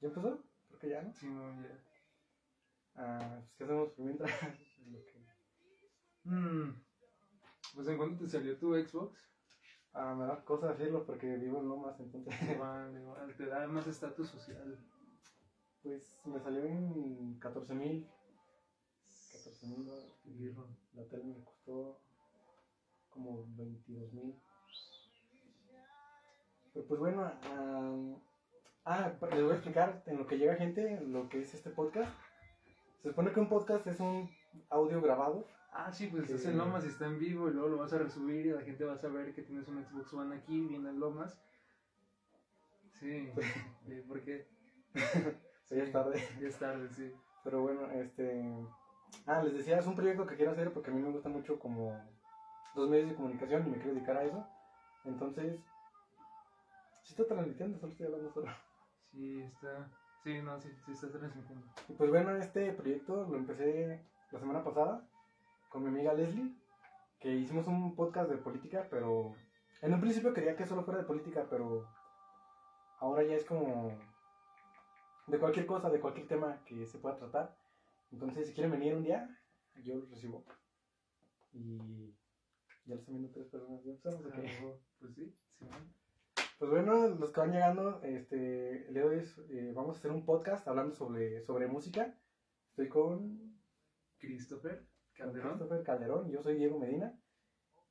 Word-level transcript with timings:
¿Ya 0.00 0.08
empezó? 0.08 0.38
Creo 0.68 0.78
que 0.78 0.88
ya, 0.88 1.00
¿no? 1.02 1.12
Sí, 1.12 1.26
muy 1.26 1.64
bien. 1.64 1.78
Ah, 2.94 3.18
pues, 3.40 3.54
¿qué 3.56 3.64
hacemos 3.64 3.88
por 3.90 4.04
mientras? 4.04 4.30
Que- 4.78 5.28
Mm, 6.24 6.74
Pues 7.74 7.86
en 7.88 7.96
cuanto 7.96 8.16
te 8.16 8.26
salió 8.28 8.56
tu 8.56 8.74
Xbox, 8.74 9.12
Ah, 9.92 10.14
me 10.14 10.24
da 10.24 10.36
cosa 10.44 10.68
decirlo 10.68 11.02
porque 11.04 11.36
vivo 11.36 11.58
en 11.58 11.66
Lomas, 11.68 11.98
entonces. 11.98 12.28
igual, 12.64 12.94
igual, 12.96 13.34
te 13.36 13.46
da 13.46 13.66
más 13.66 13.86
estatus 13.86 14.28
social. 14.28 14.78
Pues 15.82 16.20
me 16.24 16.38
salió 16.40 16.62
en 16.64 17.34
14 17.38 17.74
mil. 17.74 18.04
14 19.32 19.66
mil. 19.66 19.86
La 20.94 21.04
tele 21.04 21.24
me 21.24 21.40
costó 21.40 21.98
como 23.10 23.44
22 23.56 24.12
mil. 24.12 24.36
Pero 26.72 26.86
pues 26.86 27.00
bueno, 27.00 27.22
ah, 27.44 27.96
ah, 28.88 29.12
les 29.30 29.42
voy 29.42 29.52
a 29.52 29.54
explicar 29.54 30.02
en 30.06 30.18
lo 30.18 30.26
que 30.26 30.38
llega 30.38 30.54
gente 30.56 31.00
lo 31.02 31.28
que 31.28 31.40
es 31.42 31.54
este 31.54 31.70
podcast. 31.70 32.12
Se 33.02 33.10
supone 33.10 33.32
que 33.32 33.40
un 33.40 33.48
podcast 33.48 33.86
es 33.86 34.00
un 34.00 34.30
audio 34.70 35.00
grabado. 35.00 35.46
Ah, 35.72 35.92
sí, 35.92 36.06
pues 36.08 36.26
Que- 36.26 36.34
estás 36.34 36.50
en 36.52 36.58
Lomas 36.58 36.84
y 36.84 36.88
está 36.88 37.06
en 37.06 37.18
vivo 37.18 37.48
y 37.48 37.52
luego 37.52 37.68
lo 37.68 37.76
vas 37.78 37.92
a 37.92 37.98
resubir 37.98 38.46
y 38.46 38.50
la 38.50 38.62
gente 38.62 38.84
va 38.84 38.94
a 38.94 38.98
saber 38.98 39.34
que 39.34 39.42
tienes 39.42 39.68
un 39.68 39.84
Xbox 39.84 40.12
One 40.14 40.34
aquí 40.36 40.60
viendo 40.66 40.88
en 40.88 40.98
Lomas. 40.98 41.40
Sí, 42.94 43.30
sí, 43.86 44.02
porque 44.08 44.46
Ya 45.70 45.82
es 45.84 45.92
tarde. 45.92 46.20
ya 46.40 46.48
es 46.48 46.58
tarde, 46.58 46.88
sí. 46.88 47.12
Pero 47.44 47.62
bueno, 47.62 47.90
este. 47.92 48.44
Ah, 49.26 49.42
les 49.42 49.54
decía, 49.54 49.78
es 49.78 49.86
un 49.86 49.94
proyecto 49.94 50.26
que 50.26 50.36
quiero 50.36 50.52
hacer 50.52 50.72
porque 50.72 50.90
a 50.90 50.94
mí 50.94 51.00
me 51.00 51.10
gusta 51.10 51.28
mucho 51.28 51.58
como 51.58 51.96
los 52.74 52.88
medios 52.88 53.10
de 53.10 53.14
comunicación 53.16 53.66
y 53.66 53.70
me 53.70 53.76
quiero 53.78 53.94
dedicar 53.94 54.16
a 54.16 54.24
eso. 54.24 54.46
Entonces, 55.04 55.60
sí 57.04 57.12
está 57.12 57.26
transmitiendo, 57.26 57.78
solo 57.78 57.92
estoy 57.92 58.06
hablando 58.06 58.30
solo. 58.32 58.48
Sí, 59.18 59.40
está. 59.40 59.90
Sí, 60.22 60.40
no, 60.42 60.60
sí, 60.60 60.68
sí 60.86 60.92
está 60.92 61.10
transmitiendo. 61.10 61.66
Y 61.88 61.94
pues 61.94 62.08
bueno, 62.08 62.36
este 62.36 62.72
proyecto 62.72 63.24
lo 63.24 63.36
empecé 63.36 64.00
la 64.30 64.38
semana 64.38 64.62
pasada 64.62 65.04
con 65.68 65.82
mi 65.82 65.88
amiga 65.88 66.12
Leslie, 66.14 66.54
que 67.18 67.34
hicimos 67.34 67.66
un 67.66 67.96
podcast 67.96 68.30
de 68.30 68.36
política, 68.36 68.86
pero 68.88 69.34
en 69.82 69.92
un 69.92 70.00
principio 70.00 70.32
quería 70.32 70.54
que 70.54 70.66
solo 70.66 70.84
fuera 70.84 71.00
de 71.00 71.06
política, 71.06 71.48
pero 71.50 71.84
ahora 73.00 73.24
ya 73.24 73.34
es 73.34 73.44
como 73.44 73.90
de 75.26 75.38
cualquier 75.40 75.66
cosa, 75.66 75.90
de 75.90 75.98
cualquier 76.00 76.28
tema 76.28 76.62
que 76.64 76.86
se 76.86 76.98
pueda 76.98 77.16
tratar. 77.16 77.56
Entonces, 78.12 78.46
si 78.46 78.54
quieren 78.54 78.70
venir 78.70 78.94
un 78.94 79.02
día, 79.02 79.36
yo 79.82 79.96
los 79.96 80.08
recibo. 80.10 80.44
Y 81.52 82.06
ya 82.84 82.94
lo 82.94 83.00
están 83.00 83.16
viendo 83.16 83.32
tres 83.32 83.48
personas. 83.48 83.82
¿Ya 83.82 83.90
empezamos? 83.90 84.22
Ah, 84.30 84.78
Pues 85.00 85.12
sí, 85.12 85.34
sí. 85.58 85.66
Pues 86.58 86.72
bueno, 86.72 87.08
los 87.10 87.30
que 87.30 87.38
van 87.38 87.52
llegando, 87.52 88.02
este, 88.02 88.88
hoy 89.00 89.18
es, 89.18 89.38
eh, 89.48 89.70
vamos 89.76 89.94
a 89.94 89.98
hacer 90.00 90.10
un 90.10 90.24
podcast 90.24 90.66
hablando 90.66 90.92
sobre, 90.92 91.40
sobre 91.42 91.68
música. 91.68 92.18
Estoy 92.70 92.88
con 92.88 93.60
Christopher 94.18 94.84
Calderón. 95.14 95.52
Christopher 95.52 95.84
Calderón, 95.84 96.32
yo 96.32 96.42
soy 96.42 96.56
Diego 96.56 96.80
Medina. 96.80 97.16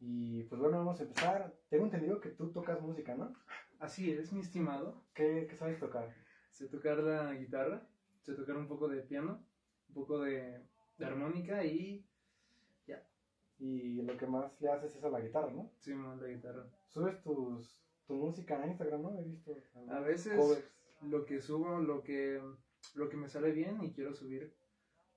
Y 0.02 0.44
pues 0.44 0.60
bueno, 0.60 0.80
vamos 0.80 1.00
a 1.00 1.04
empezar. 1.04 1.56
Tengo 1.70 1.86
entendido 1.86 2.20
que 2.20 2.32
tú 2.32 2.52
tocas 2.52 2.82
música, 2.82 3.16
¿no? 3.16 3.34
Así 3.80 4.12
es, 4.12 4.34
mi 4.34 4.42
estimado. 4.42 5.02
¿Qué, 5.14 5.48
qué 5.50 5.56
sabes 5.56 5.80
tocar? 5.80 6.14
Sé 6.52 6.68
tocar 6.68 6.98
la 6.98 7.36
guitarra, 7.36 7.88
sé 8.20 8.34
tocar 8.34 8.58
un 8.58 8.68
poco 8.68 8.90
de 8.90 9.02
piano, 9.02 9.46
un 9.88 9.94
poco 9.94 10.20
de, 10.20 10.62
de 10.98 11.06
armónica 11.06 11.64
y 11.64 12.06
Y 13.60 14.02
lo 14.02 14.18
que 14.18 14.28
más 14.28 14.60
le 14.62 14.70
haces 14.70 14.94
es 14.94 15.04
a 15.04 15.10
la 15.10 15.22
guitarra, 15.22 15.52
¿no? 15.52 15.72
sí, 15.80 15.94
más 15.94 16.22
la 16.22 16.28
guitarra. 16.28 16.68
Subes 16.90 17.24
tus, 17.24 17.87
tu 18.08 18.16
música 18.16 18.62
a 18.62 18.68
Instagram, 18.68 19.02
¿no? 19.02 19.20
He 19.20 19.24
visto. 19.24 19.56
A 19.90 20.00
veces 20.00 20.36
covers. 20.40 20.64
lo 21.02 21.26
que 21.26 21.42
subo, 21.42 21.80
lo 21.80 22.02
que, 22.04 22.42
lo 22.96 23.10
que 23.10 23.18
me 23.18 23.28
sale 23.30 23.52
bien 23.52 23.84
y 23.84 23.92
quiero 23.94 24.14
subir. 24.14 24.56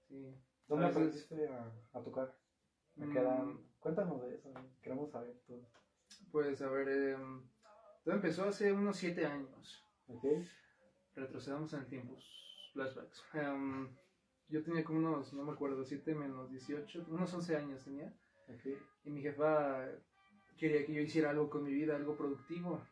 Sí. 0.08 0.34
¿Dónde 0.66 0.86
a 0.86 0.88
veces- 0.88 1.02
aprendiste 1.26 1.48
a, 1.48 1.72
a 1.92 2.02
tocar? 2.02 2.36
Me 2.96 3.06
Mm, 3.06 3.12
quedan- 3.12 3.70
Cuéntanos 3.80 4.20
de 4.22 4.34
eso, 4.34 4.52
queremos 4.82 5.10
saber 5.10 5.40
todo. 5.46 5.66
Pues 6.30 6.60
a 6.60 6.68
ver, 6.68 6.88
em, 6.88 7.48
todo 8.04 8.14
empezó 8.14 8.44
hace 8.44 8.72
unos 8.72 8.96
7 8.98 9.24
años. 9.24 9.82
¿Ok? 10.08 10.24
Retrocedamos 11.14 11.72
en 11.72 11.80
el 11.80 11.86
tiempo. 11.86 12.18
Flashbacks. 12.74 13.24
Em, 13.34 13.88
yo 14.48 14.62
tenía 14.62 14.84
como 14.84 14.98
unos, 14.98 15.32
no 15.32 15.44
me 15.44 15.52
acuerdo, 15.52 15.84
7 15.84 16.14
menos 16.14 16.50
18, 16.50 17.06
unos 17.08 17.32
11 17.32 17.56
años 17.56 17.82
tenía. 17.84 18.14
Ok. 18.48 18.66
Y 19.04 19.10
mi 19.10 19.22
jefa 19.22 19.86
quería 20.60 20.84
que 20.84 20.92
yo 20.92 21.00
hiciera 21.00 21.30
algo 21.30 21.48
con 21.48 21.64
mi 21.64 21.72
vida, 21.72 21.96
algo 21.96 22.14
productivo. 22.14 22.86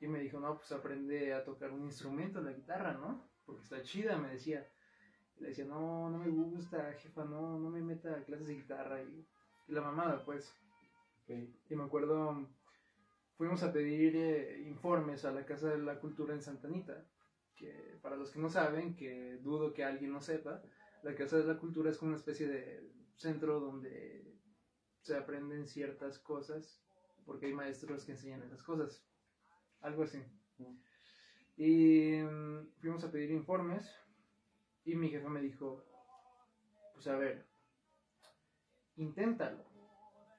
Y 0.00 0.06
me 0.06 0.20
dijo, 0.20 0.38
no, 0.38 0.58
pues 0.58 0.70
aprende 0.70 1.32
a 1.32 1.42
tocar 1.42 1.72
un 1.72 1.82
instrumento, 1.84 2.42
la 2.42 2.52
guitarra, 2.52 2.92
¿no? 2.92 3.26
Porque 3.46 3.62
está 3.62 3.82
chida, 3.82 4.18
me 4.18 4.28
decía. 4.28 4.68
Y 5.38 5.42
le 5.42 5.48
decía, 5.48 5.64
no, 5.64 6.10
no 6.10 6.18
me 6.18 6.28
gusta, 6.28 6.92
jefa, 6.92 7.24
no, 7.24 7.58
no 7.58 7.70
me 7.70 7.80
meta 7.80 8.14
a 8.14 8.22
clases 8.22 8.48
de 8.48 8.54
guitarra. 8.56 9.02
Y, 9.02 9.26
y 9.66 9.72
la 9.72 9.80
mamada, 9.80 10.22
pues. 10.22 10.54
Ok. 11.22 11.30
Y 11.70 11.74
me 11.74 11.84
acuerdo, 11.84 12.46
fuimos 13.38 13.62
a 13.62 13.72
pedir 13.72 14.14
eh, 14.14 14.62
informes 14.66 15.24
a 15.24 15.32
la 15.32 15.46
Casa 15.46 15.70
de 15.70 15.78
la 15.78 15.98
Cultura 16.00 16.34
en 16.34 16.42
Santa 16.42 16.68
Anita. 16.68 17.02
Que 17.56 17.98
para 18.02 18.16
los 18.16 18.30
que 18.30 18.40
no 18.40 18.50
saben, 18.50 18.94
que 18.94 19.38
dudo 19.38 19.72
que 19.72 19.84
alguien 19.84 20.12
no 20.12 20.20
sepa, 20.20 20.60
la 21.02 21.14
Casa 21.14 21.38
de 21.38 21.44
la 21.44 21.58
Cultura 21.58 21.90
es 21.90 21.96
como 21.96 22.10
una 22.10 22.18
especie 22.18 22.46
de 22.46 22.90
centro 23.16 23.58
donde 23.58 24.33
se 25.04 25.16
aprenden 25.16 25.66
ciertas 25.66 26.18
cosas, 26.18 26.82
porque 27.26 27.46
hay 27.46 27.52
maestros 27.52 28.04
que 28.04 28.12
enseñan 28.12 28.42
esas 28.42 28.62
cosas. 28.62 29.04
Algo 29.82 30.02
así. 30.02 30.22
Y 31.56 32.22
mm, 32.22 32.72
fuimos 32.80 33.04
a 33.04 33.12
pedir 33.12 33.30
informes 33.30 33.86
y 34.84 34.96
mi 34.96 35.10
jefa 35.10 35.28
me 35.28 35.42
dijo, 35.42 35.84
pues 36.94 37.06
a 37.06 37.16
ver, 37.16 37.44
inténtalo. 38.96 39.62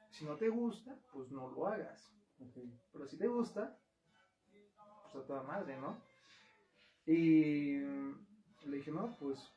Si 0.09 0.25
no 0.25 0.35
te 0.35 0.49
gusta, 0.49 0.97
pues 1.13 1.31
no 1.31 1.47
lo 1.47 1.67
hagas. 1.67 2.11
Pero 2.91 3.05
si 3.05 3.17
te 3.17 3.27
gusta, 3.27 3.77
pues 5.03 5.15
a 5.15 5.27
toda 5.27 5.43
madre, 5.43 5.77
¿no? 5.77 6.01
Y 7.05 7.75
mm, 7.77 8.25
le 8.63 8.77
dije, 8.77 8.91
no, 8.91 9.15
pues 9.19 9.53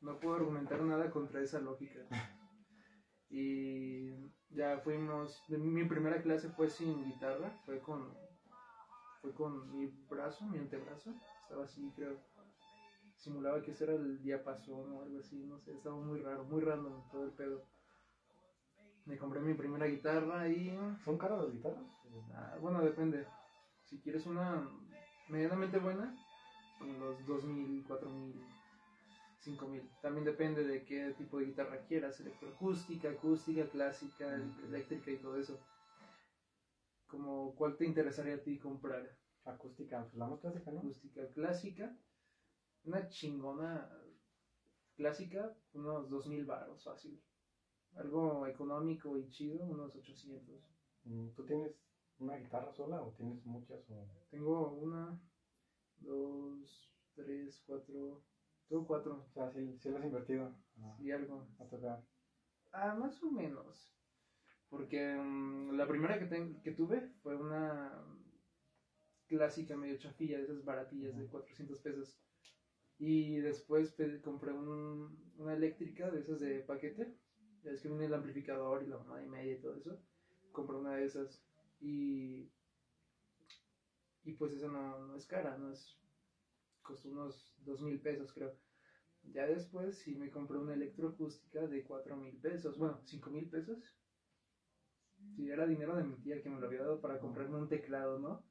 no 0.00 0.20
puedo 0.20 0.36
argumentar 0.36 0.80
nada 0.82 1.10
contra 1.10 1.42
esa 1.42 1.58
lógica. 1.58 1.98
Y 3.36 4.14
ya 4.50 4.78
fuimos, 4.78 5.42
mi 5.48 5.84
primera 5.84 6.22
clase 6.22 6.48
fue 6.50 6.70
sin 6.70 7.04
guitarra, 7.04 7.50
fue 7.66 7.80
con, 7.80 8.14
fue 9.20 9.32
con 9.34 9.76
mi 9.76 9.86
brazo, 10.08 10.44
mi 10.44 10.58
antebrazo, 10.58 11.12
estaba 11.42 11.64
así, 11.64 11.90
creo, 11.96 12.16
simulaba 13.16 13.60
que 13.60 13.72
ese 13.72 13.84
era 13.84 13.94
el 13.94 14.22
diapasón 14.22 14.92
o 14.92 15.02
algo 15.02 15.18
así, 15.18 15.34
no 15.46 15.58
sé, 15.58 15.72
estaba 15.72 15.96
muy 15.96 16.20
raro, 16.20 16.44
muy 16.44 16.62
random 16.62 16.92
todo 17.10 17.24
el 17.24 17.32
pedo. 17.32 17.64
Me 19.04 19.18
compré 19.18 19.40
mi 19.40 19.54
primera 19.54 19.86
guitarra 19.86 20.48
y 20.48 20.78
¿Son 21.04 21.18
caras 21.18 21.42
las 21.42 21.50
guitarras? 21.50 21.84
Ah, 22.34 22.56
bueno, 22.60 22.84
depende. 22.84 23.26
Si 23.82 23.98
quieres 23.98 24.26
una 24.26 24.62
medianamente 25.28 25.78
buena, 25.78 26.14
unos 26.80 27.26
2000, 27.26 27.82
4000, 27.82 28.40
5000. 29.44 29.88
También 30.00 30.24
depende 30.24 30.64
de 30.64 30.84
qué 30.84 31.14
tipo 31.18 31.38
de 31.38 31.46
guitarra 31.46 31.84
quieras: 31.86 32.18
electroacústica, 32.20 33.10
acústica, 33.10 33.68
clásica, 33.68 34.26
Mm. 34.36 34.64
eléctrica 34.64 35.10
y 35.10 35.18
todo 35.18 35.36
eso. 35.38 35.58
Como, 37.06 37.54
¿cuál 37.54 37.76
te 37.76 37.84
interesaría 37.84 38.36
a 38.36 38.42
ti 38.42 38.58
comprar? 38.58 39.14
Acústica, 39.44 40.00
pues 40.02 40.14
la 40.14 40.26
más 40.26 40.40
clásica, 40.40 40.70
¿no? 40.72 40.78
Acústica 40.78 41.28
clásica, 41.32 41.94
una 42.84 43.08
chingona 43.08 43.90
clásica, 44.96 45.54
unos 45.74 46.08
2000 46.08 46.44
baros, 46.46 46.82
fácil. 46.82 47.20
Algo 47.96 48.46
económico 48.46 49.18
y 49.18 49.28
chido, 49.28 49.64
unos 49.64 49.94
800. 49.94 50.60
Mm, 51.04 51.28
¿Tú 51.36 51.44
tienes 51.44 51.72
una 52.18 52.36
guitarra 52.36 52.72
sola 52.72 53.02
o 53.02 53.12
tienes 53.12 53.44
muchas? 53.44 53.88
O... 53.90 54.08
Tengo 54.30 54.70
una, 54.72 55.20
dos, 55.98 56.90
tres, 57.14 57.62
cuatro. 57.66 58.22
Tengo 58.68 58.84
cuatro 58.86 59.24
o 59.26 59.30
sea, 59.32 59.48
sí, 59.50 59.74
sí 59.78 59.88
lo 59.90 59.96
has 59.98 60.04
invertido 60.04 60.52
y 60.98 61.10
algo. 61.10 61.46
a 61.58 61.64
tocar. 61.66 61.98
Ah, 62.72 62.94
más 62.94 63.22
o 63.22 63.30
menos. 63.30 63.92
Porque 64.70 65.16
mm, 65.18 65.72
la 65.76 65.86
primera 65.86 66.18
que, 66.18 66.26
ten- 66.26 66.60
que 66.62 66.72
tuve 66.72 67.08
fue 67.22 67.36
una 67.36 67.92
clásica 69.26 69.76
medio 69.76 69.96
chafilla, 69.96 70.36
de 70.38 70.44
esas 70.44 70.64
baratillas 70.64 71.16
de 71.16 71.26
400 71.26 71.80
pesos. 71.80 72.16
Y 72.98 73.36
después 73.38 73.96
compré 74.22 74.52
un- 74.52 75.16
una 75.36 75.54
eléctrica 75.54 76.10
de 76.10 76.20
esas 76.20 76.40
de 76.40 76.60
paquete. 76.60 77.14
Ya 77.62 77.72
es 77.72 77.80
que 77.80 77.88
viene 77.88 78.06
el 78.06 78.14
amplificador 78.14 78.82
y 78.82 78.86
la 78.86 78.98
mamá 78.98 79.22
y 79.22 79.26
media 79.26 79.54
y 79.54 79.58
todo 79.60 79.76
eso. 79.76 79.98
Compré 80.52 80.76
una 80.76 80.94
de 80.94 81.04
esas. 81.04 81.42
Y, 81.80 82.48
y 84.24 84.32
pues 84.32 84.52
esa 84.52 84.66
no, 84.68 84.98
no 84.98 85.14
es 85.14 85.24
cara, 85.26 85.56
no 85.56 85.70
es. 85.70 85.96
Costó 86.84 87.08
unos 87.08 87.56
dos 87.64 87.82
mil 87.82 87.98
pesos, 88.00 88.32
creo. 88.32 88.52
Ya 89.24 89.46
después 89.46 89.98
sí 89.98 90.14
me 90.14 90.30
compré 90.30 90.58
una 90.58 90.74
electroacústica 90.74 91.66
de 91.66 91.82
cuatro 91.82 92.16
mil 92.16 92.36
pesos. 92.36 92.78
Bueno, 92.78 93.00
cinco 93.04 93.30
mil 93.30 93.48
pesos. 93.48 93.82
Sí, 95.34 95.50
era 95.50 95.66
dinero 95.66 95.96
de 95.96 96.04
mi 96.04 96.16
tía 96.20 96.40
que 96.42 96.50
me 96.50 96.60
lo 96.60 96.66
había 96.66 96.80
dado 96.82 97.00
para 97.00 97.18
comprarme 97.18 97.56
un 97.56 97.68
teclado, 97.68 98.18
¿no? 98.18 98.44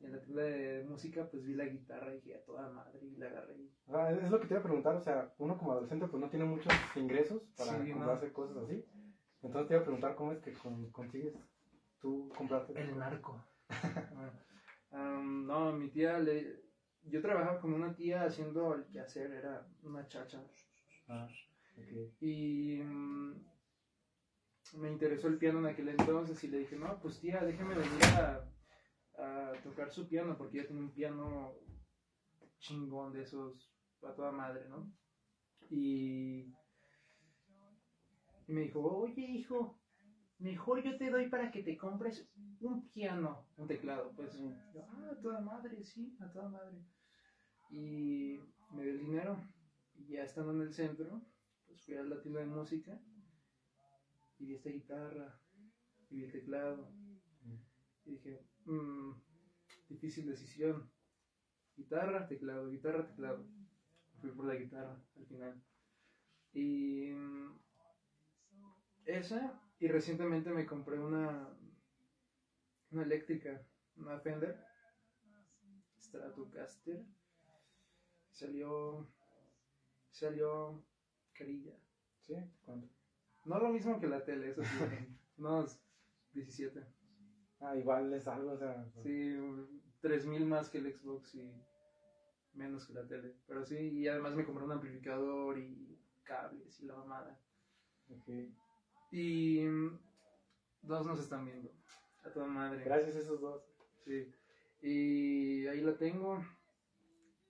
Y 0.00 0.06
en 0.06 0.12
la 0.12 0.20
tienda 0.20 0.42
de 0.42 0.82
música, 0.84 1.26
pues 1.30 1.44
vi 1.44 1.54
la 1.54 1.64
guitarra 1.64 2.12
y 2.12 2.16
dije, 2.16 2.34
a 2.36 2.44
toda 2.44 2.68
madre, 2.68 3.06
y 3.06 3.16
la 3.16 3.28
agarré. 3.28 3.56
y- 3.56 3.72
sea, 3.86 4.10
es 4.10 4.30
lo 4.30 4.40
que 4.40 4.46
te 4.48 4.54
iba 4.54 4.60
a 4.60 4.64
preguntar, 4.64 4.96
o 4.96 5.00
sea, 5.00 5.32
uno 5.38 5.56
como 5.56 5.70
adolescente 5.72 6.06
pues 6.08 6.20
no 6.20 6.28
tiene 6.28 6.44
muchos 6.44 6.72
ingresos 6.96 7.42
para 7.56 7.78
Sí, 7.82 7.88
no. 7.90 7.94
comprarse 7.98 8.32
cosas 8.32 8.56
así. 8.58 8.84
Entonces 9.42 9.68
te 9.68 9.74
iba 9.74 9.80
a 9.80 9.84
preguntar 9.84 10.16
cómo 10.16 10.32
es 10.32 10.40
que 10.40 10.52
con- 10.52 10.90
consigues 10.90 11.34
tú 12.00 12.28
comprarte. 12.36 12.78
El 12.78 12.98
narco. 12.98 13.42
Am, 14.90 15.46
no, 15.46 15.72
mi 15.72 15.88
tía 15.90 16.18
le... 16.18 16.65
Yo 17.08 17.22
trabajaba 17.22 17.60
con 17.60 17.72
una 17.72 17.94
tía 17.94 18.24
haciendo 18.24 18.74
el 18.74 18.86
quehacer, 18.86 19.30
era 19.32 19.66
una 19.82 20.06
chacha. 20.08 20.42
Ah. 21.08 21.28
Y 22.20 22.80
mm, 22.82 23.34
me 24.74 24.90
interesó 24.90 25.28
el 25.28 25.38
piano 25.38 25.60
en 25.60 25.66
aquel 25.66 25.88
entonces 25.88 26.42
y 26.42 26.48
le 26.48 26.58
dije, 26.58 26.76
no, 26.76 26.98
pues 27.00 27.20
tía, 27.20 27.44
déjeme 27.44 27.74
venir 27.74 28.04
a, 28.18 28.48
a 29.18 29.52
tocar 29.62 29.90
su 29.90 30.08
piano 30.08 30.36
porque 30.36 30.58
ella 30.58 30.68
tiene 30.68 30.82
un 30.82 30.92
piano 30.92 31.54
chingón 32.58 33.12
de 33.12 33.22
esos 33.22 33.72
a 34.02 34.14
toda 34.14 34.32
madre, 34.32 34.68
¿no? 34.68 34.92
Y, 35.70 36.52
y 38.46 38.52
me 38.52 38.62
dijo, 38.62 38.80
oye 38.80 39.22
hijo, 39.22 39.78
mejor 40.38 40.82
yo 40.82 40.96
te 40.96 41.10
doy 41.10 41.28
para 41.28 41.50
que 41.50 41.62
te 41.62 41.76
compres 41.76 42.28
un 42.60 42.88
piano, 42.90 43.46
un 43.56 43.66
teclado, 43.66 44.12
pues. 44.14 44.38
Yo, 44.72 44.86
ah, 44.88 45.10
a 45.12 45.20
toda 45.20 45.40
madre, 45.40 45.82
sí, 45.84 46.16
a 46.20 46.30
toda 46.30 46.48
madre. 46.48 46.78
Y 47.70 48.40
me 48.70 48.82
dio 48.82 48.92
el 48.92 48.98
dinero 48.98 49.38
y 49.94 50.08
ya 50.08 50.22
estando 50.22 50.52
en 50.52 50.60
el 50.60 50.72
centro, 50.72 51.20
pues 51.66 51.80
fui 51.84 51.94
a 51.94 52.02
la 52.02 52.20
tienda 52.20 52.40
de 52.40 52.46
música 52.46 52.98
y 54.38 54.44
vi 54.46 54.54
esta 54.54 54.70
guitarra 54.70 55.36
y 56.10 56.16
vi 56.16 56.22
el 56.24 56.32
teclado 56.32 56.88
y 58.04 58.10
dije, 58.12 58.40
"Mm, 58.64 59.10
difícil 59.88 60.26
decisión. 60.26 60.88
Guitarra, 61.76 62.26
teclado, 62.28 62.68
guitarra, 62.68 63.04
teclado. 63.06 63.44
Fui 64.20 64.30
por 64.32 64.46
la 64.46 64.54
guitarra 64.54 64.98
al 65.16 65.24
final. 65.26 65.60
Y 66.52 67.10
mm, 67.12 67.52
esa, 69.06 69.58
y 69.78 69.88
recientemente 69.88 70.50
me 70.52 70.66
compré 70.66 70.98
una, 70.98 71.48
una 72.90 73.02
eléctrica, 73.02 73.62
una 73.96 74.18
Fender 74.18 74.56
Stratocaster. 75.98 76.98
Salió, 78.36 79.08
salió 80.10 80.84
carilla. 81.32 81.72
¿Sí? 82.20 82.34
¿Cuánto? 82.66 82.86
No 83.46 83.58
lo 83.58 83.70
mismo 83.70 83.98
que 83.98 84.08
la 84.08 84.22
tele, 84.26 84.50
eso 84.50 84.62
sí. 84.62 84.68
unos 85.38 85.80
17. 86.34 86.84
Ah, 87.60 87.74
igual 87.76 88.12
es 88.12 88.28
algo, 88.28 88.52
o 88.52 88.58
sea. 88.58 88.86
Sí, 89.02 89.34
3000 90.02 90.44
más 90.44 90.68
que 90.68 90.78
el 90.78 90.92
Xbox 90.92 91.34
y 91.34 91.50
menos 92.52 92.86
que 92.86 92.92
la 92.92 93.08
tele. 93.08 93.36
Pero 93.46 93.64
sí, 93.64 93.76
y 93.78 94.06
además 94.06 94.34
me 94.34 94.44
compré 94.44 94.64
un 94.64 94.72
amplificador 94.72 95.58
y 95.58 95.98
cables 96.22 96.78
y 96.80 96.84
la 96.84 96.96
mamada. 96.96 97.40
ok. 98.10 98.28
Y 99.12 99.64
dos 100.82 101.06
nos 101.06 101.20
están 101.20 101.46
viendo. 101.46 101.70
A 102.22 102.30
toda 102.34 102.46
madre. 102.46 102.84
Gracias 102.84 103.16
a 103.16 103.20
esos 103.20 103.40
dos. 103.40 103.62
Sí. 104.04 104.30
Y 104.82 105.66
ahí 105.68 105.80
la 105.80 105.96
tengo. 105.96 106.44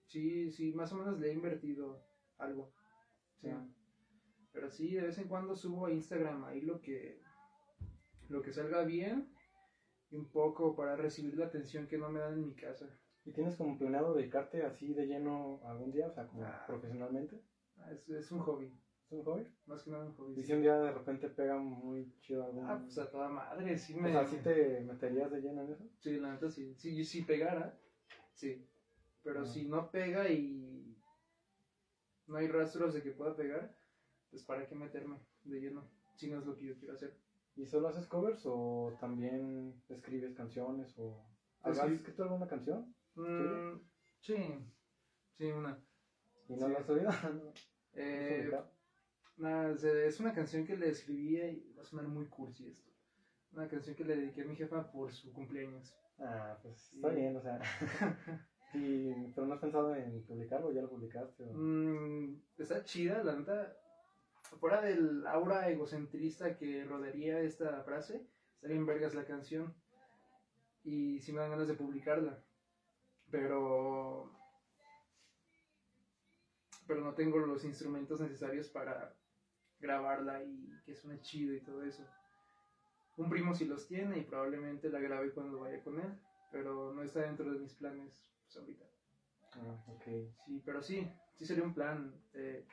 Sí, 0.07 0.49
sí, 0.51 0.73
más 0.73 0.91
o 0.93 0.95
menos 0.95 1.19
le 1.19 1.29
he 1.29 1.33
invertido 1.33 2.03
algo. 2.37 2.71
Sí. 3.41 3.49
Ah. 3.49 3.65
Pero 4.51 4.69
sí, 4.69 4.95
de 4.95 5.03
vez 5.03 5.17
en 5.19 5.27
cuando 5.27 5.55
subo 5.55 5.85
a 5.85 5.91
Instagram 5.91 6.43
ahí 6.45 6.61
lo 6.61 6.81
que 6.81 7.19
lo 8.29 8.41
que 8.41 8.51
salga 8.51 8.83
bien 8.83 9.29
y 10.09 10.15
un 10.17 10.29
poco 10.29 10.75
para 10.75 10.95
recibir 10.95 11.37
la 11.37 11.45
atención 11.45 11.87
que 11.87 11.97
no 11.97 12.09
me 12.09 12.19
dan 12.19 12.33
en 12.33 12.45
mi 12.47 12.55
casa. 12.55 12.89
¿Y 13.25 13.31
tienes 13.31 13.55
como 13.55 13.77
planeado 13.77 14.13
dedicarte 14.15 14.63
así 14.63 14.93
de 14.93 15.05
lleno 15.05 15.59
algún 15.65 15.91
día, 15.91 16.07
o 16.07 16.11
sea, 16.11 16.27
como 16.27 16.43
Ah. 16.43 16.63
profesionalmente? 16.65 17.41
Ah, 17.77 17.91
Es, 17.91 18.09
es 18.09 18.31
un 18.31 18.39
hobby, 18.39 18.73
¿Es 19.05 19.11
un 19.11 19.23
hobby? 19.23 19.45
más 19.65 19.83
que 19.83 19.91
nada 19.91 20.05
un 20.05 20.13
hobby. 20.15 20.39
Y 20.39 20.43
si 20.43 20.53
un 20.53 20.61
día 20.61 20.77
de 20.79 20.91
repente 20.91 21.29
pega 21.29 21.57
muy 21.57 22.09
chido 22.21 22.43
algún... 22.45 22.65
Ah, 22.65 22.79
pues 22.81 22.97
a 22.97 23.09
toda 23.09 23.29
madre, 23.29 23.77
sí 23.77 23.93
o 23.93 23.97
me... 23.97 24.11
sea, 24.11 24.25
¿sí 24.25 24.37
te 24.37 24.81
meterías 24.81 25.29
de 25.31 25.41
lleno 25.41 25.61
en 25.63 25.71
eso? 25.71 25.85
Sí, 25.99 26.17
la 26.17 26.33
neta 26.33 26.49
sí. 26.49 26.73
Sí, 26.75 27.03
si 27.03 27.21
pegara, 27.23 27.77
sí. 28.33 28.65
Pero 29.27 29.41
Ah. 29.41 29.45
si 29.45 29.65
no 29.65 29.91
pega 29.91 30.29
y 30.29 30.97
no 32.27 32.37
hay 32.37 32.47
rastros 32.47 32.93
de 32.93 33.03
que 33.03 33.11
pueda 33.11 33.35
pegar, 33.35 33.75
pues 34.29 34.41
para 34.41 34.65
qué 34.65 34.73
meterme 34.73 35.19
de 35.43 35.59
lleno, 35.59 35.85
si 36.15 36.29
no 36.31 36.39
es 36.39 36.45
lo 36.45 36.55
que 36.55 36.67
yo 36.67 36.77
quiero 36.77 36.93
hacer. 36.93 37.13
¿Y 37.57 37.65
solo 37.65 37.89
haces 37.89 38.07
covers 38.07 38.43
o 38.45 38.95
también 39.01 39.83
escribes 39.89 40.33
canciones 40.33 40.97
o... 40.97 41.29
¿Has 41.61 41.77
Escri- 41.77 41.95
escrito 41.95 42.23
alguna 42.23 42.47
canción? 42.47 42.95
Mm, 43.15 43.81
sí, 44.21 44.37
sí, 45.33 45.51
una. 45.51 45.77
¿Y 46.47 46.55
no 46.55 46.67
Sí. 46.67 46.71
la 46.71 46.79
has 46.79 46.89
oído? 46.89 47.09
Eh, 47.99 48.49
nada, 49.37 49.71
es 50.05 50.19
una 50.21 50.33
canción 50.33 50.65
que 50.65 50.77
le 50.77 50.87
escribí 50.89 51.37
y 51.41 51.73
va 51.73 51.81
a 51.81 51.85
sonar 51.85 52.07
muy 52.07 52.27
cursi 52.27 52.67
esto. 52.67 52.91
Una 53.51 53.67
canción 53.67 53.93
que 53.95 54.05
le 54.05 54.15
dediqué 54.15 54.43
a 54.43 54.45
mi 54.45 54.55
jefa 54.55 54.89
por 54.89 55.11
su 55.11 55.33
cumpleaños. 55.33 55.97
Ah, 56.17 56.57
pues 56.61 56.93
está 56.93 57.09
bien, 57.09 57.35
o 57.35 57.41
sea... 57.41 57.59
y, 58.73 59.27
¿Pero 59.33 59.47
no 59.47 59.53
has 59.53 59.59
pensado 59.61 59.95
en 59.95 60.23
publicarlo? 60.23 60.71
¿Ya 60.71 60.81
lo 60.81 60.89
publicaste? 60.89 61.43
o- 61.45 61.53
Mm, 61.53 62.41
está 62.57 62.83
chida, 62.83 63.23
la 63.23 63.35
neta. 63.35 63.75
Fuera 64.59 64.81
del 64.81 65.25
aura 65.27 65.69
egocentrista 65.69 66.57
que 66.57 66.83
rodearía 66.85 67.39
esta 67.41 67.83
frase, 67.83 68.25
está 68.55 68.67
bien 68.67 68.85
vergas 68.85 69.13
la 69.13 69.25
canción. 69.25 69.73
Y 70.83 71.19
sí 71.21 71.33
me 71.33 71.39
dan 71.41 71.51
ganas 71.51 71.67
de 71.67 71.73
publicarla. 71.73 72.41
Pero. 73.29 74.31
Pero 76.87 77.01
no 77.01 77.13
tengo 77.13 77.37
los 77.39 77.65
instrumentos 77.65 78.21
necesarios 78.21 78.69
para 78.69 79.13
grabarla 79.79 80.43
y 80.43 80.69
que 80.85 80.95
suene 80.95 81.19
chido 81.21 81.53
y 81.53 81.61
todo 81.61 81.83
eso. 81.83 82.03
Un 83.17 83.29
primo 83.29 83.53
sí 83.53 83.65
los 83.65 83.87
tiene 83.87 84.19
y 84.19 84.23
probablemente 84.23 84.89
la 84.89 84.99
grabe 84.99 85.31
cuando 85.33 85.59
vaya 85.59 85.83
con 85.83 85.99
él. 85.99 86.17
Pero 86.51 86.93
no 86.93 87.03
está 87.03 87.21
dentro 87.21 87.51
de 87.51 87.59
mis 87.59 87.73
planes 87.73 88.23
pues, 88.47 88.57
ahorita. 88.57 88.85
Ah, 89.53 89.83
ok. 89.87 90.03
Sí, 90.45 90.61
pero 90.65 90.81
sí, 90.81 91.07
sí 91.35 91.45
sería 91.45 91.63
un 91.63 91.73
plan 91.73 92.13
eh, 92.33 92.65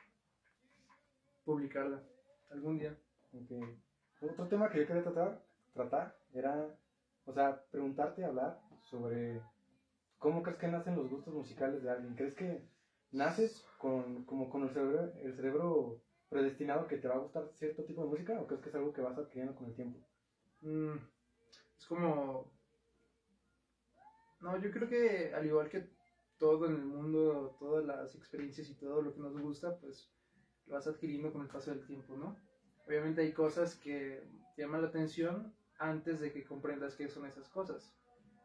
publicarla 1.43 2.01
algún 2.51 2.77
día. 2.77 2.97
Ok. 3.33 3.51
Otro 4.21 4.47
tema 4.47 4.69
que 4.69 4.79
yo 4.79 4.87
quería 4.87 5.03
tratar, 5.03 5.41
tratar 5.73 6.15
era, 6.33 6.73
o 7.25 7.31
sea, 7.33 7.61
preguntarte, 7.69 8.23
hablar 8.23 8.59
sobre 8.89 9.41
cómo 10.17 10.41
crees 10.41 10.57
que 10.57 10.67
nacen 10.67 10.95
los 10.95 11.09
gustos 11.09 11.33
musicales 11.33 11.83
de 11.83 11.91
alguien. 11.91 12.15
¿Crees 12.15 12.33
que 12.33 12.61
naces 13.11 13.65
con, 13.77 14.23
como 14.25 14.49
con 14.49 14.63
el 14.63 14.69
cerebro, 14.71 15.11
el 15.21 15.35
cerebro 15.35 16.01
predestinado 16.29 16.87
que 16.87 16.97
te 16.97 17.07
va 17.07 17.15
a 17.15 17.19
gustar 17.19 17.47
cierto 17.59 17.83
tipo 17.83 18.01
de 18.01 18.07
música 18.07 18.39
o 18.39 18.47
crees 18.47 18.61
que 18.61 18.69
es 18.69 18.75
algo 18.75 18.93
que 18.93 19.01
vas 19.01 19.17
adquiriendo 19.17 19.55
con 19.55 19.67
el 19.67 19.75
tiempo? 19.75 19.99
Mm, 20.61 20.95
es 21.77 21.85
como... 21.85 22.54
No, 24.45 24.61
yo 24.61 24.69
creo 24.69 24.87
que 24.87 25.33
al 25.33 25.43
igual 25.47 25.69
que 25.69 25.89
todo 26.37 26.67
en 26.67 26.75
el 26.75 26.85
mundo, 26.85 27.55
todas 27.57 27.83
las 27.83 28.13
experiencias 28.13 28.69
y 28.69 28.75
todo 28.75 29.01
lo 29.01 29.11
que 29.11 29.19
nos 29.19 29.33
gusta, 29.41 29.75
pues 29.79 30.13
lo 30.67 30.75
vas 30.75 30.85
adquiriendo 30.85 31.33
con 31.33 31.41
el 31.41 31.47
paso 31.47 31.71
del 31.71 31.83
tiempo, 31.83 32.15
¿no? 32.15 32.37
Obviamente 32.85 33.21
hay 33.21 33.33
cosas 33.33 33.73
que 33.73 34.29
te 34.55 34.61
llaman 34.61 34.83
la 34.83 34.89
atención 34.89 35.51
antes 35.79 36.19
de 36.19 36.31
que 36.31 36.45
comprendas 36.45 36.95
qué 36.95 37.07
son 37.07 37.25
esas 37.25 37.49
cosas. 37.49 37.91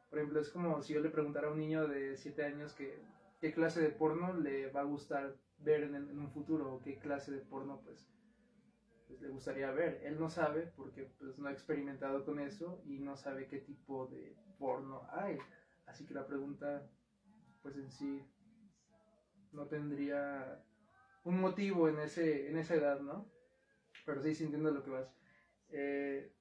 Por 0.09 0.19
ejemplo, 0.19 0.41
es 0.41 0.49
como 0.49 0.81
si 0.81 0.95
yo 0.95 1.01
le 1.01 1.11
preguntara 1.11 1.49
a 1.49 1.51
un 1.51 1.59
niño 1.59 1.87
de 1.87 2.17
7 2.17 2.45
años 2.47 2.73
que, 2.73 3.05
qué 3.39 3.53
clase 3.53 3.83
de 3.83 3.91
porno 3.91 4.33
le 4.33 4.71
va 4.71 4.81
a 4.81 4.85
gustar 4.85 5.37
ver 5.59 5.83
en, 5.83 5.95
en 5.97 6.19
un 6.19 6.31
futuro 6.31 6.77
o 6.77 6.81
qué 6.81 6.99
clase 6.99 7.31
de 7.31 7.41
porno 7.41 7.83
pues, 7.85 8.11
pues 9.07 9.21
le 9.21 9.29
gustaría 9.29 9.71
ver. 9.71 10.01
Él 10.03 10.19
no 10.19 10.31
sabe 10.31 10.73
porque 10.75 11.11
pues, 11.19 11.39
no 11.39 11.49
ha 11.49 11.53
experimentado 11.53 12.25
con 12.25 12.41
eso 12.41 12.81
y 12.87 13.01
no 13.01 13.19
sabe 13.19 13.49
qué 13.49 13.59
tipo 13.59 14.07
de 14.07 14.35
porno 14.59 15.03
hay. 15.13 15.37
Así 15.91 16.07
que 16.07 16.15
la 16.15 16.25
pregunta 16.25 16.89
pues 17.63 17.77
en 17.77 17.91
sí 17.91 18.25
no 19.51 19.67
tendría 19.67 20.63
un 21.25 21.41
motivo 21.41 21.89
en, 21.89 21.99
ese, 21.99 22.49
en 22.49 22.57
esa 22.57 22.75
edad, 22.75 23.01
¿no? 23.01 23.29
Pero 24.07 24.23
sí, 24.23 24.33
sí 24.33 24.45
entiendo 24.45 24.71
lo 24.71 24.85
que 24.85 24.91
vas. 24.91 25.13
Eh, 25.71 26.33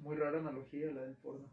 muy 0.00 0.14
rara 0.16 0.38
analogía 0.38 0.92
la 0.92 1.02
del 1.02 1.16
porno. 1.16 1.48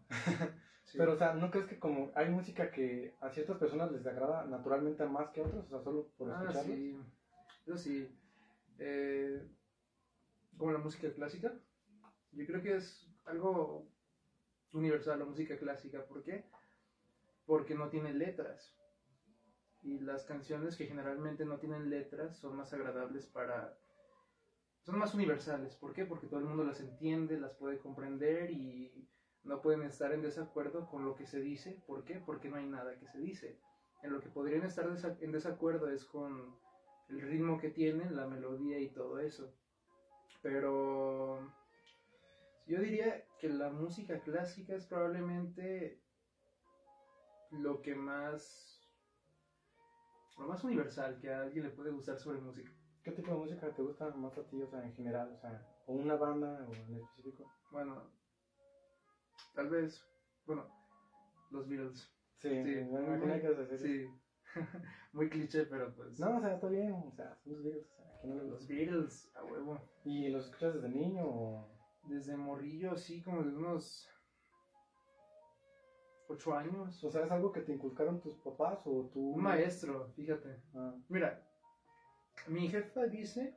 Sí. 0.83 0.97
Pero, 0.99 1.13
o 1.13 1.15
sea, 1.15 1.33
¿no 1.33 1.49
crees 1.49 1.65
que 1.65 1.79
como 1.79 2.11
hay 2.13 2.29
música 2.29 2.69
que 2.69 3.15
a 3.21 3.29
ciertas 3.29 3.57
personas 3.57 3.91
les 3.91 4.05
agrada 4.05 4.45
naturalmente 4.45 5.05
más 5.05 5.29
que 5.29 5.41
a 5.41 5.45
otras? 5.45 5.65
O 5.65 5.69
sea, 5.69 5.79
solo 5.79 6.11
por 6.17 6.29
Ah, 6.29 6.53
sí. 6.53 6.99
Eso 7.65 7.77
sí. 7.77 8.13
Eh, 8.79 9.41
como 10.57 10.73
la 10.73 10.79
música 10.79 11.11
clásica. 11.13 11.57
Yo 12.33 12.45
creo 12.45 12.61
que 12.61 12.75
es 12.75 13.09
algo 13.23 13.87
universal 14.75 15.19
la 15.19 15.25
música 15.25 15.57
clásica. 15.57 16.05
¿Por 16.05 16.21
qué? 16.23 16.45
Porque 17.45 17.75
no 17.75 17.89
tiene 17.89 18.13
letras. 18.13 18.75
Y 19.81 19.99
las 19.99 20.25
canciones 20.25 20.75
que 20.75 20.87
generalmente 20.87 21.45
no 21.45 21.59
tienen 21.59 21.89
letras 21.89 22.37
son 22.37 22.55
más 22.55 22.73
agradables 22.73 23.27
para... 23.27 23.77
Son 24.81 24.97
más 24.97 25.13
universales. 25.13 25.75
¿Por 25.75 25.93
qué? 25.93 26.05
Porque 26.05 26.27
todo 26.27 26.39
el 26.39 26.45
mundo 26.45 26.63
las 26.63 26.79
entiende, 26.79 27.39
las 27.39 27.53
puede 27.55 27.79
comprender 27.79 28.51
y 28.51 29.07
no 29.43 29.61
pueden 29.61 29.83
estar 29.83 30.11
en 30.11 30.21
desacuerdo 30.21 30.87
con 30.87 31.05
lo 31.05 31.15
que 31.15 31.25
se 31.25 31.39
dice. 31.39 31.83
¿Por 31.87 32.03
qué? 32.03 32.15
Porque 32.15 32.49
no 32.49 32.57
hay 32.57 32.65
nada 32.65 32.97
que 32.97 33.07
se 33.07 33.19
dice. 33.19 33.59
En 34.03 34.11
lo 34.11 34.19
que 34.19 34.29
podrían 34.29 34.63
estar 34.63 34.87
en 35.21 35.31
desacuerdo 35.31 35.89
es 35.89 36.05
con 36.05 36.55
el 37.09 37.21
ritmo 37.21 37.59
que 37.59 37.69
tienen, 37.69 38.15
la 38.15 38.27
melodía 38.27 38.79
y 38.79 38.89
todo 38.89 39.19
eso. 39.19 39.53
Pero 40.41 41.39
yo 42.67 42.79
diría 42.79 43.25
que 43.39 43.49
la 43.49 43.69
música 43.69 44.19
clásica 44.21 44.75
es 44.75 44.85
probablemente 44.85 46.01
lo 47.51 47.81
que 47.81 47.95
más 47.95 48.71
lo 50.37 50.47
más 50.47 50.63
universal 50.63 51.17
que 51.19 51.31
a 51.31 51.41
alguien 51.43 51.63
le 51.63 51.69
puede 51.71 51.91
gustar 51.91 52.19
sobre 52.19 52.39
música. 52.39 52.71
¿Qué 53.03 53.11
tipo 53.11 53.31
de 53.31 53.37
música 53.37 53.73
te 53.73 53.81
gusta 53.81 54.09
más 54.15 54.37
a 54.37 54.45
ti, 54.47 54.61
o 54.61 54.67
sea, 54.67 54.83
en 54.83 54.93
general? 54.93 55.31
O 55.31 55.37
sea, 55.37 55.65
o 55.85 55.93
una 55.93 56.15
banda 56.15 56.65
o 56.67 56.73
en 56.73 56.95
específico. 56.95 57.49
Bueno, 57.71 58.11
tal 59.53 59.69
vez, 59.69 60.03
bueno, 60.45 60.67
los 61.51 61.67
Beatles. 61.67 62.11
Sí, 62.37 62.49
Sí, 62.63 62.75
me 62.83 63.17
muy- 63.17 63.41
que. 63.41 63.77
Sí, 63.77 64.05
muy 65.13 65.29
cliché, 65.29 65.65
pero 65.65 65.93
pues 65.95 66.19
No, 66.19 66.37
o 66.37 66.41
sea, 66.41 66.55
está 66.55 66.67
bien, 66.67 66.91
o 66.91 67.11
sea, 67.13 67.35
son 67.37 67.53
los 67.53 67.63
Beatles, 67.63 67.85
o 67.91 67.95
sea, 67.95 68.05
¿a 68.05 68.19
quién 68.19 68.37
no 68.37 68.43
los? 68.43 68.67
Beatles, 68.67 69.31
a 69.35 69.43
huevo. 69.45 69.79
¿Y 70.03 70.29
los 70.29 70.45
escuchas 70.45 70.73
desde 70.75 70.89
niño 70.89 71.25
o...? 71.25 71.75
Desde 72.03 72.35
morrillo, 72.35 72.95
sí, 72.97 73.23
como 73.23 73.43
de 73.43 73.55
unos 73.55 74.07
ocho 76.27 76.53
años. 76.55 77.03
O 77.03 77.11
sea, 77.11 77.25
¿es 77.25 77.31
algo 77.31 77.51
que 77.51 77.61
te 77.61 77.73
inculcaron 77.73 78.21
tus 78.21 78.37
papás 78.37 78.79
o 78.85 79.09
tú...? 79.13 79.31
Un 79.31 79.43
maestro, 79.43 80.11
fíjate. 80.15 80.61
Ah, 80.73 80.93
Mira, 81.09 81.45
mi 82.47 82.67
jefa 82.67 83.07
dice, 83.07 83.55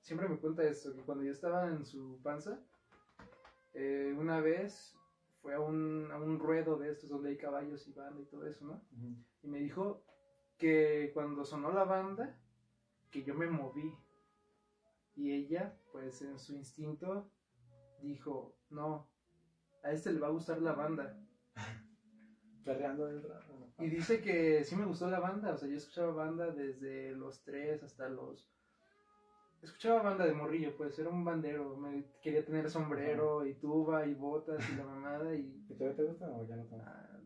siempre 0.00 0.28
me 0.28 0.38
cuenta 0.38 0.62
esto, 0.62 0.94
que 0.94 1.02
cuando 1.02 1.24
yo 1.24 1.32
estaba 1.32 1.68
en 1.68 1.84
su 1.84 2.20
panza, 2.22 2.60
eh, 3.74 4.14
una 4.18 4.40
vez 4.40 4.96
fue 5.42 5.54
a 5.54 5.60
un, 5.60 6.10
a 6.10 6.18
un 6.18 6.38
ruedo 6.38 6.78
de 6.78 6.90
estos 6.90 7.08
donde 7.10 7.30
hay 7.30 7.36
caballos 7.36 7.86
y 7.86 7.92
banda 7.92 8.20
y 8.20 8.26
todo 8.26 8.46
eso, 8.46 8.64
¿no? 8.66 8.82
Y 9.42 9.48
me 9.48 9.58
dijo 9.58 10.02
que 10.56 11.12
cuando 11.14 11.44
sonó 11.44 11.70
la 11.70 11.84
banda, 11.84 12.36
que 13.10 13.22
yo 13.22 13.34
me 13.34 13.46
moví. 13.46 13.96
Y 15.14 15.32
ella, 15.32 15.76
pues 15.92 16.22
en 16.22 16.38
su 16.38 16.54
instinto, 16.54 17.30
dijo, 18.00 18.54
no, 18.70 19.08
a 19.82 19.92
este 19.92 20.12
le 20.12 20.20
va 20.20 20.28
a 20.28 20.30
gustar 20.30 20.60
la 20.60 20.72
banda. 20.72 21.18
Y 23.78 23.88
dice 23.88 24.20
que 24.20 24.62
sí 24.64 24.76
me 24.76 24.84
gustó 24.84 25.08
la 25.08 25.18
banda, 25.18 25.52
o 25.54 25.56
sea, 25.56 25.68
yo 25.68 25.76
escuchaba 25.76 26.12
banda 26.12 26.50
desde 26.50 27.12
los 27.14 27.42
tres 27.42 27.82
hasta 27.82 28.08
los... 28.08 28.50
Escuchaba 29.62 30.02
banda 30.02 30.24
de 30.24 30.32
morrillo, 30.32 30.76
pues 30.76 30.98
era 30.98 31.08
un 31.10 31.24
bandero, 31.24 31.76
me 31.76 32.04
quería 32.22 32.44
tener 32.44 32.68
sombrero 32.70 33.44
y 33.44 33.54
tuba 33.54 34.04
y 34.06 34.14
botas 34.14 34.68
y 34.70 34.76
la 34.76 34.84
mamada 34.84 35.34
y... 35.34 35.64
¿Y 35.68 35.74
todavía 35.74 35.96
te 35.96 36.02
gusta 36.04 36.28
o 36.30 36.44
ya 36.46 36.56
no 36.56 36.64
tanto? 36.66 36.84
ah, 36.88 37.18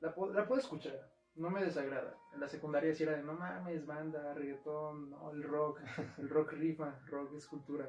la, 0.00 0.14
pu- 0.14 0.30
la 0.32 0.46
puedo 0.46 0.60
escuchar, 0.60 0.98
no 1.34 1.50
me 1.50 1.62
desagrada. 1.62 2.16
En 2.32 2.40
la 2.40 2.48
secundaria 2.48 2.92
sí 2.94 3.02
era 3.02 3.14
de 3.16 3.22
no 3.22 3.34
mames, 3.34 3.84
banda, 3.86 4.32
reggaetón, 4.34 5.10
no, 5.10 5.30
el 5.30 5.42
rock, 5.42 5.80
el 6.18 6.28
rock 6.28 6.52
rifa, 6.52 6.98
rock 7.06 7.34
es 7.34 7.46
cultura. 7.46 7.88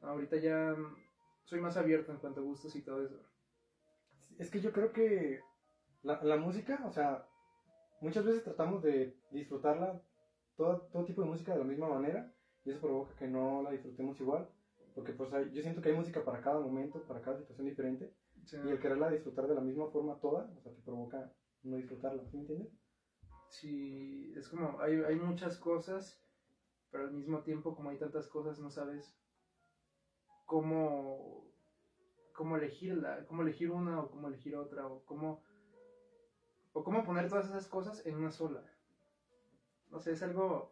No, 0.00 0.08
ahorita 0.08 0.36
ya 0.36 0.74
soy 1.44 1.60
más 1.60 1.76
abierto 1.76 2.12
en 2.12 2.18
cuanto 2.18 2.40
a 2.40 2.44
gustos 2.44 2.74
y 2.76 2.82
todo 2.82 3.02
eso. 3.02 3.18
Es 4.38 4.50
que 4.50 4.60
yo 4.60 4.72
creo 4.72 4.92
que 4.92 5.40
la, 6.02 6.22
la 6.24 6.36
música, 6.36 6.82
o 6.86 6.90
sea, 6.90 7.26
muchas 8.00 8.24
veces 8.24 8.42
tratamos 8.42 8.82
de 8.82 9.16
disfrutarla, 9.30 10.02
todo, 10.56 10.82
todo 10.92 11.04
tipo 11.04 11.22
de 11.22 11.28
música 11.28 11.52
de 11.52 11.58
la 11.58 11.64
misma 11.64 11.88
manera, 11.88 12.32
y 12.64 12.70
eso 12.70 12.80
provoca 12.80 13.14
que 13.14 13.28
no 13.28 13.62
la 13.62 13.70
disfrutemos 13.70 14.18
igual, 14.20 14.48
porque 14.94 15.12
pues 15.12 15.32
hay- 15.32 15.50
yo 15.52 15.62
siento 15.62 15.80
que 15.80 15.90
hay 15.90 15.96
música 15.96 16.24
para 16.24 16.40
cada 16.40 16.60
momento, 16.60 17.02
para 17.06 17.20
cada 17.20 17.36
situación 17.38 17.66
diferente, 17.66 18.12
sea, 18.44 18.64
y 18.64 18.70
el 18.70 18.78
quererla 18.80 19.10
disfrutar 19.10 19.46
de 19.46 19.54
la 19.54 19.60
misma 19.60 19.88
forma 19.88 20.18
toda, 20.20 20.50
o 20.56 20.60
sea, 20.60 20.72
te 20.72 20.82
provoca 20.82 21.32
no 21.62 21.76
disfrutarla, 21.76 22.26
¿sí 22.26 22.36
me 22.36 22.42
entiendes? 22.42 22.72
Sí, 23.48 24.32
es 24.36 24.48
como, 24.48 24.80
hay, 24.80 24.94
hay 24.96 25.16
muchas 25.16 25.56
cosas, 25.58 26.20
pero 26.90 27.04
al 27.04 27.12
mismo 27.12 27.42
tiempo, 27.42 27.74
como 27.74 27.90
hay 27.90 27.98
tantas 27.98 28.28
cosas, 28.28 28.58
no 28.58 28.70
sabes 28.70 29.16
cómo, 30.44 31.44
cómo 32.32 32.56
elegirla, 32.56 33.24
cómo 33.26 33.42
elegir 33.42 33.70
una 33.70 34.00
o 34.00 34.10
cómo 34.10 34.28
elegir 34.28 34.56
otra, 34.56 34.86
o 34.86 35.02
cómo, 35.04 35.40
o 36.72 36.82
cómo 36.82 37.02
poner 37.02 37.28
todas 37.28 37.46
esas 37.46 37.66
cosas 37.66 38.04
en 38.06 38.16
una 38.16 38.30
sola. 38.30 38.62
No 39.90 39.98
sé, 40.00 40.12
es 40.12 40.22
algo 40.22 40.70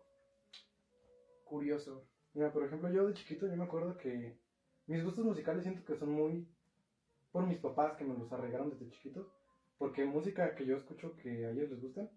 curioso. 1.44 2.04
Mira, 2.34 2.50
por 2.50 2.62
ejemplo, 2.62 2.88
yo 2.88 3.04
de 3.04 3.12
chiquito, 3.12 3.46
yo 3.46 3.56
me 3.56 3.64
acuerdo 3.64 3.96
que 3.96 4.34
mis 4.86 5.02
gustos 5.02 5.24
musicales 5.24 5.62
siento 5.62 5.84
que 5.84 5.94
son 5.94 6.10
muy 6.10 6.46
por 7.30 7.46
mis 7.46 7.58
papás 7.58 7.94
que 7.94 8.04
me 8.04 8.14
los 8.14 8.32
arreglaron 8.32 8.70
desde 8.70 8.88
chiquitos, 8.88 9.26
porque 9.78 10.04
música 10.04 10.54
que 10.54 10.66
yo 10.66 10.76
escucho 10.76 11.16
que 11.16 11.46
a 11.46 11.50
ellos 11.50 11.70
les 11.70 11.80
gusta, 11.80 12.08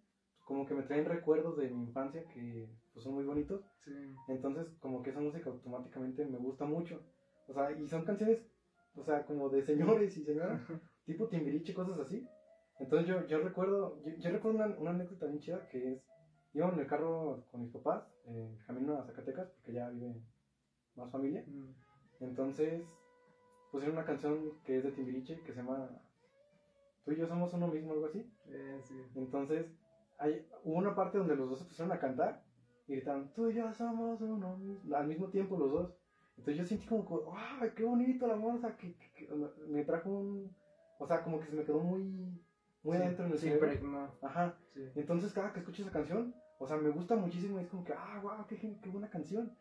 como 0.44 0.66
que 0.66 0.74
me 0.74 0.84
traen 0.84 1.06
recuerdos 1.06 1.58
de 1.58 1.70
mi 1.70 1.84
infancia 1.84 2.24
que 2.28 2.68
pues, 2.94 3.04
son 3.04 3.14
muy 3.14 3.24
bonitos, 3.24 3.62
Sí, 3.84 3.92
entonces 4.28 4.76
como 4.80 5.02
que 5.02 5.12
esa 5.12 5.22
música 5.22 5.50
automáticamente 5.50 6.26
me 6.26 6.38
gusta 6.38 6.66
mucho, 6.66 7.02
o 7.48 7.54
sea, 7.54 7.72
y 7.72 7.88
son 7.88 8.04
canciones, 8.06 8.46
o 8.96 9.04
sea, 9.04 9.26
como 9.26 9.50
de 9.50 9.62
señores 9.64 10.18
y 10.18 10.24
señoras, 10.24 10.62
tipo 11.06 11.28
Timbiriche, 11.28 11.74
cosas 11.74 12.00
así, 12.00 12.28
entonces 12.80 13.08
yo, 13.08 13.26
yo 13.28 13.40
recuerdo, 13.40 14.02
yo, 14.04 14.12
yo 14.18 14.32
recuerdo 14.32 14.58
una, 14.64 14.78
una 14.78 14.92
anécdota 14.92 15.26
bien 15.28 15.40
chida 15.40 15.68
que 15.70 15.94
es, 15.94 16.06
íbamos 16.54 16.76
en 16.76 16.82
el 16.82 16.88
carro 16.88 17.44
con 17.52 17.62
mis 17.62 17.72
papás, 17.72 18.04
eh, 18.26 18.58
camino 18.66 18.98
a 18.98 19.04
Zacatecas, 19.04 19.50
porque 19.50 19.74
ya 19.74 19.90
vive 19.90 20.22
más 20.96 21.12
familia, 21.12 21.44
Mm, 21.46 21.72
entonces 22.22 22.84
pusieron 23.72 23.98
una 23.98 24.06
canción 24.06 24.52
que 24.64 24.78
es 24.78 24.84
de 24.84 24.92
Timbiriche 24.92 25.42
que 25.44 25.52
se 25.52 25.60
llama 25.62 25.90
Tú 27.04 27.12
y 27.12 27.18
yo 27.18 27.28
somos 27.28 27.54
uno 27.54 27.68
mismo, 27.68 27.92
algo 27.94 28.06
así. 28.06 28.26
eh, 28.48 28.80
sí. 28.82 28.96
Entonces 29.16 29.68
hay, 30.18 30.48
hubo 30.64 30.78
una 30.78 30.96
parte 30.96 31.18
donde 31.18 31.36
los 31.36 31.50
dos 31.50 31.60
se 31.60 31.66
pusieron 31.66 31.92
a 31.92 32.00
cantar 32.00 32.42
y 32.88 32.94
gritaron 32.94 33.32
Tú 33.34 33.48
y 33.50 33.54
yo 33.54 33.72
somos 33.74 34.22
uno 34.22 34.56
mismo, 34.58 34.96
al 34.96 35.08
mismo 35.08 35.30
tiempo 35.30 35.58
los 35.58 35.72
dos. 35.72 35.94
Entonces 36.38 36.58
yo 36.58 36.66
sentí 36.66 36.86
como, 36.86 37.04
¡wow! 37.04 37.74
¡Qué 37.76 37.84
bonito 37.84 38.28
la 38.28 38.36
música! 38.36 38.76
Que, 38.78 38.94
que- 38.98 39.12
que- 39.28 39.34
me 39.68 39.84
trajo 39.84 40.10
un. 40.10 40.54
O 41.00 41.06
sea, 41.06 41.24
como 41.24 41.40
que 41.40 41.48
se 41.48 41.56
me 41.56 41.64
quedó 41.64 41.80
muy. 41.80 42.40
Muy 42.84 42.98
Sí, 42.98 43.04
adentro 43.04 43.26
en 43.26 43.32
el 43.32 43.40
sí, 43.40 43.50
cerebro. 43.50 44.12
Ajá. 44.22 44.56
sí. 44.74 44.82
Entonces 44.96 45.34
cada 45.34 45.52
que 45.52 45.60
escucho 45.60 45.82
esa 45.82 45.92
canción, 45.92 46.36
o 46.60 46.68
sea, 46.68 46.78
me 46.78 46.90
gusta 46.90 47.16
muchísimo 47.16 47.58
y 47.58 47.64
es 47.64 47.68
como 47.68 47.84
que, 47.84 47.94
ah, 47.94 48.20
wow, 48.22 48.46
qué, 48.48 48.58
qué 48.58 48.90
buena 48.90 49.10
canción. 49.10 49.52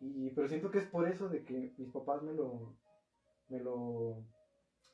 Y, 0.00 0.30
pero 0.30 0.46
siento 0.46 0.70
que 0.70 0.78
es 0.78 0.86
por 0.86 1.06
eso 1.06 1.28
de 1.28 1.42
que 1.42 1.72
mis 1.76 1.90
papás 1.90 2.22
me 2.22 2.32
lo, 2.32 2.72
me 3.48 3.60
lo, 3.60 4.22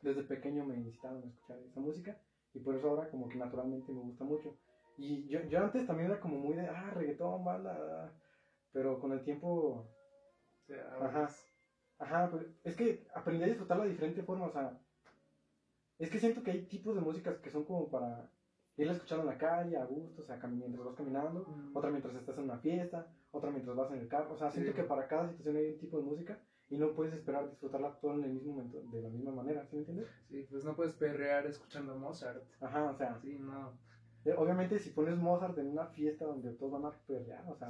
desde 0.02 0.22
pequeño 0.22 0.64
me 0.64 0.76
incitaron 0.76 1.22
a 1.24 1.26
escuchar 1.26 1.58
esa 1.60 1.80
música 1.80 2.16
y 2.54 2.60
por 2.60 2.74
eso 2.74 2.88
ahora 2.88 3.10
como 3.10 3.28
que 3.28 3.38
naturalmente 3.38 3.92
me 3.92 4.00
gusta 4.00 4.24
mucho. 4.24 4.54
Y 4.96 5.26
yo, 5.28 5.40
yo 5.48 5.60
antes 5.60 5.86
también 5.86 6.10
era 6.10 6.20
como 6.20 6.38
muy 6.38 6.54
de, 6.54 6.68
ah, 6.68 6.90
reggaetón, 6.90 7.44
banda, 7.44 7.76
ah", 8.06 8.12
pero 8.72 8.98
con 8.98 9.12
el 9.12 9.22
tiempo, 9.24 9.86
O 10.62 10.66
sea, 10.66 10.96
Ajá. 11.00 11.28
ajá, 11.98 12.30
pues, 12.30 12.46
es 12.64 12.76
que 12.76 13.06
aprendí 13.14 13.44
a 13.44 13.48
disfrutarla 13.48 13.84
de 13.84 13.90
diferente 13.90 14.22
forma, 14.22 14.46
o 14.46 14.50
sea, 14.50 14.78
es 15.98 16.08
que 16.10 16.18
siento 16.18 16.42
que 16.42 16.50
hay 16.52 16.66
tipos 16.66 16.94
de 16.94 17.00
músicas 17.00 17.38
que 17.38 17.50
son 17.50 17.64
como 17.64 17.88
para 17.90 18.30
irla 18.76 18.92
escuchando 18.92 19.22
en 19.22 19.28
la 19.28 19.38
calle, 19.38 19.76
a 19.76 19.84
gusto, 19.84 20.22
o 20.22 20.24
sea, 20.24 20.36
mientras 20.46 20.84
vas 20.84 20.94
caminando, 20.94 21.44
Mm. 21.46 21.76
otra 21.76 21.90
mientras 21.90 22.14
estás 22.14 22.38
en 22.38 22.44
una 22.44 22.58
fiesta, 22.58 23.06
otra 23.30 23.50
mientras 23.50 23.76
vas 23.76 23.90
en 23.90 23.98
el 23.98 24.08
carro, 24.08 24.32
o 24.32 24.36
sea, 24.36 24.50
siento 24.50 24.72
Sí. 24.72 24.76
que 24.76 24.84
para 24.84 25.06
cada 25.06 25.26
situación 25.28 25.56
hay 25.56 25.66
un 25.66 25.78
tipo 25.78 25.98
de 25.98 26.04
música 26.04 26.40
y 26.68 26.78
no 26.78 26.94
puedes 26.94 27.12
esperar 27.12 27.48
disfrutarla 27.50 27.98
todo 28.00 28.14
en 28.14 28.24
el 28.24 28.32
mismo 28.32 28.52
momento, 28.52 28.80
de 28.80 29.02
la 29.02 29.08
misma 29.10 29.32
manera, 29.32 29.66
¿sí 29.66 29.74
me 29.76 29.80
entiendes? 29.80 30.08
Sí, 30.28 30.46
pues 30.48 30.64
no 30.64 30.74
puedes 30.74 30.94
perrear 30.94 31.46
escuchando 31.46 31.96
Mozart. 31.98 32.42
Ajá, 32.60 32.88
o 32.90 32.94
sea, 32.94 33.18
Sí, 33.20 33.36
no. 33.38 33.78
eh, 34.24 34.32
obviamente 34.36 34.78
si 34.78 34.90
pones 34.90 35.18
Mozart 35.18 35.58
en 35.58 35.68
una 35.68 35.86
fiesta 35.86 36.24
donde 36.24 36.52
todos 36.54 36.72
van 36.72 36.86
a 36.86 36.96
perrear, 37.06 37.44
o 37.48 37.54
sea, 37.54 37.68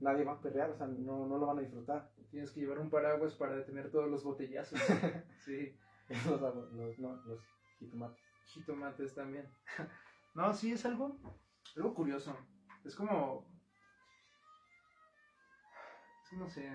nadie 0.00 0.24
va 0.24 0.32
a 0.32 0.40
perrear, 0.40 0.70
o 0.70 0.76
sea, 0.76 0.86
no, 0.86 1.26
no 1.26 1.38
lo 1.38 1.46
van 1.46 1.58
a 1.58 1.62
disfrutar. 1.62 2.10
Tienes 2.30 2.50
que 2.50 2.60
llevar 2.60 2.78
un 2.78 2.90
paraguas 2.90 3.34
para 3.34 3.56
detener 3.56 3.90
todos 3.90 4.10
los 4.10 4.24
botellazos. 4.24 4.78
sí, 5.44 5.76
los, 6.28 6.40
los, 6.72 6.98
no, 6.98 7.16
los 7.26 7.40
jitomates. 7.78 8.22
jitomates 8.46 9.14
también. 9.14 9.48
no, 10.34 10.52
sí, 10.52 10.72
es 10.72 10.84
algo, 10.84 11.16
algo 11.76 11.94
curioso. 11.94 12.36
Es 12.84 12.94
como... 12.96 13.46
no 16.32 16.48
sé. 16.48 16.68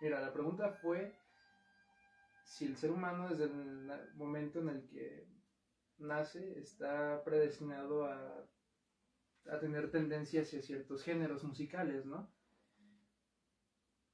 Mira, 0.00 0.20
la 0.20 0.32
pregunta 0.32 0.70
fue 0.70 1.12
si 2.44 2.66
el 2.66 2.76
ser 2.76 2.90
humano 2.90 3.28
desde 3.28 3.44
el 3.44 4.14
momento 4.14 4.60
en 4.60 4.68
el 4.68 4.88
que 4.88 5.26
nace 5.98 6.58
está 6.58 7.22
predestinado 7.24 8.06
a, 8.06 8.46
a 9.46 9.58
tener 9.58 9.90
tendencia 9.90 10.42
hacia 10.42 10.62
ciertos 10.62 11.02
géneros 11.02 11.44
musicales, 11.44 12.04
¿no? 12.06 12.30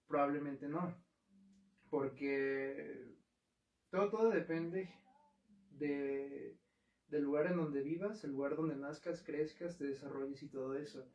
Probablemente 0.07 0.69
no. 0.69 0.95
Porque 1.91 3.15
todo, 3.91 4.11
todo 4.11 4.31
depende 4.31 4.93
de, 5.71 6.59
del 7.09 7.23
lugar 7.23 7.47
en 7.47 7.57
donde 7.57 7.83
vivas, 7.83 8.25
el 8.25 8.33
lugar 8.33 8.57
donde 8.57 8.77
nazcas, 8.77 9.23
crezcas, 9.23 9.79
te 9.79 9.87
desarrolles 9.87 10.43
y 10.43 10.49
todo 10.49 10.75
eso. 10.77 11.09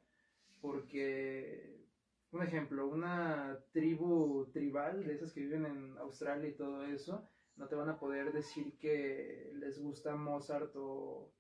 Porque 0.62 1.82
un 2.32 2.44
ejemplo, 2.44 2.88
una 2.88 3.60
tribu 3.72 4.50
tribal, 4.51 5.06
de 5.06 5.13
esas 5.13 5.34
que 5.34 5.41
viven 5.41 5.65
en 5.65 5.98
Australia 5.98 6.50
y 6.50 6.56
todo 6.56 6.84
eso, 6.86 7.27
no 7.58 7.68
te 7.68 7.75
van 7.75 7.89
a 7.89 8.00
poder 8.00 8.32
decir 8.32 8.77
que 8.77 9.51
les 9.56 9.80
gusta 9.80 10.15
Mozart 10.15 10.74
o, 10.75 11.34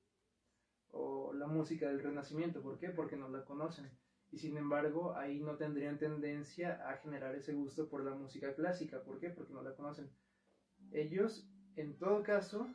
o 0.91 1.33
la 1.33 1.47
música 1.47 1.87
del 1.87 2.01
Renacimiento. 2.01 2.61
¿Por 2.61 2.77
qué? 2.77 2.89
Porque 2.89 3.15
no 3.15 3.29
la 3.29 3.45
conocen. 3.45 3.89
Y 4.31 4.37
sin 4.37 4.57
embargo, 4.57 5.15
ahí 5.15 5.39
no 5.39 5.57
tendrían 5.57 5.97
tendencia 5.97 6.89
a 6.89 6.97
generar 6.97 7.35
ese 7.35 7.53
gusto 7.53 7.89
por 7.89 8.03
la 8.03 8.15
música 8.15 8.53
clásica. 8.55 9.03
¿Por 9.03 9.19
qué? 9.19 9.29
Porque 9.29 9.53
no 9.53 9.61
la 9.61 9.75
conocen. 9.75 10.09
Ellos, 10.91 11.49
en 11.75 11.97
todo 11.97 12.23
caso, 12.23 12.67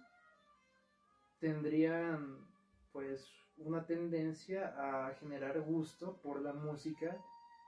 tendrían 1.38 2.46
pues 2.92 3.30
una 3.56 3.86
tendencia 3.86 4.74
a 4.76 5.14
generar 5.14 5.60
gusto 5.62 6.20
por 6.22 6.42
la 6.42 6.52
música 6.52 7.18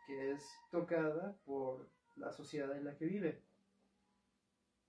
que 0.07 0.33
es 0.33 0.43
tocada 0.71 1.39
por 1.45 1.91
la 2.17 2.33
sociedad 2.33 2.77
en 2.77 2.85
la 2.85 2.97
que 2.97 3.07
vive. 3.07 3.43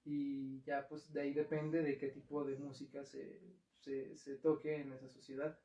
Y 0.06 0.62
ya 0.64 0.88
pues 0.88 1.12
de 1.14 1.22
ahí 1.22 1.34
depende 1.34 1.82
de 1.82 1.98
qué 1.98 2.08
tipo 2.08 2.44
de 2.44 2.58
música 2.58 3.04
se, 3.04 3.40
se, 3.80 4.36
toque 4.42 4.76
en 4.76 4.94
esa 4.94 5.08
sociedad. 5.08 5.58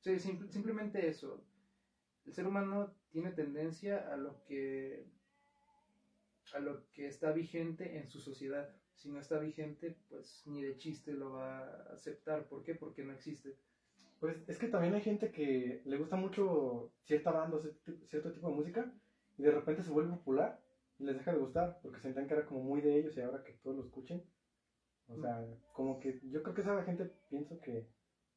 Sí, 0.00 0.18
simplemente 0.18 1.06
eso. 1.06 1.44
El 2.24 2.32
ser 2.32 2.46
humano 2.46 2.94
tiene 3.10 3.32
tendencia 3.32 4.12
a 4.12 4.16
lo 4.16 4.42
que 4.44 5.06
a 6.54 6.58
lo 6.58 6.90
que 6.92 7.06
está 7.06 7.32
vigente 7.32 7.98
en 7.98 8.08
su 8.08 8.20
sociedad. 8.20 8.74
Si 8.94 9.08
no 9.08 9.20
está 9.20 9.38
vigente, 9.38 9.96
pues 10.08 10.42
ni 10.46 10.62
de 10.62 10.76
chiste 10.76 11.12
lo 11.12 11.32
va 11.32 11.60
a 11.60 11.92
aceptar. 11.92 12.48
¿Por 12.48 12.62
qué? 12.62 12.74
Porque 12.74 13.04
no 13.04 13.12
existe. 13.12 13.56
Pues 14.18 14.36
es 14.48 14.58
que 14.58 14.68
también 14.68 14.94
hay 14.94 15.00
gente 15.00 15.32
que 15.32 15.82
le 15.84 15.96
gusta 15.96 16.16
mucho 16.16 16.92
cierta 17.04 17.30
banda, 17.30 17.58
cierto 18.08 18.32
tipo 18.32 18.48
de 18.48 18.54
música, 18.54 18.92
y 19.38 19.42
de 19.42 19.50
repente 19.50 19.82
se 19.82 19.90
vuelve 19.90 20.10
popular 20.16 20.60
y 20.98 21.04
les 21.04 21.16
deja 21.16 21.32
de 21.32 21.38
gustar, 21.38 21.78
porque 21.80 22.00
sentían 22.00 22.28
que 22.28 22.34
era 22.34 22.44
como 22.44 22.62
muy 22.62 22.82
de 22.82 22.98
ellos 22.98 23.16
y 23.16 23.20
ahora 23.22 23.42
que 23.42 23.54
todos 23.54 23.76
lo 23.76 23.84
escuchen. 23.84 24.22
O 25.10 25.20
sea, 25.20 25.44
como 25.72 25.98
que 25.98 26.20
yo 26.30 26.42
creo 26.42 26.54
que 26.54 26.60
esa 26.60 26.82
gente 26.84 27.10
pienso 27.28 27.58
que 27.60 27.88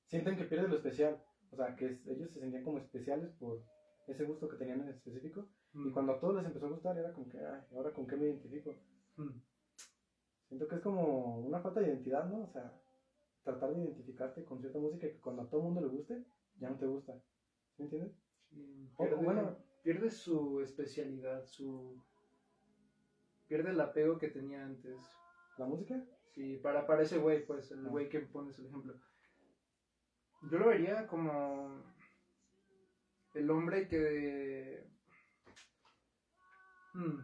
sienten 0.08 0.38
que 0.38 0.46
pierde 0.46 0.68
lo 0.68 0.76
especial. 0.76 1.24
O 1.52 1.56
sea, 1.56 1.76
que 1.76 2.02
ellos 2.08 2.32
se 2.32 2.40
sentían 2.40 2.64
como 2.64 2.80
especiales 2.80 3.32
por 3.40 3.62
ese 4.08 4.24
gusto 4.24 4.50
que 4.50 4.58
tenían 4.58 4.82
en 4.82 4.90
específico. 4.90 5.48
Y 5.74 5.90
mm. 5.90 5.94
cuando 5.94 6.14
a 6.14 6.20
todos 6.20 6.36
les 6.36 6.46
empezó 6.46 6.66
a 6.66 6.72
gustar, 6.72 6.98
era 6.98 7.14
como 7.14 7.30
que, 7.30 7.38
ay, 7.40 7.62
¿ahora 7.76 7.94
con 7.94 8.08
qué 8.08 8.16
me 8.16 8.26
identifico? 8.26 8.74
Mm. 9.18 9.40
Siento 10.48 10.68
que 10.68 10.76
es 10.76 10.82
como 10.82 11.40
una 11.40 11.62
falta 11.62 11.80
de 11.80 11.88
identidad, 11.88 12.30
¿no? 12.30 12.44
O 12.44 12.48
sea, 12.48 12.74
tratar 13.44 13.74
de 13.74 13.82
identificarte 13.84 14.44
con 14.44 14.60
cierta 14.60 14.80
música 14.80 15.08
que 15.08 15.20
cuando 15.20 15.44
a 15.44 15.50
todo 15.50 15.62
el 15.62 15.66
mundo 15.66 15.82
le 15.82 15.88
guste, 15.88 16.24
ya 16.60 16.70
no 16.70 16.78
te 16.78 16.86
gusta. 16.86 17.14
¿Me 17.78 17.86
entiendes? 17.86 18.14
Sí, 18.50 18.90
pierde, 18.98 19.16
bueno, 19.16 19.58
pierde 19.84 20.12
su 20.12 20.62
especialidad, 20.62 21.44
su... 21.46 22.02
Pierde 23.48 23.72
el 23.72 23.82
apego 23.82 24.18
que 24.18 24.30
tenía 24.30 24.64
antes. 24.64 24.96
¿La 25.58 25.66
música? 25.66 26.04
Sí, 26.34 26.58
para, 26.58 26.88
para 26.88 27.04
ese 27.04 27.18
güey, 27.18 27.46
pues, 27.46 27.72
el 27.72 27.86
ah. 27.86 27.90
güey 27.90 28.10
que 28.10 28.20
pones 28.20 28.58
el 28.60 28.66
ejemplo. 28.66 28.96
Yo 30.50 30.58
lo 30.58 30.68
vería 30.68 31.08
como 31.08 31.84
el 33.34 33.50
hombre 33.50 33.88
que... 33.88 34.86
Hmm. 36.94 37.20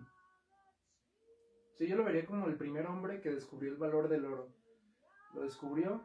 Sí, 1.78 1.88
yo 1.88 1.96
lo 1.96 2.04
vería 2.04 2.26
como 2.26 2.48
el 2.48 2.58
primer 2.58 2.86
hombre 2.86 3.22
que 3.22 3.32
descubrió 3.32 3.72
el 3.72 3.78
valor 3.78 4.10
del 4.10 4.26
oro. 4.26 4.54
Lo 5.34 5.42
descubrió, 5.42 6.04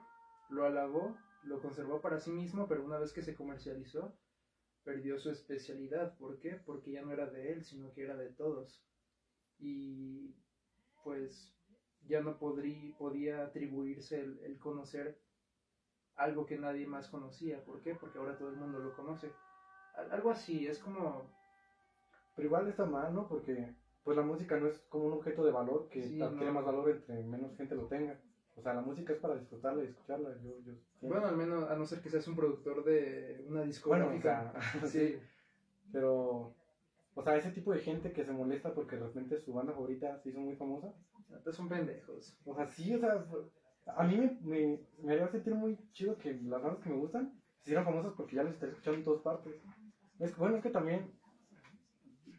lo 0.50 0.64
halagó, 0.64 1.16
lo 1.42 1.61
conservó 1.61 2.00
para 2.00 2.18
sí 2.18 2.30
mismo, 2.30 2.68
pero 2.68 2.84
una 2.84 2.99
vez 2.99 3.12
que 3.12 3.23
se 3.23 3.34
comercializó, 3.34 4.16
perdió 4.82 5.18
su 5.18 5.30
especialidad. 5.30 6.16
¿Por 6.18 6.38
qué? 6.38 6.61
Porque 6.64 6.92
ya 6.92 7.02
no 7.02 7.12
era 7.12 7.26
de 7.26 7.52
él, 7.52 7.64
sino 7.64 7.92
que 7.92 8.02
era 8.02 8.16
de 8.16 8.32
todos. 8.32 8.84
Y 9.58 10.34
pues 11.02 11.54
ya 12.06 12.20
no 12.20 12.38
podría, 12.38 12.96
podía 12.96 13.44
atribuirse 13.44 14.20
el, 14.20 14.58
conocer 14.58 15.18
algo 16.16 16.46
que 16.46 16.58
nadie 16.58 16.87
más 16.87 17.08
conocía. 17.08 17.64
¿Por 17.64 17.80
qué? 17.80 17.95
Porque 17.95 18.19
ahora 18.19 18.36
todo 18.36 18.50
el 18.50 18.56
mundo 18.56 18.78
lo 18.78 18.95
conoce. 18.95 19.32
Algo 20.10 20.30
así, 20.30 20.67
es 20.67 20.78
como... 20.78 21.30
Pero 22.36 22.49
igual 22.49 22.69
está 22.69 22.84
mal, 22.84 23.14
¿no? 23.14 23.28
Porque 23.28 23.75
pues 24.02 24.17
la 24.17 24.23
música 24.23 24.58
no 24.58 24.67
es 24.67 24.78
como 24.88 25.06
un 25.06 25.12
objeto 25.14 25.45
de 25.45 25.52
valor 25.52 25.88
que 25.88 26.02
tiene 26.02 26.50
más 26.50 26.64
valor 26.64 26.90
entre 26.90 27.23
menos 27.23 27.56
gente 27.56 27.75
lo 27.75 27.86
tenga. 27.86 28.21
O 28.56 28.62
sea, 28.62 28.75
la 28.75 28.82
música 28.82 29.12
es 29.12 29.19
para 29.19 29.36
disfrutarla 29.36 29.82
y 29.82 29.86
escucharla. 29.86 30.30
Yo, 30.43 30.58
yo 30.60 30.75
bueno, 31.00 31.26
al 31.26 31.36
menos, 31.36 31.69
a 31.69 31.75
no 31.75 31.84
ser 31.86 32.00
que 32.00 32.10
seas 32.10 32.26
un 32.28 32.36
productor 32.36 32.84
de 32.84 33.45
una 33.49 33.62
discográfica. 33.62 34.52
Bueno, 34.52 34.86
sí. 34.88 35.19
Pero, 35.93 36.54
o 37.14 37.23
sea, 37.23 37.36
ese 37.36 37.50
tipo 37.50 37.73
de 37.73 37.80
gente 37.80 38.12
que 38.12 38.25
se 38.25 38.32
molesta 38.32 38.73
porque 38.75 38.97
de 38.97 39.04
repente 39.04 39.40
su 39.40 39.52
banda 39.52 39.73
favorita 39.73 40.19
se 40.21 40.30
hizo 40.30 40.38
muy 40.38 40.54
famosa. 40.54 40.93
Son 41.52 41.68
pendejos. 41.68 42.38
O 42.44 42.54
sea, 42.54 42.66
sí, 42.66 42.94
o 42.94 42.99
sea, 42.99 43.25
a 43.86 44.04
mí 44.04 44.16
me, 44.16 44.38
me, 44.42 44.80
me 45.02 45.12
haría 45.12 45.28
sentir 45.28 45.54
muy 45.54 45.78
chido 45.92 46.16
que 46.16 46.34
las 46.34 46.62
bandas 46.62 46.82
que 46.82 46.90
me 46.90 46.97
gustan 46.97 47.32
se 47.62 47.70
hicieran 47.70 47.84
famosas 47.84 48.12
porque 48.16 48.36
ya 48.36 48.42
las 48.42 48.54
estoy 48.54 48.70
escuchando 48.70 48.99
en 48.99 49.04
todas 49.04 49.23
partes. 49.23 49.54
Es, 50.18 50.36
bueno, 50.36 50.56
es 50.56 50.62
que 50.62 50.70
también... 50.70 51.10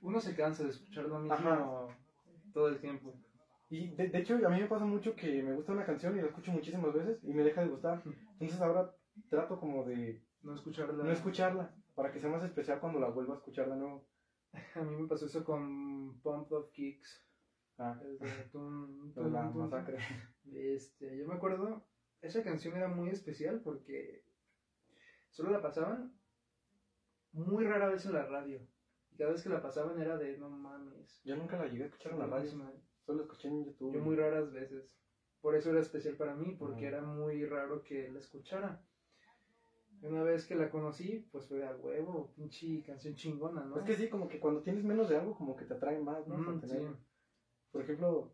Uno 0.02 0.20
se 0.20 0.36
cansa 0.36 0.64
de 0.64 0.70
escuchar 0.70 1.06
lo 1.06 1.20
mismo 1.20 1.88
todo 2.54 2.68
el 2.68 2.80
tiempo. 2.80 3.14
Y 3.70 3.96
de, 3.96 4.10
de, 4.10 4.20
hecho, 4.20 4.36
a 4.36 4.50
mí 4.50 4.62
me 4.62 4.68
pasa 4.68 4.86
mucho 4.86 5.16
que 5.16 5.42
me 5.42 5.54
gusta 5.54 5.72
una 5.72 5.86
canción 5.86 6.16
y 6.16 6.22
la 6.22 6.28
escucho 6.28 6.52
muchísimas 6.52 6.94
veces 6.94 7.24
y 7.24 7.34
me 7.34 7.44
deja 7.44 7.62
de 7.62 7.70
gustar. 7.70 8.04
Entonces 8.34 8.62
ahora 8.62 8.94
trato 9.30 9.60
como 9.60 9.84
de 9.84 10.22
no 10.44 10.54
escucharla. 10.54 11.04
No 11.04 11.12
escucharla, 11.12 11.76
para 11.96 12.12
que 12.12 12.20
sea 12.20 12.30
más 12.30 12.44
especial 12.44 12.80
cuando 12.80 13.00
la 13.00 13.10
vuelva 13.10 13.34
a 13.34 13.38
escuchar 13.38 13.70
de 13.70 13.78
nuevo. 13.78 14.08
A 14.76 14.82
mí 14.82 14.96
me 14.96 15.08
pasó 15.08 15.26
eso 15.26 15.44
con 15.44 16.20
Pump 16.22 16.52
of 16.52 16.72
Kicks. 16.72 17.25
Ah. 17.78 18.00
de 18.02 19.30
la 19.30 19.44
masacre. 19.50 19.98
Este, 20.54 21.18
yo 21.18 21.28
me 21.28 21.34
acuerdo, 21.34 21.84
esa 22.22 22.44
canción 22.44 22.76
era 22.78 22.88
muy 22.88 23.10
especial 23.10 23.62
porque 23.62 24.24
solo 25.30 25.52
la 25.52 25.62
pasaban 25.62 26.14
muy 27.34 27.66
rara 27.66 27.90
vez 27.90 28.06
en 28.06 28.14
la 28.14 28.26
radio. 28.26 28.62
Y 29.12 29.18
cada 29.18 29.32
vez 29.32 29.44
que 29.44 29.50
la 29.50 29.62
pasaban 29.62 30.00
era 30.00 30.18
de 30.18 30.38
no 30.38 30.50
mames. 30.50 31.22
Yo 31.24 31.36
nunca 31.36 31.58
la 31.58 31.68
llegué 31.68 31.84
a 31.84 31.88
escuchar 31.88 32.14
en 32.14 32.20
la 32.20 32.28
radio. 32.28 32.50
Solo 33.06 33.24
escuché 33.24 33.50
en 33.50 33.66
YouTube. 33.66 33.94
Yo 33.94 34.02
muy 34.02 34.16
raras 34.16 34.52
veces. 34.52 34.90
Por 35.42 35.56
eso 35.56 35.70
era 35.70 35.82
especial 35.82 36.16
para 36.16 36.36
mí, 36.36 36.56
porque 36.58 36.86
era 36.86 37.02
muy 37.02 37.46
raro 37.46 37.84
que 37.84 38.10
la 38.10 38.20
escuchara. 38.20 38.82
Una 40.02 40.24
vez 40.24 40.46
que 40.46 40.56
la 40.56 40.70
conocí, 40.70 41.28
pues 41.32 41.48
fue 41.48 41.66
a 41.66 41.76
huevo, 41.76 42.34
pinche 42.36 42.84
canción 42.84 43.16
chingona, 43.16 43.64
¿no? 43.64 43.78
Es 43.78 43.84
que 43.84 43.96
sí, 43.96 44.10
como 44.10 44.28
que 44.28 44.40
cuando 44.40 44.62
tienes 44.62 44.84
menos 44.84 45.10
de 45.10 45.18
algo, 45.18 45.36
como 45.36 45.56
que 45.56 45.66
te 45.66 45.74
atrae 45.74 46.00
más, 46.00 46.28
¿no? 46.28 46.38
Mm, 46.38 46.62
Por 47.76 47.84
ejemplo, 47.84 48.32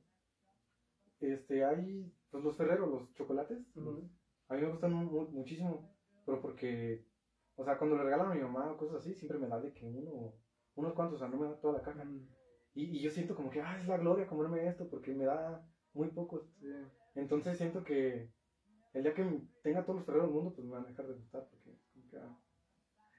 este, 1.19 1.65
hay, 1.65 2.13
pues 2.30 2.43
los 2.43 2.56
ferreros, 2.56 2.88
los 2.88 3.12
chocolates, 3.15 3.58
a 4.47 4.54
mí 4.54 4.62
me 4.62 4.69
gustan 4.69 4.93
muchísimo, 4.93 5.91
pero 6.27 6.39
porque, 6.39 7.08
o 7.56 7.65
sea, 7.65 7.80
cuando 7.80 7.97
le 7.97 8.04
regalan 8.04 8.32
a 8.32 8.36
mi 8.36 8.41
mamá 8.41 8.71
o 8.71 8.77
cosas 8.77 8.97
así, 8.97 9.15
siempre 9.15 9.39
me 9.39 9.47
da 9.47 9.60
de 9.60 9.73
que 9.73 9.84
uno, 9.84 10.36
unos 10.75 10.93
cuantos, 10.93 11.15
o 11.15 11.17
sea, 11.17 11.27
no 11.27 11.38
me 11.38 11.47
da 11.47 11.60
toda 11.60 11.80
la 11.80 11.82
caja. 11.82 12.06
Mm. 12.06 12.30
Y, 12.75 13.01
yo 13.01 13.10
siento 13.10 13.36
como 13.36 13.49
que, 13.49 13.62
ah, 13.62 13.80
es 13.82 13.88
la 13.88 13.97
gloria 13.97 14.27
comerme 14.27 14.67
esto, 14.67 14.88
porque 14.88 15.12
me 15.15 15.25
da 15.25 15.67
muy 15.93 16.10
poco. 16.10 16.47
Entonces 17.15 17.58
siento 17.58 17.84
que 17.84 18.30
el 18.93 19.01
día 19.01 19.15
que 19.15 19.41
tenga 19.63 19.84
todos 19.84 19.95
los 19.95 20.06
ferreros 20.06 20.27
del 20.27 20.36
mundo, 20.36 20.54
pues 20.54 20.67
me 20.67 20.73
van 20.73 20.86
a 20.86 20.89
dejar 20.89 21.08
de 21.08 21.15
gustar, 21.15 21.49
porque 21.49 21.80
como 21.93 22.08
que, 22.12 22.17
ah. 22.17 22.39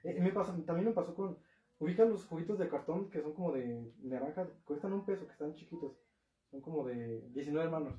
eh, 0.05 0.21
me 0.21 0.31
pasa, 0.31 0.55
también 0.65 0.87
me 0.87 0.93
pasó 0.93 1.13
con, 1.13 1.37
ubican 1.79 2.09
los 2.09 2.25
juguitos 2.27 2.57
de 2.59 2.69
cartón 2.69 3.09
que 3.09 3.21
son 3.21 3.33
como 3.33 3.51
de 3.51 3.91
naranja, 4.03 4.47
cuestan 4.63 4.93
un 4.93 5.05
peso, 5.05 5.25
que 5.25 5.33
están 5.33 5.53
chiquitos, 5.55 5.97
son 6.53 6.61
como 6.61 6.85
de 6.85 7.21
19 7.31 7.65
hermanos. 7.65 7.95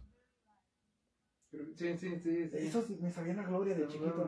Sí, 1.50 1.96
sí, 1.98 2.18
sí, 2.18 2.50
Esos 2.52 2.88
me 3.00 3.10
sabían 3.10 3.38
a 3.40 3.46
gloria 3.46 3.74
de 3.74 3.86
chiquito. 3.86 4.26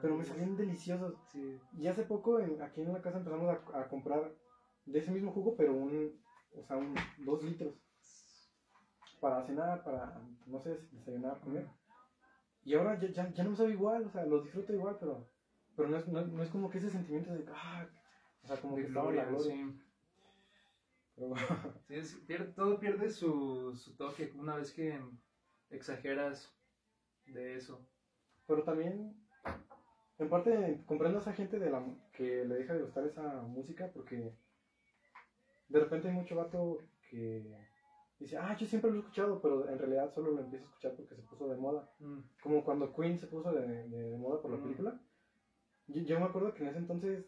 Pero 0.00 0.16
me 0.16 0.24
sabían 0.24 0.56
deliciosos. 0.56 1.14
Y 1.76 1.86
hace 1.86 2.04
poco 2.04 2.38
aquí 2.38 2.80
en 2.80 2.92
la 2.92 3.02
casa 3.02 3.18
empezamos 3.18 3.48
a, 3.48 3.80
a, 3.80 3.88
comprar 3.88 4.34
de 4.86 4.98
ese 4.98 5.10
mismo 5.10 5.32
jugo, 5.32 5.56
pero 5.56 5.74
un, 5.74 6.18
o 6.54 6.64
sea, 6.64 6.76
un, 6.76 6.94
dos 7.18 7.42
litros 7.42 7.74
para 9.20 9.44
cenar, 9.44 9.84
para, 9.84 10.20
no 10.46 10.58
sé, 10.58 10.78
desayunar, 10.92 11.40
comer. 11.40 11.68
Y 12.62 12.74
ahora 12.74 12.98
ya, 12.98 13.08
ya, 13.08 13.30
ya 13.32 13.44
no 13.44 13.50
me 13.50 13.56
sabe 13.56 13.72
igual, 13.72 14.06
o 14.06 14.10
sea, 14.10 14.24
lo 14.24 14.42
disfruto 14.42 14.72
igual, 14.72 14.96
pero, 14.98 15.30
pero 15.76 15.88
no, 15.88 15.96
es, 15.96 16.08
no, 16.08 16.42
es 16.42 16.50
como 16.50 16.70
que 16.70 16.78
ese 16.78 16.90
sentimiento 16.90 17.32
de, 17.32 17.44
ah, 17.54 17.86
o 18.42 18.46
sea, 18.46 18.56
como 18.56 18.76
que 18.76 18.84
gloria, 18.84 19.24
la 19.24 19.30
gloria. 19.30 19.54
Sí. 19.54 19.80
Pierde, 22.26 22.52
todo 22.54 22.78
pierde 22.78 23.10
su, 23.10 23.74
su 23.76 23.96
toque 23.96 24.32
una 24.36 24.56
vez 24.56 24.72
que 24.72 24.98
exageras 25.70 26.52
de 27.26 27.54
eso. 27.56 27.86
Pero 28.46 28.62
también, 28.64 29.14
en 30.18 30.28
parte, 30.28 30.82
comprendo 30.86 31.18
a 31.18 31.22
esa 31.22 31.32
gente 31.32 31.58
de 31.58 31.70
la, 31.70 31.84
que 32.12 32.44
le 32.44 32.56
deja 32.56 32.74
de 32.74 32.82
gustar 32.82 33.06
esa 33.06 33.42
música 33.42 33.90
porque 33.92 34.32
de 35.68 35.80
repente 35.80 36.08
hay 36.08 36.14
mucho 36.14 36.36
vato 36.36 36.78
que 37.08 37.56
dice, 38.18 38.36
ah, 38.36 38.56
yo 38.56 38.66
siempre 38.66 38.90
lo 38.90 38.96
he 38.96 39.00
escuchado, 39.00 39.40
pero 39.40 39.68
en 39.68 39.78
realidad 39.78 40.12
solo 40.12 40.32
lo 40.32 40.40
empiezo 40.40 40.64
a 40.64 40.68
escuchar 40.68 40.94
porque 40.94 41.14
se 41.14 41.22
puso 41.22 41.48
de 41.48 41.56
moda. 41.56 41.90
Mm. 42.00 42.18
Como 42.42 42.64
cuando 42.64 42.92
Queen 42.92 43.18
se 43.18 43.26
puso 43.26 43.52
de, 43.52 43.88
de, 43.88 44.16
moda 44.18 44.42
por 44.42 44.50
la 44.50 44.58
mm. 44.58 44.62
película. 44.62 45.00
Yo, 45.86 46.20
me 46.20 46.26
acuerdo 46.26 46.54
que 46.54 46.62
en 46.62 46.68
ese 46.68 46.78
entonces 46.78 47.24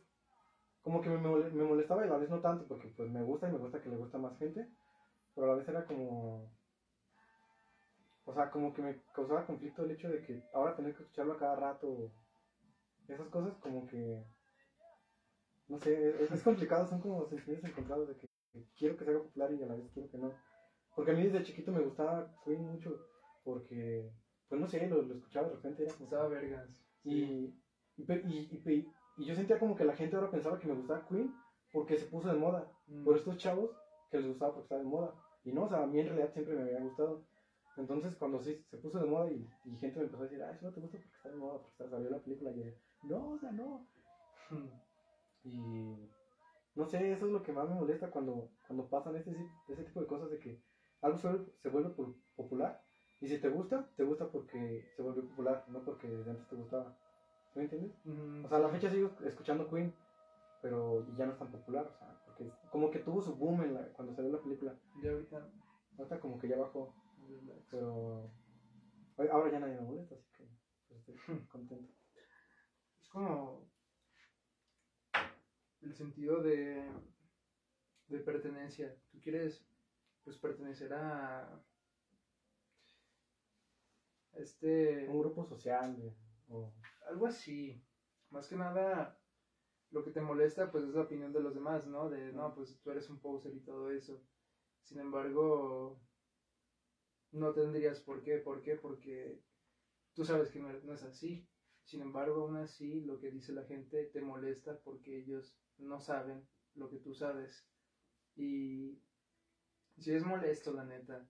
como 0.82 1.00
que 1.00 1.10
me, 1.10 1.18
me 1.18 1.64
molestaba 1.64 2.02
y 2.04 2.08
a 2.08 2.10
la 2.12 2.18
vez 2.18 2.30
no 2.30 2.40
tanto, 2.40 2.66
porque 2.68 2.88
pues 2.96 3.10
me 3.10 3.22
gusta 3.22 3.48
y 3.48 3.52
me 3.52 3.58
gusta 3.58 3.80
que 3.80 3.88
le 3.90 3.96
gusta 3.96 4.18
más 4.18 4.36
gente, 4.38 4.68
pero 5.34 5.46
a 5.46 5.50
la 5.50 5.56
vez 5.56 5.68
era 5.68 5.84
como, 5.86 6.50
o 8.24 8.32
sea, 8.32 8.50
como 8.50 8.72
que 8.72 8.82
me 8.82 9.00
causaba 9.12 9.46
conflicto 9.46 9.84
el 9.84 9.92
hecho 9.92 10.08
de 10.10 10.20
que 10.20 10.42
ahora 10.52 10.74
tener 10.74 10.92
que 10.94 11.02
escucharlo 11.02 11.34
a 11.34 11.38
cada 11.38 11.54
rato, 11.56 12.10
esas 13.08 13.28
cosas 13.28 13.56
como 13.58 13.86
que, 13.86 14.24
no 15.68 15.78
sé, 15.78 16.22
es, 16.22 16.30
es 16.30 16.42
complicado, 16.42 16.86
son 16.86 17.00
como 17.00 17.26
sentimientos 17.26 17.70
encontrados 17.70 18.08
de 18.08 18.16
que 18.16 18.26
quiero 18.76 18.96
que 18.96 19.04
se 19.04 19.10
haga 19.10 19.20
popular 19.22 19.52
y 19.52 19.62
a 19.62 19.66
la 19.66 19.74
vez 19.74 19.90
quiero 19.92 20.08
que 20.10 20.18
no, 20.18 20.32
porque 20.94 21.12
a 21.12 21.14
mí 21.14 21.22
desde 21.24 21.42
chiquito 21.44 21.72
me 21.72 21.80
gustaba 21.82 22.34
Queen 22.44 22.64
mucho, 22.64 22.98
porque, 23.44 24.10
pues 24.48 24.60
no 24.60 24.68
sé, 24.68 24.86
lo, 24.88 25.02
lo 25.02 25.14
escuchaba 25.14 25.48
de 25.48 25.54
repente, 25.56 25.82
era 25.84 25.92
como... 25.94 26.04
Estaba 26.04 26.28
vergas. 26.28 26.68
Y, 27.04 27.54
y, 27.96 28.04
pe- 28.04 28.22
y, 28.26 28.60
y 29.16 29.24
yo 29.24 29.34
sentía 29.34 29.58
como 29.58 29.74
que 29.76 29.84
la 29.84 29.94
gente 29.94 30.16
ahora 30.16 30.30
pensaba 30.30 30.58
que 30.58 30.68
me 30.68 30.74
gustaba 30.74 31.04
Queen 31.06 31.34
porque 31.72 31.96
se 31.96 32.06
puso 32.06 32.28
de 32.28 32.38
moda. 32.38 32.70
Mm. 32.86 33.04
Por 33.04 33.16
estos 33.16 33.36
chavos 33.36 33.70
que 34.10 34.18
les 34.18 34.26
gustaba 34.28 34.52
porque 34.52 34.64
estaba 34.64 34.80
de 34.82 34.86
moda. 34.88 35.14
Y 35.44 35.52
no, 35.52 35.64
o 35.64 35.68
sea, 35.68 35.82
a 35.82 35.86
mí 35.86 36.00
en 36.00 36.06
realidad 36.06 36.30
siempre 36.32 36.54
me 36.54 36.62
había 36.62 36.80
gustado. 36.80 37.24
Entonces, 37.76 38.14
cuando 38.16 38.40
sí, 38.40 38.62
se 38.70 38.76
puso 38.78 39.00
de 39.00 39.06
moda 39.06 39.30
y, 39.30 39.48
y 39.64 39.76
gente 39.78 39.98
me 39.98 40.04
empezó 40.04 40.22
a 40.22 40.26
decir, 40.26 40.42
ah, 40.42 40.50
eso 40.52 40.66
no 40.66 40.72
te 40.72 40.80
gusta 40.80 40.98
porque 40.98 41.16
está 41.16 41.30
de 41.30 41.36
moda, 41.36 41.58
porque 41.58 41.70
está- 41.72 41.88
salió 41.88 42.10
la 42.10 42.22
película. 42.22 42.50
Y 42.52 42.62
yo, 42.62 42.70
no, 43.04 43.30
o 43.30 43.38
sea, 43.38 43.50
no. 43.52 43.86
Y 45.44 46.08
no 46.74 46.86
sé, 46.86 47.12
eso 47.12 47.26
es 47.26 47.32
lo 47.32 47.42
que 47.42 47.52
más 47.52 47.68
me 47.68 47.74
molesta 47.74 48.10
cuando, 48.10 48.50
cuando 48.66 48.88
pasan 48.88 49.16
ese, 49.16 49.34
ese 49.68 49.82
tipo 49.84 50.00
de 50.00 50.06
cosas 50.06 50.30
de 50.30 50.38
que 50.38 50.62
algo 51.00 51.18
se 51.18 51.28
vuelve, 51.28 51.52
se 51.58 51.68
vuelve 51.68 51.90
po- 51.90 52.14
popular. 52.36 52.80
Y 53.20 53.28
si 53.28 53.38
te 53.40 53.48
gusta, 53.48 53.90
te 53.96 54.04
gusta 54.04 54.30
porque 54.30 54.84
se 54.96 55.02
volvió 55.02 55.26
popular, 55.28 55.64
no 55.68 55.82
porque 55.84 56.08
desde 56.08 56.30
antes 56.30 56.46
te 56.48 56.56
gustaba. 56.56 56.96
¿Sí 57.52 57.58
¿Me 57.58 57.62
entiendes? 57.62 57.90
Mm, 58.04 58.44
O 58.44 58.48
sea, 58.48 58.56
a 58.56 58.60
la 58.60 58.68
fecha 58.68 58.88
sigo 58.88 59.10
escuchando 59.24 59.68
Queen, 59.68 59.92
pero 60.62 61.04
ya 61.16 61.26
no 61.26 61.32
es 61.32 61.38
tan 61.38 61.50
popular, 61.50 61.86
o 61.86 61.92
sea, 61.92 62.16
porque 62.24 62.50
como 62.70 62.90
que 62.90 62.98
tuvo 62.98 63.20
su 63.20 63.34
boom 63.34 63.62
en 63.62 63.74
la- 63.74 63.88
cuando 63.92 64.12
salió 64.12 64.30
la 64.30 64.38
película. 64.40 64.74
Ya 65.02 65.10
ahorita. 65.10 65.46
Ahorita 65.98 66.18
como 66.18 66.38
que 66.38 66.48
ya 66.48 66.56
bajó, 66.56 66.90
relax. 67.28 67.66
pero 67.70 68.30
ahora 69.30 69.50
ya 69.50 69.58
nadie 69.58 69.74
me 69.74 69.82
molesta, 69.82 70.14
así 70.14 70.26
que 70.32 70.44
pues, 70.88 71.08
estoy 71.08 71.38
contento. 71.48 71.92
Es 73.00 73.08
como 73.08 73.66
el 75.82 75.92
sentido 75.92 76.40
de, 76.40 76.88
de 78.08 78.20
pertenencia. 78.20 78.94
Tú 79.10 79.18
quieres 79.20 79.62
pues 80.24 80.38
pertenecer 80.38 80.92
a 80.94 81.60
este 84.34 85.06
Un 85.08 85.18
grupo 85.18 85.44
social, 85.44 85.94
de- 85.96 86.12
o- 86.52 86.72
algo 87.08 87.26
así. 87.26 87.82
Más 88.30 88.46
que 88.48 88.56
nada 88.56 89.18
lo 89.90 90.04
que 90.04 90.10
te 90.12 90.20
molesta 90.22 90.70
pues 90.72 90.84
es 90.84 90.94
la 90.94 91.02
opinión 91.02 91.32
de 91.32 91.40
los 91.40 91.54
demás, 91.54 91.86
¿no? 91.86 92.08
De 92.10 92.32
no, 92.32 92.54
pues 92.54 92.80
tú 92.82 92.90
eres 92.92 93.08
un 93.10 93.20
poser 93.20 93.54
y 93.54 93.60
todo 93.60 93.90
eso. 93.90 94.22
Sin 94.82 95.00
embargo, 95.00 96.00
no 97.32 97.52
tendrías 97.52 98.00
por 98.00 98.22
qué, 98.22 98.38
¿por 98.38 98.60
qué? 98.62 98.76
Porque 98.76 99.40
tú 100.14 100.24
sabes 100.24 100.50
que 100.50 100.60
no 100.60 100.70
es, 100.70 100.84
no 100.84 100.94
es 100.94 101.02
así. 101.04 101.46
Sin 101.84 102.02
embargo, 102.02 102.42
aún 102.42 102.56
así, 102.56 103.00
lo 103.02 103.18
que 103.18 103.30
dice 103.30 103.52
la 103.52 103.64
gente 103.64 104.06
te 104.06 104.20
molesta 104.22 104.78
porque 104.84 105.18
ellos 105.18 105.56
no 105.78 106.00
saben 106.00 106.46
lo 106.74 106.88
que 106.90 106.98
tú 106.98 107.14
sabes. 107.14 107.66
Y 108.36 108.98
sí 109.98 110.12
es 110.12 110.22
molesto, 110.22 110.72
la 110.72 110.84
neta. 110.84 111.26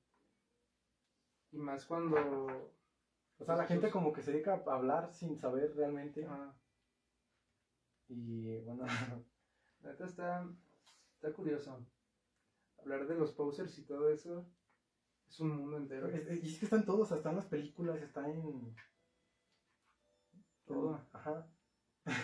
Y 1.53 1.59
más 1.59 1.85
cuando... 1.87 2.73
o 3.43 3.45
sea, 3.45 3.57
la 3.57 3.67
gente 3.67 3.91
como 3.91 4.13
que 4.13 4.23
se 4.23 4.31
dedica 4.33 4.63
a 4.67 4.75
hablar 4.75 5.13
sin 5.13 5.37
saber 5.37 5.75
realmente. 5.75 6.25
ah, 6.29 6.55
Y 8.09 8.59
bueno, 8.61 8.87
la 9.83 9.91
neta 9.91 10.05
está, 10.07 10.47
está 11.17 11.33
curioso. 11.33 11.85
Hablar 12.79 13.07
de 13.07 13.17
los 13.17 13.33
posers 13.33 13.77
y 13.79 13.83
todo 13.85 14.11
eso 14.11 14.47
es 15.29 15.41
un 15.41 15.57
mundo 15.57 15.77
entero. 15.77 16.09
y 16.11 16.47
es 16.47 16.59
que 16.59 16.67
están 16.67 16.85
todos, 16.85 17.11
hasta 17.11 17.31
en 17.31 17.37
las 17.37 17.47
películas, 17.47 18.01
está 18.01 18.29
en... 18.29 18.77
Todo. 20.65 21.01
Ajá. 21.13 21.47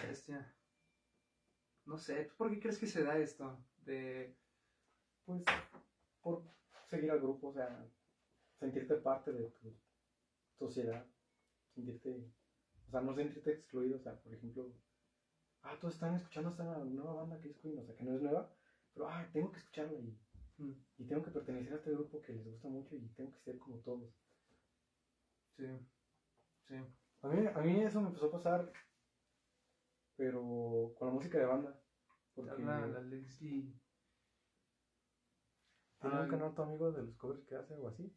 Bestia. 0.07 0.55
No 1.85 1.99
sé, 1.99 2.27
¿tú 2.27 2.37
por 2.37 2.51
qué 2.51 2.61
crees 2.61 2.79
que 2.79 2.87
se 2.87 3.03
da 3.03 3.19
esto? 3.19 3.59
De... 3.85 4.37
Pues 5.25 5.43
por 6.23 6.43
seguir 6.87 7.11
al 7.11 7.21
grupo, 7.21 7.49
o 7.49 7.53
sea, 7.53 7.85
sentirte 8.61 8.95
parte 8.95 9.33
de 9.33 9.51
tu 9.51 9.75
sociedad, 10.59 11.07
sentirte, 11.75 12.31
o 12.89 12.91
sea, 12.91 13.01
no 13.03 13.15
sentirte 13.15 13.53
excluido, 13.53 13.97
o 13.97 14.01
sea, 14.01 14.15
por 14.23 14.35
ejemplo, 14.35 14.73
ah, 15.63 15.77
todos 15.81 15.95
están 15.95 16.15
escuchando 16.15 16.51
esta 16.51 16.65
nueva 16.85 17.15
banda 17.15 17.41
que 17.41 17.49
es 17.51 17.57
Queen, 17.59 17.79
o 17.79 17.85
sea, 17.85 17.95
que 17.97 18.05
no 18.05 18.15
es 18.17 18.23
nueva, 18.23 18.51
pero, 18.95 19.09
ah, 19.09 19.29
tengo 19.33 19.51
que 19.53 19.59
escucharla 19.59 19.99
y, 19.99 20.19
Mm, 20.59 20.73
y 20.99 21.05
tengo 21.07 21.23
que 21.23 21.31
pertenecer 21.31 21.73
a 21.73 21.77
este 21.77 21.93
grupo 21.93 22.21
que 22.21 22.33
les 22.33 22.45
gusta 22.45 22.69
mucho 22.69 22.97
y 22.97 23.09
tengo 23.17 23.31
que 23.33 23.39
ser 23.41 23.59
como 23.59 23.77
todos. 23.79 24.11
Sí, 25.57 25.65
sí. 26.69 26.75
A 27.23 27.29
mí, 27.29 27.47
a 27.47 27.61
mí 27.61 27.81
eso 27.81 28.01
me 28.01 28.09
empezó 28.09 28.27
a 28.27 28.31
pasar, 28.33 28.73
pero 30.17 30.93
con 30.99 31.09
la 31.09 31.15
música 31.15 31.39
de 31.39 31.47
banda, 31.47 31.81
porque 32.35 32.63
La, 32.63 32.87
la 32.87 33.01
Leslie 33.01 33.73
tiene 36.01 36.17
Ah, 36.17 36.23
un 36.25 36.29
canal 36.29 36.55
tu 36.55 36.63
amigo 36.63 36.91
de 36.93 37.03
los 37.03 37.15
covers 37.17 37.45
que 37.45 37.55
hace 37.55 37.77
o 37.77 37.89
así. 37.89 38.13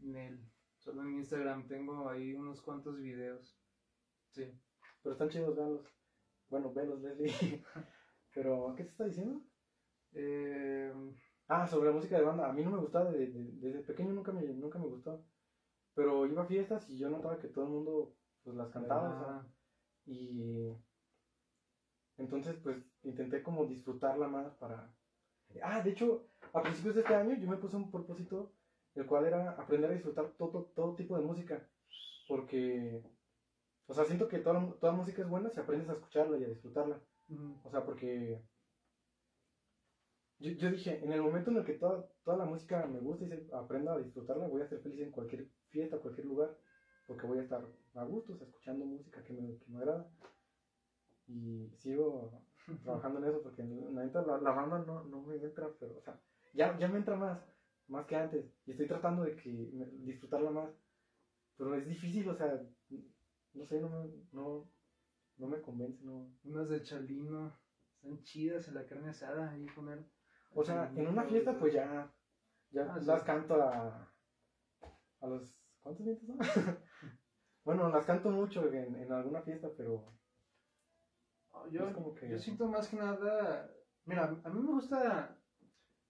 Nel. 0.00 0.38
Solo 0.86 1.02
en 1.02 1.14
Instagram 1.16 1.66
tengo 1.66 2.08
ahí 2.08 2.32
unos 2.32 2.62
cuantos 2.62 2.96
videos. 2.96 3.58
Sí. 4.30 4.44
Pero 5.02 5.14
están 5.14 5.28
chidos, 5.30 5.56
veanlos. 5.56 5.84
Bueno, 6.48 6.72
velos, 6.72 7.00
Leslie. 7.00 7.60
Pero, 8.32 8.72
¿qué 8.76 8.84
te 8.84 8.90
está 8.90 9.04
diciendo? 9.04 9.40
Eh, 10.12 10.92
Ah, 11.48 11.66
sobre 11.66 11.90
la 11.90 11.96
música 11.96 12.16
de 12.16 12.22
banda. 12.24 12.48
A 12.48 12.52
mí 12.52 12.62
no 12.62 12.70
me 12.70 12.78
gustaba, 12.78 13.10
de- 13.10 13.26
de- 13.32 13.52
desde 13.54 13.80
pequeño 13.80 14.12
nunca 14.12 14.30
me, 14.30 14.42
nunca 14.42 14.78
me 14.78 14.86
gustó. 14.86 15.24
Pero 15.94 16.24
iba 16.26 16.42
a 16.42 16.46
fiestas 16.46 16.88
y 16.88 16.98
yo 16.98 17.10
notaba 17.10 17.38
que 17.40 17.48
todo 17.48 17.64
el 17.64 17.70
mundo 17.72 18.16
pues 18.44 18.56
las 18.56 18.70
cantaba. 18.70 19.08
ah, 19.40 19.46
y 20.06 20.72
entonces 22.16 22.56
pues 22.62 22.76
intenté 23.02 23.42
como 23.42 23.66
disfrutarla 23.66 24.28
más 24.28 24.54
para... 24.54 24.92
Ah, 25.62 25.82
de 25.82 25.90
hecho, 25.90 26.28
a 26.52 26.62
principios 26.62 26.94
de 26.94 27.00
este 27.02 27.14
año 27.14 27.34
yo 27.36 27.48
me 27.48 27.56
puse 27.56 27.76
un 27.76 27.90
propósito, 27.90 28.52
el 28.96 29.06
cual 29.06 29.26
era 29.26 29.50
aprender 29.52 29.90
a 29.90 29.94
disfrutar 29.94 30.32
todo, 30.38 30.72
todo 30.74 30.94
tipo 30.94 31.16
de 31.16 31.24
música. 31.24 31.66
Porque, 32.28 33.02
o 33.86 33.94
sea, 33.94 34.04
siento 34.04 34.28
que 34.28 34.38
toda, 34.38 34.72
toda 34.80 34.92
música 34.92 35.22
es 35.22 35.28
buena 35.28 35.50
si 35.50 35.60
aprendes 35.60 35.88
a 35.88 35.94
escucharla 35.94 36.38
y 36.38 36.44
a 36.44 36.48
disfrutarla. 36.48 37.00
O 37.64 37.70
sea, 37.70 37.84
porque 37.84 38.42
yo, 40.38 40.50
yo 40.52 40.70
dije, 40.70 41.02
en 41.02 41.12
el 41.12 41.22
momento 41.22 41.50
en 41.50 41.58
el 41.58 41.64
que 41.64 41.74
toda, 41.74 42.06
toda 42.24 42.36
la 42.36 42.44
música 42.44 42.86
me 42.86 43.00
gusta 43.00 43.24
y 43.24 43.28
se, 43.28 43.46
aprenda 43.54 43.94
a 43.94 43.98
disfrutarla, 43.98 44.48
voy 44.48 44.60
a 44.62 44.68
ser 44.68 44.80
feliz 44.80 45.00
en 45.00 45.10
cualquier 45.10 45.48
fiesta, 45.70 45.98
cualquier 45.98 46.26
lugar, 46.26 46.56
porque 47.06 47.26
voy 47.26 47.38
a 47.38 47.42
estar 47.42 47.64
a 47.94 48.04
gusto, 48.04 48.34
o 48.34 48.36
sea, 48.36 48.46
escuchando 48.46 48.84
música 48.84 49.22
que 49.24 49.32
me, 49.32 49.58
que 49.58 49.70
me 49.70 49.78
agrada. 49.78 50.10
Y 51.26 51.70
sigo 51.78 52.42
trabajando 52.84 53.18
en 53.18 53.24
eso, 53.26 53.42
porque 53.42 53.62
la, 53.62 54.38
la 54.38 54.50
banda 54.50 54.78
no, 54.86 55.04
no 55.04 55.22
me 55.22 55.36
entra, 55.36 55.68
pero, 55.80 55.96
o 55.96 56.00
sea, 56.02 56.20
ya, 56.52 56.78
ya 56.78 56.88
me 56.88 56.98
entra 56.98 57.16
más, 57.16 57.40
más 57.88 58.06
que 58.06 58.16
antes, 58.16 58.44
y 58.66 58.72
estoy 58.72 58.86
tratando 58.86 59.22
de 59.22 59.36
que 59.36 59.50
disfrutarla 60.00 60.50
más, 60.50 60.70
pero 61.56 61.74
es 61.74 61.86
difícil, 61.86 62.28
o 62.28 62.34
sea, 62.34 62.60
no 63.54 63.66
sé, 63.66 63.80
no 63.80 63.88
me, 63.88 64.10
no, 64.32 64.68
no 65.38 65.46
me 65.48 65.60
convence, 65.60 66.02
no. 66.04 66.30
Unas 66.44 66.68
de 66.68 66.82
Chalino. 66.82 67.56
Están 67.96 68.22
chidas 68.22 68.68
en 68.68 68.74
la 68.74 68.86
carne 68.86 69.08
asada. 69.10 69.50
Ahí 69.50 69.66
poner. 69.74 70.04
O 70.54 70.62
sea, 70.64 70.92
en 70.94 71.08
una 71.08 71.24
fiesta 71.24 71.58
pues 71.58 71.72
ya, 71.74 72.12
ya 72.70 72.82
Ah, 72.92 73.00
sí. 73.00 73.06
las 73.06 73.22
canto 73.24 73.54
a, 73.62 74.12
a 75.20 75.26
los... 75.26 75.56
¿Cuántos 75.82 76.04
vientos 76.04 76.26
son? 76.26 76.38
bueno, 77.64 77.88
las 77.88 78.04
canto 78.06 78.30
mucho 78.30 78.66
en, 78.72 78.96
en 78.96 79.12
alguna 79.12 79.42
fiesta, 79.42 79.68
pero 79.76 80.12
Oh, 81.52 81.66
Yo, 81.68 81.88
es 81.88 81.94
como 81.94 82.14
que... 82.14 82.28
yo 82.28 82.38
siento 82.38 82.66
más 82.68 82.88
que 82.88 82.96
nada. 82.96 83.70
Mira, 84.04 84.24
a 84.44 84.50
mí 84.50 84.60
me 84.60 84.72
gusta 84.72 85.35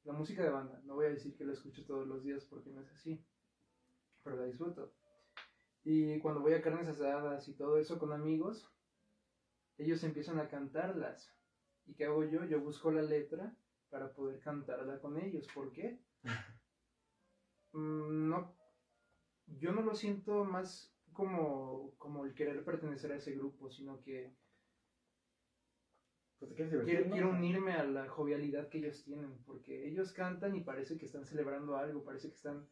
la 0.06 0.12
música 0.12 0.42
de 0.42 0.50
banda. 0.50 0.80
No 0.84 0.94
voy 0.94 1.06
a 1.06 1.10
decir 1.10 1.36
que 1.36 1.44
la 1.44 1.52
escucho 1.52 1.84
todos 1.84 2.06
los 2.06 2.22
días 2.22 2.44
porque 2.48 2.70
no 2.70 2.80
es 2.80 2.90
así. 2.92 3.22
Pero 4.22 4.36
la 4.36 4.44
disfruto. 4.44 4.94
Y 5.84 6.18
cuando 6.20 6.40
voy 6.40 6.54
a 6.54 6.62
carnes 6.62 6.88
asadas 6.88 7.46
y 7.48 7.54
todo 7.54 7.78
eso 7.78 7.98
con 7.98 8.12
amigos, 8.12 8.72
ellos 9.78 10.02
empiezan 10.04 10.38
a 10.38 10.48
cantarlas. 10.48 11.32
¿Y 11.86 11.94
qué 11.94 12.06
hago 12.06 12.24
yo? 12.24 12.44
Yo 12.44 12.60
busco 12.60 12.90
la 12.90 13.02
letra 13.02 13.54
para 13.90 14.12
poder 14.12 14.40
cantarla 14.40 15.00
con 15.00 15.18
ellos. 15.18 15.46
¿Por 15.54 15.72
qué? 15.72 16.00
Mm, 17.72 18.30
no, 18.30 18.56
yo 19.46 19.72
no 19.72 19.82
lo 19.82 19.94
siento 19.94 20.44
más 20.44 20.96
como, 21.12 21.94
como 21.98 22.24
el 22.24 22.32
querer 22.32 22.64
pertenecer 22.64 23.12
a 23.12 23.16
ese 23.16 23.32
grupo, 23.32 23.70
sino 23.70 24.00
que 24.00 24.34
Pues 26.38 26.50
te 26.50 26.54
quieres 26.54 26.72
divertir, 26.72 26.96
quiero, 26.96 27.06
¿no? 27.08 27.12
quiero 27.12 27.30
unirme 27.30 27.72
a 27.72 27.84
la 27.84 28.08
jovialidad 28.08 28.68
que 28.68 28.78
ellos 28.78 29.02
tienen, 29.04 29.38
porque 29.46 29.88
ellos 29.88 30.12
cantan 30.12 30.54
y 30.54 30.60
parece 30.60 30.98
que 30.98 31.06
están 31.06 31.24
celebrando 31.24 31.76
algo, 31.76 32.04
parece 32.04 32.28
que 32.28 32.34
están 32.34 32.66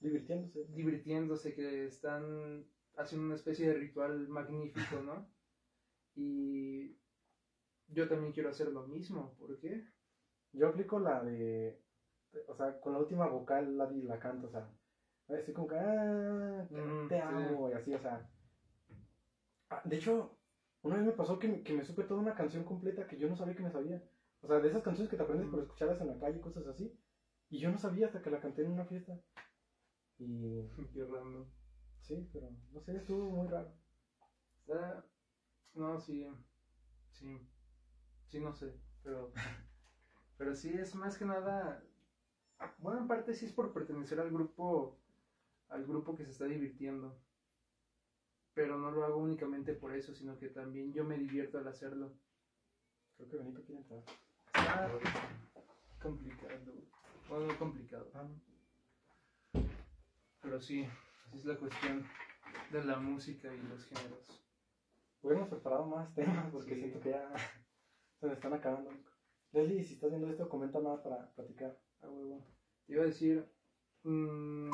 Divirtiéndose. 0.00 0.64
divirtiéndose, 0.68 1.54
que 1.54 1.86
están 1.86 2.64
haciendo 2.96 3.26
una 3.26 3.34
especie 3.34 3.68
de 3.68 3.74
ritual 3.74 4.28
magnífico, 4.28 5.00
¿no? 5.02 5.26
Y 6.14 6.94
yo 7.88 8.06
también 8.06 8.32
quiero 8.32 8.50
hacer 8.50 8.68
lo 8.68 8.82
mismo. 8.82 9.34
¿Por 9.38 9.58
qué? 9.58 9.82
Yo 10.52 10.68
aplico 10.68 10.98
la 10.98 11.22
de. 11.24 11.80
O 12.46 12.54
sea, 12.54 12.78
con 12.80 12.92
la 12.92 12.98
última 12.98 13.26
vocal 13.26 13.76
la, 13.76 13.90
la 13.90 14.18
canto, 14.18 14.46
o 14.46 14.50
sea. 14.50 14.68
Así 15.28 15.52
como 15.52 15.68
que. 15.68 15.76
Ah, 15.76 16.66
Mm, 16.70 17.08
te 17.08 17.14
sí. 17.16 17.20
amo, 17.20 17.70
y 17.70 17.72
así, 17.72 17.94
o 17.94 17.98
sea. 17.98 18.28
Ah, 19.70 19.82
de 19.84 19.96
hecho, 19.96 20.37
una 20.82 20.96
vez 20.96 21.04
me 21.04 21.12
pasó 21.12 21.38
que, 21.38 21.48
me- 21.48 21.62
que 21.62 21.72
me 21.72 21.82
supe 21.82 22.04
toda 22.04 22.20
una 22.20 22.34
canción 22.34 22.64
completa 22.64 23.06
que 23.06 23.16
yo 23.18 23.28
no 23.28 23.36
sabía 23.36 23.54
que 23.54 23.62
me 23.62 23.70
sabía. 23.70 24.02
O 24.42 24.46
sea, 24.46 24.60
de 24.60 24.68
esas 24.68 24.82
canciones 24.82 25.10
que 25.10 25.16
te 25.16 25.22
aprendes 25.22 25.48
por 25.48 25.60
escucharlas 25.60 26.00
en 26.00 26.08
la 26.08 26.18
calle, 26.18 26.40
cosas 26.40 26.66
así. 26.66 26.92
Y 27.50 27.58
yo 27.58 27.70
no 27.70 27.78
sabía 27.78 28.06
hasta 28.06 28.22
que 28.22 28.30
la 28.30 28.40
canté 28.40 28.62
en 28.62 28.70
una 28.72 28.84
fiesta. 28.84 29.18
Y. 30.18 30.68
Qué 30.92 31.04
random. 31.04 31.46
Sí, 32.00 32.28
pero 32.32 32.50
no 32.72 32.80
sé, 32.80 32.96
estuvo 32.96 33.28
muy 33.30 33.46
raro. 33.48 33.72
Está- 34.60 35.04
No, 35.74 35.98
sí. 35.98 36.26
Sí. 37.12 37.40
Sí, 38.28 38.40
no 38.40 38.52
sé. 38.52 38.74
Pero. 39.02 39.32
Pero 40.38 40.54
sí, 40.54 40.70
es 40.74 40.94
más 40.94 41.18
que 41.18 41.24
nada. 41.24 41.82
Bueno, 42.78 43.00
en 43.00 43.08
parte 43.08 43.34
sí 43.34 43.46
es 43.46 43.52
por 43.52 43.72
pertenecer 43.72 44.20
al 44.20 44.30
grupo. 44.30 44.98
Al 45.68 45.86
grupo 45.86 46.14
que 46.14 46.24
se 46.24 46.32
está 46.32 46.46
divirtiendo. 46.46 47.16
Pero 48.58 48.76
no 48.76 48.90
lo 48.90 49.04
hago 49.04 49.18
únicamente 49.18 49.72
por 49.72 49.94
eso, 49.94 50.12
sino 50.12 50.36
que 50.36 50.48
también 50.48 50.92
yo 50.92 51.04
me 51.04 51.16
divierto 51.16 51.58
al 51.58 51.68
hacerlo. 51.68 52.10
Creo 53.16 53.28
que 53.30 53.36
Benito 53.36 53.62
quiere 53.62 53.82
entrar. 53.82 54.02
Está 54.52 54.90
complicado. 56.02 56.58
Bueno, 57.28 57.46
no 57.46 57.56
complicado. 57.56 58.10
Ah, 58.14 58.26
Pero 60.42 60.60
sí, 60.60 60.84
así 61.28 61.38
es 61.38 61.44
la 61.44 61.54
cuestión 61.56 62.04
de 62.72 62.82
la 62.82 62.96
música 62.98 63.46
y 63.54 63.62
los 63.68 63.84
géneros. 63.84 64.42
Hubiéramos 65.22 65.50
preparado 65.50 65.86
más 65.86 66.12
temas 66.16 66.50
porque 66.50 66.74
Sí. 66.74 66.80
siento 66.80 67.00
que 67.00 67.10
ya 67.10 67.32
se 68.18 68.26
me 68.26 68.32
están 68.32 68.54
acabando. 68.54 68.90
Leslie, 69.52 69.84
si 69.84 69.94
estás 69.94 70.10
viendo 70.10 70.28
esto, 70.30 70.48
comenta 70.48 70.80
más 70.80 70.98
para 70.98 71.30
platicar. 71.36 71.78
A 72.02 72.08
huevo. 72.08 72.44
Te 72.88 72.94
iba 72.94 73.04
a 73.04 73.06
decir. 73.06 73.46
mm, 74.02 74.72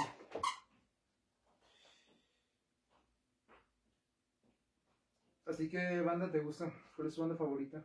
Así 5.47 5.69
que 5.69 6.01
banda 6.01 6.31
te 6.31 6.41
gusta? 6.41 6.73
¿Cuál 6.97 7.09
es 7.09 7.15
tu 7.15 7.21
banda 7.21 7.37
favorita? 7.37 7.85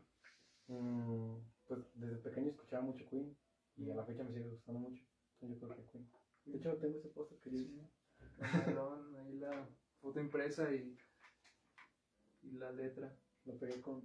Mm, 0.68 1.36
pues 1.68 1.80
desde 1.96 2.18
pequeño 2.18 2.50
escuchaba 2.50 2.84
mucho 2.84 3.06
Queen 3.10 3.36
y 3.76 3.90
a 3.90 3.96
la 3.96 4.04
fecha 4.06 4.24
me 4.24 4.32
sigue 4.32 4.48
gustando 4.50 4.80
mucho. 4.80 5.04
Entonces 5.42 5.60
yo 5.62 5.68
creo 5.68 5.86
que 5.86 5.92
Queen. 5.92 6.10
De 6.46 6.58
hecho, 6.58 6.78
tengo 6.78 6.98
ese 6.98 7.10
póster 7.10 7.38
que 7.40 7.52
yo 7.52 7.58
hice. 7.58 7.82
Ahí 8.42 9.38
la 9.38 9.68
foto 10.02 10.20
impresa 10.20 10.72
y, 10.74 10.98
y 12.44 12.52
la 12.58 12.72
letra. 12.72 13.14
Lo 13.46 13.58
pegué 13.58 13.82
con, 13.82 14.02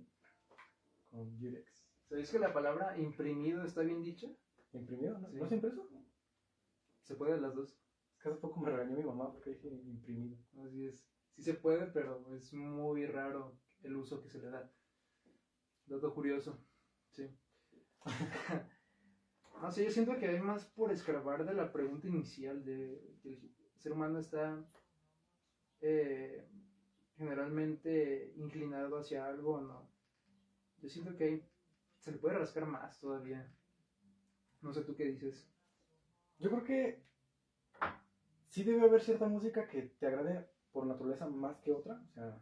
con 1.11 1.39
Durex. 1.39 1.85
¿Sabéis 2.09 2.31
que 2.31 2.39
la 2.39 2.53
palabra 2.53 2.97
imprimido 2.99 3.65
está 3.65 3.83
bien 3.83 4.03
dicha? 4.03 4.29
¿Imprimido? 4.73 5.19
¿No, 5.19 5.29
Sí. 5.29 5.37
¿No 5.37 5.47
es 5.47 5.53
impreso? 5.53 5.89
Se 7.03 7.15
puede 7.15 7.41
las 7.41 7.55
dos. 7.55 7.77
Hace 8.19 8.31
poco 8.37 8.61
me 8.61 8.71
regañó 8.71 8.97
mi 8.97 9.05
mamá 9.05 9.31
porque 9.31 9.51
dije 9.51 9.69
imprimido. 9.69 10.37
Así 10.65 10.87
es. 10.87 11.14
Sí 11.35 11.43
se 11.43 11.55
puede, 11.55 11.87
pero 11.87 12.25
es 12.35 12.53
muy 12.53 13.07
raro 13.07 13.59
el 13.83 13.97
uso 13.97 14.23
que 14.23 14.29
se 14.29 14.41
le 14.41 14.51
da. 14.51 14.71
Dato 15.87 16.15
curioso. 16.15 16.65
Sí. 17.11 17.29
no 19.61 19.71
sé, 19.71 19.85
yo 19.85 19.91
siento 19.91 20.17
que 20.19 20.29
hay 20.29 20.41
más 20.41 20.65
por 20.65 20.93
escarbar 20.93 21.45
de 21.45 21.55
la 21.55 21.73
pregunta 21.73 22.07
inicial 22.07 22.65
de 22.65 23.19
que 23.23 23.31
el 23.31 23.53
ser 23.79 23.93
humano 23.93 24.19
está 24.19 24.65
eh, 25.81 26.47
generalmente 27.17 28.33
inclinado 28.37 28.99
hacia 28.99 29.27
algo 29.27 29.55
o 29.55 29.61
no. 29.61 29.91
Yo 30.81 30.89
siento 30.89 31.17
que 31.17 31.25
hay, 31.25 31.49
se 31.99 32.13
le 32.13 32.19
puede 32.19 32.39
rascar 32.39 32.67
más 32.67 33.01
todavía. 33.01 33.53
No 34.61 34.73
sé 34.73 34.83
tú 34.83 34.95
qué 34.95 35.05
dices. 35.05 35.51
Yo 36.39 36.51
creo 36.51 36.65
que 36.65 37.03
sí 38.49 38.65
debe 38.65 38.83
haber 38.83 39.03
cierta 39.03 39.27
música 39.27 39.69
que 39.69 39.83
te 39.83 40.07
agrade 40.07 40.49
por 40.75 40.87
naturaleza 40.87 41.27
más 41.29 41.59
que 41.61 41.73
otra. 41.73 42.03
O 42.11 42.15
sea, 42.15 42.39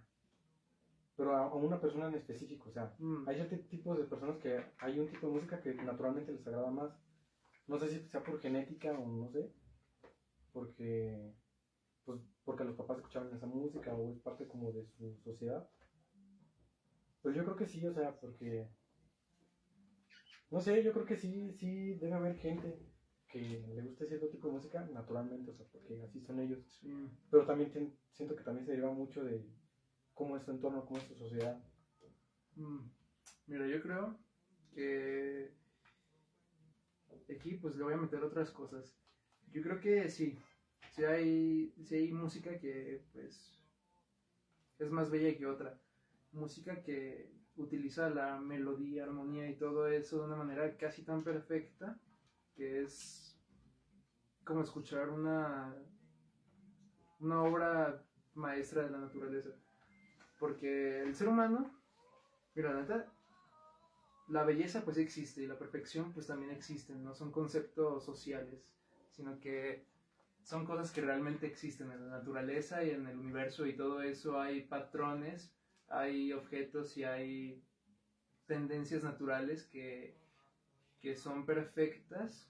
pero 1.17 1.37
a, 1.37 1.43
a 1.47 1.55
una 1.55 1.81
persona 1.81 2.09
en 2.09 2.15
específico. 2.17 2.71
O 2.71 2.73
sea, 2.73 2.97
Mm, 2.99 3.29
hay 3.29 3.37
ciertos 3.37 3.69
tipos 3.69 3.99
de 3.99 4.05
personas 4.05 4.39
que 4.39 4.65
hay 4.79 4.99
un 4.99 5.09
tipo 5.09 5.29
de 5.29 5.35
música 5.35 5.61
que 5.63 5.75
naturalmente 5.75 6.33
les 6.33 6.47
agrada 6.49 6.71
más. 6.71 6.91
No 7.69 7.79
sé 7.79 7.89
si 7.89 8.01
sea 8.09 8.25
por 8.25 8.41
genética 8.41 8.93
o 8.93 9.07
no 9.07 9.29
sé. 9.31 9.53
Porque, 10.53 11.33
pues, 12.05 12.21
porque 12.45 12.65
los 12.65 12.77
papás 12.77 12.99
escuchaban 12.99 13.35
esa 13.35 13.47
música 13.47 13.95
o 13.95 14.13
es 14.13 14.21
parte 14.21 14.49
como 14.49 14.73
de 14.73 14.85
su 14.85 15.17
sociedad. 15.25 15.69
Pues 17.23 17.37
yo 17.37 17.45
creo 17.45 17.57
que 17.57 17.67
sí, 17.67 17.87
o 17.87 17.93
sea, 17.93 18.19
porque... 18.21 18.69
No 20.51 20.61
sé, 20.61 20.83
yo 20.83 20.93
creo 20.93 21.07
que 21.07 21.17
sí, 21.17 21.53
sí 21.55 21.95
debe 21.95 22.15
haber 22.15 22.37
gente 22.37 22.92
que 23.33 23.41
le 23.75 23.83
guste 23.83 24.07
cierto 24.07 24.29
tipo 24.29 24.49
de 24.49 24.55
música 24.55 24.87
naturalmente, 24.93 25.51
o 25.51 25.55
sea, 25.55 25.67
porque 25.73 26.03
así 26.03 26.21
son 26.21 26.39
ellos. 26.41 26.61
sí. 26.81 26.93
Pero 27.31 27.47
también 27.47 27.73
tien- 27.73 27.93
siento 28.13 28.37
que 28.37 28.45
también 28.45 28.67
se 28.67 28.73
deriva 28.73 28.93
mucho 28.93 29.25
de 29.25 29.43
cómo 30.15 30.37
es 30.37 30.43
su 30.45 30.51
entorno, 30.51 30.85
cómo 30.85 30.99
es 30.99 31.05
su 31.05 31.15
sociedad. 31.15 31.59
Mm, 32.57 32.81
Mira, 33.47 33.67
yo 33.67 33.81
creo 33.83 34.19
que 34.75 35.51
aquí 37.35 37.55
pues 37.55 37.77
le 37.77 37.85
voy 37.85 37.95
a 37.95 37.97
meter 37.97 38.23
otras 38.23 38.51
cosas. 38.51 38.95
Yo 39.51 39.63
creo 39.63 39.81
que 39.81 40.09
sí, 40.09 40.39
sí 40.95 41.05
hay, 41.05 41.73
sí 41.85 41.95
hay 41.97 42.13
música 42.13 42.59
que 42.59 43.03
pues 43.13 43.59
es 44.79 44.91
más 44.91 45.11
bella 45.11 45.37
que 45.37 45.47
otra. 45.47 45.79
Música 46.33 46.83
que 46.83 47.31
utiliza 47.57 48.11
la 48.11 48.39
melodía, 48.39 49.05
armonía 49.05 49.49
y 49.49 49.57
todo 49.57 49.89
eso 49.89 50.19
de 50.19 50.25
una 50.27 50.37
manera 50.37 50.77
casi 50.77 51.03
tan 51.03 51.23
perfecta 51.23 51.99
que 52.55 52.83
es 52.83 53.39
como 54.45 54.63
escuchar 54.63 55.11
una, 55.11 55.75
una 57.21 57.43
obra 57.43 58.05
maestra 58.35 58.85
de 58.85 58.91
la 58.91 58.99
naturaleza. 58.99 59.51
Porque 60.39 61.03
el 61.03 61.15
ser 61.15 61.29
humano 61.29 61.83
Mira, 62.55 62.75
la 62.75 62.81
neta, 62.83 63.13
la 64.29 64.45
belleza 64.45 64.85
pues 64.85 64.99
existe 64.99 65.43
y 65.43 65.47
la 65.47 65.59
perfección 65.59 66.13
pues 66.13 66.27
también 66.27 66.51
existen, 66.51 67.03
no 67.03 67.15
son 67.15 67.33
conceptos 67.33 68.05
sociales, 68.05 68.61
sino 69.11 69.41
que 69.41 69.87
son 70.43 70.67
cosas 70.67 70.91
que 70.91 71.01
realmente 71.01 71.47
existen 71.47 71.91
en 71.91 72.11
la 72.11 72.19
naturaleza 72.19 72.85
y 72.85 72.91
en 72.91 73.07
el 73.07 73.19
universo 73.19 73.67
y 73.67 73.77
todo 73.77 74.03
eso 74.03 74.39
hay 74.39 74.63
patrones, 74.63 75.55
hay 75.89 76.33
objetos 76.33 76.97
y 76.99 77.05
hay 77.05 77.65
tendencias 78.47 79.03
naturales 79.03 79.65
que, 79.65 80.21
que 81.03 81.17
son 81.17 81.45
perfectas 81.45 82.49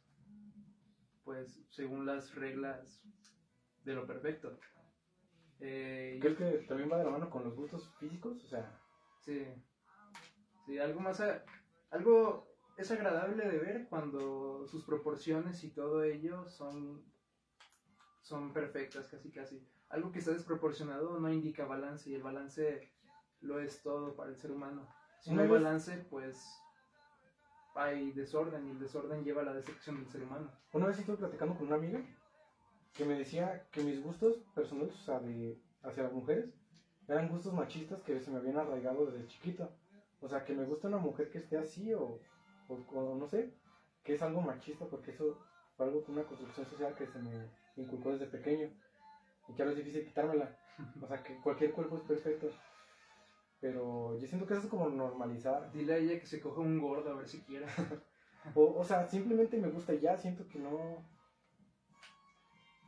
pues 1.25 1.65
según 1.71 2.05
las 2.05 2.35
reglas 2.35 3.03
de 3.85 3.95
lo 3.95 4.07
perfecto. 4.07 4.59
Eh, 5.61 6.19
¿Crees 6.21 6.37
que 6.37 6.67
también 6.69 6.91
va 6.91 6.99
de 6.99 7.05
la 7.05 7.11
mano 7.11 7.31
con 7.31 7.45
los 7.45 7.55
gustos 7.57 7.89
físicos? 7.99 8.45
O 8.45 8.49
sea, 8.49 8.79
Sí. 9.21 9.47
Sí, 10.67 10.79
algo 10.79 11.01
más. 11.01 11.21
a- 11.21 11.45
algo 11.91 12.49
es 12.77 12.91
agradable 12.91 13.47
de 13.49 13.59
ver 13.59 13.87
cuando 13.89 14.67
sus 14.67 14.85
proporciones 14.85 15.63
y 15.65 15.71
todo 15.71 16.03
ello 16.03 16.47
son. 16.47 17.03
son 18.21 18.53
perfectas, 18.53 19.09
casi 19.09 19.31
casi. 19.33 19.67
Algo 19.89 20.13
que 20.13 20.21
está 20.21 20.31
desproporcionado 20.33 21.19
no 21.19 21.33
indica 21.33 21.65
balance 21.67 22.09
y 22.09 22.15
el 22.15 22.23
balance 22.23 22.89
lo 23.41 23.59
es 23.59 23.83
todo 23.83 24.15
para 24.15 24.31
el 24.31 24.37
ser 24.37 24.53
humano. 24.53 24.89
Si 25.21 25.33
no 25.33 25.41
hay 25.43 25.49
balance, 25.49 25.99
pues 26.09 26.62
hay 27.75 28.13
desorden 28.13 28.67
y 28.67 28.71
el 28.71 28.79
desorden 28.79 29.25
lleva 29.25 29.43
a 29.43 29.47
la 29.47 29.55
destrucción 29.55 29.97
del 29.97 30.09
ser 30.09 30.23
humano. 30.23 30.51
una 30.73 30.87
vez 30.87 30.99
estuve 30.99 31.17
platicando 31.17 31.55
con 31.57 31.67
una 31.67 31.77
amiga 31.77 32.01
que 32.95 33.05
me 33.05 33.19
decía 33.19 33.67
que 33.71 33.83
mis 33.83 34.03
gustos 34.03 34.37
personales, 34.55 34.95
o 34.95 35.05
sea, 35.05 35.19
de, 35.21 35.59
hacia 35.83 36.03
las 36.03 36.13
mujeres, 36.13 36.53
eran 37.09 37.29
gustos 37.29 37.53
machistas 37.53 38.03
que 38.03 38.21
se 38.21 38.31
me 38.31 38.39
habían 38.39 38.59
arraigado 38.59 39.07
desde 39.07 39.27
chiquito. 39.27 39.71
O 40.21 40.29
sea, 40.29 40.45
que 40.45 40.55
me 40.55 40.65
gusta 40.65 40.89
una 40.89 40.99
mujer 40.99 41.31
que 41.31 41.39
esté 41.39 41.57
así 41.57 41.93
o, 41.95 42.21
o, 42.69 42.75
o 42.75 43.15
no 43.17 43.27
sé, 43.27 43.55
que 44.05 44.15
es 44.15 44.23
algo 44.23 44.41
machista 44.41 44.87
porque 44.87 45.11
eso 45.13 45.39
fue 45.77 45.87
algo 45.87 46.05
con 46.05 46.15
una 46.17 46.25
construcción 46.25 46.67
social 46.67 46.95
que 46.95 47.07
se 47.07 47.19
me 47.19 47.51
inculcó 47.77 48.13
desde 48.13 48.27
pequeño 48.27 48.69
y 49.49 49.55
que 49.55 49.63
ahora 49.63 49.73
es 49.73 49.79
difícil 49.79 50.07
quitármela. 50.07 50.57
O 51.03 51.07
sea, 51.07 51.23
que 51.23 51.37
cualquier 51.41 51.73
cuerpo 51.73 51.97
es 51.97 52.03
perfecto. 52.03 52.51
Pero 53.63 54.19
yo 54.19 54.27
siento 54.27 54.47
que 54.47 54.55
eso 54.55 54.65
es 54.65 54.69
como 54.69 54.89
normalizar. 54.91 55.71
Dile 55.73 55.95
a 55.95 55.97
ella 55.99 56.19
que 56.21 56.27
se 56.27 56.41
coja 56.41 56.61
un 56.61 56.81
gordo 56.81 57.13
a 57.13 57.17
ver 57.17 57.29
si 57.29 57.41
quiere. 57.43 57.65
O, 58.57 58.75
o 58.81 58.83
sea, 58.85 59.07
simplemente 59.07 59.57
me 59.57 59.69
gusta 59.71 59.95
ya, 59.95 60.19
siento 60.19 60.49
que 60.49 60.59
no... 60.59 61.07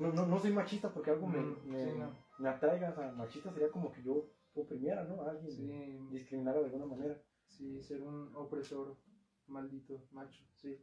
No, 0.01 0.13
no, 0.13 0.27
no 0.27 0.39
soy 0.41 0.53
machista 0.53 0.93
porque 0.93 1.13
algo 1.13 1.29
me, 1.29 1.39
Mm, 1.39 1.69
me, 1.71 1.79
sí, 1.93 1.97
no. 1.97 2.13
me 2.41 2.49
atraiga. 2.49 2.91
O 2.91 2.95
sea, 2.95 3.13
machista 3.13 3.53
sería 3.53 3.71
como 3.71 3.93
que 3.93 4.03
yo 4.03 4.29
oprimiera, 4.55 5.05
¿no? 5.05 5.23
A 5.23 5.31
alguien, 5.31 5.51
Sí, 5.53 6.09
discriminara 6.11 6.59
de 6.59 6.65
alguna 6.67 6.87
manera. 6.87 7.23
sí, 7.47 7.81
ser 7.81 8.03
un 8.03 8.35
opresor 8.35 8.97
maldito, 9.47 10.03
macho, 10.11 10.43
sí. 10.57 10.77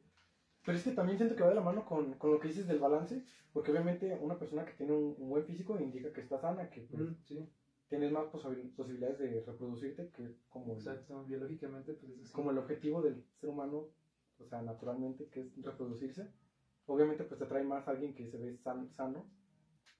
Pero 0.65 0.77
es 0.77 0.85
que 0.85 0.91
también 0.91 1.17
siento 1.17 1.35
que 1.35 1.43
va 1.43 1.49
de 1.49 1.55
la 1.55 1.61
mano 1.61 1.83
con, 1.83 2.13
con 2.13 2.31
lo 2.31 2.39
que 2.39 2.47
dices 2.47 2.65
del 2.67 2.79
balance, 2.79 3.25
porque 3.51 3.71
obviamente 3.71 4.17
una 4.21 4.39
persona 4.39 4.63
que 4.63 4.71
tiene 4.73 4.93
un, 4.93 5.15
un 5.17 5.29
buen 5.29 5.43
físico 5.43 5.77
indica 5.77 6.13
que 6.13 6.21
está 6.21 6.37
sana, 6.39 6.69
que 6.69 6.81
pues, 6.83 7.01
Mm, 7.01 7.15
sí. 7.25 7.49
Tienes 7.91 8.09
más 8.13 8.27
posibilidades 8.27 9.19
de 9.19 9.43
reproducirte 9.45 10.09
que 10.15 10.33
como 10.49 10.71
Exacto, 10.71 11.25
biológicamente, 11.25 11.93
pues 11.93 12.13
es 12.13 12.21
así. 12.21 12.31
como 12.33 12.51
el 12.51 12.57
objetivo 12.57 13.01
del 13.01 13.21
ser 13.41 13.49
humano, 13.49 13.89
o 14.39 14.45
sea, 14.45 14.61
naturalmente, 14.61 15.27
que 15.27 15.41
es 15.41 15.61
reproducirse. 15.61 16.31
Obviamente, 16.85 17.25
pues 17.25 17.37
te 17.37 17.43
atrae 17.43 17.65
más 17.65 17.89
alguien 17.89 18.15
que 18.15 18.29
se 18.29 18.37
ve 18.37 18.55
san- 18.55 18.89
sano 18.93 19.29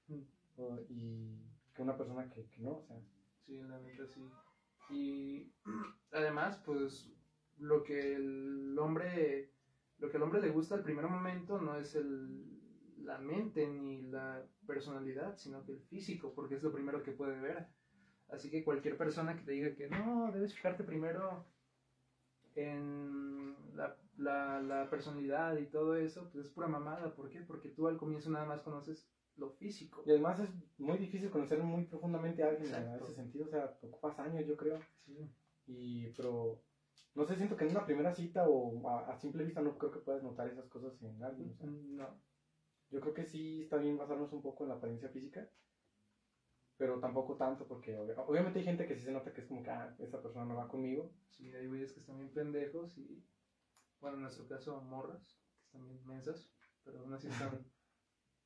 Mm. 0.08 0.22
o- 0.56 0.80
y 0.88 1.38
que 1.74 1.82
una 1.82 1.94
persona 1.98 2.30
que, 2.30 2.46
que 2.48 2.62
no, 2.62 2.76
o 2.78 2.82
sea. 2.82 2.96
Sí, 3.44 3.60
la 3.60 3.78
neta 3.78 4.06
sí. 4.06 4.22
Y 4.88 5.52
además, 6.12 6.62
pues 6.64 7.12
lo 7.58 7.82
que 7.84 8.14
el 8.14 8.74
hombre, 8.78 9.52
lo 9.98 10.08
que 10.10 10.16
al 10.16 10.22
hombre 10.22 10.40
le 10.40 10.48
gusta 10.48 10.76
al 10.76 10.82
primer 10.82 11.06
momento 11.08 11.60
no 11.60 11.76
es 11.76 11.94
el, 11.94 12.58
la 13.04 13.18
mente 13.18 13.68
ni 13.68 14.00
la 14.00 14.48
personalidad, 14.66 15.36
sino 15.36 15.62
que 15.62 15.72
el 15.72 15.80
físico, 15.80 16.32
porque 16.34 16.54
es 16.54 16.62
lo 16.62 16.72
primero 16.72 17.02
que 17.02 17.12
puede 17.12 17.38
ver. 17.38 17.66
Así 18.32 18.50
que 18.50 18.64
cualquier 18.64 18.96
persona 18.96 19.36
que 19.36 19.42
te 19.42 19.52
diga 19.52 19.74
que 19.74 19.88
no, 19.88 20.32
debes 20.32 20.54
fijarte 20.54 20.84
primero 20.84 21.44
en 22.54 23.54
la, 23.76 23.96
la, 24.16 24.60
la 24.60 24.90
personalidad 24.90 25.56
y 25.58 25.66
todo 25.66 25.96
eso, 25.96 26.30
pues 26.32 26.46
es 26.46 26.50
pura 26.50 26.66
mamada. 26.66 27.14
¿Por 27.14 27.28
qué? 27.28 27.40
Porque 27.42 27.68
tú 27.68 27.88
al 27.88 27.98
comienzo 27.98 28.30
nada 28.30 28.46
más 28.46 28.62
conoces 28.62 29.06
lo 29.36 29.50
físico. 29.50 30.02
Y 30.06 30.10
además 30.10 30.40
es 30.40 30.50
muy 30.78 30.96
difícil 30.96 31.30
conocer 31.30 31.62
muy 31.62 31.84
profundamente 31.84 32.42
a 32.42 32.48
alguien 32.48 32.74
en 32.74 32.94
ese 32.94 33.14
sentido, 33.14 33.44
o 33.44 33.48
sea, 33.48 33.76
ocupas 33.82 34.18
años, 34.18 34.46
yo 34.46 34.56
creo. 34.56 34.80
Sí. 35.04 35.30
Y, 35.66 36.06
pero, 36.12 36.62
no 37.14 37.24
sé, 37.24 37.36
siento 37.36 37.56
que 37.56 37.64
en 37.64 37.70
una 37.70 37.84
primera 37.84 38.14
cita 38.14 38.48
o 38.48 38.88
a, 38.88 39.12
a 39.12 39.18
simple 39.18 39.44
vista 39.44 39.60
no 39.60 39.76
creo 39.76 39.92
que 39.92 40.00
puedas 40.00 40.22
notar 40.22 40.48
esas 40.48 40.68
cosas 40.68 41.00
en 41.02 41.22
alguien. 41.22 41.52
o 41.52 41.54
sea. 41.54 41.66
No. 41.66 42.08
Yo 42.90 43.00
creo 43.00 43.14
que 43.14 43.24
sí 43.24 43.62
está 43.62 43.76
bien 43.76 43.98
basarnos 43.98 44.32
un 44.32 44.42
poco 44.42 44.64
en 44.64 44.70
la 44.70 44.76
apariencia 44.76 45.08
física, 45.08 45.48
pero 46.82 46.98
tampoco 46.98 47.36
tanto, 47.36 47.64
porque 47.70 47.96
ob- 47.96 48.24
obviamente 48.26 48.58
hay 48.58 48.64
gente 48.64 48.84
que 48.84 48.96
sí 48.96 49.02
se 49.04 49.12
nota 49.12 49.32
que 49.32 49.40
es 49.40 49.46
como 49.46 49.62
que, 49.62 49.70
ah, 49.70 49.94
esa 50.00 50.20
persona 50.20 50.44
no 50.44 50.56
va 50.56 50.66
conmigo. 50.66 51.12
Sí, 51.28 51.54
hay 51.54 51.66
güeyes 51.66 51.92
que 51.92 52.00
están 52.00 52.16
bien 52.18 52.32
pendejos 52.32 52.98
y, 52.98 53.22
bueno, 54.00 54.16
en 54.16 54.22
nuestro 54.22 54.46
caso, 54.48 54.80
morras, 54.80 55.38
que 55.58 55.64
están 55.64 55.84
bien 55.86 56.04
mensas, 56.04 56.50
pero 56.84 56.98
aún 57.00 57.12
así 57.12 57.28
están, 57.28 57.50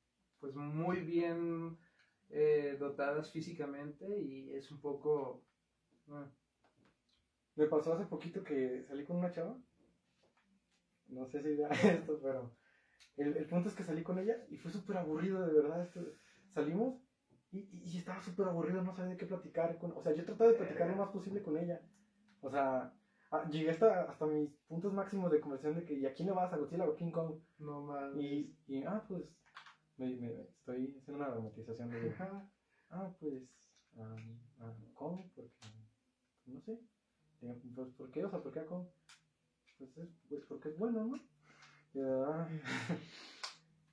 pues, 0.40 0.54
muy 0.54 1.00
bien 1.00 1.78
eh, 2.30 2.76
dotadas 2.78 3.30
físicamente 3.30 4.18
y 4.18 4.52
es 4.54 4.70
un 4.70 4.80
poco... 4.80 5.42
Me 7.56 7.66
pasó 7.66 7.92
hace 7.92 8.04
poquito 8.06 8.44
que 8.44 8.84
salí 8.84 9.02
con 9.02 9.16
una 9.16 9.32
chava, 9.32 9.58
no 11.08 11.26
sé 11.26 11.40
si 11.40 11.56
ya 11.56 11.68
esto, 11.68 12.18
pero 12.20 12.52
el, 13.16 13.36
el 13.36 13.46
punto 13.46 13.68
es 13.68 13.74
que 13.74 13.84
salí 13.84 14.02
con 14.02 14.18
ella 14.18 14.44
y 14.48 14.56
fue 14.56 14.72
súper 14.72 14.98
aburrido, 14.98 15.46
de 15.46 15.52
verdad. 15.54 15.82
esto- 15.82 16.12
salimos 16.48 17.05
y, 17.52 17.58
y- 17.58 17.82
y 17.94 17.98
estaba 17.98 18.20
súper 18.20 18.46
aburrido, 18.48 18.82
no 18.82 18.94
sabía 18.94 19.12
de 19.12 19.16
qué 19.16 19.26
platicar. 19.26 19.78
Con, 19.78 19.92
o 19.92 20.00
sea, 20.02 20.12
yo 20.12 20.24
trataba 20.24 20.50
de 20.50 20.56
platicar 20.56 20.88
lo 20.88 20.96
más 20.96 21.08
posible 21.10 21.42
con 21.42 21.56
ella. 21.56 21.80
O 22.42 22.50
sea, 22.50 22.92
ah, 23.30 23.48
llegué 23.50 23.70
hasta, 23.70 24.02
hasta 24.10 24.26
mis 24.26 24.50
puntos 24.68 24.92
máximos 24.92 25.30
de 25.30 25.40
conversación 25.40 25.76
de 25.76 25.84
que, 25.84 25.94
¿y 25.94 26.06
a 26.06 26.12
quién 26.14 26.28
le 26.28 26.34
vas? 26.34 26.52
¿A 26.52 26.56
Godzilla 26.56 26.84
o 26.84 26.94
King 26.94 27.10
Kong? 27.12 27.40
no 27.58 27.82
mames. 27.82 28.22
Y, 28.22 28.56
y 28.66 28.82
ah, 28.84 29.04
pues, 29.08 29.24
me, 29.96 30.14
me- 30.16 30.42
estoy 30.42 30.96
haciendo 30.98 31.22
una 31.24 31.30
dramatización 31.32 31.90
de, 31.90 32.14
ah, 32.90 33.10
pues, 33.20 33.42
a, 33.96 34.02
a 34.64 34.74
Kong, 34.94 35.20
porque, 35.34 35.50
no 36.46 36.60
sé, 36.60 36.78
pues, 37.74 37.88
¿por 37.96 38.10
qué? 38.10 38.24
O 38.24 38.30
sea, 38.30 38.40
¿por 38.42 38.52
qué 38.52 38.60
a 38.60 38.66
Kong? 38.66 38.86
Pues, 39.78 39.96
es, 39.98 40.08
pues 40.28 40.44
porque 40.46 40.68
es 40.68 40.78
bueno, 40.78 41.04
¿no? 41.04 41.18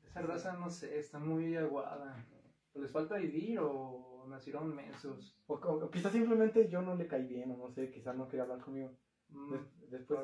Esa 0.06 0.22
raza, 0.22 0.54
no 0.54 0.70
sé, 0.70 0.98
está 1.00 1.20
muy 1.20 1.56
aguada. 1.56 2.16
¿O 2.76 2.80
les 2.80 2.92
falta 2.92 3.16
vivir 3.18 3.60
o 3.60 4.26
nacieron 4.28 4.74
mensos? 4.76 5.38
o, 5.48 5.54
o- 5.56 5.86
o 5.86 5.90
quizás 5.92 6.12
simplemente 6.12 6.68
yo 6.68 6.82
no 6.82 6.96
le 6.96 7.08
caí 7.08 7.28
bien, 7.28 7.52
o 7.52 7.58
no 7.58 7.70
sé, 7.70 7.92
quizás 7.92 8.16
no 8.16 8.28
quería 8.28 8.44
hablar 8.44 8.62
conmigo. 8.62 8.92
Mm, 9.30 9.52
Des- 9.52 9.90
después 9.90 10.20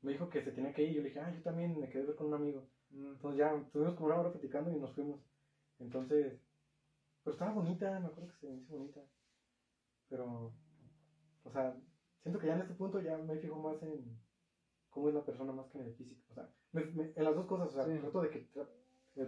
me 0.00 0.12
dijo 0.12 0.28
que 0.28 0.40
se 0.40 0.52
tenía 0.52 0.72
que 0.72 0.82
ir, 0.82 0.94
yo 0.94 1.02
le 1.02 1.08
dije, 1.08 1.20
ah, 1.20 1.30
yo 1.30 1.42
también 1.42 1.78
me 1.78 1.88
quedé 1.88 2.04
ver 2.04 2.14
con 2.14 2.28
un 2.28 2.34
amigo. 2.34 2.66
Mm, 2.90 3.12
Entonces 3.12 3.38
ya 3.38 3.54
estuvimos 3.54 3.94
como 3.94 4.06
una 4.06 4.16
hora 4.18 4.30
platicando 4.30 4.70
y 4.70 4.78
nos 4.78 4.92
fuimos. 4.94 5.20
Entonces, 5.78 6.40
pero 7.22 7.32
estaba 7.32 7.52
bonita, 7.52 7.98
me 8.00 8.08
acuerdo 8.08 8.28
que 8.32 8.38
se 8.38 8.46
me 8.46 8.56
hizo 8.62 8.74
bonita. 8.74 9.00
Pero, 10.08 10.52
o 11.44 11.50
sea, 11.50 11.76
siento 12.22 12.38
que 12.38 12.46
ya 12.46 12.54
en 12.54 12.60
este 12.62 12.74
punto 12.74 12.98
ya 13.00 13.18
me 13.18 13.36
fijo 13.38 13.58
más 13.58 13.82
en 13.82 14.18
cómo 14.88 15.08
es 15.08 15.14
la 15.14 15.24
persona 15.24 15.52
más 15.52 15.68
que 15.68 15.78
en 15.78 15.84
el 15.84 15.92
físico. 15.92 16.22
O 16.30 16.34
sea, 16.34 16.48
me- 16.72 16.84
me- 16.92 17.12
en 17.14 17.24
las 17.24 17.34
dos 17.34 17.46
cosas, 17.46 17.68
o 17.68 17.70
sea, 17.72 17.84
Sí. 17.84 17.98
trato 18.00 18.22
de 18.22 18.30
que 18.30 18.48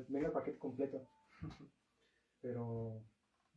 venga 0.08 0.26
el 0.28 0.32
paquete 0.32 0.58
completo. 0.58 1.04
Pero, 2.40 3.02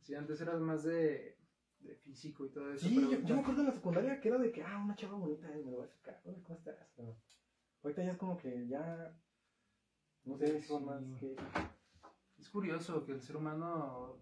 Sí, 0.00 0.14
antes 0.14 0.38
eras 0.40 0.60
más 0.60 0.82
de, 0.84 1.38
de 1.80 1.94
físico 1.96 2.44
y 2.44 2.50
todo 2.50 2.70
eso. 2.72 2.86
sí, 2.86 2.94
pero 2.96 3.22
yo, 3.22 3.34
me 3.34 3.40
acuerdo 3.40 3.60
en 3.62 3.66
la 3.68 3.72
secundaria 3.72 4.20
que 4.20 4.28
era 4.28 4.38
de 4.38 4.52
que, 4.52 4.62
ah, 4.62 4.82
una 4.84 4.94
chava 4.94 5.16
bonita, 5.16 5.48
eh, 5.50 5.62
me 5.64 5.70
lo 5.70 5.78
voy 5.78 5.86
a 5.86 5.88
acercar, 5.88 6.20
hola, 6.24 6.38
¿cómo 6.42 6.58
estás? 6.58 6.76
Pero 6.94 7.16
ahorita 7.82 8.02
ya 8.02 8.10
es 8.12 8.18
como 8.18 8.36
que 8.36 8.66
ya, 8.66 9.16
no 10.24 10.36
sé, 10.36 10.60
son 10.62 10.80
Sí. 10.80 10.84
más 10.86 11.02
que... 11.20 11.36
Es 12.38 12.50
curioso 12.50 13.04
que 13.06 13.12
el 13.12 13.22
ser 13.22 13.36
humano 13.36 14.18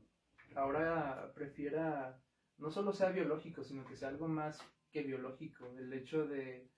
ahora 0.54 1.32
prefiera 1.34 2.20
no 2.58 2.70
solo 2.70 2.92
sea 2.92 3.10
biológico, 3.10 3.64
sino 3.64 3.84
que 3.84 3.96
sea 3.96 4.08
algo 4.08 4.28
más 4.28 4.60
que 4.92 5.02
biológico. 5.02 5.66
El 5.76 5.92
hecho 5.92 6.26
de 6.26 6.70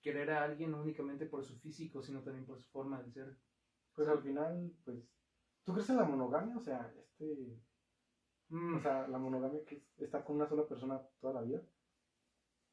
querer 0.00 0.30
a 0.30 0.44
alguien 0.44 0.70
no 0.70 0.80
únicamente 0.80 1.26
por 1.26 1.44
su 1.44 1.58
físico, 1.58 2.00
sino 2.02 2.22
también 2.22 2.46
por 2.46 2.58
su 2.60 2.70
forma 2.70 3.02
de 3.02 3.10
ser. 3.10 3.36
Pues 3.94 4.08
al 4.08 4.22
final, 4.22 4.72
pues, 4.84 4.98
¿tú 5.68 5.74
crees 5.74 5.90
en 5.90 5.98
la 5.98 6.04
monogamia? 6.04 6.56
O 6.56 6.60
sea, 6.60 6.90
este, 6.96 7.60
Mm, 8.50 8.76
o 8.76 8.80
sea, 8.80 9.06
la 9.08 9.18
monogamia 9.18 9.62
que 9.66 9.76
es 9.76 9.82
estar 9.98 10.24
con 10.24 10.36
una 10.36 10.46
sola 10.48 10.66
persona 10.66 11.02
toda 11.20 11.34
la 11.34 11.42
vida. 11.42 11.62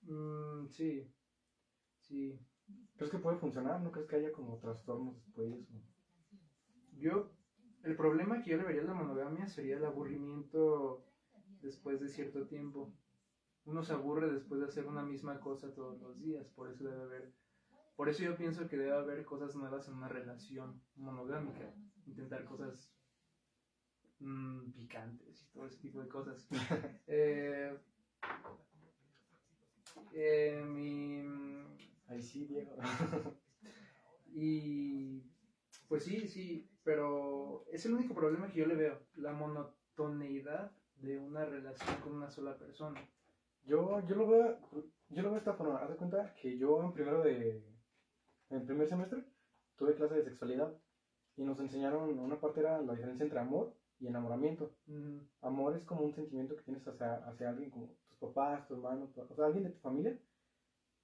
mm, 0.03 0.67
sí, 0.69 1.11
sí. 1.99 2.39
¿Crees 2.97 3.11
que 3.11 3.19
puede 3.19 3.37
funcionar? 3.37 3.81
¿No 3.81 3.91
crees 3.91 4.07
que 4.07 4.17
haya 4.17 4.31
como 4.31 4.57
trastornos 4.59 5.15
después? 5.15 5.55
Yo, 6.97 7.29
el 7.83 7.95
problema 7.95 8.41
que 8.41 8.51
yo 8.51 8.57
le 8.57 8.63
vería 8.63 8.81
a 8.81 8.85
la 8.85 8.93
monogamia 8.93 9.47
sería 9.47 9.77
el 9.77 9.85
aburrimiento 9.85 11.05
después 11.61 11.99
de 11.99 12.09
cierto 12.09 12.45
tiempo. 12.47 12.93
Uno 13.65 13.83
se 13.83 13.93
aburre 13.93 14.31
después 14.31 14.61
de 14.61 14.67
hacer 14.67 14.87
una 14.87 15.03
misma 15.03 15.39
cosa 15.39 15.73
todos 15.73 15.99
los 16.01 16.19
días, 16.19 16.47
por 16.49 16.69
eso 16.69 16.85
debe 16.85 17.03
haber, 17.03 17.33
por 17.95 18.09
eso 18.09 18.23
yo 18.23 18.35
pienso 18.35 18.67
que 18.67 18.77
debe 18.77 18.93
haber 18.93 19.25
cosas 19.25 19.55
nuevas 19.55 19.87
en 19.87 19.95
una 19.95 20.07
relación 20.07 20.81
monogámica, 20.95 21.73
intentar 22.05 22.45
cosas 22.45 22.93
mm, 24.19 24.71
picantes 24.71 25.43
y 25.43 25.53
todo 25.53 25.65
ese 25.65 25.79
tipo 25.79 26.01
de 26.01 26.07
cosas. 26.07 26.47
Eh, 27.07 27.77
eh, 30.13 30.63
mi, 30.65 31.23
Ahí 32.07 32.21
sí, 32.21 32.45
Diego. 32.45 32.75
y 34.33 35.21
pues 35.87 36.03
sí, 36.03 36.27
sí, 36.27 36.69
pero 36.83 37.65
es 37.71 37.85
el 37.85 37.93
único 37.93 38.13
problema 38.13 38.49
que 38.49 38.59
yo 38.59 38.65
le 38.65 38.75
veo, 38.75 38.99
la 39.15 39.33
monotoneidad 39.33 40.71
de 40.97 41.19
una 41.19 41.45
relación 41.45 41.99
con 42.01 42.13
una 42.13 42.29
sola 42.29 42.57
persona. 42.57 43.01
Yo, 43.65 44.05
yo 44.07 44.15
lo 44.15 44.27
veo, 44.27 44.59
yo 45.09 45.21
lo 45.21 45.29
veo 45.29 45.33
de 45.33 45.39
esta 45.39 45.53
forma. 45.53 45.79
Haz 45.79 45.89
de 45.89 45.95
cuenta 45.95 46.33
que 46.35 46.57
yo 46.57 46.83
en 46.83 46.93
primero 46.93 47.23
de, 47.23 47.63
en 48.49 48.65
primer 48.65 48.87
semestre, 48.87 49.23
tuve 49.77 49.95
clase 49.95 50.15
de 50.15 50.23
sexualidad 50.23 50.73
y 51.37 51.43
nos 51.43 51.59
enseñaron, 51.59 52.17
una 52.19 52.39
parte 52.39 52.61
era 52.61 52.81
la 52.81 52.93
diferencia 52.93 53.23
entre 53.23 53.39
amor 53.39 53.73
y 53.99 54.07
enamoramiento. 54.07 54.71
Amor 55.41 55.75
es 55.75 55.83
como 55.85 56.01
un 56.05 56.13
sentimiento 56.13 56.55
que 56.55 56.63
tienes 56.63 56.87
hacia, 56.87 57.15
hacia 57.27 57.49
alguien, 57.49 57.69
como 57.71 57.87
tus 58.07 58.17
papás, 58.19 58.67
tu 58.67 58.75
hermano, 58.75 59.07
tu- 59.07 59.21
o 59.21 59.35
sea, 59.35 59.45
alguien 59.45 59.63
de 59.65 59.71
tu 59.71 59.79
familia. 59.79 60.17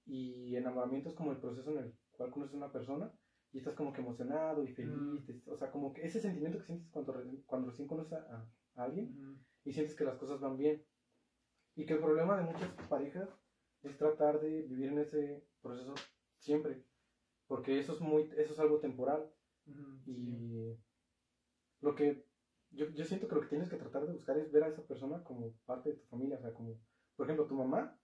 Y 0.06 0.56
enamoramiento 0.56 1.10
es 1.10 1.16
como 1.16 1.32
el 1.32 1.38
proceso 1.38 1.70
en 1.72 1.78
el 1.78 1.94
cual 2.12 2.32
conoces 2.32 2.56
a 2.56 2.58
una 2.58 2.72
persona 2.72 3.12
y 3.54 3.58
estás 3.60 3.76
como 3.76 3.94
que 3.94 4.02
emocionado 4.02 4.64
y 4.64 4.68
feliz. 4.74 4.94
Te- 5.26 5.52
o 5.52 5.56
sea, 5.58 5.72
como 5.72 5.94
que 5.94 6.06
ese 6.06 6.20
sentimiento 6.20 6.58
que 6.60 6.66
sientes 6.66 6.90
cuando, 6.92 7.14
cuando 7.46 7.70
recién 7.70 7.88
conoces 7.88 8.14
a, 8.14 8.50
a 8.76 8.84
alguien 8.84 9.08
y 9.64 9.72
sientes 9.74 9.96
que 9.96 10.06
las 10.06 10.18
cosas 10.18 10.40
van 10.40 10.58
bien. 10.58 10.84
Y 11.76 11.86
que 11.86 11.94
el 11.94 12.00
problema 12.00 12.38
de 12.38 12.44
muchas 12.44 12.70
parejas 12.90 13.30
es 13.84 13.98
tratar 13.98 14.42
de 14.42 14.62
vivir 14.64 14.90
en 14.90 15.00
ese 15.00 15.46
proceso 15.62 15.94
siempre. 16.38 16.84
Porque 17.52 17.78
eso 17.78 17.92
es, 17.92 18.00
muy, 18.00 18.32
eso 18.38 18.54
es 18.54 18.60
algo 18.60 18.80
temporal. 18.80 19.30
Y 20.06 20.74
lo 21.82 21.94
que 21.96 22.26
yo, 22.70 22.88
yo 22.92 23.04
siento 23.04 23.28
que 23.28 23.36
lo 23.36 23.42
que 23.42 23.50
tienes 23.50 23.68
que 23.68 23.76
tratar 23.76 24.08
de 24.08 24.14
buscar 24.14 24.38
es 24.38 24.54
ver 24.54 24.64
a 24.64 24.70
esa 24.70 24.88
persona 24.88 25.22
como 25.26 25.52
parte 25.66 25.90
de 25.90 25.96
tu 25.98 26.06
familia. 26.06 26.38
O 26.38 26.42
sea, 26.42 26.54
como, 26.54 26.80
por 27.18 27.26
ejemplo, 27.26 27.48
tu 27.48 27.56
mamá 27.56 28.00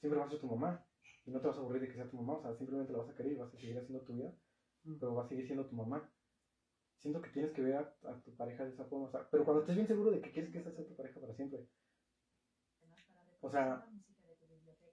siempre 0.00 0.20
va 0.20 0.26
a 0.26 0.28
ser 0.28 0.38
tu 0.38 0.48
mamá. 0.48 0.84
Y 1.24 1.30
no 1.30 1.40
te 1.40 1.46
vas 1.46 1.56
a 1.56 1.60
aburrir 1.60 1.80
de 1.80 1.88
que 1.88 1.94
sea 1.94 2.10
tu 2.10 2.18
mamá. 2.18 2.34
O 2.34 2.42
sea, 2.42 2.54
simplemente 2.54 2.92
la 2.92 2.98
vas 2.98 3.08
a 3.08 3.14
querer 3.14 3.32
y 3.32 3.36
vas 3.36 3.48
a 3.48 3.56
seguir 3.56 3.78
haciendo 3.78 4.04
tu 4.04 4.12
vida. 4.12 4.34
Pero 4.84 5.14
va 5.14 5.22
a 5.22 5.28
seguir 5.28 5.46
siendo 5.46 5.64
tu 5.64 5.74
mamá. 5.74 6.06
Siento 6.98 7.22
que 7.22 7.30
tienes 7.30 7.52
que 7.52 7.62
ver 7.62 7.76
a, 7.76 7.94
a 8.04 8.20
tu 8.20 8.36
pareja 8.36 8.64
de 8.64 8.72
esa 8.72 8.84
forma. 8.84 9.06
O 9.06 9.10
sea, 9.10 9.26
pero 9.30 9.46
cuando 9.46 9.62
estés 9.62 9.76
bien 9.76 9.88
seguro 9.88 10.10
de 10.10 10.20
que 10.20 10.30
quieres 10.30 10.52
que 10.52 10.58
esa 10.58 10.72
sea 10.72 10.86
tu 10.86 10.94
pareja 10.94 11.18
para 11.18 11.32
siempre. 11.32 11.66
O 13.40 13.48
sea, 13.48 13.82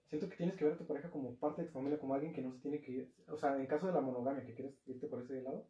siento 0.08 0.28
que 0.28 0.36
tienes 0.36 0.56
que 0.56 0.64
ver 0.64 0.74
a 0.74 0.78
tu 0.78 0.86
pareja 0.86 1.10
como 1.10 1.36
parte 1.36 1.62
de 1.62 1.68
tu 1.68 1.74
familia, 1.74 1.98
como 1.98 2.14
alguien 2.14 2.32
que 2.32 2.42
no 2.42 2.52
se 2.52 2.60
tiene 2.60 2.80
que 2.80 2.92
ir. 2.92 3.14
O 3.28 3.36
sea, 3.36 3.56
en 3.56 3.66
caso 3.66 3.86
de 3.86 3.92
la 3.92 4.00
monogamia, 4.00 4.44
que 4.44 4.54
quieres 4.54 4.74
irte 4.86 5.06
por 5.06 5.22
ese 5.22 5.42
lado, 5.42 5.66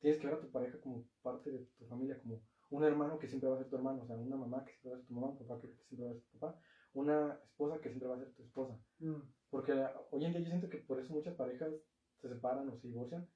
tienes 0.00 0.18
que 0.20 0.26
ver 0.26 0.36
a 0.36 0.40
tu 0.40 0.50
pareja 0.50 0.78
como 0.80 1.04
parte 1.22 1.50
de 1.50 1.58
tu 1.78 1.86
familia, 1.86 2.18
como 2.18 2.42
un 2.70 2.84
hermano 2.84 3.18
que 3.18 3.28
siempre 3.28 3.48
va 3.48 3.56
a 3.56 3.58
ser 3.58 3.68
tu 3.68 3.76
hermano, 3.76 4.02
o 4.02 4.06
sea, 4.06 4.16
una 4.16 4.36
mamá 4.36 4.64
que 4.64 4.72
siempre 4.72 4.90
va 4.90 4.96
a 4.96 4.98
ser 4.98 5.06
tu 5.06 5.14
mamá, 5.14 5.28
un 5.28 5.38
papá 5.38 5.60
que 5.60 5.68
siempre 5.88 6.06
va 6.06 6.10
a 6.10 6.14
ser 6.14 6.22
tu 6.22 6.38
papá, 6.38 6.60
una 6.94 7.38
esposa 7.44 7.80
que 7.80 7.88
siempre 7.88 8.08
va 8.08 8.16
a 8.16 8.18
ser 8.18 8.32
tu 8.34 8.42
esposa. 8.42 8.78
Mm. 8.98 9.20
Porque 9.50 9.72
eh, 9.72 9.86
hoy 10.10 10.24
en 10.24 10.32
día 10.32 10.40
yo 10.40 10.48
siento 10.48 10.68
que 10.68 10.78
por 10.78 10.98
eso 10.98 11.12
muchas 11.12 11.34
parejas 11.34 11.72
se 12.20 12.28
separan 12.28 12.68
o 12.68 12.76
se 12.76 12.88
divorcian, 12.88 13.28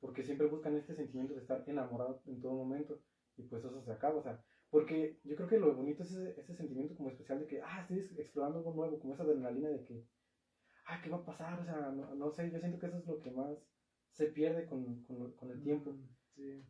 porque 0.00 0.22
siempre 0.22 0.46
buscan 0.46 0.76
este 0.76 0.94
sentimiento 0.94 1.34
de 1.34 1.40
estar 1.40 1.64
enamorado 1.66 2.22
en 2.26 2.40
todo 2.40 2.54
momento, 2.54 3.00
y 3.36 3.42
pues 3.42 3.64
eso 3.64 3.82
se 3.82 3.92
acaba, 3.92 4.16
o 4.16 4.22
sea, 4.22 4.42
porque 4.70 5.18
yo 5.24 5.36
creo 5.36 5.48
que 5.48 5.58
lo 5.58 5.74
bonito 5.74 6.02
es 6.02 6.12
ese, 6.12 6.40
ese 6.40 6.54
sentimiento 6.54 6.94
como 6.96 7.08
especial 7.10 7.38
de 7.40 7.46
que, 7.46 7.60
ah, 7.62 7.80
estoy 7.80 7.98
explorando 8.18 8.58
algo 8.58 8.72
nuevo, 8.72 8.98
como 8.98 9.14
esa 9.14 9.24
adrenalina 9.24 9.68
de 9.68 9.84
que, 9.84 10.04
ah, 10.86 11.00
¿qué 11.02 11.10
va 11.10 11.18
a 11.18 11.24
pasar? 11.24 11.60
O 11.60 11.64
sea, 11.64 11.90
no, 11.92 12.14
no 12.14 12.30
sé, 12.30 12.50
yo 12.50 12.58
siento 12.58 12.78
que 12.78 12.86
eso 12.86 12.98
es 12.98 13.06
lo 13.06 13.20
que 13.20 13.30
más 13.30 13.58
se 14.12 14.26
pierde 14.26 14.66
con, 14.66 15.02
con, 15.04 15.32
con 15.32 15.50
el 15.50 15.62
tiempo. 15.62 15.92
Mm, 15.92 16.08
Sí. 16.36 16.64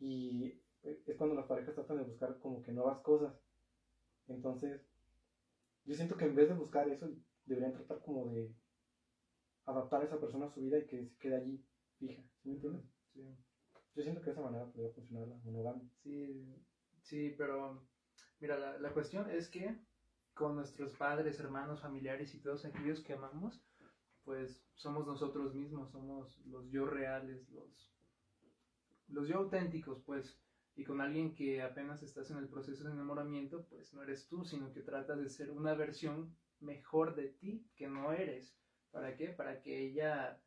Y 0.00 0.52
es 0.82 1.16
cuando 1.16 1.34
las 1.36 1.46
parejas 1.46 1.74
tratan 1.74 1.98
de 1.98 2.02
buscar 2.04 2.38
como 2.38 2.60
que 2.62 2.72
nuevas 2.72 2.98
cosas. 3.02 3.32
Entonces, 4.28 4.80
yo 5.84 5.94
siento 5.94 6.16
que 6.16 6.24
en 6.24 6.34
vez 6.34 6.48
de 6.48 6.54
buscar 6.54 6.88
eso, 6.88 7.08
deberían 7.46 7.72
tratar 7.72 8.00
como 8.00 8.26
de 8.26 8.52
adaptar 9.66 10.00
a 10.00 10.04
esa 10.04 10.20
persona 10.20 10.46
a 10.46 10.48
su 10.48 10.60
vida 10.60 10.78
y 10.78 10.86
que 10.86 11.04
se 11.06 11.18
quede 11.18 11.36
allí 11.36 11.60
fija. 11.98 12.22
¿Sí 12.42 12.48
me 12.48 12.54
entiendes? 12.54 12.82
Sí. 13.14 13.22
Yo 13.94 14.02
siento 14.02 14.20
que 14.20 14.26
de 14.26 14.32
esa 14.32 14.42
manera 14.42 14.66
podría 14.66 14.90
funcionar 14.90 15.28
la 15.28 15.36
monogamia. 15.36 15.86
Sí, 16.02 16.62
sí, 17.02 17.34
pero 17.36 17.86
mira, 18.40 18.58
la, 18.58 18.78
la 18.78 18.92
cuestión 18.92 19.30
es 19.30 19.48
que 19.48 19.78
con 20.34 20.56
nuestros 20.56 20.92
padres, 20.92 21.38
hermanos, 21.40 21.80
familiares 21.80 22.34
y 22.34 22.40
todos 22.40 22.64
aquellos 22.64 23.00
que 23.00 23.12
amamos, 23.12 23.62
pues 24.24 24.64
somos 24.74 25.06
nosotros 25.06 25.54
mismos, 25.54 25.90
somos 25.90 26.38
los 26.46 26.70
yo 26.70 26.86
reales, 26.86 27.48
los, 27.50 27.92
los 29.08 29.28
yo 29.28 29.38
auténticos, 29.38 30.02
pues. 30.04 30.38
Y 30.74 30.84
con 30.84 31.02
alguien 31.02 31.34
que 31.34 31.60
apenas 31.60 32.02
estás 32.02 32.30
en 32.30 32.38
el 32.38 32.48
proceso 32.48 32.84
de 32.84 32.92
enamoramiento, 32.92 33.66
pues 33.68 33.92
no 33.92 34.02
eres 34.02 34.26
tú, 34.26 34.42
sino 34.44 34.72
que 34.72 34.80
tratas 34.80 35.18
de 35.18 35.28
ser 35.28 35.50
una 35.50 35.74
versión 35.74 36.34
mejor 36.60 37.14
de 37.14 37.28
ti 37.28 37.66
que 37.76 37.88
no 37.88 38.12
eres. 38.12 38.56
¿Para 38.90 39.14
qué? 39.16 39.28
Para 39.28 39.60
que 39.60 39.78
ella, 39.78 40.40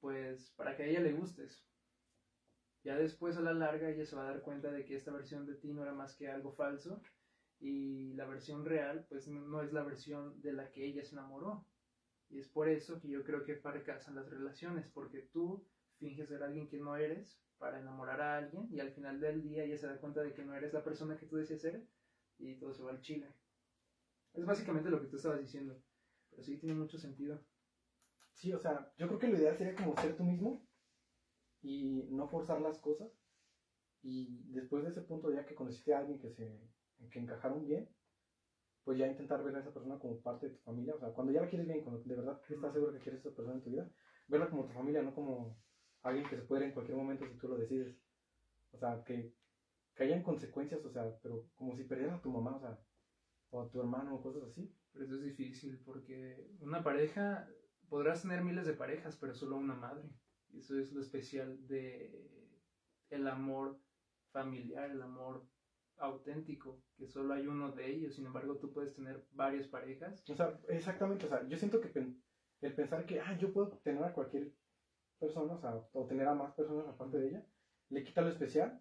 pues, 0.00 0.52
para 0.56 0.76
que 0.76 0.82
a 0.82 0.86
ella 0.86 1.00
le 1.00 1.12
gustes. 1.12 1.64
Ya 2.84 2.96
después 2.96 3.36
a 3.36 3.40
la 3.40 3.52
larga 3.54 3.88
ella 3.90 4.04
se 4.06 4.14
va 4.16 4.22
a 4.24 4.32
dar 4.32 4.42
cuenta 4.42 4.70
de 4.70 4.84
que 4.84 4.94
esta 4.96 5.10
versión 5.12 5.46
de 5.46 5.54
ti 5.56 5.72
no 5.72 5.82
era 5.82 5.92
más 5.94 6.14
que 6.14 6.28
algo 6.28 6.52
falso 6.52 7.02
y 7.60 8.14
la 8.14 8.26
versión 8.26 8.64
real 8.64 9.06
pues 9.08 9.28
no- 9.28 9.62
es 9.62 9.72
la 9.72 9.82
versión 9.84 10.40
de 10.42 10.52
la 10.52 10.70
que 10.70 10.84
ella 10.86 11.04
se 11.04 11.14
enamoró. 11.16 11.66
Y 12.30 12.40
es 12.40 12.48
por 12.48 12.68
eso 12.68 13.00
que 13.00 13.08
yo 13.08 13.24
creo 13.24 13.44
que 13.44 13.56
fracasan 13.56 14.16
las 14.16 14.28
relaciones, 14.30 14.88
porque 14.94 15.20
tú 15.32 15.66
finges 15.98 16.28
ser 16.28 16.42
alguien 16.42 16.68
que 16.68 16.78
no 16.78 16.96
eres 16.96 17.40
para 17.58 17.80
enamorar 17.80 18.20
a 18.20 18.36
alguien 18.38 18.68
y 18.70 18.80
al 18.80 18.92
final 18.92 19.20
del 19.20 19.42
día 19.42 19.64
ella 19.64 19.78
se 19.78 19.86
da 19.88 19.98
cuenta 20.00 20.22
de 20.22 20.32
que 20.34 20.44
no 20.44 20.54
eres 20.54 20.72
la 20.72 20.84
persona 20.84 21.16
que 21.16 21.26
tú 21.26 21.36
decías 21.36 21.60
ser 21.62 21.86
y 22.38 22.56
todo 22.56 22.74
se 22.74 22.82
va 22.82 22.90
al 22.90 23.00
chile. 23.00 23.34
Es 24.34 24.44
básicamente 24.44 24.90
lo 24.90 25.00
que 25.00 25.06
tú 25.06 25.16
estabas 25.16 25.40
diciendo, 25.40 25.80
pero 26.30 26.42
sí 26.42 26.58
tiene 26.58 26.74
mucho 26.74 26.98
sentido. 26.98 27.40
Sí, 28.32 28.52
o 28.52 28.58
sea, 28.58 28.92
yo 28.98 29.06
creo 29.08 29.18
que 29.18 29.28
lo 29.28 29.38
ideal 29.38 29.56
sería 29.56 29.74
como 29.76 29.96
ser 29.96 30.16
tú 30.16 30.24
mismo 30.24 30.63
y 31.64 32.06
no 32.10 32.28
forzar 32.28 32.60
las 32.60 32.78
cosas. 32.78 33.10
Y 34.02 34.52
después 34.52 34.84
de 34.84 34.90
ese 34.90 35.00
punto, 35.00 35.32
ya 35.32 35.46
que 35.46 35.54
conociste 35.54 35.94
a 35.94 35.98
alguien 36.00 36.18
que 36.18 36.30
se 36.30 36.60
que 37.10 37.18
encajaron 37.18 37.66
bien, 37.66 37.88
pues 38.84 38.98
ya 38.98 39.06
intentar 39.06 39.42
ver 39.42 39.56
a 39.56 39.60
esa 39.60 39.72
persona 39.72 39.98
como 39.98 40.20
parte 40.20 40.48
de 40.48 40.54
tu 40.54 40.62
familia. 40.62 40.94
O 40.94 40.98
sea, 40.98 41.08
cuando 41.10 41.32
ya 41.32 41.40
la 41.40 41.48
quieres 41.48 41.66
bien, 41.66 41.82
cuando 41.82 42.02
de 42.02 42.14
verdad 42.14 42.40
estás 42.48 42.72
seguro 42.72 42.92
que 42.92 42.98
quieres 42.98 43.24
a 43.24 43.28
esa 43.28 43.36
persona 43.36 43.56
en 43.56 43.62
tu 43.62 43.70
vida, 43.70 43.90
verla 44.28 44.50
como 44.50 44.66
tu 44.66 44.72
familia, 44.72 45.02
no 45.02 45.14
como 45.14 45.56
alguien 46.02 46.28
que 46.28 46.36
se 46.36 46.42
puede 46.42 46.62
ir 46.62 46.68
en 46.68 46.74
cualquier 46.74 46.98
momento 46.98 47.26
si 47.26 47.38
tú 47.38 47.48
lo 47.48 47.56
decides. 47.56 47.96
O 48.72 48.78
sea, 48.78 49.02
que, 49.04 49.32
que 49.94 50.04
hayan 50.04 50.22
consecuencias, 50.22 50.84
o 50.84 50.90
sea, 50.90 51.18
pero 51.22 51.48
como 51.56 51.74
si 51.74 51.84
perdieras 51.84 52.18
a 52.18 52.22
tu 52.22 52.30
mamá, 52.30 52.56
o 52.56 52.60
sea, 52.60 52.78
o 53.50 53.62
a 53.62 53.70
tu 53.70 53.80
hermano 53.80 54.16
o 54.16 54.22
cosas 54.22 54.42
así. 54.44 54.70
Pero 54.92 55.06
eso 55.06 55.14
es 55.14 55.22
difícil 55.22 55.80
porque 55.84 56.46
una 56.60 56.82
pareja, 56.82 57.48
podrás 57.88 58.22
tener 58.22 58.42
miles 58.44 58.66
de 58.66 58.74
parejas, 58.74 59.16
pero 59.16 59.34
solo 59.34 59.56
una 59.56 59.74
madre. 59.74 60.10
Eso 60.56 60.78
es 60.78 60.92
lo 60.92 61.00
especial 61.00 61.66
de 61.66 62.30
el 63.10 63.26
amor 63.26 63.78
familiar, 64.32 64.90
el 64.90 65.02
amor 65.02 65.46
auténtico, 65.98 66.82
que 66.96 67.06
solo 67.06 67.34
hay 67.34 67.46
uno 67.46 67.72
de 67.72 67.90
ellos. 67.90 68.14
Sin 68.14 68.26
embargo, 68.26 68.56
tú 68.56 68.72
puedes 68.72 68.94
tener 68.94 69.24
varias 69.32 69.68
parejas. 69.68 70.24
O 70.28 70.34
sea, 70.34 70.58
exactamente, 70.68 71.26
o 71.26 71.28
sea, 71.28 71.46
yo 71.46 71.56
siento 71.56 71.80
que 71.80 71.92
el 72.60 72.74
pensar 72.74 73.06
que, 73.06 73.20
ah, 73.20 73.36
yo 73.38 73.52
puedo 73.52 73.68
tener 73.78 74.02
a 74.02 74.12
cualquier 74.12 74.52
persona, 75.18 75.54
o 75.54 75.60
sea, 75.60 75.74
o 75.92 76.06
tener 76.06 76.26
a 76.26 76.34
más 76.34 76.54
personas 76.54 76.86
aparte 76.88 77.18
de 77.18 77.28
ella, 77.28 77.46
le 77.90 78.02
quita 78.02 78.22
lo 78.22 78.28
especial 78.28 78.80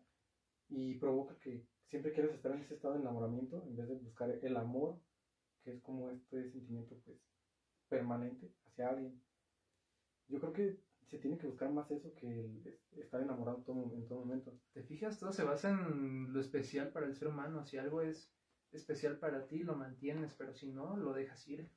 y 0.70 0.96
provoca 0.96 1.38
que 1.40 1.68
siempre 1.86 2.14
quieras 2.14 2.34
estar 2.34 2.52
en 2.52 2.62
ese 2.62 2.76
estado 2.76 2.96
de 2.96 3.02
enamoramiento 3.02 3.64
en 3.68 3.76
vez 3.76 3.88
de 3.88 3.96
buscar 3.96 4.30
el 4.30 4.58
amor, 4.58 5.00
que 5.64 5.74
es 5.74 5.82
como 5.82 6.10
este 6.10 6.50
sentimiento, 6.50 6.96
pues, 7.06 7.18
permanente 7.90 8.52
hacia 8.66 8.90
alguien. 8.90 9.22
Yo 10.28 10.40
creo 10.40 10.54
que 10.54 10.80
se 11.14 11.20
tiene 11.20 11.38
que 11.38 11.46
buscar 11.46 11.70
más 11.72 11.92
eso 11.92 12.12
que 12.16 12.28
el 12.40 12.66
es- 12.66 12.92
estar 12.98 13.22
enamorado 13.22 13.60
en 13.60 13.64
todo, 13.64 13.94
en 13.94 14.08
todo 14.08 14.20
momento. 14.22 14.52
¿Te 14.74 14.82
fijas? 14.82 15.20
Todo 15.20 15.32
se 15.32 15.44
basa 15.44 15.70
en 15.70 16.34
lo 16.34 16.40
especial 16.40 16.92
para 16.92 17.06
el 17.06 17.14
ser 17.14 17.28
humano. 17.28 17.64
Si 17.64 17.78
algo 17.78 18.02
es 18.02 18.34
especial 18.72 19.20
para 19.20 19.46
ti, 19.46 19.60
lo 19.64 19.76
mantienes, 19.76 20.34
pero 20.34 20.56
si 20.56 20.72
no, 20.72 20.98
lo 20.98 21.14
dejas 21.14 21.48
ir. 21.48 21.70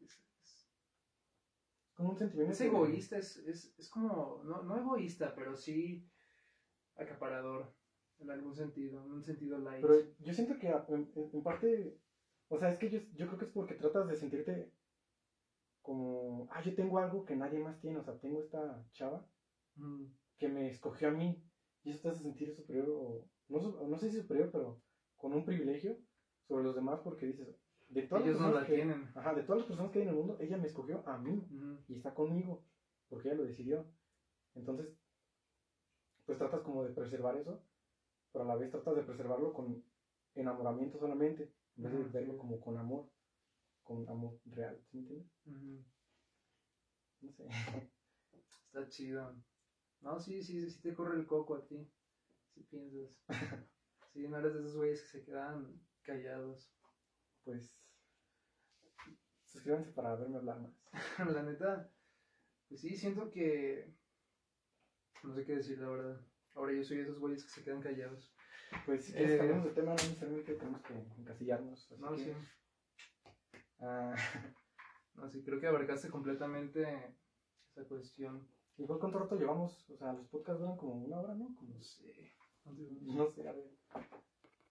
Es, 0.00 0.22
es- 0.40 0.68
Como 1.96 2.10
un 2.10 2.16
sentimiento... 2.16 2.52
es 2.52 2.60
egoísta, 2.60 3.18
es, 3.18 3.38
es, 3.38 3.74
es 3.76 3.88
como, 3.88 4.40
no, 4.44 4.62
no 4.62 4.76
egoísta, 4.78 5.34
pero 5.34 5.56
sí 5.56 6.08
acaparador, 6.96 7.74
en 8.20 8.30
algún 8.30 8.54
sentido, 8.54 9.04
en 9.04 9.10
un 9.10 9.24
sentido 9.24 9.58
light. 9.58 9.82
Pero 9.82 9.94
yo 10.20 10.32
siento 10.32 10.56
que 10.60 10.68
en, 10.68 11.10
en- 11.16 11.30
en 11.32 11.42
parte, 11.42 11.98
o 12.48 12.56
sea, 12.56 12.68
es 12.68 12.78
que 12.78 12.88
yo, 12.88 13.00
yo 13.14 13.26
creo 13.26 13.38
que 13.38 13.46
es 13.46 13.50
porque 13.50 13.74
tratas 13.74 14.06
de 14.06 14.14
sentirte 14.14 14.70
como, 15.84 16.48
ah, 16.50 16.62
yo 16.62 16.74
tengo 16.76 16.98
algo 16.98 17.26
que 17.26 17.36
nadie 17.36 17.60
más 17.60 17.78
tiene, 17.80 18.00
o 18.00 18.04
sea, 18.04 18.18
tengo 18.18 18.40
esta 18.40 18.84
chava 18.92 19.28
Mm, 19.78 20.14
que 20.38 20.48
me 20.48 20.68
escogió 20.68 21.08
a 21.08 21.12
mí 21.12 21.42
y 21.84 21.90
eso 21.90 22.02
te 22.02 22.08
hace 22.08 22.22
sentir 22.22 22.52
superior, 22.52 22.88
o 22.90 23.28
no, 23.48 23.58
no 23.86 23.98
sé 23.98 24.10
si 24.10 24.18
superior, 24.18 24.50
pero 24.52 24.82
con 25.16 25.32
un 25.34 25.44
privilegio 25.44 25.98
sobre 26.48 26.64
los 26.64 26.74
demás 26.74 27.00
porque 27.00 27.26
dices, 27.26 27.54
de 27.88 28.02
todas 28.02 28.24
Ellos 28.24 28.36
las 28.36 28.42
no 28.42 28.50
personas 28.50 28.62
la 28.62 28.66
que, 28.68 28.74
tienen. 28.76 29.12
ajá, 29.14 29.34
de 29.34 29.42
todas 29.42 29.58
las 29.58 29.66
personas 29.66 29.92
que 29.92 29.98
hay 30.00 30.04
en 30.04 30.10
el 30.10 30.16
mundo, 30.16 30.36
ella 30.40 30.58
me 30.58 30.66
escogió 30.66 31.02
a 31.06 31.18
mí 31.18 31.50
Mm, 31.50 31.84
y 31.86 31.94
está 31.94 32.14
conmigo 32.14 32.64
porque 33.08 33.28
ella 33.28 33.38
lo 33.38 33.44
decidió. 33.44 33.86
Entonces, 34.54 34.96
pues 36.26 36.38
tratas 36.38 36.62
como 36.62 36.82
de 36.84 36.90
preservar 36.90 37.36
eso, 37.36 37.62
pero 38.32 38.44
a 38.44 38.48
la 38.48 38.56
vez 38.56 38.70
tratas 38.70 38.96
de 38.96 39.04
preservarlo 39.04 39.52
con 39.54 39.84
enamoramiento 40.34 40.98
solamente, 40.98 41.52
en 41.76 41.82
vez 41.84 41.92
de 41.92 42.04
verlo 42.04 42.38
como 42.38 42.60
con 42.60 42.78
amor, 42.78 43.08
con 43.84 44.08
amor 44.08 44.40
real, 44.46 44.80
¿sí 44.90 44.96
me 44.96 45.02
entiendes? 45.02 45.28
ujú. 45.46 45.84
No 47.20 47.30
sé. 47.32 47.46
Está 48.66 48.88
chido. 48.88 49.34
No, 50.00 50.18
sí, 50.20 50.42
sí, 50.42 50.68
sí 50.68 50.80
te 50.80 50.94
corre 50.94 51.16
el 51.16 51.26
coco 51.26 51.54
a 51.56 51.66
ti. 51.66 51.86
Si 52.54 52.62
piensas. 52.64 53.22
Sí, 54.12 54.28
no 54.28 54.38
eres 54.38 54.54
de 54.54 54.60
esos 54.60 54.76
güeyes 54.76 55.02
que 55.02 55.08
se 55.08 55.24
quedan 55.24 55.80
callados. 56.04 56.72
Pues, 57.42 57.76
suscríbanse 59.44 59.90
para 59.90 60.14
verme 60.14 60.36
hablar 60.36 60.60
más. 60.60 60.72
la 61.34 61.42
neta, 61.42 61.90
pues 62.68 62.80
sí, 62.80 62.94
siento 62.96 63.28
que. 63.28 63.92
No 65.24 65.34
sé 65.34 65.44
qué 65.44 65.56
decir, 65.56 65.78
la 65.80 65.88
verdad. 65.88 66.20
Ahora 66.54 66.72
yo 66.74 66.84
soy 66.84 66.98
de 66.98 67.02
esos 67.02 67.18
güeyes 67.18 67.42
que 67.42 67.50
se 67.50 67.64
quedan 67.64 67.80
callados. 67.80 68.32
Pues, 68.86 69.04
si 69.04 69.12
quieres 69.12 69.32
Eh, 69.32 69.38
cambiamos 69.38 69.64
de 69.64 69.70
tema, 69.72 69.90
no 69.90 69.96
necesariamente 69.96 70.54
tenemos 70.54 70.80
que 70.82 70.94
encasillarnos. 71.18 71.90
Así 71.90 72.00
No, 72.00 72.10
que, 72.12 72.18
sí. 72.18 72.32
Ah, 73.84 74.14
No, 75.14 75.28
sí, 75.28 75.42
creo 75.44 75.60
que 75.60 75.68
abarcaste 75.68 76.10
completamente 76.10 77.14
esa 77.70 77.84
cuestión. 77.84 78.48
igual 78.78 78.98
cuánto 78.98 79.20
rato 79.20 79.36
llevamos, 79.36 79.88
o 79.90 79.96
sea, 79.96 80.12
los 80.12 80.26
podcasts 80.26 80.60
duran 80.60 80.76
como 80.76 80.94
una 81.04 81.20
hora, 81.20 81.34
¿no? 81.34 81.54
Como, 81.54 81.72
No 81.74 81.80
sé. 81.80 82.32
no 82.64 83.26
sé, 83.30 83.48
a 83.48 83.52
ver. 83.52 83.70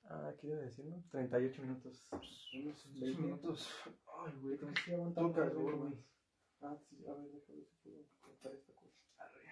Ah, 0.04 0.28
aquí 0.34 0.48
debe 0.48 0.64
decirlo. 0.64 1.02
38 1.12 1.62
minutos. 1.62 2.10
Unos 2.12 2.94
18 2.94 3.06
20. 3.06 3.22
minutos. 3.22 3.70
Ay, 4.26 4.34
güey, 4.42 4.58
que 4.58 4.66
20 4.98 5.22
güey. 5.22 5.98
Ah, 6.62 6.76
sí, 6.90 7.06
a 7.08 7.14
ver, 7.14 7.32
déjame 7.32 7.58
ver 7.60 7.66
si 7.68 7.76
puedo 7.84 8.04
cortar 8.22 8.52
esta 8.54 8.74
cosa. 8.74 8.98
Arre. 9.18 9.48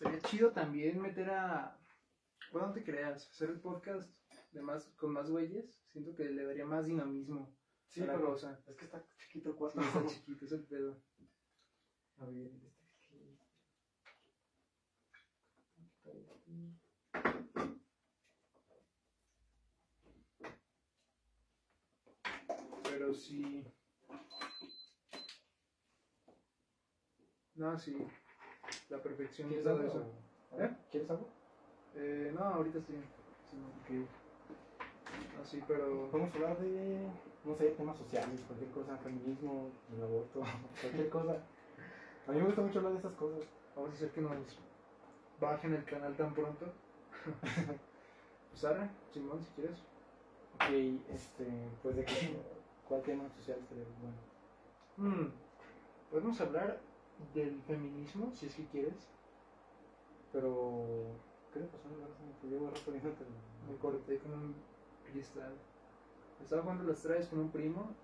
Sería 0.00 0.18
chido 0.22 0.50
también 0.50 0.98
meter 0.98 1.28
a. 1.28 1.76
Bueno, 2.52 2.68
no 2.68 2.72
te 2.72 2.82
creas, 2.82 3.28
hacer 3.28 3.50
el 3.50 3.60
podcast 3.60 4.10
de 4.52 4.62
más, 4.62 4.86
con 4.96 5.12
más 5.12 5.30
güeyes. 5.30 5.78
Siento 5.92 6.14
que 6.14 6.24
le 6.24 6.46
daría 6.46 6.64
más 6.64 6.86
dinamismo 6.86 7.54
Sí, 7.90 8.02
a 8.02 8.06
la 8.06 8.14
pero 8.14 8.28
cosa. 8.28 8.58
es 8.66 8.76
que 8.76 8.86
está 8.86 9.04
chiquito 9.18 9.50
el 9.50 9.72
Sí, 9.72 9.78
está 9.78 10.06
chiquito, 10.06 10.44
es 10.46 10.52
el 10.52 10.64
pedo. 10.64 11.02
A 12.16 12.24
ver, 12.24 12.46
este 12.46 12.70
aquí. 16.30 16.78
Pero 22.84 23.12
sí. 23.12 23.66
No, 27.54 27.78
sí. 27.78 27.94
La 28.90 28.98
perfección 28.98 29.48
de 29.48 29.54
¿Quieres 29.54 29.64
todo 29.72 29.80
algo? 29.82 29.88
eso. 29.88 30.06
A 30.58 30.64
¿Eh? 30.64 30.76
¿Quieres 30.90 31.10
algo? 31.10 31.28
Eh, 31.94 32.32
no, 32.34 32.40
ahorita 32.44 32.78
estoy 32.78 32.96
bien. 32.96 33.08
Sí, 33.86 34.06
Así, 35.40 35.62
pero... 35.66 36.10
Podemos 36.10 36.34
hablar 36.34 36.58
de, 36.58 37.08
no 37.44 37.54
sé, 37.54 37.70
temas 37.70 37.96
sociales, 37.96 38.40
cualquier 38.46 38.70
cosa, 38.70 38.96
feminismo, 38.98 39.70
el 39.94 40.02
aborto, 40.02 40.40
cualquier 40.80 41.08
cosa. 41.08 41.46
A 42.26 42.32
mí 42.32 42.38
me 42.38 42.46
gusta 42.46 42.62
mucho 42.62 42.78
hablar 42.78 42.92
de 42.94 42.98
esas 42.98 43.14
cosas. 43.14 43.44
Vamos 43.74 43.90
a 43.92 43.94
hacer 43.94 44.10
que 44.10 44.20
nos 44.20 44.58
bajen 45.40 45.74
el 45.74 45.84
canal 45.84 46.16
tan 46.16 46.34
pronto. 46.34 46.66
pues 48.50 48.64
arre, 48.64 48.90
Simón, 49.12 49.42
si 49.42 49.50
quieres. 49.54 49.78
Ok, 50.54 50.70
este, 51.08 51.70
pues 51.82 51.96
de 51.96 52.04
qué, 52.04 52.36
cuál 52.86 53.02
tema 53.02 53.28
social 53.30 53.58
sería 53.68 53.84
bueno. 54.00 54.18
Mm, 54.96 55.32
Podemos 56.10 56.40
hablar 56.40 56.80
del 57.34 57.60
feminismo, 57.62 58.32
si 58.34 58.46
es 58.46 58.54
que 58.54 58.66
quieres. 58.66 59.08
Pero, 60.32 60.84
¿qué 61.52 61.60
le 61.60 61.66
pasó 61.66 61.88
la 61.90 61.96
verdad? 61.96 62.16
Se 62.40 62.46
me 62.46 62.52
llevo 62.52 62.70
respondiéndote. 62.70 63.24
Me 63.68 63.76
corté 63.76 64.18
con 64.18 64.32
un 64.32 64.54
cristal. 65.10 65.54
Estaba 66.42 66.62
jugando 66.62 66.84
las 66.84 67.02
traes 67.02 67.26
con 67.28 67.40
un 67.40 67.50
primo, 67.50 67.94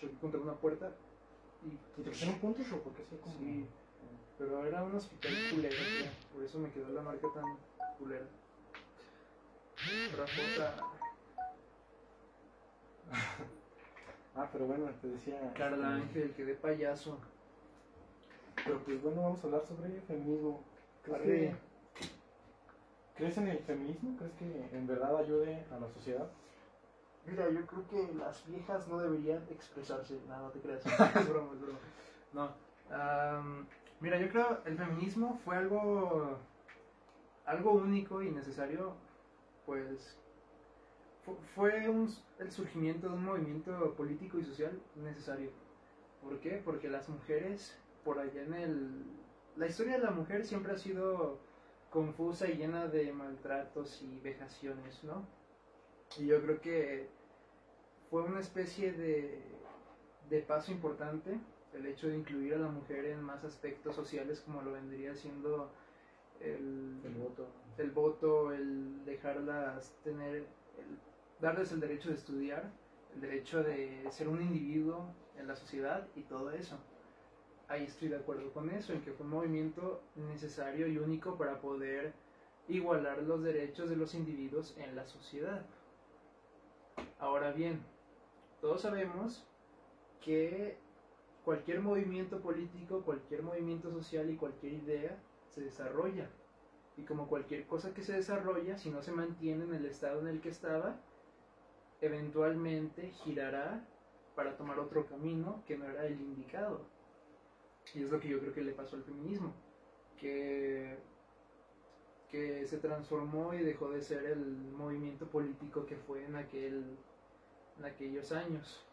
choqué 0.00 0.14
contra 0.16 0.40
una 0.40 0.54
puerta 0.54 0.92
y 1.64 1.68
¿Y 2.00 2.02
te 2.02 2.10
pusieron 2.10 2.38
puntos 2.38 2.72
o 2.72 2.82
por 2.82 2.92
qué 2.94 3.02
así 3.02 3.16
como.? 3.16 3.34
Sí. 3.38 3.66
Pero 4.38 4.64
era 4.64 4.82
un 4.84 4.94
hospital 4.94 5.32
culero. 5.50 5.76
Por 6.32 6.44
eso 6.44 6.58
me 6.58 6.70
quedó 6.70 6.88
la 6.90 7.02
marca 7.02 7.26
tan 7.34 7.44
culera. 7.98 8.26
Rafota. 10.16 10.76
Ah, 14.34 14.48
pero 14.52 14.66
bueno, 14.66 14.88
te 15.02 15.08
decía. 15.08 15.52
Carla 15.56 15.98
este, 15.98 16.20
Ángel, 16.20 16.34
quedé 16.36 16.54
payaso. 16.54 17.18
Pero 18.68 18.84
pues 18.84 19.02
bueno, 19.02 19.22
vamos 19.22 19.42
a 19.42 19.46
hablar 19.46 19.66
sobre 19.66 20.00
feminismo. 20.02 20.62
¿Crees, 21.02 21.22
que, 21.22 21.54
¿Crees 23.14 23.38
en 23.38 23.48
el 23.48 23.58
feminismo? 23.60 24.14
¿Crees 24.18 24.34
que 24.34 24.76
en 24.76 24.86
verdad 24.86 25.16
ayude 25.16 25.64
a 25.70 25.78
la 25.78 25.88
sociedad? 25.88 26.28
Mira, 27.24 27.48
yo 27.48 27.64
creo 27.66 27.88
que 27.88 28.12
las 28.12 28.46
viejas 28.46 28.86
no 28.88 28.98
deberían 28.98 29.42
expresarse. 29.50 30.20
No, 30.28 30.38
no 30.42 30.50
te 30.50 30.60
creas. 30.60 30.82
Es 31.16 31.28
broma, 31.30 31.54
es 31.54 31.60
broma. 31.62 31.78
No. 32.34 32.52
mira, 34.00 34.18
yo 34.18 34.28
creo 34.28 34.60
el 34.66 34.76
feminismo 34.76 35.40
fue 35.46 35.56
algo, 35.56 36.36
algo 37.46 37.72
único 37.72 38.20
y 38.22 38.30
necesario, 38.30 38.92
pues 39.64 40.18
fu- 41.24 41.38
fue 41.54 41.88
un- 41.88 42.14
el 42.38 42.52
surgimiento 42.52 43.08
de 43.08 43.14
un 43.14 43.24
movimiento 43.24 43.94
político 43.94 44.38
y 44.38 44.44
social 44.44 44.78
necesario. 44.94 45.50
¿Por 46.22 46.38
qué? 46.40 46.60
Porque 46.62 46.88
las 46.90 47.08
mujeres, 47.08 47.74
por 48.08 48.18
allá 48.18 48.42
en 48.42 48.54
el... 48.54 49.04
La 49.56 49.66
historia 49.66 49.98
de 49.98 50.04
la 50.04 50.10
mujer 50.10 50.42
siempre 50.42 50.72
ha 50.72 50.78
sido 50.78 51.38
confusa 51.90 52.48
y 52.48 52.56
llena 52.56 52.86
de 52.86 53.12
maltratos 53.12 54.00
y 54.00 54.18
vejaciones, 54.20 55.04
¿no? 55.04 55.26
Y 56.16 56.24
yo 56.24 56.40
creo 56.40 56.58
que 56.58 57.10
fue 58.08 58.22
una 58.22 58.40
especie 58.40 58.92
de, 58.92 59.42
de 60.30 60.40
paso 60.40 60.72
importante 60.72 61.38
el 61.74 61.84
hecho 61.84 62.08
de 62.08 62.16
incluir 62.16 62.54
a 62.54 62.58
la 62.58 62.68
mujer 62.68 63.04
en 63.04 63.20
más 63.20 63.44
aspectos 63.44 63.94
sociales 63.94 64.40
como 64.40 64.62
lo 64.62 64.72
vendría 64.72 65.14
siendo 65.14 65.70
el, 66.40 67.02
El 67.04 67.12
voto. 67.12 67.46
el 67.76 67.90
voto, 67.90 68.52
el 68.54 69.04
dejarlas 69.04 69.94
tener, 70.02 70.34
el 70.34 70.98
darles 71.40 71.72
el 71.72 71.80
derecho 71.80 72.08
de 72.08 72.14
estudiar, 72.14 72.72
el 73.14 73.20
derecho 73.20 73.62
de 73.62 74.06
ser 74.10 74.28
un 74.28 74.40
individuo 74.40 75.14
en 75.36 75.46
la 75.46 75.56
sociedad 75.56 76.08
y 76.16 76.22
todo 76.22 76.50
eso. 76.52 76.78
Ahí 77.68 77.84
estoy 77.84 78.08
de 78.08 78.16
acuerdo 78.16 78.50
con 78.52 78.70
eso, 78.70 78.94
en 78.94 79.02
que 79.02 79.12
fue 79.12 79.26
un 79.26 79.32
movimiento 79.32 80.00
necesario 80.16 80.86
y 80.86 80.96
único 80.96 81.36
para 81.36 81.60
poder 81.60 82.14
igualar 82.66 83.22
los 83.22 83.42
derechos 83.42 83.90
de 83.90 83.96
los 83.96 84.14
individuos 84.14 84.74
en 84.78 84.96
la 84.96 85.04
sociedad. 85.04 85.66
Ahora 87.18 87.52
bien, 87.52 87.82
todos 88.62 88.80
sabemos 88.80 89.44
que 90.24 90.78
cualquier 91.44 91.80
movimiento 91.80 92.40
político, 92.40 93.02
cualquier 93.02 93.42
movimiento 93.42 93.90
social 93.90 94.30
y 94.30 94.36
cualquier 94.36 94.72
idea 94.72 95.18
se 95.50 95.60
desarrolla. 95.60 96.30
Y 96.96 97.02
como 97.02 97.28
cualquier 97.28 97.66
cosa 97.66 97.92
que 97.92 98.02
se 98.02 98.14
desarrolla, 98.14 98.78
si 98.78 98.90
no 98.90 99.02
se 99.02 99.12
mantiene 99.12 99.64
en 99.64 99.74
el 99.74 99.84
estado 99.84 100.20
en 100.20 100.28
el 100.28 100.40
que 100.40 100.48
estaba, 100.48 100.96
eventualmente 102.00 103.10
girará 103.24 103.84
para 104.34 104.56
tomar 104.56 104.78
otro 104.78 105.06
camino 105.06 105.62
que 105.66 105.76
no 105.76 105.84
era 105.84 106.06
el 106.06 106.20
indicado. 106.20 106.80
Y 107.94 108.02
es 108.02 108.10
lo 108.10 108.20
que 108.20 108.28
yo 108.28 108.40
creo 108.40 108.54
que 108.54 108.62
le 108.62 108.72
pasó 108.72 108.96
al 108.96 109.04
feminismo, 109.04 109.52
que, 110.16 110.98
que 112.28 112.66
se 112.66 112.78
transformó 112.78 113.52
y 113.54 113.58
dejó 113.58 113.90
de 113.90 114.02
ser 114.02 114.24
el 114.26 114.44
movimiento 114.72 115.26
político 115.28 115.84
que 115.86 115.96
fue 115.96 116.24
en, 116.24 116.36
aquel, 116.36 116.96
en 117.78 117.84
aquellos 117.84 118.32
años. 118.32 118.84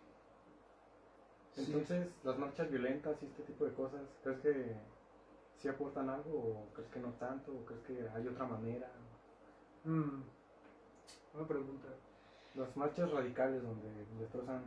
Sí. 1.56 1.72
Entonces, 1.72 2.08
las 2.24 2.38
marchas 2.38 2.70
violentas 2.70 3.22
y 3.24 3.26
este 3.26 3.43
tipo 3.43 3.66
de 3.66 3.74
cosas, 3.74 4.02
¿crees 4.24 4.39
que 4.41 4.76
sí 5.58 5.68
aportan 5.68 6.10
algo 6.10 6.32
o 6.38 6.74
crees 6.74 6.89
que 6.91 7.00
no 7.00 7.14
tanto 7.14 7.52
o 7.54 7.66
crees 7.66 7.82
que 7.84 8.08
hay 8.10 8.28
otra 8.28 8.46
manera? 8.46 8.91
Mm, 9.86 10.24
Una 11.34 11.48
pregunta. 11.48 11.88
Las 12.56 12.76
marchas 12.76 13.12
radicales 13.12 13.62
donde 13.62 14.06
destrozan 14.20 14.64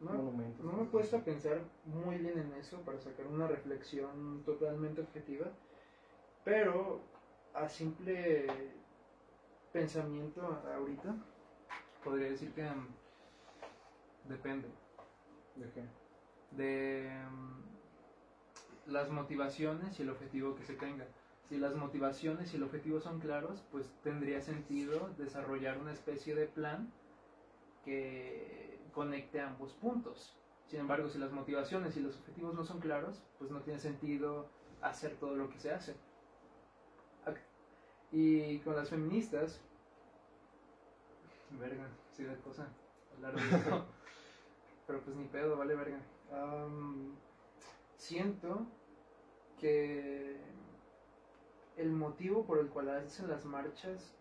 No, 0.00 0.12
monumentos. 0.12 0.64
no 0.64 0.72
me 0.72 0.82
he 0.84 0.86
puesto 0.86 1.16
a 1.16 1.20
pensar 1.24 1.58
muy 1.84 2.18
bien 2.18 2.38
en 2.38 2.52
eso 2.54 2.80
para 2.82 3.00
sacar 3.00 3.26
una 3.26 3.48
reflexión 3.48 4.42
totalmente 4.44 5.00
objetiva, 5.00 5.46
pero 6.44 7.00
a 7.52 7.68
simple 7.68 8.46
pensamiento 9.72 10.40
ahorita 10.74 11.16
podría 12.04 12.30
decir 12.30 12.52
que 12.52 12.62
mm, 12.62 12.86
depende 14.28 14.68
¿De 15.56 15.70
qué? 15.72 15.82
de 16.52 17.10
mm, 17.30 18.90
las 18.92 19.10
motivaciones 19.10 19.98
y 19.98 20.02
el 20.02 20.10
objetivo 20.10 20.54
que 20.54 20.64
se 20.64 20.74
tenga. 20.74 21.06
Si 21.48 21.56
las 21.58 21.74
motivaciones 21.74 22.52
y 22.52 22.56
el 22.56 22.62
objetivo 22.62 23.00
son 23.00 23.20
claros, 23.20 23.64
pues 23.72 23.90
tendría 24.02 24.40
sentido 24.42 25.10
desarrollar 25.18 25.78
una 25.78 25.92
especie 25.92 26.34
de 26.34 26.46
plan 26.46 26.92
que 27.84 28.77
conecte 28.98 29.40
ambos 29.40 29.74
puntos. 29.74 30.34
Sin 30.66 30.80
embargo, 30.80 31.08
si 31.08 31.18
las 31.18 31.30
motivaciones 31.30 31.96
y 31.96 32.00
los 32.00 32.16
objetivos 32.16 32.52
no 32.56 32.64
son 32.64 32.80
claros, 32.80 33.22
pues 33.38 33.48
no 33.52 33.60
tiene 33.60 33.78
sentido 33.78 34.50
hacer 34.82 35.14
todo 35.20 35.36
lo 35.36 35.48
que 35.48 35.58
se 35.60 35.70
hace. 35.70 35.94
Ac- 37.24 37.38
Y 38.10 38.58
con 38.58 38.74
las 38.74 38.88
feministas, 38.90 39.60
verga, 41.60 41.86
sí 42.10 42.24
de 42.24 42.34
cosa, 42.38 42.66
hablar 43.14 43.36
de 43.36 43.56
esto. 43.56 43.86
pero 44.88 45.00
pues 45.02 45.14
ni 45.14 45.26
pedo, 45.26 45.56
vale 45.56 45.76
verga. 45.76 46.00
Siento 47.98 48.66
que 49.60 50.40
el 51.76 51.90
motivo 51.92 52.44
por 52.44 52.58
el 52.58 52.68
cual 52.68 52.88
hacen 52.90 53.28
las 53.28 53.44
marchas 53.44 54.12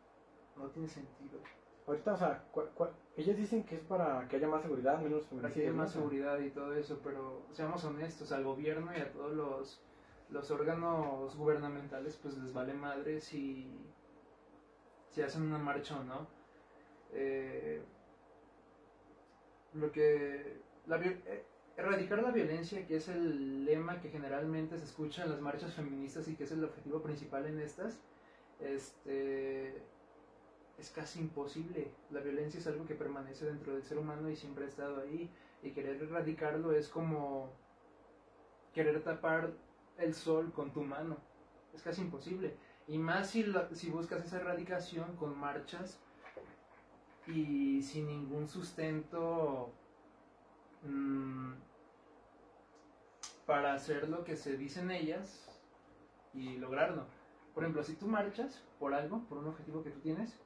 no 0.56 0.68
tiene 0.68 0.88
sentido. 0.88 1.40
Ahorita, 1.88 2.14
o 2.14 2.18
sea, 2.18 2.44
cua- 2.54 2.70
cua- 2.76 2.92
ellas 3.16 3.38
dicen 3.38 3.64
que 3.64 3.76
es 3.76 3.82
para 3.82 4.28
que 4.28 4.36
haya 4.36 4.48
más 4.48 4.62
seguridad, 4.62 5.00
menos 5.00 5.24
para 5.26 5.54
que 5.54 5.62
haya 5.62 5.72
más 5.72 5.92
seguridad 5.92 6.40
y 6.40 6.50
todo 6.50 6.74
eso, 6.74 7.00
pero 7.04 7.44
seamos 7.54 7.84
honestos, 7.86 8.32
al 8.34 8.44
gobierno 8.44 8.92
y 8.96 9.00
a 9.00 9.12
todos 9.12 9.34
los, 9.34 9.82
los 10.30 10.52
órganos 10.52 11.36
gubernamentales 11.38 12.20
pues 12.22 12.38
les 12.38 12.52
vale 12.54 12.74
madre 12.74 13.22
si, 13.22 13.72
si 15.12 15.22
hacen 15.22 15.44
una 15.44 15.58
marcha 15.60 15.98
o 15.98 16.04
no. 16.04 16.28
Eh, 17.14 17.82
lo 19.74 19.92
que... 19.92 20.62
La, 20.88 20.98
eh, 20.98 21.46
erradicar 21.78 22.22
la 22.22 22.32
violencia, 22.32 22.86
que 22.86 22.98
es 22.98 23.08
el 23.08 23.64
lema 23.64 24.02
que 24.02 24.10
generalmente 24.10 24.78
se 24.78 24.84
escucha 24.86 25.24
en 25.24 25.32
las 25.32 25.40
marchas 25.42 25.74
feministas 25.74 26.28
y 26.28 26.36
que 26.36 26.44
es 26.44 26.52
el 26.52 26.64
objetivo 26.64 27.02
principal 27.02 27.46
en 27.46 27.60
estas, 27.60 28.02
este 28.60 29.82
es 30.78 30.92
casi 30.92 31.20
imposible. 31.20 31.92
La 32.12 32.20
violencia 32.22 32.60
es 32.60 32.68
algo 32.68 32.86
que 32.86 32.96
permanece 32.96 33.46
dentro 33.46 33.74
del 33.74 33.84
ser 33.84 33.98
humano 33.98 34.30
y 34.30 34.36
siempre 34.36 34.66
ha 34.66 34.68
estado 34.68 35.02
ahí. 35.02 35.30
Y 35.64 35.72
querer 35.72 36.02
erradicarlo 36.02 36.72
es 36.72 36.88
como 36.88 37.52
querer 38.74 39.04
tapar 39.04 39.54
el 39.98 40.14
sol 40.14 40.52
con 40.54 40.72
tu 40.72 40.84
mano. 40.84 41.18
Es 41.74 41.82
casi 41.82 42.02
imposible. 42.02 42.56
Y 42.88 42.98
más 43.00 43.32
si, 43.32 43.44
la- 43.44 43.70
si 43.74 43.90
buscas 43.90 44.24
esa 44.24 44.38
erradicación 44.38 45.16
con 45.18 45.38
marchas 45.38 46.00
y 47.26 47.82
sin 47.82 48.08
ningún 48.08 48.48
sustento 48.48 49.74
mm, 50.84 51.54
para 53.46 53.74
hacer 53.74 54.08
lo 54.10 54.24
que 54.24 54.38
se 54.38 54.58
dicen 54.58 54.92
ellas 54.92 55.50
y 56.34 56.58
lograrlo. 56.58 57.06
Por 57.54 57.64
ejemplo, 57.64 57.84
si 57.84 57.96
tú 57.96 58.08
marchas 58.08 58.64
por 58.80 58.94
algo, 58.94 59.24
por 59.28 59.40
un 59.40 59.48
objetivo 59.48 59.84
que 59.84 59.90
tú 59.90 60.00
tienes, 60.00 60.38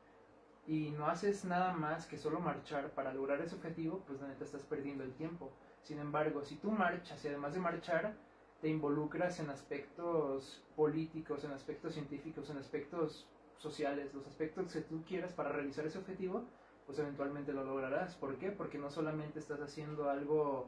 y 0.68 0.91
no 0.91 1.07
haces 1.07 1.43
nada 1.45 1.74
más 1.74 2.05
que 2.05 2.18
solo 2.18 2.39
marchar 2.39 2.91
para 2.91 3.14
lograr 3.14 3.41
ese 3.41 3.55
objetivo, 3.55 4.03
pues 4.07 4.22
la 4.22 4.28
neta 4.28 4.43
estás 4.45 4.64
perdiendo 4.64 5.03
el 5.03 5.14
tiempo. 5.14 5.51
Sin 5.84 5.99
embargo, 5.99 6.43
si 6.43 6.55
tú 6.55 6.72
marchas 6.72 7.24
y 7.26 7.28
además 7.28 7.53
de 7.53 7.59
marchar, 7.59 8.14
te 8.62 8.70
involucras 8.70 9.39
en 9.39 9.49
aspectos 9.49 10.64
políticos, 10.76 11.43
en 11.43 11.51
aspectos 11.51 11.93
científicos, 11.93 12.49
en 12.51 12.57
aspectos 12.57 13.28
sociales, 13.57 14.14
los 14.14 14.28
aspectos 14.28 14.72
que 14.72 14.82
tú 14.82 15.03
quieras 15.03 15.34
para 15.34 15.51
realizar 15.51 15.86
ese 15.86 15.97
objetivo, 15.97 16.43
pues 16.86 16.99
eventualmente 16.99 17.53
lo 17.53 17.64
lograrás. 17.64 18.16
¿Por 18.16 18.38
qué? 18.38 18.51
Porque 18.51 18.78
no 18.78 18.91
solamente 18.91 19.39
estás 19.39 19.62
haciendo 19.62 20.09
algo, 20.09 20.68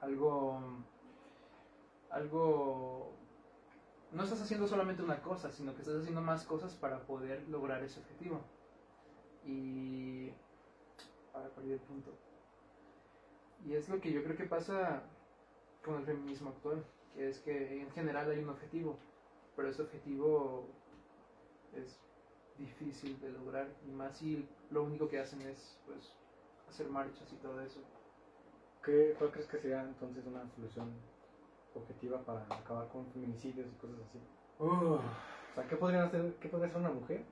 algo, 0.00 0.60
algo, 2.10 3.12
no 4.12 4.24
estás 4.24 4.42
haciendo 4.42 4.66
solamente 4.68 5.02
una 5.02 5.22
cosa, 5.22 5.50
sino 5.50 5.74
que 5.74 5.80
estás 5.80 6.00
haciendo 6.00 6.20
más 6.20 6.44
cosas 6.44 6.74
para 6.74 7.00
poder 7.00 7.48
lograr 7.48 7.82
ese 7.82 8.00
objetivo. 8.00 8.40
Y, 9.46 10.30
ahora 11.32 11.48
perdí 11.50 11.72
el 11.72 11.80
punto. 11.80 12.12
Y 13.64 13.74
es 13.74 13.88
lo 13.88 14.00
que 14.00 14.12
yo 14.12 14.22
creo 14.22 14.36
que 14.36 14.44
pasa 14.44 15.02
con 15.84 15.96
el 15.96 16.04
feminismo 16.04 16.50
actual, 16.50 16.84
que 17.14 17.28
es 17.28 17.38
que 17.40 17.80
en 17.80 17.90
general 17.92 18.30
hay 18.30 18.38
un 18.40 18.50
objetivo, 18.50 18.96
pero 19.56 19.68
ese 19.68 19.82
objetivo 19.82 20.66
es 21.74 21.98
difícil 22.58 23.18
de 23.20 23.30
lograr 23.30 23.66
y 23.86 23.90
más 23.90 24.18
si 24.18 24.46
lo 24.70 24.84
único 24.84 25.08
que 25.08 25.18
hacen 25.18 25.40
es 25.42 25.78
pues 25.86 26.12
hacer 26.68 26.88
marchas 26.88 27.32
y 27.32 27.36
todo 27.36 27.60
eso. 27.60 27.80
¿Qué, 28.84 29.14
¿Cuál 29.18 29.30
crees 29.30 29.48
que 29.48 29.58
sería 29.58 29.82
entonces 29.82 30.24
una 30.26 30.48
solución 30.50 30.90
objetiva 31.74 32.18
para 32.24 32.42
acabar 32.42 32.88
con 32.88 33.06
feminicidios 33.12 33.66
y 33.66 33.76
cosas 33.76 33.96
así? 34.08 34.18
O 34.58 35.00
sea, 35.54 35.66
¿qué 35.68 35.76
podría 35.76 36.04
hacer, 36.04 36.34
qué 36.40 36.48
podría 36.48 36.68
hacer 36.68 36.80
una 36.80 36.90
mujer 36.90 37.24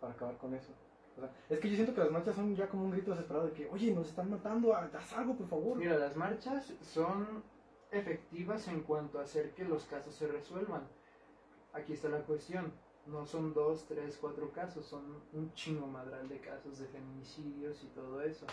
para 0.00 0.12
acabar 0.12 0.36
con 0.38 0.54
eso? 0.54 0.72
O 1.16 1.20
sea, 1.20 1.30
es 1.48 1.58
que 1.58 1.68
yo 1.68 1.74
siento 1.74 1.94
que 1.94 2.00
las 2.00 2.10
marchas 2.10 2.36
son 2.36 2.54
ya 2.54 2.68
como 2.68 2.84
un 2.84 2.90
grito 2.92 3.10
desesperado 3.10 3.46
de 3.46 3.52
que, 3.52 3.68
oye, 3.68 3.92
nos 3.92 4.08
están 4.08 4.30
matando, 4.30 4.74
haz 4.74 5.12
algo, 5.12 5.34
por 5.34 5.48
favor. 5.48 5.76
Mira, 5.76 5.96
las 5.98 6.16
marchas 6.16 6.72
son 6.82 7.42
efectivas 7.90 8.68
en 8.68 8.82
cuanto 8.82 9.18
a 9.18 9.22
hacer 9.22 9.52
que 9.52 9.64
los 9.64 9.84
casos 9.84 10.14
se 10.14 10.26
resuelvan. 10.28 10.82
Aquí 11.72 11.92
está 11.92 12.08
la 12.08 12.20
cuestión. 12.20 12.72
No 13.06 13.26
son 13.26 13.54
dos, 13.54 13.86
tres, 13.86 14.18
cuatro 14.20 14.52
casos, 14.52 14.86
son 14.86 15.22
un 15.32 15.52
chingo 15.54 15.86
madral 15.86 16.28
de 16.28 16.38
casos 16.38 16.78
de 16.78 16.86
feminicidios 16.86 17.82
y 17.82 17.86
todo 17.88 18.20
eso. 18.20 18.46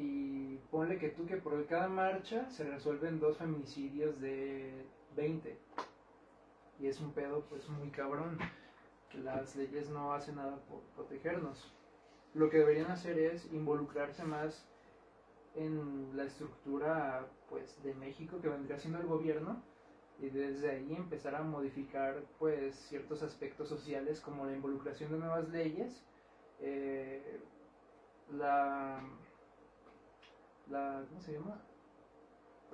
Y 0.00 0.56
ponle 0.70 0.98
que 0.98 1.10
tú 1.10 1.26
que 1.26 1.36
por 1.36 1.66
cada 1.66 1.88
marcha 1.88 2.48
se 2.50 2.64
resuelven 2.64 3.20
dos 3.20 3.36
feminicidios 3.36 4.18
de 4.18 4.86
20. 5.14 5.58
Y 6.78 6.86
es 6.86 7.00
un 7.00 7.12
pedo 7.12 7.44
pues 7.50 7.68
muy 7.68 7.90
cabrón. 7.90 8.38
Las 9.12 9.56
leyes 9.56 9.90
no 9.90 10.14
hacen 10.14 10.36
nada 10.36 10.56
por 10.68 10.80
protegernos. 10.94 11.70
Lo 12.32 12.48
que 12.48 12.58
deberían 12.58 12.90
hacer 12.90 13.18
es 13.18 13.52
involucrarse 13.52 14.24
más 14.24 14.66
en 15.54 16.16
la 16.16 16.24
estructura 16.24 17.26
pues 17.50 17.82
de 17.82 17.92
México 17.94 18.40
que 18.40 18.48
vendría 18.48 18.78
siendo 18.78 19.00
el 19.00 19.06
gobierno 19.06 19.62
y 20.18 20.30
desde 20.30 20.70
ahí 20.70 20.94
empezar 20.94 21.34
a 21.34 21.42
modificar 21.42 22.22
pues 22.38 22.76
ciertos 22.88 23.22
aspectos 23.22 23.68
sociales 23.68 24.20
como 24.20 24.46
la 24.46 24.52
involucración 24.52 25.10
de 25.10 25.18
nuevas 25.18 25.48
leyes 25.48 26.04
eh, 26.60 27.40
la 28.32 29.02
la 30.70 31.04
¿cómo 31.08 31.20
se 31.20 31.32
llama? 31.32 31.60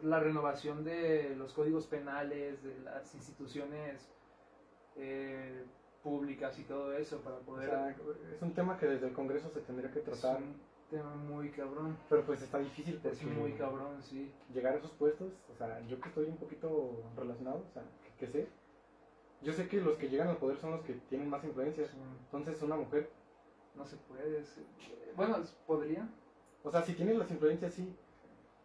la 0.02 0.20
renovación 0.20 0.84
de 0.84 1.34
los 1.36 1.52
códigos 1.54 1.86
penales 1.86 2.62
de 2.62 2.78
las 2.80 3.14
instituciones 3.14 4.10
eh, 4.96 5.64
públicas 6.02 6.58
y 6.58 6.64
todo 6.64 6.92
eso 6.92 7.20
para 7.20 7.38
poder 7.38 7.68
O 7.68 7.72
sea, 7.72 7.96
es 8.34 8.42
un 8.42 8.52
tema 8.54 8.78
que 8.78 8.86
desde 8.86 9.08
el 9.08 9.14
Congreso 9.14 9.50
se 9.50 9.60
tendría 9.60 9.90
que 9.90 10.00
es 10.00 10.04
tratar, 10.04 10.42
un 10.42 10.60
tema 10.90 11.14
muy 11.14 11.50
cabrón 11.50 11.96
pero 12.08 12.24
pues 12.24 12.42
está 12.42 12.58
difícil 12.58 13.00
es 13.02 13.22
muy 13.24 13.54
cabrón 13.54 14.02
sí 14.02 14.30
llegar 14.52 14.74
a 14.74 14.78
esos 14.78 14.92
puestos, 14.92 15.32
o 15.52 15.56
sea, 15.56 15.80
yo 15.88 16.00
que 16.00 16.08
estoy 16.08 16.26
un 16.26 16.36
poquito 16.36 17.02
relacionado, 17.16 17.64
o 17.68 17.72
sea, 17.72 17.82
que, 18.04 18.26
que 18.26 18.26
sé, 18.30 18.48
yo 19.42 19.52
sé 19.52 19.68
que 19.68 19.80
los 19.80 19.96
que 19.96 20.08
llegan 20.08 20.28
al 20.28 20.36
poder 20.36 20.58
son 20.58 20.72
los 20.72 20.82
que 20.82 20.94
tienen 21.08 21.28
más 21.28 21.42
influencia. 21.44 21.86
Sí. 21.86 21.96
Entonces 22.24 22.62
una 22.62 22.76
mujer, 22.76 23.10
no 23.74 23.84
se 23.84 23.96
puede 23.96 24.40
es- 24.40 24.60
bueno 25.16 25.38
podría 25.66 26.08
o 26.66 26.70
sea, 26.70 26.82
si 26.82 26.94
tiene 26.94 27.14
las 27.14 27.30
influencias 27.30 27.72
sí, 27.74 27.94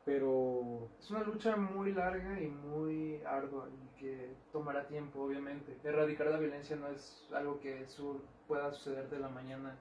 pero 0.04 0.89
Es 0.99 1.12
una 1.12 1.24
lucha 1.24 1.56
muy 1.56 1.93
larga 1.93 2.41
y 2.41 2.47
muy 2.47 3.22
ardua 3.24 3.70
y 3.70 3.99
que 3.99 4.34
tomará 4.52 4.88
tiempo, 4.88 5.22
obviamente. 5.22 5.78
Erradicar 5.84 6.28
la 6.28 6.39
violencia 6.39 6.76
no 6.76 6.88
es 6.88 7.28
algo 7.34 7.60
que 7.60 7.88
su- 7.88 8.20
pueda 8.47 8.74
suceder 8.74 9.10
de 9.10 9.20
la 9.20 9.30
mañana. 9.30 9.78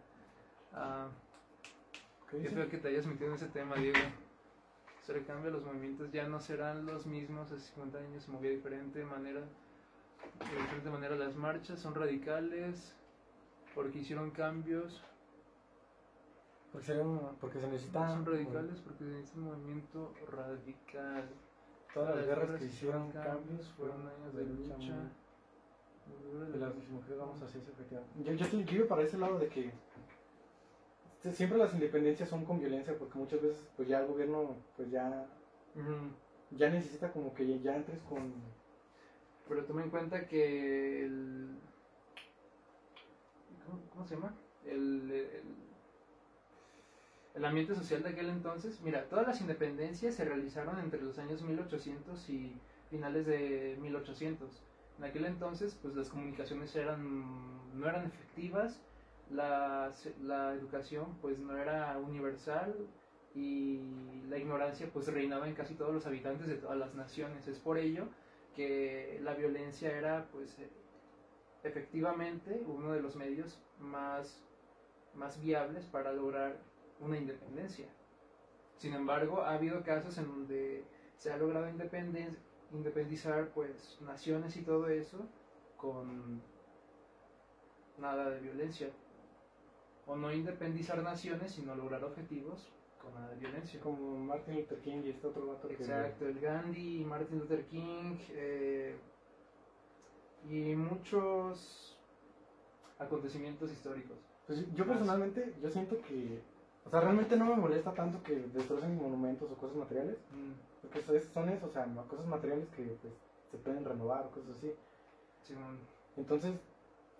Feo 2.50 2.68
que 2.68 2.78
te 2.78 2.88
hayas 2.88 3.06
metido 3.06 3.28
en 3.30 3.34
ese 3.36 3.48
tema, 3.48 3.76
Diego. 3.76 3.98
Se 5.02 5.12
recambia, 5.14 5.50
los 5.50 5.64
movimientos 5.64 6.12
ya 6.12 6.28
no 6.28 6.38
serán 6.40 6.84
los 6.86 7.06
mismos. 7.06 7.50
Hace 7.50 7.60
50 7.68 7.98
años 7.98 8.22
se 8.22 8.30
movía 8.30 8.50
de 8.50 8.56
diferente 8.56 9.02
manera. 9.04 9.40
De 9.40 10.60
diferente 10.62 10.90
manera 10.90 11.16
las 11.16 11.34
marchas 11.36 11.80
son 11.80 11.94
radicales 11.94 12.94
porque 13.74 13.98
hicieron 14.00 14.30
cambios. 14.30 15.02
Porque, 16.72 16.86
serían- 16.86 17.36
porque 17.40 17.58
se 17.60 17.66
necesitan 17.68 18.08
Son 18.10 18.26
radicales 18.26 18.80
porque 18.80 19.20
es 19.20 19.34
un 19.34 19.42
movimiento 19.44 20.14
radical. 20.30 21.28
todas 21.92 22.10
las 22.10 22.18
Las 22.18 22.26
guerras 22.26 22.44
guerras 22.46 22.60
que 22.60 22.66
hicieron 22.66 23.10
cambios 23.10 23.66
fueron 23.76 24.06
años 24.06 24.34
de 24.34 24.44
lucha. 24.44 24.94
de 26.52 26.58
las 26.58 26.74
mujeres 26.88 27.18
vamos 27.18 27.40
hacia 27.42 27.60
ese 27.60 27.70
objetivo. 27.70 28.00
Yo, 28.24 28.32
yo, 28.32 28.44
estoy- 28.44 28.64
yo 28.64 28.76
iba 28.78 28.88
para 28.88 29.02
ese 29.02 29.18
lado 29.18 29.38
de 29.38 29.48
que 29.48 29.70
se- 31.22 31.32
siempre 31.32 31.58
las 31.58 31.72
independencias 31.74 32.28
son 32.28 32.44
con 32.44 32.58
violencia 32.60 32.96
porque 32.98 33.18
muchas 33.18 33.40
veces 33.42 33.68
pues 33.76 33.88
ya 33.88 34.00
el 34.00 34.06
gobierno 34.08 34.56
pues 34.76 34.90
ya 34.90 35.26
ya 36.52 36.68
necesita 36.70 37.12
como 37.12 37.32
que 37.34 37.58
ya 37.60 37.76
entres 37.76 38.00
con 38.08 38.32
Pero 39.48 39.64
toma 39.64 39.82
en 39.82 39.90
cuenta 39.90 40.26
que 40.28 41.04
el. 41.04 41.56
¿Cómo, 43.66 43.80
cómo 43.90 44.06
se 44.06 44.14
llama? 44.14 44.32
El, 44.64 45.10
el, 45.10 45.42
el 47.40 47.46
ambiente 47.46 47.74
social 47.74 48.02
de 48.02 48.10
aquel 48.10 48.28
entonces. 48.28 48.78
Mira, 48.82 49.04
todas 49.08 49.26
las 49.26 49.40
independencias 49.40 50.14
se 50.14 50.26
realizaron 50.26 50.78
entre 50.78 51.00
los 51.00 51.18
años 51.18 51.40
1800 51.40 52.28
y 52.28 52.52
finales 52.90 53.24
de 53.24 53.78
1800. 53.80 54.62
En 54.98 55.04
aquel 55.04 55.24
entonces, 55.24 55.74
pues 55.80 55.96
las 55.96 56.10
comunicaciones 56.10 56.76
eran 56.76 57.78
no 57.78 57.88
eran 57.88 58.04
efectivas, 58.04 58.78
la, 59.30 59.90
la 60.22 60.52
educación 60.52 61.16
pues 61.22 61.38
no 61.38 61.56
era 61.56 61.96
universal 61.98 62.74
y 63.34 63.80
la 64.28 64.36
ignorancia 64.36 64.90
pues 64.92 65.06
reinaba 65.06 65.48
en 65.48 65.54
casi 65.54 65.74
todos 65.74 65.94
los 65.94 66.06
habitantes 66.06 66.46
de 66.46 66.56
todas 66.56 66.76
las 66.76 66.94
naciones. 66.94 67.48
Es 67.48 67.58
por 67.58 67.78
ello 67.78 68.04
que 68.54 69.18
la 69.22 69.32
violencia 69.32 69.96
era 69.96 70.26
pues 70.30 70.58
eh, 70.58 70.68
efectivamente 71.64 72.62
uno 72.66 72.92
de 72.92 73.00
los 73.00 73.16
medios 73.16 73.58
más, 73.78 74.42
más 75.14 75.40
viables 75.40 75.86
para 75.86 76.12
lograr 76.12 76.58
una 77.00 77.18
independencia. 77.18 77.86
Sin 78.76 78.94
embargo, 78.94 79.42
ha 79.42 79.54
habido 79.54 79.82
casos 79.82 80.16
en 80.18 80.26
donde 80.26 80.84
se 81.16 81.32
ha 81.32 81.36
logrado 81.36 81.68
independizar 82.72 83.50
pues 83.50 83.98
naciones 84.00 84.56
y 84.56 84.62
todo 84.62 84.88
eso 84.88 85.28
con 85.76 86.40
nada 87.98 88.30
de 88.30 88.40
violencia. 88.40 88.90
O 90.06 90.16
no 90.16 90.32
independizar 90.32 91.02
naciones, 91.02 91.52
sino 91.52 91.74
lograr 91.74 92.02
objetivos 92.04 92.68
con 93.00 93.14
nada 93.14 93.28
de 93.30 93.36
violencia. 93.36 93.80
como 93.80 94.18
Martin 94.18 94.56
Luther 94.56 94.80
King 94.80 95.02
y 95.04 95.10
este 95.10 95.26
otro 95.26 95.46
vato 95.46 95.68
que 95.68 95.74
Exacto, 95.74 96.26
el 96.26 96.40
Gandhi, 96.40 97.04
Martin 97.04 97.38
Luther 97.38 97.64
King 97.66 98.16
eh, 98.30 98.96
y 100.48 100.74
muchos 100.74 101.98
acontecimientos 102.98 103.72
históricos. 103.72 104.18
Pues 104.46 104.64
yo 104.74 104.86
personalmente, 104.86 105.54
yo 105.62 105.70
siento 105.70 106.00
que, 106.02 106.40
o 106.86 106.90
sea, 106.90 107.00
realmente 107.00 107.36
no 107.36 107.44
me 107.46 107.56
molesta 107.56 107.92
tanto 107.92 108.22
que 108.22 108.34
destrocen 108.36 108.96
monumentos 108.96 109.50
o 109.50 109.54
cosas 109.56 109.76
materiales, 109.76 110.18
Mm, 110.32 110.52
porque 110.82 110.98
eso 111.00 111.14
es- 111.14 111.24
son 111.34 111.48
eso, 111.48 111.66
o 111.66 111.70
sea, 111.70 111.86
cosas 112.08 112.26
materiales 112.26 112.68
que 112.70 112.82
pues, 113.02 113.12
se 113.50 113.58
pueden 113.58 113.84
renovar 113.84 114.26
o 114.26 114.30
cosas 114.30 114.56
así. 114.56 114.72
Simón. 115.44 115.78
Entonces, 116.16 116.54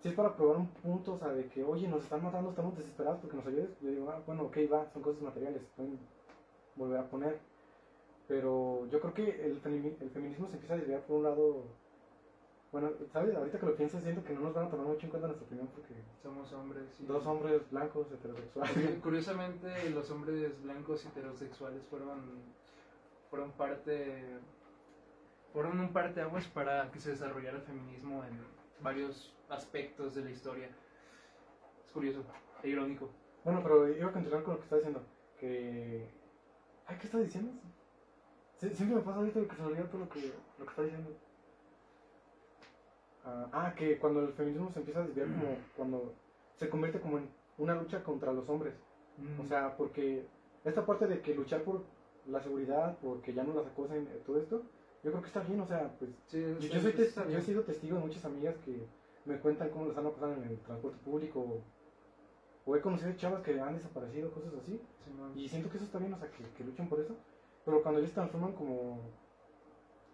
si 0.01 0.09
es 0.09 0.15
para 0.15 0.35
probar 0.35 0.57
un 0.57 0.67
punto, 0.67 1.13
o 1.13 1.17
sea, 1.17 1.29
de 1.29 1.47
que, 1.47 1.63
oye, 1.63 1.87
nos 1.87 2.03
están 2.03 2.23
matando, 2.23 2.49
estamos 2.49 2.75
desesperados 2.75 3.19
porque 3.19 3.37
nos 3.37 3.45
ayudes, 3.45 3.69
yo 3.81 3.89
digo, 3.91 4.09
ah, 4.09 4.21
bueno, 4.25 4.43
ok, 4.45 4.57
va, 4.71 4.89
son 4.91 5.01
cosas 5.03 5.21
materiales, 5.21 5.61
pueden 5.75 5.99
volver 6.75 6.99
a 6.99 7.09
poner. 7.09 7.37
Pero 8.27 8.85
yo 8.87 8.99
creo 9.01 9.13
que 9.13 9.45
el, 9.45 9.61
femi- 9.61 9.95
el 9.99 10.09
feminismo 10.09 10.47
se 10.47 10.53
empieza 10.53 10.73
a 10.75 10.77
desviar 10.77 11.01
por 11.01 11.17
un 11.17 11.23
lado, 11.23 11.65
bueno, 12.71 12.89
¿sabes? 13.11 13.35
Ahorita 13.35 13.59
que 13.59 13.65
lo 13.65 13.75
pienso, 13.75 13.99
siento 13.99 14.23
que 14.23 14.33
no 14.33 14.41
nos 14.41 14.53
van 14.53 14.65
a 14.67 14.69
tomar 14.69 14.85
mucho 14.87 15.05
en 15.05 15.09
cuenta 15.09 15.27
nuestra 15.27 15.45
opinión 15.45 15.67
porque 15.67 15.93
Somos 16.23 16.51
hombres. 16.53 16.83
sí. 16.97 17.05
dos 17.05 17.25
hombres 17.25 17.69
blancos, 17.69 18.11
heterosexuales. 18.11 18.73
Curio- 18.75 19.01
Curiosamente, 19.01 19.89
los 19.89 20.09
hombres 20.11 20.61
blancos 20.63 21.05
heterosexuales 21.05 21.83
fueron, 21.89 22.21
fueron 23.29 23.51
parte, 23.53 24.23
fueron 25.51 25.79
un 25.79 25.91
parteaguas 25.91 26.47
para 26.47 26.89
que 26.91 26.99
se 26.99 27.11
desarrollara 27.11 27.57
el 27.57 27.63
feminismo 27.63 28.23
en 28.23 28.39
varios 28.81 29.35
aspectos 29.49 30.15
de 30.15 30.23
la 30.23 30.31
historia. 30.31 30.69
Es 31.85 31.91
curioso 31.91 32.23
e 32.63 32.69
irónico. 32.69 33.09
Bueno, 33.43 33.59
pero 33.63 33.89
iba 33.89 34.09
a 34.09 34.13
continuar 34.13 34.43
con 34.43 34.53
lo 34.53 34.59
que 34.59 34.63
estaba 34.63 34.79
diciendo. 34.79 35.03
Que. 35.39 36.07
Ay, 36.85 36.97
¿qué 36.99 37.05
está 37.07 37.17
diciendo? 37.17 37.51
Sie- 38.59 38.73
siempre 38.75 38.95
me 38.97 39.01
pasa 39.01 39.17
ahorita 39.17 39.41
que 39.45 39.55
se 39.55 39.61
olvida 39.63 39.89
todo 39.89 40.01
lo 40.01 40.09
que, 40.09 40.31
lo 40.59 40.65
que 40.65 40.69
está 40.69 40.83
diciendo. 40.83 41.09
Ah, 43.25 43.47
ah, 43.51 43.73
que 43.75 43.97
cuando 43.99 44.21
el 44.21 44.33
feminismo 44.33 44.71
se 44.71 44.79
empieza 44.79 45.01
a 45.01 45.05
desviar 45.07 45.27
como 45.27 45.57
cuando 45.75 46.13
se 46.57 46.69
convierte 46.69 46.99
como 46.99 47.17
en 47.17 47.29
una 47.57 47.75
lucha 47.75 48.03
contra 48.03 48.31
los 48.33 48.47
hombres. 48.49 48.73
Mm. 49.17 49.41
O 49.41 49.45
sea, 49.47 49.75
porque 49.77 50.25
esta 50.63 50.85
parte 50.85 51.07
de 51.07 51.21
que 51.21 51.35
luchar 51.35 51.63
por 51.63 51.83
la 52.27 52.41
seguridad, 52.41 52.97
porque 53.01 53.33
ya 53.33 53.43
no 53.43 53.53
las 53.53 53.65
acosen, 53.67 54.07
eh, 54.07 54.21
todo 54.25 54.39
esto, 54.39 54.61
yo 55.03 55.11
creo 55.11 55.21
que 55.21 55.27
está 55.27 55.41
bien, 55.41 55.59
o 55.59 55.65
sea, 55.65 55.91
pues 55.97 56.11
Sí, 56.27 56.39
yo, 56.71 56.79
soy 56.79 56.93
tes- 56.93 57.09
está 57.09 57.27
yo 57.27 57.37
he 57.37 57.41
sido 57.41 57.63
testigo 57.63 57.97
de 57.97 58.03
muchas 58.03 58.23
amigas 58.25 58.55
que 58.63 58.85
me 59.25 59.39
cuentan 59.39 59.69
cómo 59.69 59.87
las 59.87 59.97
han 59.97 60.05
acosado 60.05 60.33
en 60.33 60.43
el 60.43 60.57
transporte 60.59 60.97
público 61.03 61.39
o, 61.39 61.61
o 62.65 62.75
he 62.75 62.81
conocido 62.81 63.11
chavas 63.13 63.41
que 63.41 63.59
han 63.59 63.75
desaparecido, 63.75 64.31
cosas 64.31 64.53
así. 64.61 64.79
Y 65.35 65.49
siento 65.49 65.69
que 65.69 65.77
eso 65.77 65.85
está 65.85 65.97
bien, 65.97 66.13
o 66.13 66.17
sea, 66.19 66.29
que, 66.29 66.43
que 66.55 66.63
luchan 66.63 66.87
por 66.87 66.99
eso. 66.99 67.15
Pero 67.65 67.81
cuando 67.81 67.99
ellos 67.99 68.11
se 68.11 68.15
transforman 68.15 68.53
como 68.53 68.99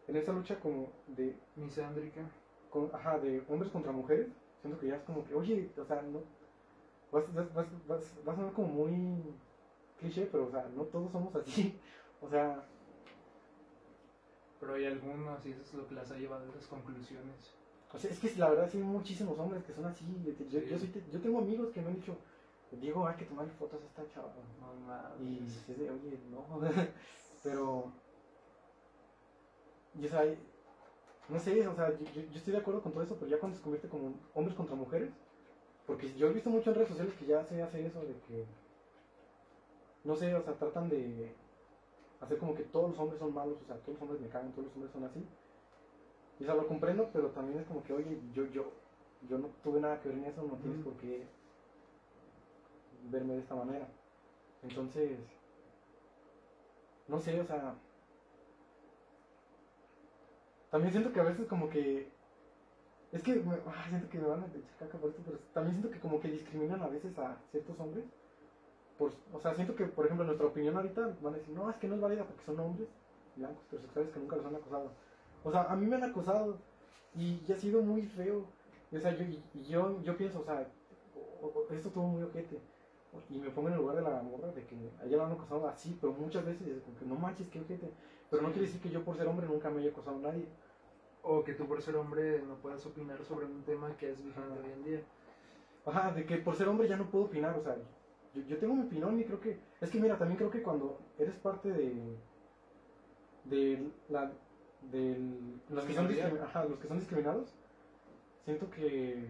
en 0.07 0.15
esa 0.15 0.31
lucha 0.31 0.59
como 0.59 0.89
de, 1.07 1.35
Misándrica. 1.55 2.21
Con- 2.69 2.93
ajá, 2.93 3.19
de 3.19 3.43
hombres 3.49 3.71
contra 3.71 3.91
mujeres, 3.91 4.27
siento 4.61 4.79
que 4.79 4.87
ya 4.87 4.95
es 4.97 5.03
como 5.03 5.25
que, 5.25 5.35
oye, 5.35 5.69
o 5.77 5.85
sea, 5.85 6.01
no, 6.01 6.21
vas, 7.11 7.33
vas, 7.33 7.53
vas, 7.53 7.67
vas, 7.87 8.03
va 8.27 8.33
a 8.33 8.35
sonar 8.35 8.53
como 8.53 8.67
muy 8.69 9.35
cliché, 9.99 10.27
pero, 10.31 10.47
o 10.47 10.51
sea, 10.51 10.67
no 10.75 10.83
todos 10.85 11.11
somos 11.11 11.35
así. 11.35 11.79
O 12.21 12.27
sea, 12.29 12.65
Pero 14.59 14.73
hay 14.73 14.85
algunos 14.85 15.45
y 15.45 15.51
eso 15.51 15.61
es 15.61 15.73
lo 15.73 15.87
que 15.87 15.95
las 15.95 16.11
ha 16.11 16.17
llevado 16.17 16.43
a 16.45 16.49
esas 16.49 16.65
conclusiones. 16.67 17.53
o 17.93 17.97
sea, 17.99 18.09
es 18.11 18.19
que 18.19 18.35
la 18.37 18.49
verdad 18.49 18.69
sí 18.69 18.77
hay 18.77 18.83
muchísimos 18.83 19.37
hombres 19.39 19.63
que 19.63 19.73
son 19.73 19.85
así. 19.85 20.03
Yo, 20.25 20.33
Sí. 20.59 20.67
yo, 20.69 20.79
soy 20.79 20.91
yo 21.11 21.21
tengo 21.21 21.39
amigos 21.39 21.69
que 21.71 21.81
me 21.81 21.87
han 21.89 21.95
dicho, 21.95 22.17
Diego, 22.71 23.07
hay 23.07 23.15
que 23.15 23.25
tomarle 23.25 23.51
fotos 23.53 23.81
a 23.81 23.85
esta 23.85 24.13
chava. 24.13 24.33
No. 24.59 25.23
Y 25.25 25.45
es 25.45 25.67
de, 25.77 25.89
oye, 25.91 26.19
no. 26.31 26.43
Pero. 27.43 27.91
Y 29.99 30.05
o 30.05 30.09
sea, 30.09 30.23
no 31.29 31.39
sé, 31.39 31.67
o 31.67 31.75
sea, 31.75 31.89
yo, 31.97 32.05
yo- 32.11 32.21
yo 32.31 32.37
estoy 32.37 32.53
de 32.53 32.59
acuerdo 32.59 32.81
con 32.81 32.91
todo 32.93 33.03
eso, 33.03 33.15
pero 33.19 33.29
ya 33.29 33.39
cuando 33.39 33.57
se 33.57 33.63
convierte 33.63 33.89
como 33.89 34.13
hombres 34.33 34.55
contra 34.55 34.75
mujeres, 34.75 35.11
porque 35.85 36.13
yo 36.15 36.27
he 36.29 36.33
visto 36.33 36.49
mucho 36.49 36.69
en 36.71 36.75
redes 36.75 36.89
sociales 36.89 37.15
que 37.15 37.25
ya 37.27 37.43
se 37.43 37.61
hace 37.61 37.85
eso 37.85 38.01
de 38.01 38.15
que. 38.27 38.45
No 40.03 40.15
sé, 40.15 40.33
o 40.35 40.41
sea, 40.41 40.55
tratan 40.57 40.89
de 40.89 41.35
hacer 42.21 42.37
como 42.39 42.55
que 42.55 42.63
todos 42.63 42.89
los 42.91 42.99
hombres 42.99 43.19
son 43.19 43.33
malos, 43.33 43.57
o 43.61 43.65
sea, 43.65 43.77
todos 43.77 43.95
los 43.95 44.01
hombres 44.03 44.21
me 44.21 44.29
cagan, 44.29 44.51
todos 44.53 44.65
los 44.67 44.75
hombres 44.75 44.91
son 44.93 45.03
así. 45.05 45.25
Y 46.39 46.43
o 46.43 46.45
sea, 46.45 46.55
lo 46.55 46.67
comprendo, 46.67 47.09
pero 47.11 47.31
también 47.31 47.59
es 47.59 47.65
como 47.65 47.83
que, 47.83 47.93
oye, 47.93 48.17
yo, 48.33 48.45
yo, 48.45 48.71
yo 49.29 49.37
no 49.37 49.47
tuve 49.63 49.79
nada 49.79 49.99
que 49.99 50.09
ver 50.09 50.17
en 50.19 50.25
eso, 50.25 50.43
no 50.43 50.55
tienes 50.57 50.79
por 50.79 50.93
qué 50.97 51.27
verme 53.11 53.33
de 53.35 53.39
esta 53.39 53.55
manera. 53.55 53.87
Entonces, 54.63 55.19
no 57.07 57.19
sé, 57.19 57.39
o 57.41 57.45
sea, 57.45 57.75
también 60.71 60.91
siento 60.91 61.11
que 61.13 61.19
a 61.19 61.23
veces 61.23 61.47
como 61.47 61.69
que, 61.69 62.07
es 63.11 63.23
que, 63.23 63.35
me- 63.35 63.55
ah, 63.67 63.85
siento 63.89 64.09
que 64.09 64.19
me 64.19 64.27
van 64.27 64.43
a 64.43 64.47
echar 64.47 64.61
caca 64.79 64.97
por 64.97 65.09
esto, 65.09 65.21
pero 65.25 65.39
también 65.53 65.75
siento 65.77 65.91
que 65.91 65.99
como 65.99 66.19
que 66.19 66.29
discriminan 66.29 66.81
a 66.81 66.87
veces 66.87 67.17
a 67.19 67.37
ciertos 67.51 67.79
hombres. 67.79 68.05
Por, 68.97 69.11
o 69.33 69.39
sea, 69.39 69.53
siento 69.55 69.75
que, 69.75 69.85
por 69.85 70.05
ejemplo, 70.05 70.23
en 70.23 70.27
nuestra 70.27 70.47
opinión 70.47 70.75
ahorita 70.75 71.15
van 71.21 71.33
a 71.33 71.37
decir, 71.37 71.53
no, 71.55 71.69
es 71.69 71.75
que 71.77 71.87
no 71.87 71.95
es 71.95 72.01
válida 72.01 72.23
porque 72.25 72.43
son 72.45 72.59
hombres 72.59 72.87
blancos, 73.35 73.63
heterosexuales 73.67 74.11
que 74.11 74.19
nunca 74.19 74.35
los 74.37 74.45
han 74.45 74.55
acosado. 74.55 74.91
O 75.43 75.51
sea, 75.51 75.63
a 75.63 75.75
mí 75.75 75.85
me 75.85 75.95
han 75.97 76.03
acosado 76.03 76.57
y, 77.15 77.39
ha 77.51 77.55
sido 77.57 77.81
muy 77.81 78.03
feo. 78.03 78.45
O 78.91 78.99
sea, 78.99 79.11
yo, 79.15 79.23
y- 79.25 79.63
yo, 79.69 80.01
yo 80.03 80.17
pienso, 80.17 80.39
o 80.41 80.43
sea, 80.43 80.61
esto 80.61 81.87
estuvo 81.89 82.07
muy 82.07 82.23
ojete. 82.23 82.59
Y 83.29 83.39
me 83.39 83.49
pongo 83.49 83.69
en 83.69 83.73
el 83.75 83.79
lugar 83.79 83.95
de 83.97 84.01
la 84.03 84.21
morra 84.21 84.51
de 84.51 84.63
que 84.65 84.75
a 85.01 85.05
ella 85.05 85.17
la 85.17 85.25
han 85.25 85.31
acosado 85.33 85.67
así, 85.67 85.97
pero 85.99 86.13
muchas 86.13 86.45
veces, 86.45 86.67
es 86.67 86.83
como 86.83 86.97
que 86.99 87.05
no 87.05 87.15
manches, 87.15 87.47
qué 87.49 87.59
ojete. 87.59 87.89
Pero 88.29 88.41
no 88.43 88.49
quiere 88.49 88.67
decir 88.67 88.81
que 88.81 88.89
yo 88.89 89.03
por 89.03 89.15
ser 89.15 89.27
hombre 89.27 89.47
nunca 89.47 89.69
me 89.69 89.79
haya 89.81 89.91
acosado 89.91 90.17
a 90.17 90.21
nadie. 90.21 90.45
O 91.23 91.43
que 91.43 91.53
tú 91.53 91.65
por 91.67 91.81
ser 91.81 91.95
hombre 91.95 92.41
no 92.47 92.55
puedas 92.55 92.85
opinar 92.85 93.23
sobre 93.23 93.45
un 93.45 93.63
tema 93.63 93.95
que 93.97 94.11
es 94.11 94.23
vigente 94.23 94.53
Ajá. 94.53 94.61
hoy 94.63 94.71
en 94.71 94.83
día. 94.83 95.01
Ajá, 95.85 96.11
de 96.11 96.25
que 96.25 96.37
por 96.37 96.55
ser 96.55 96.67
hombre 96.67 96.87
ya 96.87 96.97
no 96.97 97.09
puedo 97.09 97.25
opinar, 97.25 97.57
o 97.57 97.61
sea, 97.61 97.75
yo, 98.33 98.41
yo 98.43 98.57
tengo 98.57 98.75
mi 98.75 98.83
opinión 98.83 99.17
y 99.19 99.23
creo 99.23 99.39
que, 99.39 99.57
es 99.79 99.89
que 99.89 99.99
mira, 99.99 100.17
también 100.17 100.37
creo 100.37 100.51
que 100.51 100.61
cuando 100.61 100.99
eres 101.17 101.35
parte 101.35 101.71
de, 101.71 102.17
de 103.45 103.87
la, 104.09 104.31
del, 104.91 105.61
los 105.69 105.85
que 105.85 105.93
son 105.93 106.07
ajá, 106.43 106.65
los 106.65 106.79
que 106.79 106.87
son 106.87 106.99
discriminados, 106.99 107.53
siento 108.43 108.69
que 108.69 109.27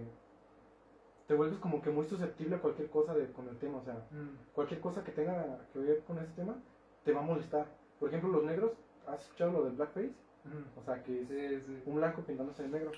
te 1.27 1.35
vuelves 1.35 1.59
como 1.59 1.81
que 1.81 1.89
muy 1.91 2.05
susceptible 2.05 2.55
a 2.55 2.59
cualquier 2.61 2.89
cosa 2.89 3.13
de, 3.13 3.31
con 3.31 3.47
el 3.47 3.57
tema, 3.57 3.77
o 3.77 3.83
sea, 3.83 3.95
Mm. 4.11 4.53
cualquier 4.53 4.79
cosa 4.79 5.03
que 5.03 5.11
tenga 5.11 5.59
que 5.73 5.79
ver 5.79 5.99
con 6.05 6.17
ese 6.17 6.31
tema 6.33 6.55
te 7.03 7.11
va 7.13 7.19
a 7.19 7.23
molestar. 7.23 7.67
Por 7.99 8.09
ejemplo, 8.09 8.29
los 8.29 8.43
negros, 8.43 8.71
¿has 9.07 9.21
escuchado 9.23 9.51
lo 9.51 9.63
del 9.65 9.73
blackface? 9.73 10.13
Mm. 10.43 10.79
O 10.79 10.83
sea, 10.83 11.03
que 11.03 11.21
es 11.21 11.27
Sí, 11.27 11.61
sí. 11.65 11.83
un 11.85 11.95
blanco 11.95 12.21
pintándose 12.21 12.63
de 12.63 12.69
negro. 12.69 12.91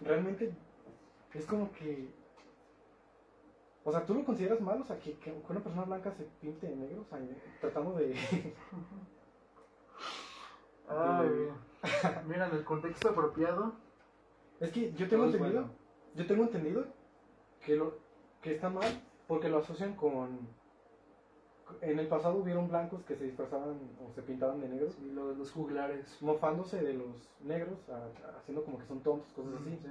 Realmente 0.00 0.54
es 1.34 1.46
como 1.46 1.72
que. 1.72 2.08
O 3.84 3.92
sea, 3.92 4.04
¿tú 4.04 4.14
lo 4.14 4.24
consideras 4.24 4.60
mal? 4.60 4.80
O 4.80 4.84
sea, 4.84 4.98
que, 4.98 5.16
que 5.18 5.32
una 5.48 5.60
persona 5.60 5.84
blanca 5.84 6.10
se 6.12 6.24
pinte 6.40 6.66
de 6.66 6.76
negro, 6.76 7.02
o 7.02 7.04
sea, 7.04 7.20
tratando 7.60 7.92
de. 7.94 8.14
Ay, 10.88 11.48
mira, 12.26 12.48
en 12.48 12.54
el 12.56 12.64
contexto 12.64 13.08
apropiado. 13.10 13.74
Es 14.60 14.70
que 14.70 14.92
yo 14.92 15.08
tengo 15.08 15.24
entendido, 15.26 15.62
bueno. 15.62 15.74
yo 16.14 16.26
tengo 16.26 16.44
entendido 16.44 16.86
que 17.64 17.76
lo 17.76 17.98
que 18.40 18.54
está 18.54 18.70
mal 18.70 19.02
porque 19.26 19.48
lo 19.48 19.58
asocian 19.58 19.94
con. 19.94 20.48
En 21.80 21.98
el 21.98 22.06
pasado 22.06 22.38
hubieron 22.38 22.68
blancos 22.68 23.02
que 23.04 23.16
se 23.16 23.24
disfrazaban 23.24 23.76
o 24.04 24.12
se 24.12 24.22
pintaban 24.22 24.60
de 24.60 24.68
negros, 24.68 24.94
Sí, 24.94 25.10
lo 25.10 25.28
de 25.28 25.34
los 25.36 25.50
juglares. 25.50 26.16
mofándose 26.22 26.80
de 26.82 26.94
los 26.94 27.28
negros, 27.40 27.88
a- 27.88 28.38
haciendo 28.38 28.64
como 28.64 28.78
que 28.78 28.86
son 28.86 29.00
tontos, 29.00 29.32
cosas 29.32 29.54
así. 29.60 29.70
Sí. 29.76 29.88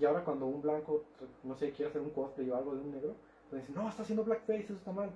Y 0.00 0.04
ahora 0.04 0.24
cuando 0.24 0.46
un 0.46 0.60
blanco, 0.60 1.04
no 1.44 1.54
sé, 1.54 1.70
quiere 1.70 1.88
hacer 1.90 2.00
un 2.00 2.10
cosplay 2.10 2.50
o 2.50 2.56
algo 2.56 2.74
de 2.74 2.80
un 2.80 2.90
negro, 2.90 3.14
pues 3.48 3.62
dicen, 3.62 3.76
no, 3.76 3.88
está 3.88 4.02
haciendo 4.02 4.24
blackface, 4.24 4.64
eso 4.64 4.74
está 4.74 4.90
mal. 4.92 5.12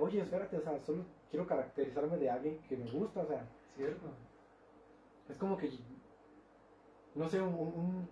Oye, 0.00 0.20
espérate, 0.20 0.56
o 0.56 0.62
sea, 0.62 0.78
solo 0.80 1.04
quiero 1.28 1.46
caracterizarme 1.46 2.16
de 2.16 2.30
alguien 2.30 2.58
que 2.68 2.76
me 2.76 2.90
gusta, 2.90 3.20
o 3.20 3.26
sea, 3.26 3.46
Cierto. 3.76 4.06
es 5.28 5.36
como 5.36 5.56
que, 5.56 5.68
no 7.14 7.28
sé, 7.28 7.42
un, 7.42 7.52
un- 7.54 8.08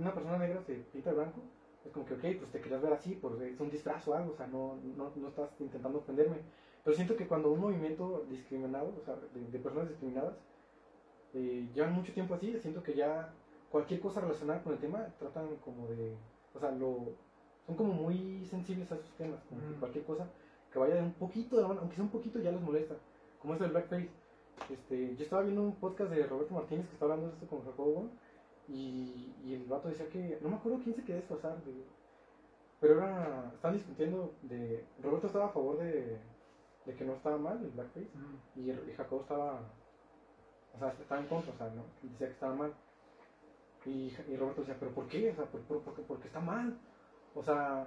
una 0.00 0.12
persona 0.14 0.38
negra 0.38 0.60
se 0.62 0.74
pinta 0.74 1.10
de 1.10 1.16
blanco, 1.16 1.40
es 1.84 1.92
como 1.92 2.04
que, 2.06 2.14
ok, 2.14 2.38
pues 2.38 2.50
te 2.50 2.60
querías 2.60 2.80
ver 2.80 2.94
así, 2.94 3.14
porque 3.14 3.50
es 3.50 3.60
un 3.60 3.70
disfraz 3.70 4.08
o 4.08 4.14
algo, 4.14 4.30
o 4.30 4.34
sea, 4.34 4.46
no, 4.46 4.74
no, 4.96 5.12
no 5.14 5.28
estás 5.28 5.60
intentando 5.60 5.98
ofenderme. 5.98 6.38
Pero 6.84 6.96
siento 6.96 7.16
que 7.16 7.26
cuando 7.26 7.50
un 7.50 7.60
movimiento 7.60 8.26
discriminado, 8.28 8.94
o 9.00 9.04
sea, 9.04 9.16
de, 9.32 9.50
de 9.50 9.58
personas 9.58 9.88
discriminadas, 9.88 10.34
eh, 11.32 11.66
llevan 11.74 11.94
mucho 11.94 12.12
tiempo 12.12 12.34
así, 12.34 12.56
siento 12.60 12.82
que 12.82 12.94
ya 12.94 13.32
cualquier 13.70 14.00
cosa 14.00 14.20
relacionada 14.20 14.62
con 14.62 14.74
el 14.74 14.78
tema 14.78 15.08
tratan 15.18 15.56
como 15.64 15.88
de, 15.88 16.14
o 16.54 16.60
sea, 16.60 16.70
lo, 16.70 17.08
son 17.66 17.74
como 17.74 17.92
muy 17.92 18.46
sensibles 18.46 18.90
a 18.92 18.94
esos 18.94 19.10
temas, 19.16 19.40
como 19.48 19.60
que 19.62 19.80
cualquier 19.80 20.04
cosa 20.04 20.28
que 20.72 20.78
vaya 20.78 20.94
de 20.94 21.02
un 21.02 21.12
poquito 21.14 21.56
de 21.56 21.62
la 21.62 21.68
mano, 21.68 21.80
aunque 21.80 21.96
sea 21.96 22.04
un 22.04 22.10
poquito 22.10 22.38
ya 22.38 22.52
les 22.52 22.60
molesta, 22.60 22.94
como 23.40 23.54
es 23.54 23.60
el 23.60 23.70
blackface. 23.70 24.10
Este, 24.70 25.16
yo 25.16 25.24
estaba 25.24 25.42
viendo 25.42 25.62
un 25.62 25.74
podcast 25.74 26.10
de 26.12 26.24
Roberto 26.24 26.54
Martínez 26.54 26.86
que 26.86 26.92
está 26.92 27.06
hablando 27.06 27.26
de 27.26 27.32
esto 27.32 27.46
con 27.48 27.64
Jacobo 27.64 28.08
y, 28.68 29.34
y 29.44 29.54
el 29.54 29.64
vato 29.64 29.88
decía 29.88 30.08
que, 30.08 30.38
no 30.40 30.48
me 30.50 30.56
acuerdo 30.56 30.78
quién 30.84 30.94
se 30.94 31.02
quería 31.02 31.16
disfrazar, 31.16 31.56
de, 31.64 31.72
pero 32.80 32.98
era, 32.98 33.50
estaban 33.54 33.76
discutiendo 33.76 34.32
de, 34.42 34.84
Roberto 35.02 35.26
estaba 35.26 35.46
a 35.46 35.52
favor 35.52 35.78
de, 35.78 36.18
de 36.84 36.94
que 36.94 37.04
no 37.04 37.14
estaba 37.14 37.38
mal 37.38 37.62
el 37.62 37.70
blackface 37.70 38.10
y, 38.56 38.70
y 38.70 38.94
Jacobo 38.96 39.22
estaba, 39.22 39.60
o 40.74 40.78
sea, 40.78 40.88
estaba 40.88 41.20
en 41.20 41.26
contra, 41.28 41.52
o 41.52 41.56
sea, 41.56 41.70
¿no? 41.70 41.84
Decía 42.02 42.26
que 42.28 42.32
estaba 42.34 42.54
mal. 42.54 42.74
Y, 43.86 44.12
y 44.28 44.36
Roberto 44.36 44.62
decía, 44.62 44.76
¿pero 44.78 44.92
por 44.92 45.06
qué? 45.08 45.30
O 45.30 45.34
sea, 45.34 45.44
¿por, 45.46 45.60
por, 45.62 45.82
por 45.82 45.94
porque 46.04 46.28
está 46.28 46.40
mal. 46.40 46.78
O 47.34 47.42
sea, 47.42 47.86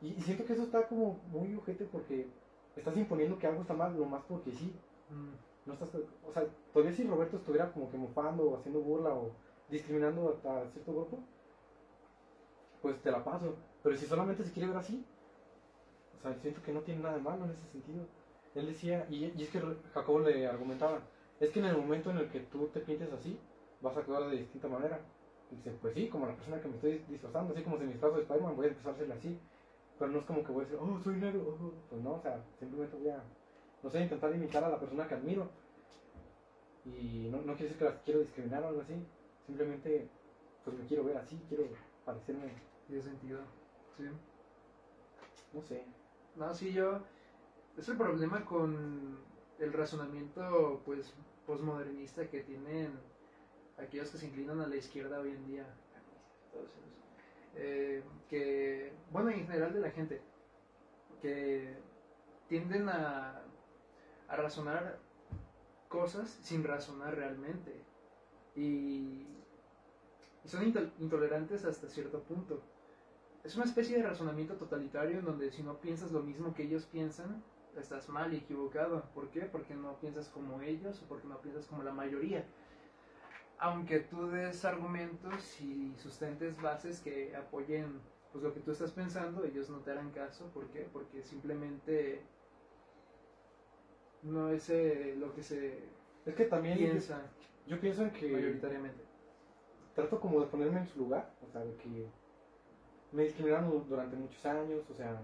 y, 0.00 0.08
y 0.08 0.20
siento 0.22 0.44
que 0.44 0.52
eso 0.52 0.64
está 0.64 0.86
como 0.88 1.18
muy 1.30 1.54
ojete 1.54 1.84
porque 1.86 2.28
estás 2.76 2.96
imponiendo 2.96 3.38
que 3.38 3.46
algo 3.46 3.62
está 3.62 3.74
mal, 3.74 3.96
lo 3.96 4.04
más 4.04 4.22
porque 4.28 4.52
sí. 4.52 4.74
Mm. 5.10 5.68
No 5.68 5.72
estás, 5.72 5.90
o 5.94 6.32
sea, 6.32 6.44
todavía 6.72 6.94
si 6.94 7.04
Roberto 7.04 7.38
estuviera 7.38 7.72
como 7.72 7.90
que 7.90 7.96
mofando 7.96 8.50
o 8.50 8.56
haciendo 8.56 8.80
burla 8.80 9.14
o 9.14 9.32
discriminando 9.68 10.40
a, 10.44 10.60
a 10.60 10.70
cierto 10.70 10.92
grupo, 10.92 11.18
pues 12.82 13.02
te 13.02 13.10
la 13.10 13.24
paso. 13.24 13.56
Pero 13.82 13.96
si 13.96 14.06
solamente 14.06 14.44
se 14.44 14.52
quiere 14.52 14.68
ver 14.68 14.78
así, 14.78 15.04
o 16.18 16.22
sea, 16.22 16.34
siento 16.34 16.62
que 16.62 16.72
no 16.72 16.80
tiene 16.80 17.02
nada 17.02 17.16
de 17.16 17.22
malo 17.22 17.44
en 17.44 17.50
ese 17.50 17.66
sentido. 17.70 18.06
Él 18.54 18.66
decía, 18.66 19.06
y, 19.10 19.26
y 19.36 19.42
es 19.42 19.50
que 19.50 19.60
Jacobo 19.92 20.20
le 20.20 20.46
argumentaba, 20.46 21.00
es 21.40 21.50
que 21.50 21.60
en 21.60 21.66
el 21.66 21.76
momento 21.76 22.10
en 22.10 22.18
el 22.18 22.30
que 22.30 22.40
tú 22.40 22.68
te 22.68 22.80
pintes 22.80 23.12
así, 23.12 23.38
vas 23.80 23.96
a 23.96 24.00
actuar 24.00 24.28
de 24.28 24.36
distinta 24.38 24.68
manera. 24.68 25.00
Y 25.50 25.56
dice, 25.56 25.72
pues 25.80 25.94
sí, 25.94 26.08
como 26.08 26.26
la 26.26 26.34
persona 26.34 26.60
que 26.60 26.68
me 26.68 26.74
estoy 26.74 27.04
disfrazando, 27.08 27.52
así 27.52 27.62
como 27.62 27.78
si 27.78 27.84
me 27.84 27.92
disfrazo 27.92 28.16
de 28.16 28.22
Spider-Man, 28.22 28.56
voy 28.56 28.66
a 28.66 28.68
empezar 28.68 28.92
a 28.92 28.94
hacerle 28.94 29.14
así. 29.14 29.38
Pero 29.98 30.10
no 30.10 30.18
es 30.18 30.24
como 30.24 30.44
que 30.44 30.52
voy 30.52 30.62
a 30.62 30.68
decir, 30.68 30.78
oh, 30.80 31.00
soy 31.02 31.16
negro. 31.16 31.40
oh". 31.60 31.72
Pues 31.88 32.02
no, 32.02 32.14
o 32.14 32.20
sea, 32.20 32.42
simplemente 32.58 32.96
voy 32.96 33.08
a, 33.10 33.22
no 33.82 33.90
sé, 33.90 34.00
intentar 34.00 34.34
imitar 34.34 34.64
a 34.64 34.68
la 34.68 34.80
persona 34.80 35.06
que 35.06 35.14
admiro. 35.14 35.48
Y 36.84 37.28
no, 37.30 37.38
no 37.38 37.54
quiere 37.54 37.64
decir 37.64 37.78
que 37.78 37.84
la 37.84 38.02
quiero 38.02 38.20
discriminar 38.20 38.62
o 38.62 38.68
algo 38.68 38.80
así. 38.80 38.94
Simplemente, 39.46 40.08
pues 40.64 40.76
me 40.76 40.86
quiero 40.86 41.04
ver 41.04 41.16
así, 41.16 41.40
quiero 41.48 41.64
parecerme, 42.04 42.52
Tiene 42.86 43.02
sentido. 43.02 43.40
Sí. 43.96 44.04
no 45.52 45.62
sé. 45.62 45.84
No, 46.36 46.54
sí, 46.54 46.72
yo. 46.72 47.00
Es 47.76 47.88
el 47.88 47.96
problema 47.96 48.44
con 48.44 49.18
el 49.58 49.72
razonamiento, 49.72 50.82
pues, 50.84 51.12
posmodernista 51.46 52.28
que 52.28 52.42
tienen 52.42 52.90
aquellos 53.78 54.10
que 54.10 54.18
se 54.18 54.26
inclinan 54.26 54.60
a 54.60 54.66
la 54.66 54.76
izquierda 54.76 55.20
hoy 55.20 55.30
en 55.30 55.46
día, 55.46 55.66
eh, 57.54 58.02
que, 58.28 58.92
bueno, 59.10 59.30
en 59.30 59.46
general 59.46 59.72
de 59.72 59.80
la 59.80 59.90
gente, 59.90 60.20
que 61.22 61.74
tienden 62.48 62.88
a, 62.88 63.42
a 64.28 64.36
razonar 64.36 64.98
cosas 65.88 66.28
sin 66.42 66.64
razonar 66.64 67.14
realmente. 67.14 67.72
Y, 68.54 69.26
son 70.44 70.62
intol- 70.62 70.92
intolerantes 71.00 71.64
hasta 71.64 71.88
cierto 71.88 72.20
punto. 72.20 72.60
Es 73.46 73.54
una 73.54 73.64
especie 73.64 73.96
de 73.96 74.02
razonamiento 74.02 74.54
totalitario 74.54 75.20
en 75.20 75.24
donde 75.24 75.52
si 75.52 75.62
no 75.62 75.78
piensas 75.78 76.10
lo 76.10 76.20
mismo 76.20 76.52
que 76.52 76.64
ellos 76.64 76.84
piensan, 76.86 77.44
estás 77.78 78.08
mal 78.08 78.34
y 78.34 78.38
equivocado. 78.38 79.04
¿Por 79.14 79.30
qué? 79.30 79.42
Porque 79.42 79.72
no 79.72 80.00
piensas 80.00 80.28
como 80.30 80.60
ellos 80.62 81.00
o 81.00 81.06
porque 81.06 81.28
no 81.28 81.40
piensas 81.40 81.64
como 81.66 81.84
la 81.84 81.92
mayoría. 81.92 82.44
Aunque 83.58 84.00
tú 84.00 84.26
des 84.26 84.64
argumentos 84.64 85.60
y 85.60 85.94
sustentes 85.96 86.60
bases 86.60 86.98
que 86.98 87.36
apoyen 87.36 88.00
pues, 88.32 88.42
lo 88.42 88.52
que 88.52 88.58
tú 88.58 88.72
estás 88.72 88.90
pensando, 88.90 89.44
ellos 89.44 89.70
no 89.70 89.78
te 89.78 89.92
harán 89.92 90.10
caso. 90.10 90.46
¿Por 90.52 90.66
qué? 90.70 90.80
Porque 90.92 91.22
simplemente 91.22 92.22
no 94.24 94.50
es 94.50 94.68
eh, 94.70 95.14
lo 95.20 95.32
que 95.36 95.44
se 95.44 95.84
Es 96.24 96.34
que 96.34 96.46
también 96.46 96.78
yo, 96.78 96.86
piensa 96.86 97.22
yo 97.68 97.78
pienso 97.78 98.02
en 98.02 98.10
que 98.10 98.26
mayoritariamente. 98.26 99.04
trato 99.94 100.18
como 100.18 100.40
de 100.40 100.48
ponerme 100.48 100.80
en 100.80 100.88
su 100.88 100.98
lugar, 100.98 101.32
o 101.46 101.52
sea, 101.52 101.60
de 101.60 101.76
que 101.76 102.08
me 103.12 103.24
discriminaron 103.24 103.70
du- 103.70 103.84
durante 103.88 104.16
muchos 104.16 104.44
años, 104.46 104.84
o 104.90 104.94
sea, 104.94 105.20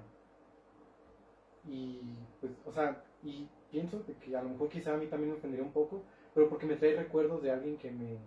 y 1.64 2.00
pues, 2.40 2.52
o 2.66 2.72
sea, 2.72 3.02
y 3.22 3.46
pienso 3.70 4.00
de 4.00 4.14
que 4.14 4.36
a 4.36 4.42
lo 4.42 4.50
mejor 4.50 4.68
quizá 4.68 4.92
a 4.92 4.96
mí 4.96 5.06
también 5.06 5.30
me 5.30 5.36
ofendería 5.38 5.64
un 5.64 5.72
poco, 5.72 6.02
pero 6.34 6.48
porque 6.48 6.66
me 6.66 6.76
trae 6.76 6.92
recuerdos 6.94 7.42
de 7.42 7.50
alguien 7.50 7.76
que 7.76 7.90
me, 7.90 8.18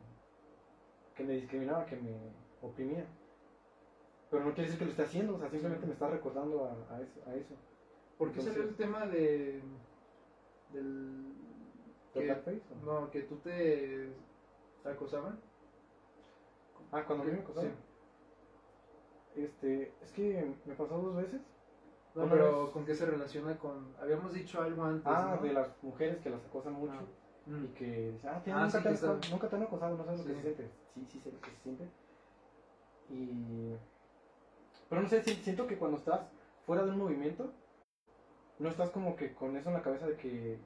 que 1.15 1.23
me 1.23 1.33
discriminaba, 1.33 1.85
que 1.85 1.95
me 1.95 2.13
oprimía. 2.61 3.05
Pero 4.29 4.43
no 4.43 4.53
quiere 4.53 4.63
decir 4.63 4.77
que 4.79 4.85
lo 4.85 4.91
esté 4.91 5.03
haciendo, 5.03 5.35
o 5.35 5.37
sea, 5.37 5.49
simplemente 5.49 5.85
me 5.85 5.93
está 5.93 6.07
recordando 6.07 6.63
a, 6.65 6.71
a 6.93 7.01
eso. 7.01 7.19
A 7.25 7.33
eso. 7.35 7.55
¿Por 8.17 8.31
qué 8.31 8.41
salió 8.41 8.61
el 8.63 8.75
tema 8.75 9.05
de 9.05 9.61
del 10.71 11.23
¿De 12.13 12.21
que, 12.21 12.23
blackface, 12.23 12.61
o? 12.71 12.77
no 12.85 13.09
que 13.09 13.21
tú 13.21 13.35
te 13.37 14.07
acosaban? 14.83 15.37
Ah, 16.91 17.03
cuando 17.05 17.23
a 17.23 17.27
mí 17.27 17.33
me 17.33 17.39
acosaron. 17.39 17.75
Este, 19.35 19.93
es 20.01 20.11
que 20.11 20.55
me 20.65 20.75
pasó 20.75 20.97
dos 20.97 21.15
veces. 21.15 21.41
No, 22.13 22.29
pero 22.29 22.71
¿con 22.71 22.85
qué 22.85 22.95
se 22.95 23.05
relaciona 23.05 23.57
con? 23.57 23.93
Habíamos 23.99 24.33
dicho 24.33 24.61
algo 24.61 24.83
antes. 24.83 25.05
Ah, 25.05 25.33
¿no? 25.35 25.41
de 25.45 25.53
las 25.53 25.83
mujeres 25.83 26.19
que 26.19 26.29
las 26.29 26.43
acosan 26.45 26.73
mucho. 26.73 26.93
Ah. 26.93 27.03
Mm. 27.47 27.65
y 27.65 27.67
que 27.69 28.13
ah, 28.23 28.41
Ah, 28.47 28.63
nunca, 28.65 28.77
sí, 28.79 28.83
te 28.83 28.93
está- 28.93 29.19
nunca 29.29 29.49
te 29.49 29.55
han 29.55 29.63
acosado, 29.63 29.97
no 29.97 30.03
sabes 30.05 30.19
lo 30.21 30.25
que 30.25 30.31
Sí. 30.31 30.35
se 30.37 30.41
siente. 30.55 30.71
Sí, 30.95 31.07
sí 31.11 31.19
sé 31.19 31.31
lo 31.31 31.39
que 31.41 31.51
se 31.51 31.57
siente. 31.61 31.89
Y... 33.09 33.75
Pero 34.89 35.01
no 35.01 35.09
sé, 35.09 35.21
si- 35.23 35.35
siento 35.43 35.67
que 35.67 35.77
cuando 35.77 35.97
estás 35.97 36.21
fuera 36.65 36.83
de 36.85 36.91
un 36.91 36.97
movimiento, 36.97 37.51
no 38.57 38.69
estás 38.69 38.89
como 38.91 39.15
que 39.15 39.33
con 39.35 39.55
eso 39.57 39.69
en 39.69 39.75
la 39.75 39.83
cabeza 39.83 40.07
de 40.07 40.15
que... 40.15 40.57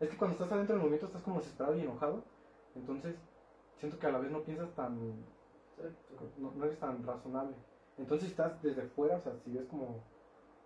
Es 0.00 0.08
que 0.08 0.16
cuando 0.16 0.34
estás 0.36 0.52
adentro 0.52 0.74
del 0.74 0.80
movimiento 0.82 1.06
estás 1.06 1.22
como 1.22 1.40
desesperado 1.40 1.76
y 1.76 1.80
enojado, 1.82 2.24
entonces 2.76 3.16
siento 3.76 3.98
que 3.98 4.06
a 4.06 4.12
la 4.12 4.18
vez 4.20 4.30
no 4.30 4.42
piensas 4.42 4.70
tan... 4.74 4.96
No, 6.38 6.52
no 6.52 6.64
eres 6.64 6.78
tan 6.78 7.04
razonable. 7.04 7.56
Entonces 7.98 8.30
estás 8.30 8.60
desde 8.62 8.82
fuera, 8.82 9.16
o 9.16 9.20
sea, 9.20 9.36
si 9.44 9.52
ves 9.52 9.66
como... 9.66 10.02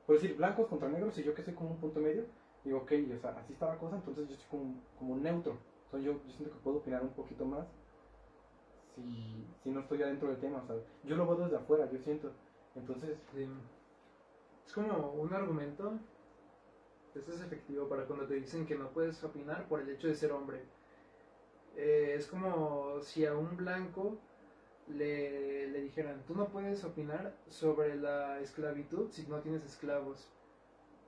Por 0.07 0.17
decir, 0.17 0.37
blancos 0.37 0.69
contra 0.69 0.89
negros 0.89 1.19
y 1.19 1.25
yo 1.25 1.35
que 1.35 1.43
soy 1.43 1.55
como 1.55 1.71
un 1.71 1.81
punto 1.81 2.01
medio, 2.01 2.27
digo, 2.65 2.79
ok, 2.79 2.93
o 3.17 3.21
sea, 3.21 3.31
así 3.31 3.53
está 3.53 3.67
la 3.67 3.79
cosa, 3.79 3.97
entonces 3.97 4.29
yo 4.29 4.35
estoy 4.35 4.49
como, 4.49 4.75
como 4.99 5.17
neutro. 5.17 5.59
Entonces 5.87 6.07
yo, 6.07 6.13
yo 6.25 6.33
siento 6.33 6.55
que 6.55 6.63
puedo 6.63 6.79
opinar 6.79 7.03
un 7.03 7.11
poquito 7.11 7.45
más 7.45 7.67
si, 8.95 9.47
si 9.63 9.71
no 9.71 9.81
estoy 9.81 10.03
adentro 10.03 10.29
del 10.29 10.39
tema, 10.39 10.63
o 10.63 10.67
sea, 10.67 10.77
yo 11.05 11.17
lo 11.17 11.27
veo 11.27 11.45
desde 11.45 11.57
afuera, 11.57 11.91
yo 11.91 11.99
siento. 11.99 12.33
Entonces, 12.75 13.19
Sí. 13.35 13.49
Es 14.67 14.73
como 14.73 15.13
un 15.13 15.33
argumento. 15.33 15.99
Este 17.15 17.33
es 17.33 17.41
efectivo 17.41 17.89
para 17.89 18.05
cuando 18.05 18.27
te 18.27 18.35
dicen 18.35 18.67
que 18.67 18.75
no 18.75 18.91
puedes 18.91 19.23
opinar 19.25 19.69
por 19.69 19.81
el 19.81 19.89
hecho 19.89 20.09
de 20.09 20.15
ser 20.15 20.33
hombre. 20.33 20.65
Eh, 21.77 22.15
es 22.17 22.27
como 22.27 23.01
si 23.01 23.25
a 23.25 23.35
un 23.37 23.57
blanco 23.57 24.19
le, 24.89 25.69
le 25.69 25.81
dijeran, 25.81 26.23
tú 26.27 26.35
no 26.35 26.49
puedes 26.49 26.85
opinar 26.85 27.35
sobre 27.49 27.97
la 27.97 28.41
esclavitud 28.41 29.11
si 29.11 29.27
no 29.27 29.41
tienes 29.41 29.65
esclavos. 29.65 30.29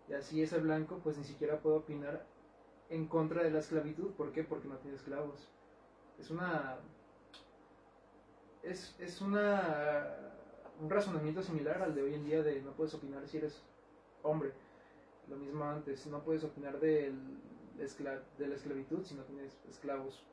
Y 0.09 0.15
así 0.15 0.43
ese 0.43 0.59
blanco 0.59 1.01
pues 1.03 1.19
ni 1.19 1.25
siquiera 1.25 1.61
puede 1.61 1.77
opinar 1.77 2.27
en 2.89 3.07
contra 3.07 3.43
de 3.43 3.51
la 3.51 3.61
esclavitud. 3.61 4.13
¿Por 4.13 4.33
qué? 4.33 4.45
Porque 4.45 4.69
no 4.69 4.77
tiene 4.77 4.97
esclavos. 4.97 5.49
Es 6.19 6.31
una... 6.31 6.79
Es, 8.63 8.97
es 8.99 9.21
una 9.21 10.29
un 10.81 10.91
razonamiento 10.91 11.43
similar 11.43 11.83
al 11.83 11.95
de 11.95 12.03
hoy 12.03 12.15
en 12.15 12.25
día 12.25 12.43
de 12.43 12.61
no 12.63 12.73
puedes 12.73 12.95
opinar 12.95 13.27
si 13.27 13.39
eres 13.39 13.61
hombre. 14.23 14.53
Lo 15.29 15.37
mismo 15.37 15.65
antes, 15.65 16.07
no 16.07 16.23
puedes 16.23 16.45
opinar 16.45 16.79
del 16.81 17.15
de 18.39 18.49
la 18.49 18.55
esclavitud 18.57 19.05
si 19.05 19.15
no 19.15 19.23
tienes 19.23 19.57
esclavos. 19.71 20.25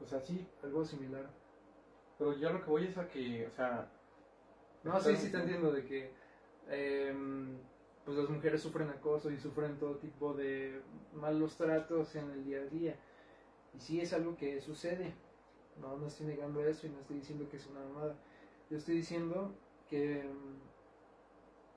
o 0.00 0.06
sea, 0.06 0.20
sí, 0.20 0.46
Algo 0.62 0.84
similar. 0.84 1.28
Pero 2.24 2.38
yo 2.38 2.52
lo 2.52 2.62
que 2.64 2.70
voy 2.70 2.86
es 2.86 2.96
a 2.98 3.08
que, 3.08 3.46
o 3.46 3.50
sea, 3.50 3.90
No, 4.84 5.00
sí, 5.00 5.16
sí 5.16 5.30
te 5.30 5.38
entiendo 5.38 5.72
de 5.72 5.84
que 5.84 6.10
em, 6.68 7.56
pues 8.04 8.16
las 8.16 8.28
mujeres 8.28 8.62
sufren 8.62 8.90
acoso 8.90 9.30
y 9.30 9.38
sufren 9.38 9.78
todo 9.78 9.96
tipo 9.96 10.34
de 10.34 10.80
malos 11.14 11.56
tratos 11.56 12.14
en 12.16 12.30
el 12.30 12.44
día 12.44 12.58
a 12.60 12.64
día. 12.64 12.96
Y 13.74 13.80
sí 13.80 14.00
es 14.00 14.12
algo 14.12 14.36
que 14.36 14.60
sucede. 14.60 15.14
No, 15.80 15.96
no 15.96 16.06
estoy 16.06 16.26
negando 16.26 16.64
eso 16.64 16.86
y 16.86 16.90
no 16.90 17.00
estoy 17.00 17.16
diciendo 17.18 17.48
que 17.50 17.56
es 17.56 17.66
una 17.66 17.80
mamada. 17.80 18.14
Yo 18.70 18.76
estoy 18.76 18.96
diciendo 18.96 19.54
que 19.88 20.20
em, 20.20 20.58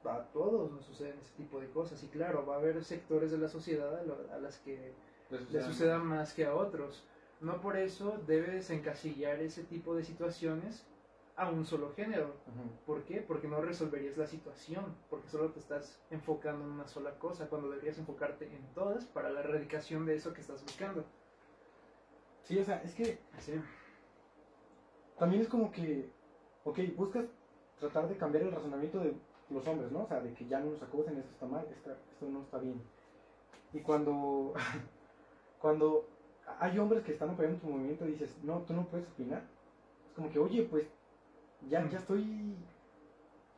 a 0.03 0.23
todos 0.33 0.71
nos 0.71 0.85
suceden 0.85 1.17
ese 1.21 1.33
tipo 1.35 1.59
de 1.59 1.69
cosas. 1.69 2.03
Y 2.03 2.07
claro, 2.07 2.45
va 2.45 2.55
a 2.55 2.57
haber 2.59 2.83
sectores 2.83 3.31
de 3.31 3.37
la 3.37 3.47
sociedad 3.47 3.95
a, 3.97 4.03
lo- 4.03 4.31
a 4.33 4.37
las 4.39 4.57
que 4.59 4.93
les 5.29 5.41
le 5.51 5.59
suceda 5.61 5.97
más 5.99 6.33
que 6.33 6.45
a 6.45 6.53
otros. 6.55 7.03
No 7.41 7.61
por 7.61 7.77
eso 7.77 8.21
debes 8.25 8.69
encasillar 8.69 9.39
ese 9.39 9.63
tipo 9.63 9.95
de 9.95 10.03
situaciones 10.03 10.85
a 11.35 11.49
un 11.49 11.65
solo 11.65 11.93
género. 11.93 12.33
¿Por 12.85 13.03
qué? 13.03 13.21
Porque 13.21 13.47
no 13.47 13.61
resolverías 13.61 14.17
la 14.17 14.27
situación, 14.27 14.95
porque 15.09 15.27
solo 15.29 15.51
te 15.51 15.59
estás 15.59 15.99
enfocando 16.09 16.63
en 16.63 16.71
una 16.71 16.87
sola 16.87 17.19
cosa, 17.19 17.47
cuando 17.47 17.69
deberías 17.69 17.97
enfocarte 17.97 18.45
en 18.45 18.65
todas 18.73 19.05
para 19.05 19.29
la 19.29 19.41
erradicación 19.41 20.05
de 20.05 20.15
eso 20.15 20.33
que 20.33 20.41
estás 20.41 20.63
buscando. 20.63 21.03
Sí, 22.43 22.57
o 22.59 22.63
sea, 22.63 22.81
es 22.83 22.93
que 22.93 23.19
Sí, 23.39 23.53
también 25.17 25.41
es 25.41 25.49
como 25.49 25.71
que, 25.71 26.09
ok, 26.63 26.79
buscas 26.95 27.25
tratar 27.79 28.07
de 28.07 28.17
cambiar 28.17 28.43
el 28.45 28.51
razonamiento 28.51 28.99
de 28.99 29.13
los 29.49 29.67
hombres, 29.67 29.91
¿no? 29.91 30.03
O 30.03 30.07
sea, 30.07 30.21
de 30.21 30.33
que 30.33 30.47
ya 30.47 30.59
no 30.59 30.71
nos 30.71 30.81
acosen, 30.81 31.17
esto 31.17 31.31
está 31.31 31.45
mal, 31.45 31.65
esto 31.69 32.29
no 32.29 32.41
está 32.41 32.59
bien. 32.59 32.81
Y 33.73 33.79
cuando, 33.79 34.53
cuando 35.61 36.05
hay 36.59 36.77
hombres 36.79 37.03
que 37.03 37.13
están 37.13 37.29
apoyando 37.29 37.59
tu 37.59 37.67
movimiento 37.67 38.05
y 38.05 38.11
dices, 38.11 38.35
no, 38.43 38.59
tú 38.61 38.73
no 38.73 38.85
puedes 38.87 39.07
opinar, 39.07 39.43
es 40.07 40.13
como 40.13 40.29
que, 40.31 40.39
oye, 40.39 40.63
pues 40.63 40.87
ya, 41.69 41.87
ya 41.89 41.99
estoy 41.99 42.55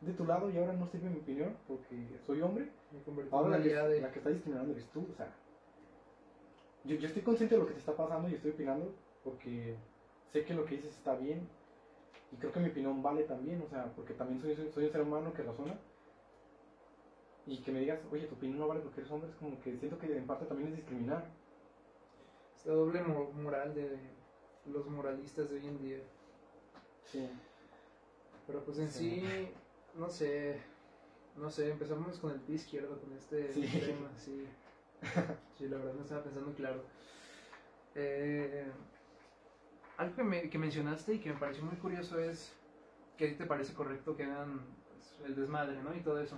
de 0.02 0.14
tu 0.14 0.26
lado 0.26 0.50
y 0.50 0.58
ahora 0.58 0.74
no 0.74 0.88
sirve 0.88 1.10
mi 1.10 1.20
opinión 1.20 1.56
porque 1.68 2.20
soy 2.26 2.42
hombre. 2.42 2.70
Ahora 3.32 3.58
la 3.58 3.88
de... 3.88 4.02
la 4.02 4.12
que 4.12 4.20
está 4.20 4.30
discriminando 4.30 4.74
eres 4.74 4.86
tú, 4.92 5.06
o 5.12 5.16
sea. 5.16 5.34
Yo, 6.84 6.96
yo 6.96 7.08
estoy 7.08 7.24
consciente 7.24 7.56
de 7.56 7.62
lo 7.62 7.68
que 7.68 7.74
te 7.74 7.80
está 7.80 7.96
pasando 7.96 8.30
y 8.30 8.36
estoy 8.36 8.52
opinando 8.52 8.94
porque 9.24 9.76
sé 10.32 10.46
que 10.46 10.54
lo 10.54 10.66
que 10.66 10.78
dices 10.78 10.96
está 10.96 11.16
bien 11.16 11.48
y 12.32 12.36
creo 12.38 12.52
que 12.52 12.60
mi 12.60 12.70
opinión 12.70 13.02
vale 13.02 13.24
también, 13.24 13.62
o 13.62 13.70
sea, 13.70 13.92
porque 13.96 14.14
también 14.14 14.42
soy, 14.42 14.56
soy, 14.56 14.72
soy 14.72 14.86
un 14.86 14.92
ser 14.92 15.02
humano 15.02 15.34
que 15.34 15.44
razona 15.44 15.78
y 17.46 17.62
que 17.62 17.72
me 17.72 17.80
digas, 17.80 18.00
oye, 18.12 18.28
tu 18.28 18.36
opinión 18.36 18.60
no 18.60 18.68
vale 18.68 18.82
porque 18.82 19.02
eres 19.02 19.12
hombre, 19.12 19.30
es 19.30 19.36
como 19.38 19.60
que 19.62 19.78
siento 19.78 19.98
que 19.98 20.16
en 20.16 20.28
parte 20.28 20.46
también 20.46 20.70
es 20.70 20.78
discriminar. 20.78 21.26
Esta 22.68 22.76
doble 22.76 23.02
mo- 23.02 23.32
moral 23.32 23.74
de 23.74 23.98
los 24.66 24.86
moralistas 24.88 25.50
de 25.50 25.56
hoy 25.56 25.68
en 25.68 25.80
día. 25.82 26.00
Sí. 27.06 27.30
Pero 28.46 28.62
pues 28.66 28.78
en 28.80 28.90
Sí. 28.92 29.22
sí, 29.22 29.52
no 29.96 30.10
sé, 30.10 30.60
no 31.38 31.50
sé, 31.50 31.72
empezamos 31.72 32.20
con 32.20 32.34
el 32.34 32.42
pie 32.42 32.56
izquierdo 32.56 33.00
con 33.00 33.14
este 33.14 33.54
Sí. 33.54 33.62
tema, 33.80 34.10
sí. 34.18 34.46
Sí, 35.58 35.70
la 35.70 35.78
verdad 35.78 35.94
no 35.94 36.02
estaba 36.02 36.24
pensando 36.26 36.54
claro. 36.56 36.84
Eh, 37.96 38.66
algo 39.96 40.16
que, 40.18 40.24
me- 40.24 40.50
que 40.50 40.58
mencionaste 40.58 41.14
y 41.14 41.20
que 41.20 41.32
me 41.32 41.40
pareció 41.40 41.64
muy 41.64 41.78
curioso 41.78 42.20
es 42.20 42.54
que 43.16 43.28
a 43.28 43.30
ti 43.30 43.36
te 43.36 43.46
parece 43.46 43.74
correcto 43.76 44.18
que 44.18 44.26
hagan 44.26 44.60
pues, 44.94 45.22
el 45.26 45.36
desmadre, 45.38 45.82
¿no? 45.84 45.96
Y 45.96 46.02
todo 46.02 46.20
eso. 46.20 46.38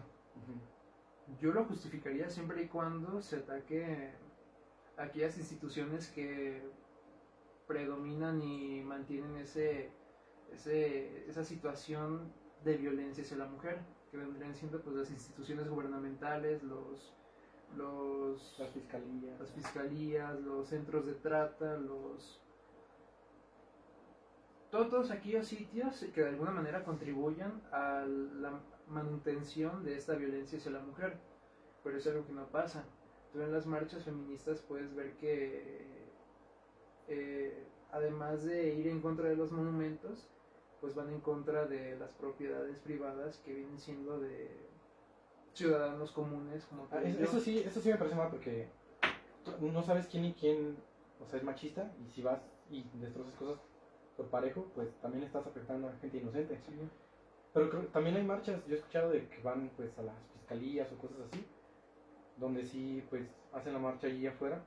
Yo 1.42 1.52
lo 1.54 1.66
justificaría 1.66 2.30
siempre 2.30 2.62
y 2.62 2.68
cuando 2.68 3.20
se 3.20 3.38
ataque 3.38 4.12
aquellas 5.00 5.38
instituciones 5.38 6.10
que 6.10 6.62
predominan 7.68 8.42
y 8.42 8.82
mantienen 8.82 9.38
ese, 9.38 9.92
ese, 10.52 11.28
esa 11.30 11.44
situación 11.44 12.34
de 12.64 12.78
violencia 12.78 13.24
hacia 13.24 13.38
la 13.38 13.46
mujer, 13.48 13.80
que 14.12 14.18
vendrían 14.18 14.56
siendo 14.56 14.82
pues, 14.82 14.96
las 14.96 15.12
instituciones 15.12 15.70
gubernamentales, 15.70 16.64
los, 16.64 17.14
los, 17.78 18.60
Las 18.60 18.72
fiscalías. 18.72 19.40
las 19.40 19.52
fiscalías, 19.52 20.40
los 20.42 20.68
centros 20.68 21.06
de 21.06 21.14
trata, 21.14 21.78
los, 21.78 22.42
todos 24.72 25.12
aquellos 25.12 25.48
sitios 25.48 26.06
que 26.14 26.22
de 26.22 26.30
alguna 26.30 26.52
manera 26.52 26.84
contribuyan 26.84 27.62
a 27.72 28.06
la 28.06 28.60
manutención 28.88 29.84
de 29.84 29.96
esta 29.96 30.16
violencia 30.16 30.58
hacia 30.58 30.72
la 30.72 30.82
mujer. 30.82 31.18
Pero 31.84 31.98
es 31.98 32.08
algo 32.08 32.26
que 32.26 32.34
no 32.34 32.48
pasa. 32.48 32.84
Tú 33.32 33.42
en 33.42 33.52
las 33.52 33.66
marchas 33.68 34.04
feministas 34.04 34.62
puedes 34.62 34.96
ver 34.96 35.14
que, 35.18 36.08
eh, 37.08 37.64
además 37.92 38.44
de 38.44 38.74
ir 38.74 38.88
en 38.88 39.02
contra 39.02 39.30
de 39.30 39.36
los 39.36 39.52
monumentos, 39.52 40.28
pues 40.82 40.96
van 40.96 41.10
en 41.10 41.20
contra 41.20 41.66
de 41.66 41.98
las 41.98 42.14
propiedades 42.14 42.80
privadas 42.80 43.38
que 43.46 43.54
vienen 43.54 43.80
siendo 43.80 44.20
de 44.20 44.50
ciudadanos 45.54 46.12
comunes 46.12 46.64
como 46.66 46.88
ah, 46.92 47.02
eso 47.02 47.40
sí 47.40 47.60
eso 47.60 47.82
sí 47.82 47.90
me 47.90 47.98
parece 47.98 48.16
mal 48.16 48.30
porque 48.30 48.70
no 49.60 49.84
sabes 49.84 50.08
quién 50.08 50.26
y 50.26 50.34
quién 50.34 50.78
o 51.20 51.26
sea 51.26 51.40
es 51.40 51.44
machista 51.44 51.92
y 52.06 52.10
si 52.12 52.22
vas 52.22 52.40
y 52.70 52.86
destrozas 52.94 53.34
cosas 53.34 53.60
por 54.16 54.28
parejo 54.28 54.68
pues 54.76 54.90
también 55.02 55.24
estás 55.24 55.46
afectando 55.46 55.90
a 55.90 55.94
gente 55.98 56.18
inocente. 56.18 56.60
Pero 57.52 57.70
también 57.88 58.16
hay 58.16 58.24
marchas 58.24 58.66
yo 58.68 58.76
he 58.76 58.78
escuchado 58.78 59.10
de 59.10 59.28
que 59.28 59.42
van 59.42 59.72
pues 59.76 59.98
a 59.98 60.04
las 60.04 60.16
fiscalías 60.34 60.92
o 60.92 60.98
cosas 60.98 61.18
así 61.28 61.44
donde 62.40 62.66
sí 62.66 63.04
pues 63.10 63.24
hacen 63.54 63.74
la 63.74 63.80
marcha 63.80 64.08
allí 64.08 64.28
afuera 64.28 64.64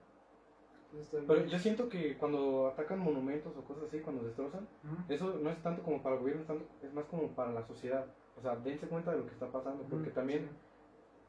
pero 1.27 1.47
yo 1.47 1.59
siento 1.59 1.89
que 1.89 2.18
cuando 2.18 2.68
atacan 2.68 2.99
monumentos 2.99 3.57
o 3.57 3.64
cosas 3.64 3.85
así, 3.85 4.01
cuando 4.01 4.25
destrozan, 4.25 4.68
eso 5.09 5.39
no 5.43 5.51
es 5.51 5.62
tanto 5.62 5.83
como 5.83 6.03
para 6.03 6.16
el 6.16 6.20
gobierno, 6.20 6.45
es, 6.83 6.93
más 6.93 7.07
como 7.07 7.29
para 7.29 7.51
la 7.51 7.66
sociedad. 7.66 8.05
O 8.37 8.43
sea, 8.43 8.57
dense 8.57 8.87
cuenta 8.87 9.12
de 9.12 9.18
lo 9.18 9.27
que 9.27 9.33
está 9.33 9.51
pasando, 9.51 9.85
porque 9.85 10.11
también, 10.11 10.51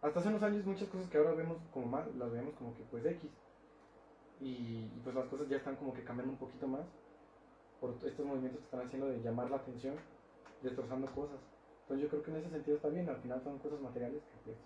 hasta 0.02 0.20
hace 0.20 0.30
unos 0.30 0.44
años, 0.44 0.66
muchas 0.66 0.89
cosas 0.89 1.08
que 1.08 1.18
ahora 1.18 1.34
vemos 1.34 1.58
como 1.72 1.86
mal, 1.86 2.12
las 2.18 2.32
vemos 2.32 2.54
como 2.56 2.76
que 2.76 2.84
pues 2.84 3.06
X. 3.06 3.30
Y, 4.41 4.88
pues 5.04 5.16
las 5.16 5.28
cosas 5.28 5.48
ya 5.48 5.58
están 5.58 5.78
como 5.78 5.94
que 5.94 6.04
cambiando 6.04 6.34
un 6.34 6.39
poquito 6.39 6.68
más 6.68 6.86
por 7.80 7.91
estos 8.04 8.26
movimientos 8.26 8.60
que 8.60 8.66
están 8.66 8.86
haciendo 8.86 9.08
de 9.08 9.22
llamar 9.22 9.50
la 9.50 9.58
atención, 9.58 9.96
destrozando 10.62 11.08
cosas. 11.14 11.39
Entonces 11.84 12.04
yo 12.04 12.10
creo 12.10 12.24
que 12.24 12.32
en 12.32 12.38
ese 12.38 12.50
sentido 12.50 12.78
está 12.78 12.89
bien, 12.89 13.08
al 13.08 13.18
final 13.18 13.41
son 13.44 13.60
cosas 13.60 13.80
materiales 13.80 14.22
que 14.24 14.38
pues 14.44 14.58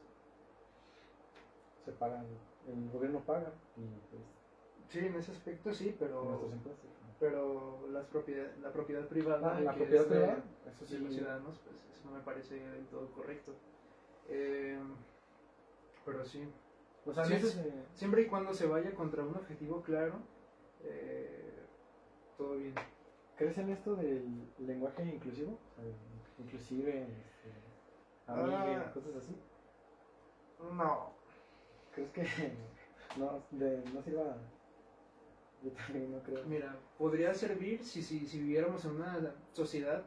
se 1.88 1.94
pagan, 1.94 2.26
el 2.68 2.90
gobierno 2.92 3.22
paga 3.22 3.54
y 3.78 3.88
pues 4.12 4.22
Sí, 4.90 5.00
en 5.00 5.16
ese 5.16 5.32
aspecto 5.32 5.74
sí, 5.74 5.96
pero 5.98 6.50
pero 7.20 7.88
las 7.92 8.06
propiedad, 8.06 8.48
la 8.62 8.72
propiedad 8.72 9.06
privada 9.08 9.58
ah, 9.58 9.60
la 9.60 9.74
propiedad 9.74 10.06
privada 10.06 10.44
eso 10.70 10.86
sí. 10.86 10.96
de 10.96 11.00
los 11.02 11.14
ciudadanos 11.14 11.60
pues 11.60 11.76
eso 11.92 12.10
no 12.10 12.18
me 12.18 12.24
parece 12.24 12.60
del 12.60 12.86
todo 12.88 13.08
correcto. 13.12 13.54
Eh, 14.30 14.78
pero 16.06 16.26
sí. 16.26 16.48
O 17.06 17.14
sea, 17.14 17.26
siempre 17.96 18.22
y 18.22 18.28
cuando 18.28 18.54
se 18.54 18.68
vaya 18.68 18.94
contra 18.94 19.24
un 19.24 19.36
objetivo 19.36 19.82
claro 19.82 20.16
eh, 20.84 21.54
todo 22.38 22.56
bien. 22.56 22.76
¿crees 23.38 23.58
en 23.58 23.70
esto 23.70 23.96
del 23.96 24.26
lenguaje 24.60 25.04
inclusivo? 25.04 25.58
inclusive 26.40 27.04
este, 27.04 27.52
ah, 28.28 28.92
cosas 28.94 29.16
así. 29.16 29.36
No 30.72 31.17
¿crees 31.98 32.12
que 32.34 32.54
no, 33.18 33.44
de, 33.52 33.84
no 33.94 34.02
sirva 34.02 34.38
yo 35.64 35.72
también 35.72 36.12
no 36.12 36.22
creo. 36.22 36.46
Mira, 36.46 36.78
podría 36.98 37.34
servir 37.34 37.84
si, 37.84 38.04
si, 38.04 38.28
si 38.28 38.40
viviéramos 38.40 38.86
en 38.86 38.92
una 38.92 39.34
sociedad 39.54 40.04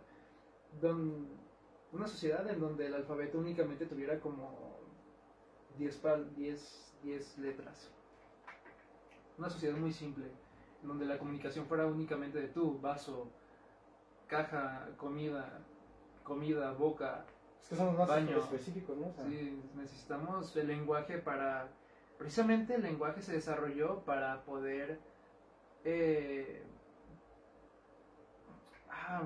don, 0.81 1.27
una 1.93 2.07
sociedad 2.07 2.49
en 2.49 2.61
donde 2.61 2.87
el 2.87 2.95
alfabeto 2.95 3.39
únicamente 3.39 3.87
tuviera 3.87 4.21
como 4.21 4.79
10 5.79 6.03
diez, 6.37 6.95
diez 7.03 7.39
letras. 7.39 7.91
Una 9.39 9.51
sociedad 9.51 9.77
muy 9.77 9.93
simple, 9.93 10.27
en 10.83 10.89
donde 10.89 11.07
la 11.07 11.19
comunicación 11.19 11.67
fuera 11.67 11.87
únicamente 11.87 12.41
de 12.41 12.49
tú, 12.49 12.79
vaso, 12.81 13.29
caja, 14.27 14.89
comida, 14.97 15.61
comida, 16.23 16.73
boca, 16.73 17.25
es 17.63 17.69
que 17.69 17.77
somos 17.77 17.99
más 17.99 18.09
baño. 18.09 18.39
específicos, 18.39 18.97
¿no? 18.97 19.13
Sí, 19.29 19.61
necesitamos 19.75 20.55
el 20.57 20.69
lenguaje 20.69 21.19
para... 21.19 21.69
Precisamente 22.21 22.75
el 22.75 22.83
lenguaje 22.83 23.23
se 23.23 23.33
desarrolló 23.33 24.01
para 24.01 24.43
poder 24.43 24.99
eh, 25.85 26.63
ah, 28.91 29.23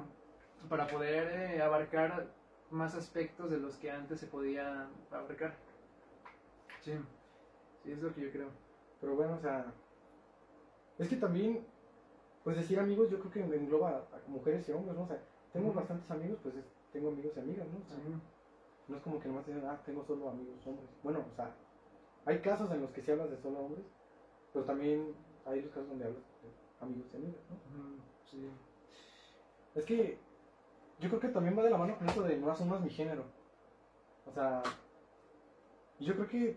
para 0.69 0.87
poder 0.87 1.57
eh, 1.57 1.61
abarcar 1.61 2.29
más 2.71 2.95
aspectos 2.95 3.51
de 3.51 3.59
los 3.59 3.75
que 3.79 3.91
antes 3.91 4.21
se 4.21 4.29
podía 4.29 4.87
abarcar. 5.11 5.57
Sí, 6.83 6.93
sí, 7.83 7.91
es 7.91 8.01
lo 8.01 8.15
que 8.15 8.21
yo 8.21 8.31
creo. 8.31 8.51
Pero 9.01 9.17
bueno, 9.17 9.35
o 9.35 9.41
sea, 9.41 9.67
es 10.97 11.09
que 11.09 11.17
también, 11.17 11.67
pues 12.45 12.57
decir 12.57 12.79
amigos, 12.79 13.11
yo 13.11 13.19
creo 13.19 13.33
que 13.33 13.57
engloba 13.57 14.07
a 14.13 14.29
mujeres 14.29 14.69
y 14.69 14.73
hombres, 14.73 14.97
¿no? 14.97 15.03
O 15.03 15.09
sea, 15.09 15.21
tengo 15.53 15.73
bastantes 15.73 16.09
amigos, 16.13 16.39
pues 16.45 16.55
tengo 16.93 17.09
amigos 17.09 17.33
y 17.35 17.41
amigas, 17.41 17.67
¿no? 17.67 18.21
No 18.87 18.97
es 18.97 19.03
como 19.03 19.19
que 19.19 19.27
nomás 19.27 19.45
dicen, 19.47 19.65
ah, 19.67 19.83
tengo 19.85 20.05
solo 20.05 20.31
amigos 20.31 20.65
hombres. 20.65 20.89
Bueno, 21.03 21.25
o 21.33 21.35
sea, 21.35 21.53
hay 22.27 22.39
casos 22.41 22.71
en 22.71 22.81
los 22.81 22.91
que 22.91 23.03
se 23.03 23.13
habla 23.13 23.27
de 23.27 23.37
solo 23.39 23.61
hombres, 23.61 23.85
pero 24.53 24.65
también 24.65 25.15
hay 25.47 25.63
los 25.63 25.71
casos 25.71 25.89
donde 25.89 26.07
hablas 26.07 26.23
amigos 26.81 27.07
y 27.13 27.17
amigas, 27.17 27.41
¿no? 27.51 28.03
sí. 28.31 28.49
Es 29.75 29.85
que 29.85 30.19
yo 31.01 31.09
creo 31.09 31.21
que 31.21 31.29
también 31.29 31.59
va 31.59 31.63
de 31.63 31.71
la 31.71 31.79
mano 31.79 31.99
con 31.99 32.09
eso 32.09 32.23
de 32.23 32.37
no 32.37 32.51
asumas 32.51 32.81
mi 32.81 32.91
género. 32.91 33.25
O 34.27 34.33
sea, 34.33 34.63
yo 35.99 36.15
creo 36.15 36.29
que. 36.29 36.57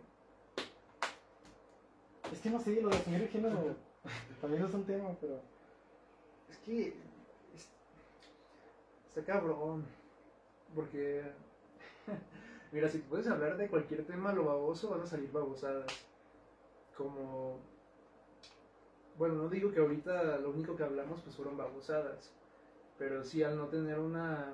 Es 2.32 2.42
que 2.42 2.50
no 2.50 2.60
sé, 2.60 2.82
lo 2.82 2.90
de 2.90 2.98
asumir 2.98 3.22
el 3.22 3.30
género 3.30 3.76
también 4.42 4.64
es 4.64 4.74
un 4.74 4.86
tema, 4.86 5.10
pero. 5.20 5.42
Es 6.50 6.58
que. 6.60 6.94
está 9.08 9.24
cabrón. 9.26 9.86
Porque. 10.76 11.24
Mira, 12.72 12.90
si 12.90 13.00
puedes 13.00 13.28
hablar 13.28 13.58
de 13.58 13.70
cualquier 13.70 14.06
tema 14.06 14.34
lo 14.34 14.46
baboso, 14.46 14.90
van 14.90 15.02
a 15.02 15.06
salir 15.06 15.32
babosadas. 15.32 15.88
Como 16.96 17.60
bueno, 19.18 19.36
no 19.36 19.50
digo 19.50 19.72
que 19.72 19.80
ahorita 19.80 20.38
lo 20.38 20.52
único 20.52 20.76
que 20.76 20.84
hablamos 20.84 21.22
pues 21.22 21.36
fueron 21.36 21.58
babosadas, 21.58 22.32
pero 22.98 23.24
sí 23.24 23.44
al 23.44 23.58
no 23.58 23.66
tener 23.66 24.00
una 24.00 24.54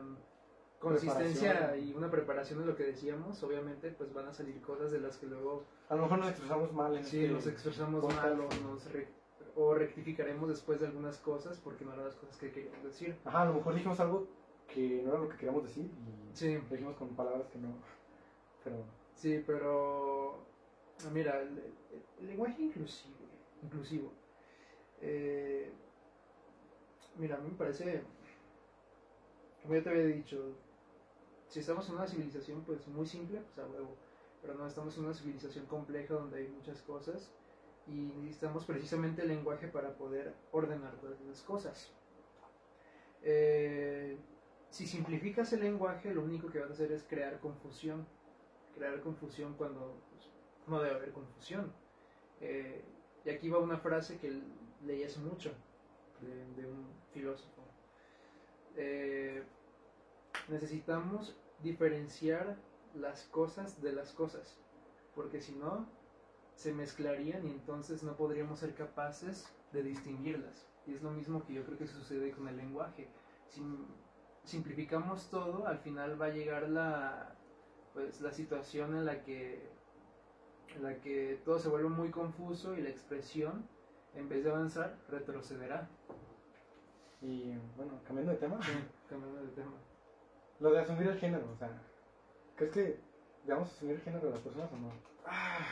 consistencia 0.80 1.76
y 1.78 1.94
una 1.94 2.10
preparación 2.10 2.60
de 2.60 2.66
lo 2.66 2.76
que 2.76 2.84
decíamos, 2.84 3.42
obviamente 3.44 3.92
pues 3.92 4.14
van 4.14 4.28
a 4.28 4.34
salir 4.34 4.62
cosas 4.62 4.92
de 4.92 5.00
las 5.00 5.18
que 5.18 5.28
luego... 5.28 5.64
A 5.90 5.96
lo 5.96 6.04
mejor 6.04 6.20
nos 6.20 6.30
expresamos 6.30 6.74
mal 6.74 6.96
en 6.96 7.04
Sí, 7.04 7.24
este 7.24 7.34
nos 7.34 7.48
expresamos 7.48 8.16
mal 8.16 8.40
o, 8.40 8.44
nos 8.44 8.88
o 9.56 9.76
rectificaremos 9.76 10.50
después 10.50 10.80
de 10.80 10.88
algunas 10.88 11.18
cosas 11.18 11.60
porque 11.60 11.86
no 11.86 11.94
eran 11.94 12.06
las 12.06 12.16
cosas 12.16 12.38
que 12.38 12.52
queríamos 12.52 12.84
decir. 12.84 13.16
Ajá, 13.26 13.42
a 13.42 13.46
lo 13.46 13.56
mejor 13.56 13.76
dijimos 13.76 14.00
algo 14.00 14.28
que 14.74 15.02
no 15.04 15.12
era 15.12 15.20
lo 15.20 15.30
que 15.30 15.36
queríamos 15.36 15.64
decir 15.64 15.86
y 15.86 16.36
sí. 16.36 16.58
dijimos 16.70 16.96
con 16.96 17.10
palabras 17.10 17.48
que 17.48 17.60
no... 17.60 17.74
Sí, 19.16 19.44
pero... 19.46 20.42
Mira, 21.12 21.42
el 21.42 22.28
lenguaje 22.28 22.62
inclusivo, 22.62 23.18
inclusivo 23.62 24.12
eh, 25.06 25.70
mira, 27.18 27.36
a 27.36 27.40
mí 27.40 27.50
me 27.50 27.58
parece, 27.58 28.04
como 29.62 29.76
ya 29.76 29.84
te 29.84 29.90
había 29.90 30.06
dicho, 30.06 30.56
si 31.50 31.60
estamos 31.60 31.88
en 31.90 31.96
una 31.96 32.08
civilización 32.08 32.62
pues 32.62 32.88
muy 32.88 33.06
simple, 33.06 33.42
pues 33.42 33.60
a 33.60 33.70
huevo, 33.70 33.96
pero 34.42 34.56
no 34.56 34.66
estamos 34.66 34.98
en 34.98 35.04
una 35.06 35.14
civilización 35.14 35.66
compleja 35.66 36.14
donde 36.14 36.38
hay 36.38 36.48
muchas 36.48 36.82
cosas 36.84 37.30
y 37.86 37.92
necesitamos 37.92 38.64
precisamente 38.64 39.24
el 39.24 39.28
lenguaje 39.28 39.68
para 39.68 39.94
poder 39.94 40.34
ordenar 40.54 40.96
todas 41.02 41.20
las 41.22 41.42
cosas. 41.42 41.92
Eh, 43.24 44.18
si 44.70 44.88
simplificas 44.88 45.52
el 45.52 45.62
lenguaje, 45.62 46.14
lo 46.14 46.24
único 46.24 46.50
que 46.50 46.60
vas 46.60 46.70
a 46.70 46.74
hacer 46.74 46.94
es 46.94 47.04
crear 47.04 47.42
confusión. 47.42 48.08
Crear 48.76 49.00
confusión 49.02 49.54
cuando 49.56 50.02
pues, 50.12 50.30
no 50.68 50.82
debe 50.82 50.96
haber 50.96 51.12
confusión. 51.12 51.72
Eh, 52.42 52.84
y 53.26 53.30
aquí 53.30 53.50
va 53.50 53.60
una 53.60 53.78
frase 53.78 54.18
que 54.18 54.42
leí 54.86 55.04
hace 55.04 55.20
mucho 55.20 55.52
de, 56.22 56.66
un 56.66 56.88
filósofo. 57.12 57.62
Eh, 58.76 59.44
necesitamos 60.50 61.36
diferenciar 61.62 62.58
las 62.96 63.24
cosas 63.26 63.82
de 63.82 63.94
las 63.94 64.12
cosas, 64.12 64.58
porque 65.16 65.42
si 65.42 65.54
no, 65.54 65.88
se 66.56 66.74
mezclarían 66.74 67.48
y 67.48 67.52
entonces 67.52 68.04
no 68.04 68.16
podríamos 68.16 68.60
ser 68.60 68.76
capaces 68.76 69.48
de 69.72 69.84
distinguirlas. 69.84 70.68
Y 70.86 70.94
es 70.94 71.02
lo 71.02 71.12
mismo 71.12 71.46
que 71.46 71.54
yo 71.54 71.66
creo 71.66 71.78
que 71.78 71.88
sucede 71.88 72.32
con 72.32 72.48
el 72.48 72.58
lenguaje. 72.58 73.08
Si 73.48 73.62
simplificamos 74.44 75.30
todo, 75.30 75.68
al 75.68 75.80
final 75.80 76.22
va 76.22 76.28
a 76.28 76.34
llegar 76.34 76.70
la, 76.70 77.36
pues, 77.94 78.22
la 78.22 78.32
situación 78.32 78.96
en 78.96 79.06
la 79.06 79.24
que, 79.24 79.70
en 80.76 80.84
la 80.84 80.96
que 81.00 81.40
todo 81.46 81.60
se 81.60 81.70
vuelve 81.70 81.90
muy 81.90 82.10
confuso 82.10 82.76
y 82.76 82.82
la 82.82 82.90
expresión 82.90 83.68
en 84.16 84.30
vez 84.30 84.44
de 84.44 84.52
avanzar, 84.52 84.98
retrocederá. 85.10 85.90
Y 87.22 87.54
bueno, 87.78 88.00
cambiando 88.06 88.32
de 88.32 88.38
tema. 88.38 88.60
cambiando 89.10 89.42
de 89.42 89.52
tema. 89.52 89.72
Lo 90.60 90.72
de 90.72 90.80
asumir 90.80 91.08
el 91.08 91.20
género, 91.20 91.52
o 91.52 91.56
sea, 91.58 91.70
¿crees 92.56 92.72
que 92.72 93.00
debemos 93.46 93.72
asumir 93.72 93.96
el 93.96 94.02
género 94.02 94.28
de 94.28 94.32
las 94.32 94.42
personas 94.42 94.72
o 94.72 94.78
no? 94.78 94.92
Ah, 95.26 95.66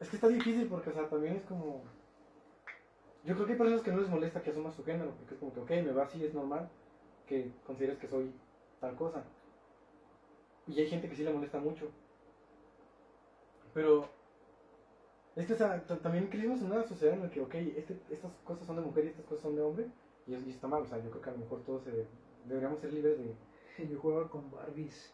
es 0.00 0.08
que 0.08 0.16
está 0.16 0.28
difícil 0.28 0.68
porque, 0.68 0.90
o 0.90 0.92
sea, 0.92 1.08
también 1.08 1.36
es 1.36 1.44
como. 1.44 1.84
Yo 3.24 3.34
creo 3.34 3.46
que 3.46 3.52
hay 3.52 3.58
personas 3.58 3.82
que 3.82 3.90
no 3.90 4.00
les 4.00 4.08
molesta 4.08 4.42
que 4.42 4.50
asumas 4.50 4.74
su 4.74 4.84
género, 4.84 5.10
porque 5.16 5.34
es 5.34 5.40
como 5.40 5.52
que, 5.52 5.60
ok, 5.60 5.70
me 5.84 5.92
va 5.92 6.04
así, 6.04 6.24
es 6.24 6.32
normal, 6.32 6.68
que 7.26 7.50
consideres 7.66 7.98
que 7.98 8.06
soy 8.06 8.32
tal 8.80 8.94
cosa. 8.94 9.24
Y 10.66 10.80
hay 10.80 10.88
gente 10.88 11.08
que 11.08 11.16
sí 11.16 11.22
le 11.22 11.32
molesta 11.32 11.58
mucho. 11.58 11.88
Pero 13.74 14.08
es 15.36 15.46
que 15.46 15.52
o 15.52 15.56
sea, 15.56 15.80
t- 15.84 15.96
también 15.96 16.28
crecimos 16.28 16.60
en 16.60 16.72
una 16.72 16.82
sociedad 16.82 17.14
en 17.14 17.22
la 17.22 17.30
que, 17.30 17.40
ok, 17.40 17.54
este, 17.54 18.00
estas 18.10 18.32
cosas 18.44 18.66
son 18.66 18.76
de 18.76 18.82
mujer 18.82 19.04
y 19.04 19.08
estas 19.08 19.26
cosas 19.26 19.42
son 19.42 19.54
de 19.56 19.62
hombre, 19.62 19.86
y, 20.26 20.34
es- 20.34 20.46
y 20.46 20.50
está 20.50 20.66
mal, 20.66 20.82
o 20.82 20.86
sea, 20.86 20.98
yo 20.98 21.10
creo 21.10 21.22
que 21.22 21.30
a 21.30 21.32
lo 21.34 21.38
mejor 21.38 21.62
todos 21.64 21.86
eh, 21.88 22.06
deberíamos 22.46 22.80
ser 22.80 22.92
libres 22.92 23.18
de... 23.18 23.34
Yo 23.90 23.98
jugaba 24.00 24.28
con 24.30 24.50
Barbies. 24.50 25.12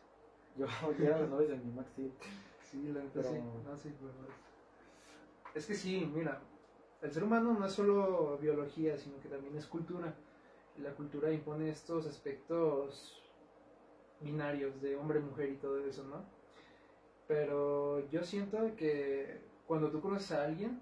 Yo, 0.56 0.66
era 1.00 1.18
las 1.18 1.28
novias 1.28 1.50
de 1.50 1.56
mi 1.56 1.72
Max 1.72 1.90
Steel. 1.90 2.12
Sí, 2.70 2.92
la 2.94 3.02
Pero- 3.12 3.28
sí. 3.28 3.38
No, 3.66 3.76
sí. 3.76 3.92
Es 5.54 5.66
que 5.66 5.74
sí, 5.74 6.10
mira, 6.14 6.40
el 7.02 7.10
ser 7.12 7.24
humano 7.24 7.52
no 7.58 7.66
es 7.66 7.72
solo 7.72 8.38
biología, 8.38 8.96
sino 8.96 9.18
que 9.20 9.28
también 9.28 9.56
es 9.56 9.66
cultura. 9.66 10.14
Y 10.78 10.80
la 10.82 10.92
cultura 10.94 11.30
impone 11.32 11.68
estos 11.68 12.06
aspectos 12.06 13.21
binarios 14.22 14.80
de 14.80 14.96
hombre, 14.96 15.20
mujer 15.20 15.50
y 15.50 15.56
todo 15.56 15.78
eso, 15.84 16.04
¿no? 16.04 16.24
Pero 17.26 18.08
yo 18.10 18.22
siento 18.24 18.74
que 18.76 19.40
cuando 19.66 19.90
tú 19.90 20.00
conoces 20.00 20.32
a 20.32 20.44
alguien, 20.44 20.80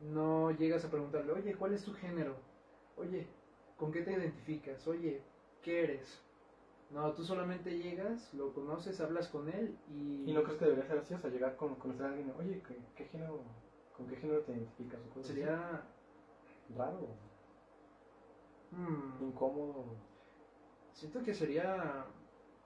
no 0.00 0.50
llegas 0.52 0.84
a 0.84 0.90
preguntarle, 0.90 1.32
oye, 1.32 1.54
¿cuál 1.54 1.74
es 1.74 1.84
tu 1.84 1.92
género? 1.92 2.36
Oye, 2.96 3.26
¿con 3.76 3.92
qué 3.92 4.02
te 4.02 4.12
identificas? 4.12 4.86
Oye, 4.86 5.22
¿qué 5.62 5.84
eres? 5.84 6.22
No, 6.90 7.12
tú 7.12 7.22
solamente 7.24 7.78
llegas, 7.78 8.32
lo 8.34 8.52
conoces, 8.52 9.00
hablas 9.00 9.28
con 9.28 9.48
él 9.48 9.78
y... 9.88 10.24
Y 10.28 10.32
no 10.32 10.42
crees 10.42 10.58
que 10.58 10.64
debería 10.64 10.86
ser 10.86 10.98
así, 10.98 11.14
o 11.14 11.18
sea, 11.18 11.30
llegar 11.30 11.56
con 11.56 11.76
conocer 11.76 12.06
a 12.06 12.08
alguien, 12.10 12.32
oye, 12.38 12.62
¿qué, 12.66 12.76
qué 12.96 13.04
género, 13.04 13.40
¿con 13.96 14.06
qué 14.08 14.16
género 14.16 14.40
te 14.40 14.52
identificas? 14.52 15.00
O 15.00 15.14
cosas 15.14 15.30
así. 15.30 15.40
Sería... 15.40 15.82
raro, 16.76 17.08
hmm, 18.70 19.22
incómodo. 19.22 19.84
siento 20.92 21.22
que 21.22 21.34
sería 21.34 22.06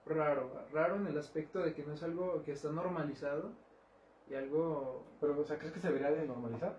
raro, 0.06 0.50
raro 0.72 0.96
en 0.96 1.06
el 1.06 1.18
aspecto 1.18 1.60
de 1.60 1.74
que 1.74 1.84
no 1.84 1.94
es 1.94 2.02
algo 2.02 2.42
que 2.42 2.52
está 2.52 2.70
normalizado 2.70 3.52
y 4.28 4.34
algo... 4.34 5.04
Pero, 5.20 5.40
o 5.40 5.44
sea, 5.44 5.58
¿crees 5.58 5.72
que 5.72 5.80
se 5.80 5.88
debería 5.88 6.10
de 6.10 6.26
normalizar? 6.26 6.78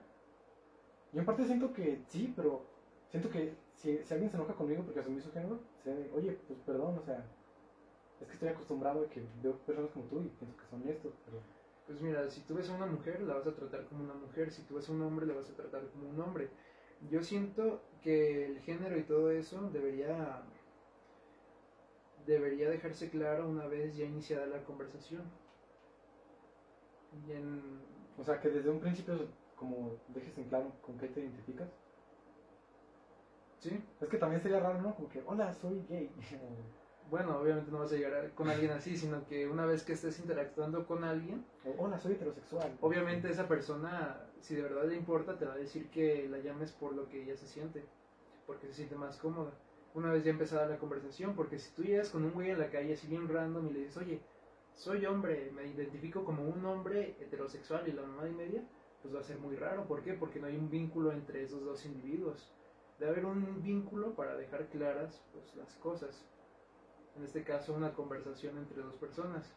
Yo 1.14 1.20
en 1.20 1.26
parte 1.26 1.46
siento 1.46 1.74
que 1.74 2.02
sí, 2.08 2.34
pero 2.36 2.62
siento 3.10 3.30
que 3.30 3.56
si, 3.76 3.98
si 4.04 4.14
alguien 4.14 4.30
se 4.30 4.38
enoja 4.38 4.54
conmigo 4.54 4.84
porque 4.84 5.00
asumí 5.00 5.22
su 5.22 5.32
género, 5.32 5.60
de, 5.84 6.12
oye, 6.16 6.38
pues 6.48 6.60
perdón, 6.66 6.98
o 6.98 7.02
sea, 7.04 7.26
es 8.20 8.28
que 8.28 8.34
estoy 8.34 8.50
acostumbrado 8.50 9.06
a 9.06 9.10
que 9.10 9.22
veo 9.42 9.54
personas 9.60 9.92
como 9.92 10.06
tú 10.06 10.22
y 10.22 10.30
pienso 10.30 10.58
que 10.58 10.68
son 10.68 10.88
estos, 10.88 11.14
pero... 11.26 11.40
Pues 11.86 12.02
mira, 12.02 12.28
si 12.32 12.42
tú 12.42 12.56
ves 12.56 12.68
a 12.70 12.74
una 12.74 12.88
mujer, 12.88 13.22
la 13.22 13.36
vas 13.36 13.46
a 13.46 13.54
tratar 13.54 13.86
como 13.86 14.04
una 14.04 14.16
mujer, 14.16 14.50
si 14.50 14.64
tú 14.64 14.76
ves 14.76 14.90
a 14.90 14.92
un 14.92 15.04
hombre, 15.04 15.28
la 15.28 15.36
vas 15.36 15.50
a 15.52 15.54
tratar 15.54 15.86
como 15.90 16.10
un 16.10 16.20
hombre. 16.20 16.50
Yo 17.12 17.22
siento 17.22 17.82
que 18.02 18.48
el 18.48 18.60
género 18.62 18.98
y 18.98 19.04
todo 19.04 19.30
eso 19.30 19.70
debería 19.72 20.42
debería 22.26 22.70
dejarse 22.70 23.10
claro 23.10 23.48
una 23.48 23.68
vez 23.68 23.96
ya 23.96 24.06
iniciada 24.06 24.46
la 24.48 24.64
conversación. 24.64 25.24
Y 27.28 27.32
en, 27.32 27.82
O 28.18 28.24
sea, 28.24 28.40
que 28.40 28.50
desde 28.50 28.70
un 28.70 28.80
principio 28.80 29.28
como 29.56 29.98
dejes 30.10 30.38
en 30.38 30.46
claro 30.46 30.72
con 30.82 30.98
qué 30.98 31.08
te 31.08 31.22
identificas. 31.22 31.70
sí, 33.60 33.84
Es 34.02 34.10
que 34.10 34.18
también 34.18 34.42
sería 34.42 34.60
raro, 34.60 34.82
¿no? 34.82 34.96
Como 34.96 35.10
que, 35.10 35.24
hola, 35.26 35.54
soy 35.54 35.86
gay. 35.88 36.12
bueno, 37.10 37.38
obviamente 37.40 37.72
no 37.72 37.80
vas 37.80 37.92
a 37.92 37.96
llegar 37.96 38.32
con 38.34 38.50
alguien 38.50 38.72
así, 38.72 38.98
sino 38.98 39.26
que 39.28 39.48
una 39.48 39.66
vez 39.66 39.84
que 39.84 39.94
estés 39.94 40.20
interactuando 40.20 40.86
con 40.86 41.04
alguien, 41.04 41.46
hola, 41.78 41.98
soy 42.00 42.14
heterosexual. 42.14 42.78
obviamente 42.82 43.30
esa 43.30 43.48
persona, 43.48 44.30
si 44.42 44.56
de 44.56 44.64
verdad 44.64 44.86
le 44.86 44.96
importa, 44.96 45.38
te 45.38 45.46
va 45.46 45.54
a 45.54 45.58
decir 45.58 45.90
que 45.90 46.28
la 46.30 46.40
llames 46.40 46.72
por 46.72 46.94
lo 46.94 47.08
que 47.08 47.24
ella 47.24 47.36
se 47.38 47.48
siente, 47.48 47.86
porque 48.46 48.68
se 48.68 48.74
siente 48.74 48.96
más 48.96 49.18
cómoda. 49.18 49.52
Una 49.96 50.12
vez 50.12 50.26
ya 50.26 50.32
empezada 50.32 50.68
la 50.68 50.78
conversación, 50.78 51.36
porque 51.36 51.58
si 51.58 51.74
tú 51.74 51.84
llegas 51.84 52.10
con 52.10 52.26
un 52.26 52.34
güey 52.34 52.52
en 52.52 52.60
la 52.60 52.70
calle 52.70 52.94
así 52.94 53.08
bien 53.08 53.30
random 53.30 53.68
y 53.68 53.74
le 53.74 53.80
dices, 53.80 53.96
oye, 53.96 54.20
soy 54.74 55.06
hombre, 55.06 55.52
me 55.56 55.66
identifico 55.68 56.26
como 56.26 56.44
un 56.44 56.66
hombre 56.66 57.16
heterosexual 57.22 57.88
y 57.88 57.94
la 57.94 58.02
mamá 58.02 58.28
y 58.28 58.34
media, 58.34 58.62
pues 59.02 59.16
va 59.16 59.22
a 59.22 59.24
ser 59.24 59.40
muy 59.40 59.56
raro. 59.56 59.88
¿Por 59.88 60.04
qué? 60.04 60.14
Porque 60.14 60.40
no 60.40 60.48
hay 60.48 60.58
un 60.58 60.70
vínculo 60.70 61.14
entre 61.14 61.44
esos 61.44 61.64
dos 61.64 61.86
individuos. 61.86 62.52
Debe 63.00 63.12
haber 63.12 63.26
un 63.26 63.64
vínculo 63.64 64.16
para 64.16 64.36
dejar 64.36 64.68
claras 64.68 65.24
pues, 65.32 65.56
las 65.56 65.74
cosas. 65.76 66.26
En 67.16 67.24
este 67.24 67.46
caso, 67.46 67.74
una 67.74 67.94
conversación 67.94 68.58
entre 68.58 68.82
dos 68.82 68.98
personas. 68.98 69.56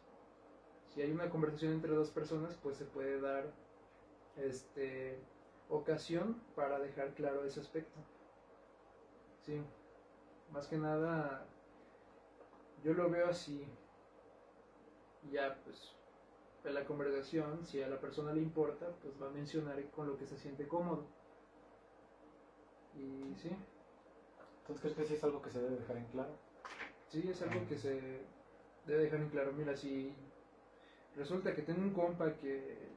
Si 0.87 1.01
hay 1.01 1.11
una 1.11 1.29
conversación 1.29 1.73
entre 1.73 1.91
dos 1.91 2.11
personas, 2.11 2.57
pues 2.63 2.77
se 2.77 2.85
puede 2.85 3.19
dar 3.19 3.51
este 4.37 5.19
ocasión 5.67 6.41
para 6.55 6.79
dejar 6.79 7.13
claro 7.13 7.43
ese 7.43 7.59
aspecto. 7.59 7.99
Sí, 9.45 9.61
más 10.51 10.67
que 10.67 10.77
nada, 10.77 11.47
yo 12.83 12.93
lo 12.93 13.09
veo 13.09 13.27
así. 13.29 13.65
Ya, 15.31 15.61
pues, 15.63 15.95
en 16.63 16.73
la 16.73 16.85
conversación, 16.85 17.65
si 17.65 17.81
a 17.81 17.89
la 17.89 17.99
persona 17.99 18.33
le 18.33 18.41
importa, 18.41 18.95
pues 19.01 19.21
va 19.21 19.27
a 19.27 19.31
mencionar 19.31 19.83
con 19.91 20.07
lo 20.07 20.17
que 20.17 20.25
se 20.27 20.37
siente 20.37 20.67
cómodo. 20.67 21.05
Y 22.93 23.35
sí, 23.35 23.49
Entonces, 24.61 24.81
¿crees 24.81 24.95
que 24.95 25.05
sí 25.05 25.13
es 25.15 25.23
algo 25.23 25.41
que 25.41 25.49
se 25.51 25.61
debe 25.61 25.77
dejar 25.77 25.97
en 25.97 26.05
claro? 26.07 26.37
Sí, 27.07 27.27
es 27.29 27.41
algo 27.41 27.65
que 27.67 27.77
se 27.77 28.27
debe 28.85 29.03
dejar 29.03 29.21
en 29.21 29.29
claro. 29.29 29.53
Mira, 29.53 29.75
si 29.75 30.15
resulta 31.15 31.53
que 31.55 31.63
tengo 31.63 31.81
un 31.81 31.93
compa 31.93 32.35
que 32.37 32.89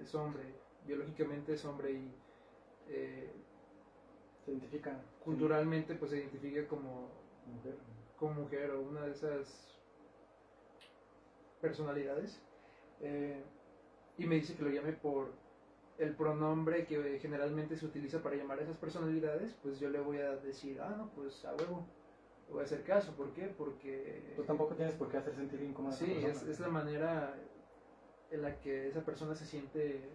es 0.00 0.14
hombre, 0.14 0.54
biológicamente 0.86 1.54
es 1.54 1.64
hombre 1.64 1.92
y 1.92 2.22
eh, 2.86 3.39
Se 4.44 4.50
identifica 4.52 5.00
culturalmente 5.24 5.94
pues 5.94 6.10
se 6.10 6.18
identifica 6.18 6.66
como, 6.66 7.08
mujer. 7.46 7.76
como 8.16 8.34
mujer 8.34 8.70
o 8.70 8.82
una 8.82 9.02
de 9.02 9.12
esas 9.12 9.78
personalidades, 11.60 12.40
eh, 13.00 13.42
y 14.16 14.26
me 14.26 14.36
dice 14.36 14.54
que 14.54 14.62
lo 14.62 14.70
llame 14.70 14.92
por 14.92 15.32
el 15.98 16.14
pronombre 16.14 16.86
que 16.86 17.18
generalmente 17.20 17.76
se 17.76 17.84
utiliza 17.84 18.22
para 18.22 18.36
llamar 18.36 18.58
a 18.58 18.62
esas 18.62 18.76
personalidades, 18.78 19.54
pues 19.62 19.78
yo 19.78 19.90
le 19.90 20.00
voy 20.00 20.18
a 20.18 20.36
decir, 20.36 20.80
ah, 20.80 20.94
no, 20.96 21.10
pues 21.10 21.44
a 21.44 21.54
huevo, 21.54 21.86
le 22.46 22.54
voy 22.54 22.62
a 22.62 22.64
hacer 22.64 22.82
caso. 22.82 23.12
¿Por 23.14 23.32
qué? 23.34 23.52
Porque... 23.56 24.32
Tú 24.34 24.42
tampoco 24.44 24.74
tienes 24.74 24.94
por 24.94 25.10
qué 25.10 25.18
hacer 25.18 25.34
sentir 25.34 25.60
a 25.60 25.88
esa 25.88 25.92
Sí, 25.92 26.24
es, 26.24 26.42
es 26.42 26.58
la 26.58 26.68
manera 26.68 27.34
en 28.30 28.42
la 28.42 28.58
que 28.60 28.88
esa 28.88 29.04
persona 29.04 29.34
se 29.34 29.44
siente 29.44 30.08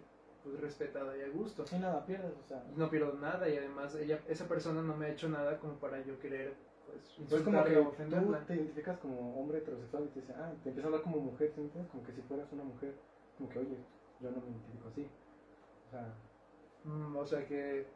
pues, 0.50 0.60
respetada 0.60 1.16
y 1.16 1.22
a 1.22 1.28
gusto. 1.28 1.66
Sí, 1.66 1.78
nada, 1.78 2.04
pierdes, 2.06 2.32
o 2.38 2.46
sea. 2.46 2.64
Y 2.74 2.78
no 2.78 2.88
pierdo 2.88 3.14
nada 3.14 3.48
y 3.48 3.56
además 3.56 3.94
ella, 3.96 4.20
esa 4.28 4.46
persona 4.46 4.82
no 4.82 4.96
me 4.96 5.06
ha 5.06 5.10
hecho 5.10 5.28
nada 5.28 5.58
como 5.58 5.74
para 5.74 6.02
yo 6.04 6.18
querer 6.18 6.54
pues, 6.86 7.28
Pues 7.28 7.42
como 7.42 7.64
que 7.64 7.74
tú 7.74 8.36
te 8.46 8.54
identificas 8.54 8.98
como 8.98 9.40
hombre 9.40 9.58
heterosexual 9.58 10.04
y 10.04 10.08
te 10.08 10.20
dice, 10.20 10.34
ah, 10.36 10.52
te 10.62 10.68
empieza 10.68 10.86
a 10.86 10.90
hablar 10.90 11.02
como 11.02 11.18
mujer, 11.20 11.50
¿sí 11.54 11.60
entiendes? 11.60 11.90
Como 11.90 12.04
que 12.04 12.12
si 12.12 12.22
fueras 12.22 12.52
una 12.52 12.64
mujer, 12.64 12.94
como 13.36 13.48
que, 13.50 13.58
oye, 13.58 13.78
yo 14.20 14.30
no 14.30 14.40
me 14.40 14.48
identifico 14.48 14.88
así. 14.88 15.10
O 15.88 15.90
sea, 15.90 16.14
Mm, 16.86 17.16
o 17.16 17.26
sea 17.26 17.44
que, 17.46 17.86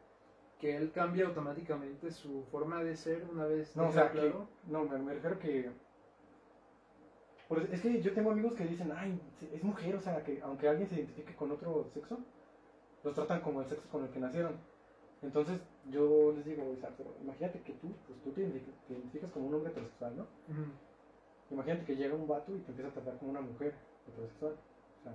que 0.59 0.75
él 0.75 0.91
cambia 0.91 1.25
automáticamente 1.25 2.11
su 2.11 2.43
forma 2.51 2.83
de 2.83 2.95
ser 2.95 3.25
una 3.31 3.45
vez 3.45 3.75
no, 3.75 3.87
o 3.87 3.91
sea, 3.91 4.11
que, 4.11 4.19
claro. 4.19 4.47
no, 4.67 4.83
me, 4.85 4.97
me 4.99 5.13
refiero 5.13 5.39
que. 5.39 5.71
por 7.47 7.59
es 7.61 7.81
que 7.81 8.01
yo 8.01 8.13
tengo 8.13 8.31
amigos 8.31 8.53
que 8.53 8.65
dicen, 8.65 8.91
ay, 8.95 9.19
es 9.53 9.63
mujer, 9.63 9.95
o 9.95 10.01
sea, 10.01 10.23
que 10.23 10.41
aunque 10.41 10.67
alguien 10.67 10.89
se 10.89 10.95
identifique 10.95 11.35
con 11.35 11.51
otro 11.51 11.89
sexo, 11.93 12.19
los 13.03 13.15
tratan 13.15 13.41
como 13.41 13.61
el 13.61 13.67
sexo 13.67 13.89
con 13.89 14.03
el 14.03 14.09
que 14.09 14.19
nacieron. 14.19 14.53
Entonces, 15.21 15.61
yo 15.89 16.33
les 16.35 16.45
digo, 16.45 16.63
pero 16.97 17.15
imagínate 17.21 17.61
que 17.61 17.73
tú, 17.73 17.89
pues 18.07 18.19
tú 18.23 18.31
te 18.31 18.41
identificas, 18.41 19.31
como 19.31 19.47
un 19.47 19.53
hombre 19.55 19.71
heterosexual, 19.71 20.17
¿no? 20.17 20.27
Imagínate 21.51 21.85
que 21.85 21.95
llega 21.95 22.15
un 22.15 22.27
vato 22.27 22.55
y 22.55 22.59
te 22.59 22.71
empieza 22.71 22.89
a 22.89 22.93
tratar 22.93 23.19
como 23.19 23.31
una 23.31 23.41
mujer 23.41 23.75
heterosexual. 24.07 24.53
O 24.53 25.03
sea, 25.03 25.13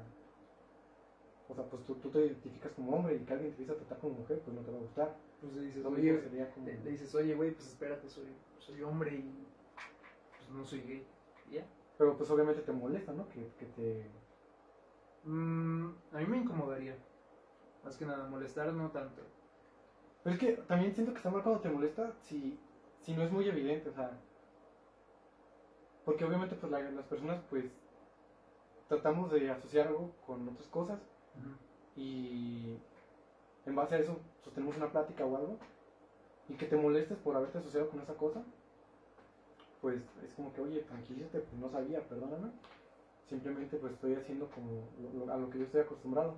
o 1.49 1.55
sea 1.55 1.65
pues 1.65 1.85
tú, 1.85 1.95
tú 1.97 2.11
te 2.11 2.21
identificas 2.21 2.73
como 2.73 2.97
hombre 2.97 3.17
y 3.17 3.19
que 3.21 3.33
alguien 3.33 3.51
te 3.53 3.63
empieza 3.63 3.73
a 3.73 3.77
tratar 3.77 3.99
como 3.99 4.19
mujer, 4.21 4.41
pues 4.45 4.55
no 4.57 4.63
te 4.63 4.71
va 4.71 4.79
a 4.79 4.83
gustar. 4.83 5.17
Pues 5.41 5.55
le 5.57 5.63
dices, 5.63 5.83
Lo 5.83 5.91
oye, 5.91 6.13
mismo 6.13 6.21
sería 6.21 6.51
como... 6.53 6.67
le, 6.67 6.79
le 6.79 6.91
dices, 6.91 7.15
oye, 7.15 7.35
güey, 7.35 7.53
pues 7.53 7.67
espérate, 7.69 8.09
soy, 8.09 8.27
soy 8.59 8.83
hombre 8.83 9.15
y 9.15 9.47
pues 10.39 10.51
no 10.51 10.65
soy 10.65 10.81
gay. 10.83 11.07
Ya. 11.51 11.67
Pero 11.99 12.17
pues 12.17 12.31
obviamente 12.31 12.63
te 12.63 12.73
molesta, 12.73 13.13
¿no? 13.13 13.29
Que, 13.31 13.49
que 13.59 13.67
te... 13.67 14.11
Mm, 15.25 15.91
a 16.13 16.19
mí 16.19 16.27
me 16.27 16.39
incomodaría. 16.39 16.97
Más 17.87 17.97
que 17.97 18.05
nada, 18.05 18.27
molestar 18.27 18.73
no 18.75 18.91
tanto. 18.91 19.23
Pero 20.25 20.35
es 20.35 20.41
que 20.41 20.53
también 20.65 20.93
siento 20.93 21.13
que 21.13 21.19
está 21.19 21.31
mal 21.31 21.45
cuando 21.45 21.63
te 21.63 21.71
molesta 21.71 22.13
si, 22.25 22.59
si 23.01 23.15
no 23.15 23.23
es 23.23 23.31
muy 23.31 23.49
evidente, 23.49 23.89
o 23.91 23.93
sea... 23.93 24.11
Porque 26.05 26.25
obviamente 26.25 26.57
pues 26.57 26.71
la- 26.73 26.91
las 26.91 27.07
personas 27.07 27.39
pues 27.49 27.67
tratamos 28.89 29.31
de 29.33 29.51
asociar 29.51 29.87
algo 29.87 30.11
con 30.27 30.49
otras 30.49 30.69
cosas 30.69 30.99
y 31.97 32.75
en 33.67 33.77
base 33.77 33.95
a 33.97 33.99
eso 33.99 34.19
sostenemos 34.45 34.77
una 34.77 34.91
plática 34.91 35.25
o 35.25 35.37
algo 35.37 35.57
y 36.49 36.55
que 36.57 36.67
te 36.67 36.77
molestes 36.77 37.19
por 37.19 37.37
haberte 37.37 37.59
asociado 37.59 37.89
con 37.89 38.01
esa 38.01 38.15
cosa, 38.15 38.43
pues 39.81 40.01
es 40.25 40.33
como 40.35 40.53
que, 40.53 40.61
oye, 40.61 40.81
tranquilízate, 40.83 41.41
pues 41.41 41.61
no 41.61 41.69
sabía, 41.71 42.03
perdóname. 42.03 42.51
Simplemente 43.29 43.77
pues 43.79 43.95
estoy 43.95 44.15
haciendo 44.15 44.49
como 44.51 44.89
lo- 45.01 45.27
lo- 45.27 45.33
a 45.33 45.37
lo 45.39 45.51
que 45.51 45.59
yo 45.59 45.65
estoy 45.65 45.81
acostumbrado. 45.83 46.35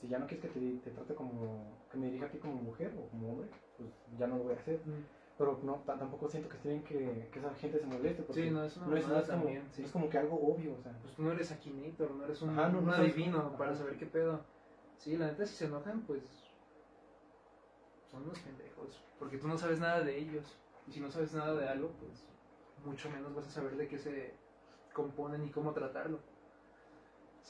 Si 0.00 0.08
ya 0.08 0.18
no 0.18 0.26
quieres 0.26 0.46
que 0.50 0.58
te, 0.58 0.76
te 0.78 0.90
trate 0.92 1.14
como, 1.14 1.84
que 1.90 1.98
me 1.98 2.06
dirija 2.06 2.26
a 2.26 2.30
ti 2.30 2.38
como 2.38 2.54
mujer 2.54 2.94
o 2.98 3.08
como 3.10 3.32
hombre, 3.32 3.48
pues 3.76 3.90
ya 4.18 4.26
no 4.26 4.38
lo 4.38 4.44
voy 4.44 4.54
a 4.54 4.58
hacer. 4.58 4.80
Mm. 4.86 5.04
Pero 5.36 5.60
no, 5.62 5.82
ta- 5.86 5.98
tampoco 5.98 6.28
siento 6.28 6.48
que 6.48 6.58
tienen 6.58 6.82
que, 6.84 7.28
que 7.32 7.38
esa 7.38 7.54
gente 7.54 7.78
se 7.78 7.86
moleste. 7.86 8.22
Porque 8.22 8.42
Sí, 8.44 8.50
no, 8.50 8.64
es 8.64 8.76
una 8.76 8.86
no 8.86 8.96
es, 8.96 9.08
no 9.08 9.18
es 9.18 9.28
como, 9.28 9.42
también, 9.42 9.68
sí. 9.70 9.82
no 9.82 9.86
es 9.86 9.92
como 9.92 10.08
que 10.08 10.18
algo 10.18 10.36
obvio, 10.40 10.74
o 10.74 10.82
sea. 10.82 10.98
Pues 11.02 11.14
tú 11.14 11.22
no 11.22 11.32
eres 11.32 11.50
Akinator, 11.52 12.10
no 12.12 12.24
eres 12.24 12.40
un, 12.42 12.50
Ajá, 12.50 12.68
un 12.68 12.90
adivino 12.90 13.56
para 13.56 13.74
saber 13.74 13.98
qué 13.98 14.06
pedo. 14.06 14.40
Sí, 14.96 15.16
la 15.16 15.26
neta, 15.26 15.44
si 15.46 15.54
se 15.54 15.64
enojan, 15.66 16.02
pues 16.02 16.22
son 18.10 18.24
unos 18.24 18.38
pendejos. 18.40 19.00
Porque 19.18 19.38
tú 19.38 19.48
no 19.48 19.56
sabes 19.56 19.80
nada 19.80 20.02
de 20.02 20.18
ellos. 20.18 20.58
Y 20.86 20.92
si 20.92 21.00
no 21.00 21.10
sabes 21.10 21.32
nada 21.34 21.54
de 21.54 21.68
algo, 21.68 21.90
pues 22.00 22.24
mucho 22.84 23.10
menos 23.10 23.34
vas 23.34 23.46
a 23.46 23.50
saber 23.50 23.76
de 23.76 23.86
qué 23.86 23.98
se 23.98 24.34
componen 24.92 25.44
y 25.44 25.50
cómo 25.50 25.72
tratarlo. 25.72 26.20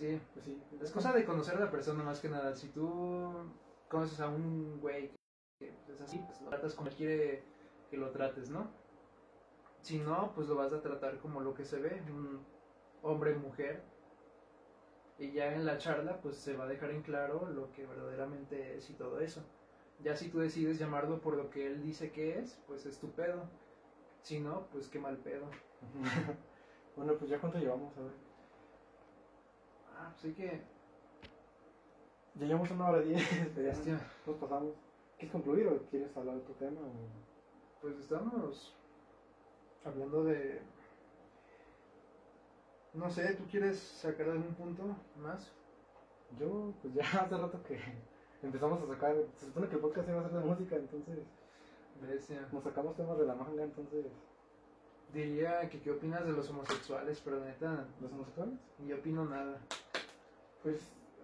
Sí, 0.01 0.19
Pues 0.33 0.47
sí. 0.47 0.63
es 0.81 0.91
cosa 0.93 1.13
de 1.13 1.27
conocer 1.27 1.57
a 1.59 1.61
la 1.61 1.71
persona 1.71 2.03
más 2.03 2.21
que 2.21 2.31
nada. 2.31 2.57
Si 2.57 2.69
tú 2.69 3.31
conoces 3.87 4.19
a 4.21 4.29
un 4.31 4.81
güey 4.81 5.11
que 5.59 5.75
es 5.93 6.01
así, 6.01 6.19
pues 6.27 6.41
lo 6.41 6.49
tratas 6.49 6.75
como 6.75 6.89
quiere 6.89 7.43
que 7.91 7.99
lo 7.99 8.11
trates, 8.11 8.49
¿no? 8.49 8.71
Si 9.83 9.99
no, 9.99 10.33
pues 10.35 10.49
lo 10.49 10.55
vas 10.55 10.73
a 10.73 10.81
tratar 10.81 11.19
como 11.19 11.43
lo 11.43 11.53
que 11.53 11.67
se 11.67 11.79
ve, 11.81 12.01
un 12.09 12.41
hombre 13.03 13.35
mujer. 13.35 13.83
Y 15.19 15.33
ya 15.33 15.53
en 15.53 15.67
la 15.67 15.77
charla, 15.77 16.19
pues 16.23 16.37
se 16.37 16.57
va 16.57 16.65
a 16.65 16.69
dejar 16.69 16.93
en 16.93 17.03
claro 17.03 17.47
lo 17.51 17.71
que 17.73 17.85
verdaderamente 17.85 18.79
es 18.79 18.89
y 18.89 18.95
todo 18.95 19.21
eso. 19.21 19.43
Ya 20.03 20.17
si 20.17 20.31
tú 20.31 20.39
decides 20.39 20.79
llamarlo 20.79 21.21
por 21.21 21.37
lo 21.37 21.51
que 21.51 21.67
él 21.67 21.83
dice 21.83 22.11
que 22.11 22.39
es, 22.39 22.59
pues 22.67 22.87
es 22.87 22.99
tu 22.99 23.11
pedo. 23.11 23.43
Si 24.23 24.41
no, 24.41 24.67
pues 24.73 24.89
qué 24.89 24.99
mal 24.99 25.19
pedo. 25.19 25.45
bueno, 26.97 27.19
pues 27.19 27.31
ya 27.31 27.39
cuánto 27.39 27.59
llevamos, 27.59 27.95
a 27.99 28.01
ver. 28.01 28.30
Ah, 30.03 30.11
pues 30.15 30.25
hay 30.25 30.33
que... 30.33 30.63
Ya 32.37 32.47
llevamos 32.47 32.71
una 32.71 32.89
hora 32.89 33.01
diez, 33.03 33.23
ya 33.85 34.01
nos 34.27 34.37
pasamos. 34.37 34.73
¿Quieres 35.19 35.33
concluir 35.33 35.67
o 35.69 35.79
quieres 35.91 36.17
hablar 36.17 36.37
de 36.37 36.41
otro 36.41 36.55
tema? 36.55 36.81
o- 36.81 37.81
Pues 37.83 37.99
estamos 37.99 38.75
hablando 39.85 40.25
de... 40.25 40.63
No 42.95 43.11
sé, 43.11 43.35
¿tú 43.35 43.45
quieres 43.51 43.79
sacar 43.79 44.31
algún 44.31 44.55
punto 44.55 44.83
más? 45.17 45.53
Yo, 46.39 46.73
pues 46.81 46.95
ya 46.95 47.03
hace 47.21 47.37
rato 47.37 47.63
que 47.65 47.79
empezamos 48.43 48.83
a 48.83 48.87
sacar. 48.87 49.17
Se 49.37 49.47
supone 49.47 49.69
que 49.69 49.75
el 49.75 49.81
podcast 49.83 50.09
iba 50.09 50.21
a 50.21 50.29
ser 50.31 50.33
de 50.39 50.45
música, 50.45 50.77
entonces 50.77 51.19
Bestia. 52.01 52.49
nos 52.53 52.65
sacamos 52.65 52.97
temas 52.97 53.19
de 53.19 53.27
la 53.27 53.35
manga, 53.35 53.63
entonces. 53.65 54.07
Diría 55.13 55.69
que 55.69 55.81
qué 55.81 55.91
opinas 55.91 56.25
de 56.25 56.31
los 56.33 56.49
homosexuales, 56.51 57.21
pero 57.25 57.41
neta, 57.41 57.85
¿Los 58.01 58.13
homosexuales? 58.13 58.55
ni 58.79 58.93
opino 58.93 59.25
nada. 59.25 59.61
Pues, 60.63 60.81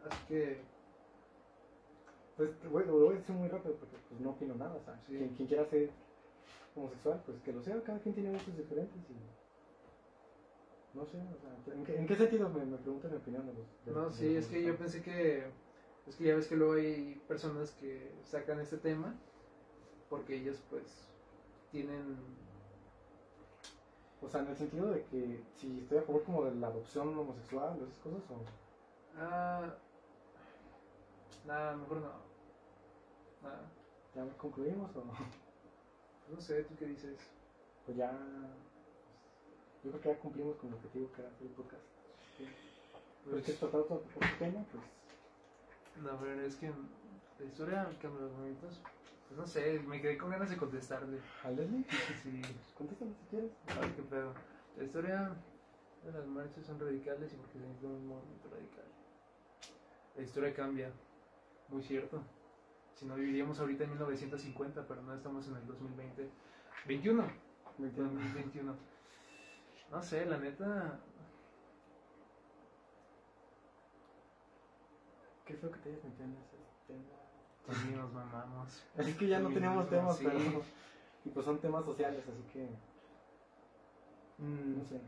Así 0.09 0.19
que, 0.29 0.63
pues 2.37 2.51
güey, 2.71 2.87
lo 2.87 2.93
voy 3.01 3.15
a 3.17 3.19
decir 3.19 3.35
muy 3.35 3.49
rápido 3.49 3.75
porque 3.75 3.97
pues 4.09 4.21
no 4.21 4.31
opino 4.31 4.55
nada. 4.55 4.75
O 4.77 4.85
sea, 4.85 4.97
Sí. 5.07 5.17
quien, 5.17 5.35
quien 5.35 5.49
quiera 5.49 5.65
ser 5.65 5.91
homosexual, 6.77 7.23
pues 7.27 7.41
que 7.43 7.53
lo 7.53 7.61
sea. 7.63 7.83
Cada 7.83 7.99
quien 7.99 8.15
tiene 8.15 8.31
gustos 8.33 8.57
diferentes 8.57 8.99
y. 9.11 9.15
No 10.97 11.05
sé, 11.05 11.19
o 11.19 11.39
sea, 11.41 11.75
¿en 11.75 11.85
qué, 11.85 11.97
en 11.99 12.07
qué 12.07 12.15
sentido 12.17 12.49
me, 12.49 12.65
me 12.65 12.77
preguntan 12.79 13.11
mi 13.11 13.17
opinión 13.17 13.47
de 13.47 13.55
los. 13.55 13.85
de- 13.85 13.93
no, 13.93 14.09
de 14.09 14.15
sí, 14.15 14.35
los 14.35 14.45
es 14.45 14.47
que 14.51 14.63
yo 14.63 14.77
pensé 14.77 15.03
que, 15.03 15.47
es 16.07 16.15
que 16.17 16.25
ya 16.25 16.37
ves 16.37 16.47
que 16.47 16.57
luego 16.57 16.75
hay 16.75 17.21
personas 17.27 17.73
que 17.73 18.15
sacan 18.23 18.61
este 18.61 18.79
tema 18.79 19.15
porque 20.09 20.37
ellos 20.37 20.63
pues 20.71 20.85
tienen, 21.73 22.17
O 24.23 24.29
sea, 24.29 24.41
en 24.43 24.49
el 24.49 24.57
sentido 24.57 24.87
de 24.91 25.03
que 25.07 25.43
si 25.57 25.81
estoy 25.81 25.99
a 25.99 26.03
favor 26.03 26.23
como 26.23 26.45
de 26.45 26.55
la 26.55 26.69
adopción 26.69 27.19
homosexual 27.19 27.79
o 27.83 27.85
esas 27.87 27.99
cosas, 27.99 28.23
o. 28.31 28.66
ah, 29.19 29.75
nada, 31.47 31.77
mejor 31.77 31.99
no, 31.99 32.13
nada, 33.43 33.61
¿Ya 34.15 34.27
concluimos 34.39 34.95
o.? 34.97 35.05
no 36.33 36.41
sé, 36.41 36.65
¿tú 36.65 36.75
qué 36.79 36.87
dices? 36.87 37.19
Pues 37.85 37.97
ya. 37.97 38.11
Yo 39.85 39.91
creo 39.91 40.01
que 40.03 40.09
ya 40.09 40.19
cumplimos 40.19 40.57
con 40.57 40.69
el 40.71 40.75
objetivo 40.75 41.13
que 41.13 41.21
era 41.23 41.31
hacer 41.31 41.47
el 41.47 41.53
podcast. 41.53 41.83
Pero 43.25 43.37
Pues, 43.43 43.59
tratar 43.59 43.81
otro, 43.81 44.03
tema, 44.39 44.65
pues. 44.73 46.13
a 46.13 46.23
ver, 46.23 46.39
es 46.41 46.57
que 46.57 46.73
la 47.39 47.45
historia 47.45 47.89
que 48.01 48.09
me 48.09 48.21
los 48.21 48.33
momentos, 48.33 48.81
pues 49.29 49.39
no 49.39 49.47
sé, 49.47 49.81
me 49.81 50.01
quedé 50.01 50.17
con 50.17 50.31
ganas 50.31 50.51
de 50.51 50.57
contestarle, 50.57 51.21
¿A 51.45 51.51
Leslie? 51.51 51.85
sí. 52.23 52.43
Contéstalo 52.77 53.13
si 53.13 53.27
quieres. 53.31 53.53
Ay, 53.69 53.93
qué 53.95 54.03
pedo. 54.03 54.33
La 54.77 54.85
historia 54.85 55.31
de 56.05 56.13
las 56.13 56.27
marchas 56.27 56.65
son 56.67 56.81
radicales 56.81 57.33
y 57.33 57.37
porque 57.37 57.59
se 57.59 57.59
necesita 57.61 57.87
un 57.89 58.07
movimiento 58.09 58.49
radical. 58.51 58.85
La 60.17 60.23
historia 60.23 60.55
cambia, 60.55 60.91
muy 61.69 61.83
cierto. 61.83 62.23
Si 62.95 63.05
no 63.05 63.15
viviríamos 63.17 63.61
ahorita 63.61 63.85
en 63.85 63.91
1950, 63.91 64.87
pero 64.89 65.03
no 65.03 65.15
estamos 65.15 65.47
en 65.49 65.57
el 65.57 65.67
2020. 65.67 66.31
21. 66.87 67.23
Me 67.79 67.87
entiendo. 67.89 68.15
2021. 68.15 68.75
No 69.91 70.03
sé, 70.03 70.25
la 70.27 70.39
neta. 70.39 70.99
Qué 75.45 75.55
feo 75.55 75.71
que 75.71 75.79
te 75.79 75.91
hayas 75.91 76.05
metido 76.05 76.25
en 76.25 76.33
ese 76.33 76.57
tema. 76.87 77.75
Sí, 77.83 77.91
nos 77.95 78.13
mamamos. 78.13 78.85
Así 78.97 79.13
que 79.15 79.29
ya 79.29 79.39
no 79.41 79.51
teníamos 79.51 79.89
temas, 79.91 80.17
Sí. 80.17 80.25
pero. 80.25 80.63
Y 81.25 81.29
pues 81.31 81.45
son 81.45 81.61
temas 81.61 81.85
sociales, 81.85 82.25
así 82.27 82.43
que. 82.53 82.69
Mm, 84.39 84.79
No 84.79 84.85
sé. 84.85 85.01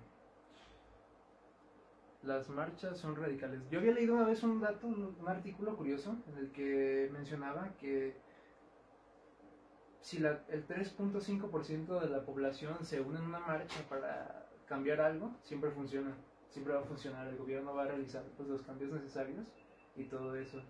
Las 2.29 2.51
marchas 2.51 2.99
son 2.99 3.17
radicales. 3.17 3.63
Yo 3.71 3.79
había 3.79 3.93
leído 3.93 4.15
una 4.15 4.27
vez 4.27 4.43
un 4.43 4.61
dato, 4.61 4.87
un, 4.87 5.17
artículo 5.27 5.75
curioso, 5.79 6.15
en 6.31 6.37
el 6.37 6.53
que 6.53 7.09
mencionaba 7.11 7.73
que 7.81 8.19
si 10.03 10.19
la- 10.19 10.45
el 10.51 10.67
3.5% 10.67 11.99
de 11.99 12.11
la 12.11 12.27
población 12.27 12.85
se 12.85 13.01
une 13.01 13.19
en 13.19 13.25
una 13.25 13.39
marcha 13.39 13.81
para 13.89 14.47
cambiar 14.67 15.01
algo, 15.01 15.35
siempre 15.43 15.71
funciona. 15.71 16.15
Siempre 16.51 16.75
va 16.75 16.81
a 16.81 16.85
funcionar. 16.85 17.27
El 17.29 17.39
gobierno 17.39 17.75
va 17.75 17.85
a 17.85 17.87
realizar 17.87 18.23
pues, 18.37 18.47
los 18.47 18.61
cambios 18.61 18.93
necesarios 18.93 19.47
y 19.97 20.05
todo 20.05 20.37
eso. 20.37 20.61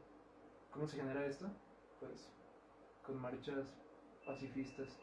¿Cómo 0.71 0.87
se 0.87 0.99
genera 0.99 1.27
esto? 1.27 1.51
Pues 1.99 2.31
con 3.05 3.21
marchas 3.21 3.67
pacifistas. 4.25 4.97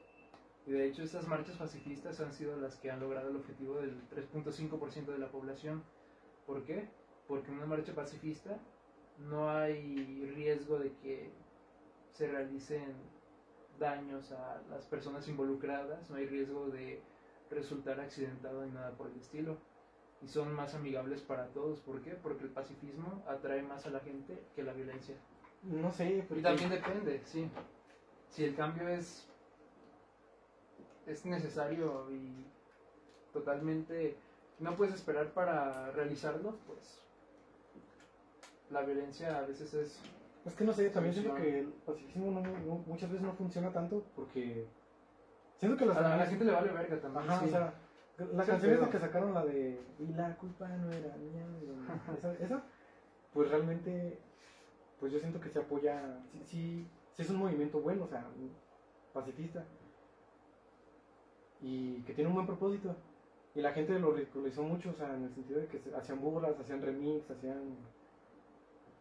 Y 0.65 0.71
de 0.71 0.87
hecho 0.87 1.03
estas 1.03 1.27
marchas 1.27 1.57
pacifistas 1.57 2.21
han 2.21 2.31
sido 2.31 2.55
las 2.55 2.77
que 2.77 2.89
han 2.91 3.01
logrado 3.01 3.29
el 3.29 3.35
objetivo 3.35 3.75
del 3.75 4.07
3.5% 4.07 5.11
de 5.11 5.19
la 5.19 5.29
población. 5.29 5.83
¿Por 6.45 6.63
qué? 6.63 6.87
Porque 7.27 7.51
en 7.51 7.57
una 7.57 7.65
marcha 7.65 7.93
pacifista 7.93 8.57
no 9.29 9.49
hay 9.49 10.31
riesgo 10.35 10.77
de 10.79 10.91
que 10.97 11.29
se 12.11 12.27
realicen 12.27 12.93
daños 13.79 14.31
a 14.31 14.61
las 14.69 14.85
personas 14.85 15.27
involucradas, 15.27 16.09
no 16.09 16.15
hay 16.17 16.27
riesgo 16.27 16.67
de 16.67 17.01
resultar 17.49 17.99
accidentado 17.99 18.65
ni 18.65 18.71
nada 18.71 18.91
por 18.91 19.07
el 19.07 19.17
estilo. 19.17 19.57
Y 20.21 20.27
son 20.27 20.53
más 20.53 20.73
amigables 20.73 21.21
para 21.21 21.47
todos. 21.47 21.81
¿Por 21.81 22.01
qué? 22.01 22.11
Porque 22.11 22.45
el 22.45 22.49
pacifismo 22.49 23.23
atrae 23.27 23.61
más 23.61 23.85
a 23.85 23.89
la 23.89 23.99
gente 23.99 24.41
que 24.55 24.63
la 24.63 24.73
violencia. 24.73 25.15
No 25.63 25.91
sé, 25.91 26.17
Y 26.17 26.21
porque. 26.21 26.41
también 26.43 26.69
depende, 26.69 27.21
sí. 27.25 27.49
Si 28.29 28.43
el 28.45 28.55
cambio 28.55 28.87
es, 28.87 29.27
es 31.05 31.25
necesario 31.25 32.09
y 32.11 32.45
totalmente 33.33 34.15
no 34.59 34.75
puedes 34.75 34.93
esperar 34.95 35.27
para 35.33 35.91
realizarlo, 35.91 36.57
pues 36.67 37.01
la 38.69 38.81
violencia 38.83 39.37
a 39.39 39.41
veces 39.41 39.73
es... 39.73 39.99
Es 40.45 40.53
que 40.53 40.63
no 40.63 40.73
sé, 40.73 40.89
también 40.91 41.13
siento 41.13 41.33
que 41.35 41.59
el 41.59 41.67
pacifismo 41.67 42.31
no, 42.31 42.41
no- 42.41 42.83
muchas 42.85 43.09
veces 43.09 43.25
no 43.25 43.33
funciona 43.33 43.71
tanto 43.73 44.03
porque. 44.15 44.67
Siento 45.57 45.75
que 45.75 45.85
las 45.87 45.97
A 45.97 46.01
la, 46.01 46.07
feministas- 46.09 46.29
gente 46.29 46.45
le 46.45 46.51
vale 46.51 46.71
verga 46.71 47.01
también. 47.01 47.29
Ajá, 47.29 47.39
sí. 47.39 47.45
o 47.45 47.49
sea, 47.49 47.73
la 48.31 48.43
Sí, 48.43 48.51
canción 48.51 48.71
pero- 48.77 48.89
que 48.91 48.99
sacaron, 48.99 49.33
la 49.33 49.43
de 49.43 49.81
Y 49.97 50.13
la 50.13 50.37
culpa 50.37 50.67
no 50.67 50.91
era 50.91 51.15
mía, 51.17 51.45
esa, 52.19 52.33
esa, 52.35 52.63
pues 53.33 53.49
realmente, 53.49 54.19
pues 54.99 55.11
yo 55.11 55.17
siento 55.19 55.39
que 55.41 55.49
se 55.49 55.57
apoya, 55.59 56.19
sí, 56.31 56.43
sí, 56.45 56.87
sí 57.15 57.21
es 57.23 57.29
un 57.31 57.37
movimiento 57.37 57.79
bueno, 57.79 58.03
o 58.03 58.07
sea, 58.07 58.23
pacifista, 59.13 59.65
y 61.61 62.01
que 62.03 62.13
tiene 62.13 62.27
un 62.29 62.35
buen 62.35 62.45
propósito, 62.45 62.95
y 63.55 63.61
la 63.61 63.71
gente 63.73 63.97
lo 63.99 64.11
ridiculizó 64.11 64.63
mucho, 64.63 64.89
o 64.91 64.93
sea, 64.93 65.15
en 65.15 65.23
el 65.23 65.33
sentido 65.33 65.59
de 65.61 65.67
que 65.67 65.79
se- 65.79 65.95
hacían 65.95 66.19
burlas, 66.21 66.59
hacían 66.59 66.81
remix, 66.81 67.29
hacían, 67.31 67.61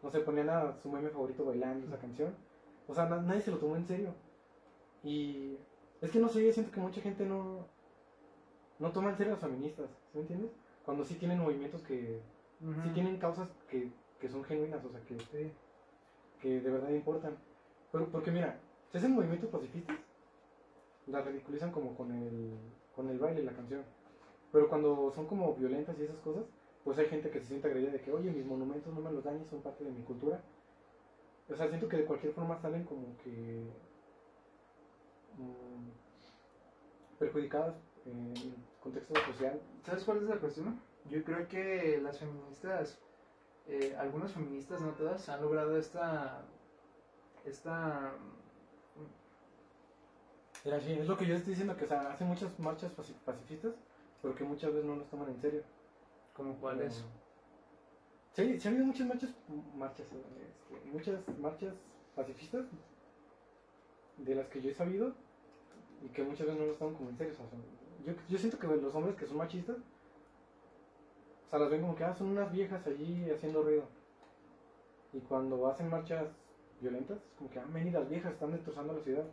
no 0.01 0.09
sé, 0.09 0.21
ponían 0.21 0.49
a 0.49 0.73
su 0.81 0.89
meme 0.89 1.09
favorito 1.09 1.43
bailando 1.45 1.85
esa 1.87 1.97
canción, 1.99 2.33
o 2.87 2.93
sea, 2.93 3.05
na- 3.09 3.21
nadie 3.21 3.41
se 3.41 3.51
lo 3.51 3.57
tomó 3.57 3.75
en 3.75 3.85
serio, 3.85 4.13
y 5.03 5.57
es 6.01 6.09
que 6.11 6.19
no 6.19 6.29
sé, 6.29 6.51
siento 6.53 6.71
que 6.71 6.79
mucha 6.79 7.01
gente 7.01 7.25
no, 7.25 7.65
no 8.79 8.91
toma 8.91 9.09
en 9.09 9.17
serio 9.17 9.33
a 9.33 9.35
las 9.35 9.41
feministas, 9.43 9.89
¿sí 9.89 10.17
me 10.17 10.21
entiendes? 10.21 10.51
Cuando 10.85 11.03
sí 11.03 11.15
tienen 11.15 11.39
movimientos 11.39 11.81
que, 11.81 12.21
Ujú. 12.61 12.81
sí 12.83 12.89
tienen 12.89 13.17
causas 13.17 13.49
que, 13.69 13.89
que 14.19 14.29
son 14.29 14.43
genuinas, 14.43 14.83
o 14.85 14.89
sea, 14.89 14.99
que, 15.01 15.17
que 16.39 16.61
de 16.61 16.69
verdad 16.71 16.89
importan. 16.91 17.35
Pero, 17.91 18.05
porque 18.07 18.31
mira, 18.31 18.59
si 18.91 18.97
hacen 18.99 19.13
movimientos 19.13 19.49
pacifistas, 19.49 19.97
las 21.07 21.25
ridiculizan 21.25 21.71
como 21.71 21.95
con 21.95 22.11
el, 22.11 22.51
con 22.95 23.09
el 23.09 23.17
baile 23.19 23.41
y 23.41 23.45
la 23.45 23.53
canción. 23.53 23.83
Pero 24.55 24.69
cuando 24.69 25.11
son 25.11 25.27
como 25.27 25.53
violentas 25.55 25.99
y 25.99 26.03
esas 26.05 26.19
cosas, 26.19 26.45
pues 26.83 26.97
hay 26.99 27.07
gente 27.07 27.29
que 27.31 27.41
se 27.41 27.47
siente 27.47 27.67
agredida 27.67 27.91
de 27.91 28.01
que, 28.01 28.11
oye, 28.11 28.31
mis 28.31 28.45
monumentos 28.45 28.93
no 28.93 29.01
me 29.01 29.11
los 29.11 29.23
dañes, 29.23 29.47
son 29.49 29.61
parte 29.61 29.83
de 29.83 29.91
mi 29.91 30.03
cultura. 30.03 30.41
O 31.49 31.55
sea, 31.55 31.67
siento 31.69 31.87
que 31.89 31.97
de 31.97 32.05
cualquier 32.05 32.33
forma 32.33 32.55
salen 32.61 32.83
como 32.85 33.17
que... 33.17 33.71
mm, 35.37 35.91
perjudicadas 37.19 37.75
en 38.05 38.27
el 38.31 38.55
contexto 38.79 39.13
social. 39.25 39.61
¿Sabes 39.85 40.03
cuál 40.03 40.17
es 40.19 40.23
la 40.23 40.37
cuestión? 40.39 40.79
Yo 41.05 41.23
creo 41.23 41.47
que 41.47 41.99
las 42.01 42.19
feministas, 42.19 42.99
eh, 43.67 43.95
algunas 43.97 44.33
feministas, 44.33 44.81
no 44.81 44.93
todas, 44.93 45.29
han 45.29 45.41
logrado 45.41 45.77
esta, 45.77 46.45
esta, 47.45 48.13
es 50.65 51.07
lo 51.07 51.15
que 51.17 51.25
yo 51.27 51.35
estoy 51.35 51.51
diciendo, 51.51 51.77
que 51.77 51.85
o 51.85 51.87
sea, 51.87 52.11
hacen 52.11 52.27
muchas 52.27 52.59
marchas 52.59 52.91
paci- 52.97 53.15
pacifistas, 53.23 53.73
pero 54.25 54.35
que 54.35 54.43
muchas 54.43 54.71
veces 54.73 54.85
no 54.85 54.95
nos 54.95 55.07
toman 55.07 55.29
en 55.29 55.39
serio. 55.39 55.61
como 56.35 56.55
cuáles, 56.55 57.05
Sí, 58.33 58.59
sí 58.59 58.67
ha 58.67 58.71
habido 58.71 58.87
muchas 58.87 59.07
marchas, 59.07 59.29
marchas, 59.77 60.07
eh, 60.11 60.17
este, 60.49 60.91
muchas 60.91 61.37
marchas 61.37 61.75
pacifistas 62.15 62.65
de 64.17 64.33
las 64.35 64.47
que 64.47 64.63
yo 64.63 64.71
he 64.71 64.73
sabido 64.73 65.13
y 66.03 66.09
que 66.09 66.23
muchas 66.23 66.47
veces 66.47 66.59
no 66.59 66.65
nos 66.67 66.77
toman 66.79 66.95
como 66.95 67.09
en 67.11 67.17
serio. 67.17 67.33
o 67.33 67.37
sea, 67.37 67.47
son- 67.51 67.63
yo, 68.03 68.13
yo 68.27 68.37
siento 68.39 68.57
que 68.57 68.65
los 68.67 68.95
hombres 68.95 69.15
que 69.15 69.27
son 69.27 69.37
machistas, 69.37 69.77
o 69.77 71.49
sea, 71.51 71.59
las 71.59 71.69
ven 71.69 71.81
como 71.81 71.95
que 71.95 72.03
ah, 72.03 72.15
son 72.15 72.29
unas 72.29 72.51
viejas 72.51 72.85
allí 72.87 73.29
haciendo 73.29 73.61
ruido. 73.61 73.83
Y 75.13 75.19
cuando 75.19 75.67
hacen 75.67 75.87
marchas 75.87 76.27
violentas, 76.81 77.19
es 77.19 77.33
como 77.37 77.51
que 77.51 77.59
ah, 77.59 77.65
ven 77.71 77.87
y 77.87 77.91
las 77.91 78.09
viejas 78.09 78.33
están 78.33 78.51
destrozando 78.51 78.93
la 78.93 79.03
ciudad. 79.03 79.25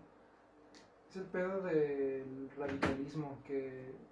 es 1.09 1.17
el 1.17 1.25
pedo 1.25 1.63
del 1.63 2.51
radicalismo, 2.59 3.39
que 3.47 4.12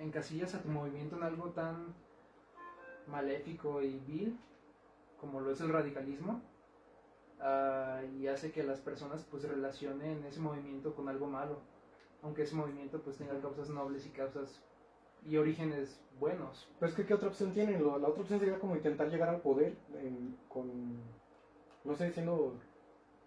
encasillas 0.00 0.54
a 0.54 0.62
tu 0.62 0.68
movimiento 0.68 1.16
en 1.16 1.22
algo 1.22 1.50
tan 1.50 1.94
maléfico 3.06 3.82
y 3.82 3.98
vil 4.06 4.38
como 5.20 5.40
lo 5.40 5.50
es 5.52 5.60
el 5.60 5.72
radicalismo 5.72 6.40
ah, 7.40 8.00
y 8.18 8.26
hace 8.26 8.50
que 8.52 8.62
las 8.62 8.80
personas 8.80 9.24
pues 9.30 9.44
relacionen 9.44 10.24
ese 10.24 10.40
movimiento 10.40 10.94
con 10.94 11.08
algo 11.08 11.26
malo 11.26 11.58
aunque 12.22 12.42
ese 12.42 12.54
movimiento 12.54 13.00
pues 13.00 13.16
tenga 13.18 13.40
causas 13.40 13.68
nobles 13.70 14.06
y 14.06 14.10
causas 14.10 14.62
y 15.26 15.36
orígenes 15.36 16.00
buenos 16.18 16.68
Pero 16.78 16.90
es 16.90 16.96
que, 16.96 17.04
¿qué 17.04 17.14
otra 17.14 17.28
opción 17.28 17.52
tienen? 17.52 17.82
La 17.84 18.08
otra 18.08 18.22
opción 18.22 18.40
sería 18.40 18.58
como 18.58 18.76
intentar 18.76 19.10
llegar 19.10 19.28
al 19.28 19.40
poder 19.42 19.76
en- 19.94 20.36
con, 20.48 20.66
no 21.84 21.94
sé, 21.94 22.10
siendo 22.12 22.54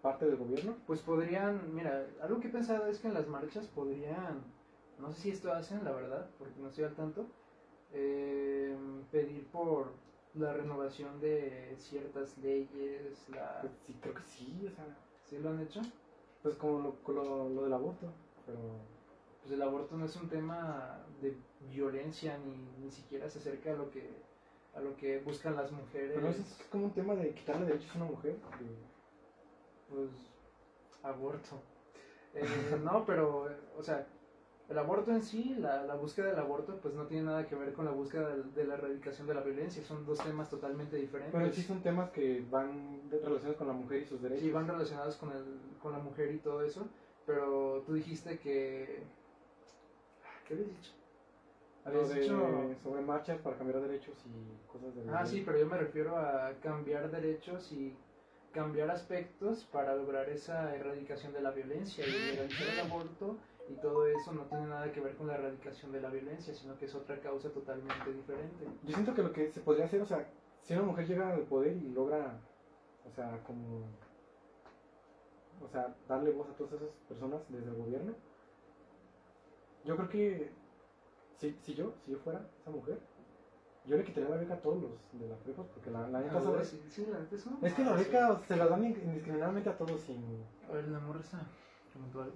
parte 0.02 0.26
del 0.26 0.36
gobierno. 0.36 0.76
pues 0.86 1.00
podrían 1.00 1.74
mira 1.74 2.06
algo 2.20 2.40
que 2.40 2.48
he 2.48 2.52
pensado 2.52 2.86
es 2.88 2.98
que 2.98 3.08
en 3.08 3.14
las 3.14 3.28
marchas 3.28 3.66
podrían 3.68 4.42
no 4.98 5.12
sé 5.12 5.20
si 5.20 5.30
esto 5.30 5.52
hacen 5.52 5.84
la 5.84 5.92
verdad 5.92 6.30
porque 6.38 6.58
no 6.60 6.68
estoy 6.68 6.84
al 6.84 6.94
tanto 6.94 7.26
eh, 7.92 8.76
pedir 9.10 9.46
por 9.48 9.92
la 10.34 10.52
renovación 10.52 11.20
de 11.20 11.74
ciertas 11.78 12.36
leyes 12.38 13.28
la 13.28 13.60
Pues 13.60 13.72
sí, 13.86 13.96
creo 14.00 14.14
que 14.14 14.22
sí, 14.22 14.66
o 14.66 14.70
sea, 14.74 14.84
¿sí 15.28 15.38
lo 15.38 15.50
han 15.50 15.60
hecho? 15.60 15.80
pues 16.42 16.56
como 16.56 16.78
lo, 16.80 17.12
lo, 17.14 17.48
lo 17.48 17.62
del 17.64 17.72
aborto. 17.72 18.06
Pero 18.44 18.58
pues 19.40 19.52
el 19.54 19.62
aborto 19.62 19.96
no 19.96 20.04
es 20.06 20.16
un 20.16 20.28
tema 20.28 20.98
de 21.22 21.34
violencia 21.70 22.36
ni, 22.38 22.84
ni 22.84 22.90
siquiera 22.90 23.28
se 23.30 23.38
acerca 23.38 23.72
a 23.72 23.76
lo 23.76 23.90
que 23.90 24.08
a 24.74 24.80
lo 24.80 24.96
que 24.96 25.20
buscan 25.20 25.54
las 25.54 25.70
mujeres 25.70 26.10
Pero 26.14 26.26
no 26.26 26.28
es 26.30 26.66
como 26.70 26.86
un 26.86 26.92
tema 26.92 27.14
de 27.14 27.30
quitarle 27.32 27.64
derechos 27.66 27.94
a 27.94 27.98
una 27.98 28.10
mujer. 28.10 28.36
pues 29.88 30.10
aborto 31.02 31.56
Eh, 32.34 32.44
no 32.82 33.04
pero 33.06 33.48
o 33.78 33.82
sea 33.82 34.06
el 34.68 34.78
aborto 34.78 35.10
en 35.10 35.22
sí 35.22 35.54
la, 35.58 35.84
la 35.84 35.94
búsqueda 35.94 36.28
del 36.30 36.38
aborto 36.38 36.78
pues 36.80 36.94
no 36.94 37.04
tiene 37.06 37.24
nada 37.24 37.46
que 37.46 37.54
ver 37.54 37.74
con 37.74 37.84
la 37.84 37.90
búsqueda 37.90 38.34
de, 38.34 38.42
de 38.44 38.64
la 38.64 38.74
erradicación 38.74 39.26
de 39.26 39.34
la 39.34 39.42
violencia 39.42 39.82
son 39.82 40.06
dos 40.06 40.18
temas 40.22 40.48
totalmente 40.48 40.96
diferentes 40.96 41.38
Pero 41.38 41.52
sí 41.52 41.62
son 41.62 41.82
temas 41.82 42.10
que 42.10 42.44
van 42.50 43.10
relacionados 43.10 43.56
con 43.56 43.66
la 43.66 43.74
mujer 43.74 44.02
y 44.02 44.06
sus 44.06 44.22
derechos. 44.22 44.42
Sí, 44.42 44.50
van 44.50 44.66
relacionados 44.66 45.16
con, 45.16 45.32
el, 45.32 45.44
con 45.82 45.92
la 45.92 45.98
mujer 45.98 46.32
y 46.32 46.38
todo 46.38 46.62
eso, 46.62 46.86
pero 47.26 47.82
tú 47.86 47.92
dijiste 47.94 48.38
que... 48.38 49.02
¿Qué 50.48 50.54
habías 50.54 50.68
dicho? 50.68 50.92
Habías 51.84 52.08
de- 52.08 52.20
dicho... 52.20 52.74
sobre 52.82 53.02
marchas 53.02 53.38
para 53.40 53.56
cambiar 53.56 53.82
derechos 53.82 54.16
y 54.26 54.70
cosas 54.72 54.94
de 54.94 55.02
Ah, 55.12 55.26
sí, 55.26 55.42
pero 55.44 55.58
yo 55.58 55.66
me 55.66 55.76
refiero 55.76 56.16
a 56.16 56.52
cambiar 56.62 57.10
derechos 57.10 57.70
y 57.72 57.94
cambiar 58.52 58.90
aspectos 58.90 59.64
para 59.64 59.94
lograr 59.94 60.28
esa 60.30 60.74
erradicación 60.74 61.32
de 61.34 61.42
la 61.42 61.50
violencia 61.50 62.06
y 62.06 62.10
legalizar 62.30 62.68
el 62.68 62.80
aborto 62.80 63.36
y 63.68 63.74
todo 63.76 64.06
eso 64.06 64.32
no 64.32 64.44
tiene 64.44 64.66
nada 64.66 64.92
que 64.92 65.00
ver 65.00 65.16
con 65.16 65.26
la 65.26 65.34
erradicación 65.36 65.92
de 65.92 66.00
la 66.00 66.10
violencia, 66.10 66.54
sino 66.54 66.76
que 66.76 66.84
es 66.84 66.94
otra 66.94 67.18
causa 67.20 67.50
totalmente 67.50 68.12
diferente. 68.12 68.66
Yo 68.82 68.92
siento 68.92 69.14
que 69.14 69.22
lo 69.22 69.32
que 69.32 69.50
se 69.52 69.60
podría 69.60 69.86
hacer, 69.86 70.02
o 70.02 70.06
sea, 70.06 70.28
si 70.62 70.74
una 70.74 70.82
mujer 70.82 71.06
llega 71.06 71.30
al 71.30 71.42
poder 71.42 71.76
y 71.76 71.88
logra, 71.90 72.40
o 73.06 73.10
sea, 73.10 73.42
como, 73.44 73.86
o 75.62 75.68
sea, 75.68 75.94
darle 76.08 76.30
voz 76.32 76.48
a 76.48 76.56
todas 76.56 76.74
esas 76.74 76.90
personas 77.08 77.40
desde 77.48 77.70
el 77.70 77.76
gobierno, 77.76 78.12
yo 79.84 79.96
creo 79.96 80.08
que 80.08 80.52
si, 81.36 81.52
si 81.62 81.74
yo, 81.74 81.92
si 82.04 82.12
yo 82.12 82.18
fuera 82.18 82.46
esa 82.60 82.70
mujer, 82.70 82.98
yo 83.86 83.96
le 83.96 84.04
quitaría 84.04 84.30
la 84.30 84.36
beca 84.36 84.54
a 84.54 84.62
todos 84.62 84.82
los 84.82 85.20
de 85.20 85.28
las 85.28 85.38
prepas, 85.40 85.66
porque 85.66 85.90
la, 85.90 86.08
la 86.08 86.20
neta, 86.20 86.32
¿sabes? 86.40 86.68
sí, 86.68 86.82
sí, 86.88 87.06
la 87.10 87.18
neta 87.20 87.36
es 87.36 87.46
una 87.46 87.66
Es 87.66 87.74
que 87.74 87.84
la 87.84 87.92
beca 87.94 88.40
se 88.46 88.56
la 88.56 88.66
dan 88.66 88.84
in- 88.84 89.00
indiscriminadamente 89.02 89.68
a 89.70 89.76
todos 89.76 90.00
sin... 90.00 90.42
A 90.68 90.72
ver, 90.72 90.88
la 90.88 91.00
morra 91.00 91.20
está... 91.20 91.38
algo. 91.38 92.32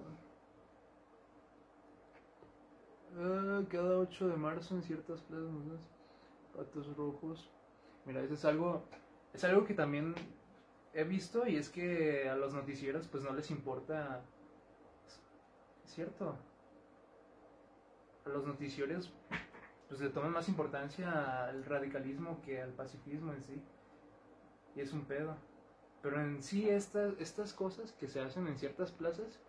Ah, 3.59 3.65
cada 3.69 3.99
8 3.99 4.29
de 4.29 4.37
marzo 4.37 4.77
en 4.77 4.83
ciertas 4.83 5.21
plazas, 5.23 5.81
patos 6.55 6.97
rojos. 6.97 7.51
Mira, 8.05 8.23
eso 8.23 8.35
es 8.35 8.45
algo, 8.45 8.85
es 9.33 9.43
algo 9.43 9.65
que 9.65 9.75
también 9.75 10.15
he 10.95 11.03
visto 11.03 11.47
y 11.47 11.57
es 11.57 11.69
que 11.69 12.29
a 12.29 12.37
los 12.37 12.55
noticieros 12.55 13.09
pues 13.09 13.25
no 13.25 13.33
les 13.33 13.51
importa, 13.51 14.23
es 15.85 15.93
cierto, 15.93 16.37
a 18.25 18.29
los 18.29 18.47
noticieros 18.47 19.13
pues 19.89 20.01
le 20.01 20.11
toman 20.11 20.33
más 20.33 20.49
importancia 20.49 21.47
al 21.47 21.65
radicalismo 21.65 22.41
que 22.43 22.63
al 22.63 22.71
pacifismo 22.71 23.33
en 23.33 23.43
sí 23.43 23.63
y 24.77 24.81
es 24.81 24.93
un 24.93 25.05
pedo. 25.05 25.35
Pero 26.01 26.21
en 26.21 26.45
sí 26.45 26.69
estas, 26.69 27.15
estas 27.19 27.53
cosas 27.53 27.91
que 27.93 28.07
se 28.07 28.21
hacen 28.21 28.47
en 28.47 28.57
ciertas 28.57 28.93
plazas 28.93 29.41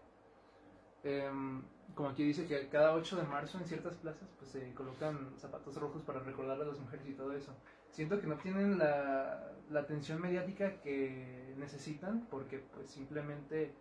Em, 1.03 1.61
como 1.95 2.09
aquí 2.09 2.23
dice 2.23 2.45
que 2.45 2.67
cada 2.69 2.93
8 2.93 3.17
de 3.17 3.23
marzo 3.23 3.57
en 3.57 3.65
ciertas 3.65 3.95
plazas 3.95 4.29
pues 4.37 4.51
se 4.51 4.73
colocan 4.73 5.33
zapatos 5.37 5.75
rojos 5.77 6.01
para 6.03 6.19
recordar 6.19 6.61
a 6.61 6.65
las 6.65 6.79
mujeres 6.79 7.07
y 7.07 7.13
todo 7.13 7.33
eso. 7.33 7.53
Siento 7.91 8.19
que 8.21 8.27
no 8.27 8.37
tienen 8.37 8.77
la, 8.77 9.51
la 9.69 9.79
atención 9.81 10.21
mediática 10.21 10.79
que 10.81 11.53
necesitan 11.57 12.27
porque 12.29 12.59
pues 12.59 12.89
simplemente 12.89 13.73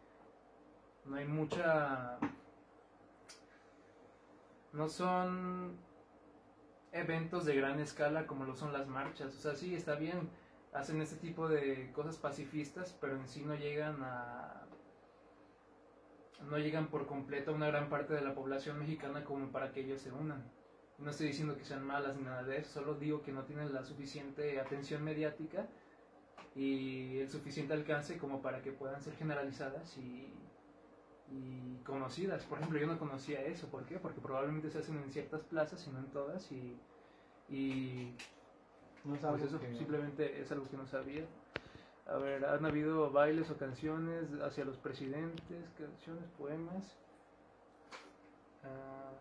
no 1.04 1.16
hay 1.16 1.26
mucha... 1.26 2.18
No 4.72 4.88
son 4.88 5.76
eventos 6.92 7.44
de 7.44 7.56
gran 7.56 7.80
escala 7.80 8.26
como 8.26 8.44
lo 8.44 8.54
son 8.54 8.72
las 8.72 8.86
marchas. 8.86 9.34
O 9.34 9.38
sea, 9.38 9.54
sí, 9.54 9.74
está 9.74 9.94
bien, 9.94 10.28
hacen 10.72 11.00
este 11.00 11.16
tipo 11.16 11.48
de 11.48 11.90
cosas 11.92 12.16
pacifistas, 12.16 12.96
pero 13.00 13.16
en 13.16 13.26
sí 13.28 13.42
no 13.44 13.54
llegan 13.54 14.02
a 14.02 14.57
no 16.48 16.58
llegan 16.58 16.88
por 16.88 17.06
completo 17.06 17.50
a 17.50 17.54
una 17.54 17.66
gran 17.68 17.88
parte 17.88 18.14
de 18.14 18.20
la 18.22 18.34
población 18.34 18.78
mexicana 18.78 19.24
como 19.24 19.50
para 19.50 19.72
que 19.72 19.80
ellos 19.80 20.00
se 20.00 20.12
unan. 20.12 20.42
No 20.98 21.10
estoy 21.10 21.28
diciendo 21.28 21.56
que 21.56 21.64
sean 21.64 21.84
malas 21.84 22.16
ni 22.16 22.22
nada 22.22 22.42
de 22.42 22.58
eso, 22.58 22.80
solo 22.80 22.94
digo 22.94 23.22
que 23.22 23.32
no 23.32 23.44
tienen 23.44 23.72
la 23.72 23.84
suficiente 23.84 24.60
atención 24.60 25.02
mediática 25.04 25.66
y 26.54 27.18
el 27.18 27.28
suficiente 27.28 27.72
alcance 27.74 28.18
como 28.18 28.42
para 28.42 28.62
que 28.62 28.72
puedan 28.72 29.00
ser 29.02 29.14
generalizadas 29.14 29.96
y, 29.98 30.32
y 31.30 31.76
conocidas. 31.84 32.44
Por 32.44 32.58
ejemplo, 32.58 32.80
yo 32.80 32.86
no 32.86 32.98
conocía 32.98 33.42
eso. 33.42 33.68
¿Por 33.68 33.84
qué? 33.84 33.98
Porque 33.98 34.20
probablemente 34.20 34.70
se 34.70 34.78
hacen 34.78 34.96
en 34.98 35.12
ciertas 35.12 35.42
plazas 35.42 35.86
y 35.86 35.90
no 35.90 35.98
en 36.00 36.06
todas 36.06 36.50
y, 36.50 36.76
y 37.48 38.12
No 39.04 39.14
es 39.14 39.20
pues 39.20 39.42
eso 39.42 39.60
que- 39.60 39.74
simplemente 39.76 40.40
es 40.40 40.50
algo 40.50 40.68
que 40.68 40.76
no 40.76 40.86
sabía. 40.86 41.24
A 42.08 42.16
ver, 42.16 42.44
han 42.44 42.64
habido 42.64 43.10
bailes 43.10 43.50
o 43.50 43.58
canciones 43.58 44.24
hacia 44.42 44.64
los 44.64 44.76
presidentes, 44.78 45.68
canciones, 45.76 46.24
poemas. 46.38 46.96
Ah. 48.64 49.12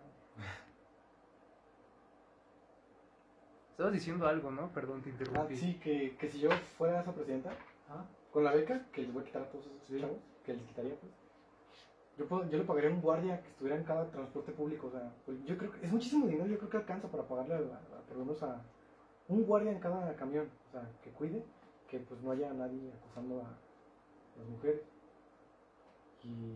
Estabas 3.72 3.94
diciendo 3.94 4.26
algo, 4.28 4.52
¿no? 4.52 4.70
Perdón, 4.72 5.02
te 5.02 5.10
Ah, 5.10 5.14
interrumpí. 5.14 5.58
sí, 5.58 5.80
que, 5.84 6.16
que 6.18 6.30
si 6.32 6.40
yo 6.40 6.50
fuera 6.78 7.02
esa 7.02 7.14
presidenta, 7.14 7.52
Ah, 7.90 8.06
con 8.32 8.44
la 8.44 8.52
beca, 8.54 8.86
que 8.92 9.04
les 9.04 9.14
voy 9.14 9.24
a 9.24 9.26
quitar 9.26 9.42
a 9.44 9.50
todos 9.50 9.66
esos 9.66 9.88
Sí. 9.88 10.00
chavos, 10.02 10.18
que 10.44 10.54
les 10.54 10.64
quitaría, 10.64 10.96
pues. 11.00 11.14
Yo, 12.18 12.28
puedo- 12.28 12.50
yo 12.50 12.58
le 12.58 12.66
pagaría 12.66 12.90
a 12.90 12.94
un 12.94 13.02
guardia 13.02 13.42
que 13.42 13.50
estuviera 13.50 13.78
en 13.78 13.84
cada 13.86 14.10
transporte 14.12 14.52
público, 14.52 14.88
o 14.88 14.92
sea, 14.92 15.14
pues, 15.26 15.42
yo 15.46 15.58
creo 15.58 15.72
que 15.72 15.86
es 15.86 15.92
muchísimo 15.92 16.26
dinero, 16.26 16.48
yo 16.48 16.58
creo 16.58 16.70
que 16.70 16.78
alcanza 16.78 17.08
para 17.10 17.24
pagarle 17.28 17.54
a, 17.56 17.58
a- 17.60 18.02
por 18.08 18.18
lo 18.18 18.26
menos 18.26 18.42
a 18.44 18.62
un 19.28 19.44
guardia 19.46 19.72
en 19.72 19.80
cada 19.80 20.14
camión, 20.18 20.50
o 20.68 20.72
sea, 20.72 20.90
que 21.02 21.12
cuide, 21.12 21.46
que 21.90 22.00
pues 22.00 22.22
no 22.22 22.32
haya 22.32 22.52
nadie 22.54 22.92
acosando 22.94 23.42
a 23.42 23.58
las 24.38 24.48
mujeres. 24.48 24.82
Y... 26.24 26.56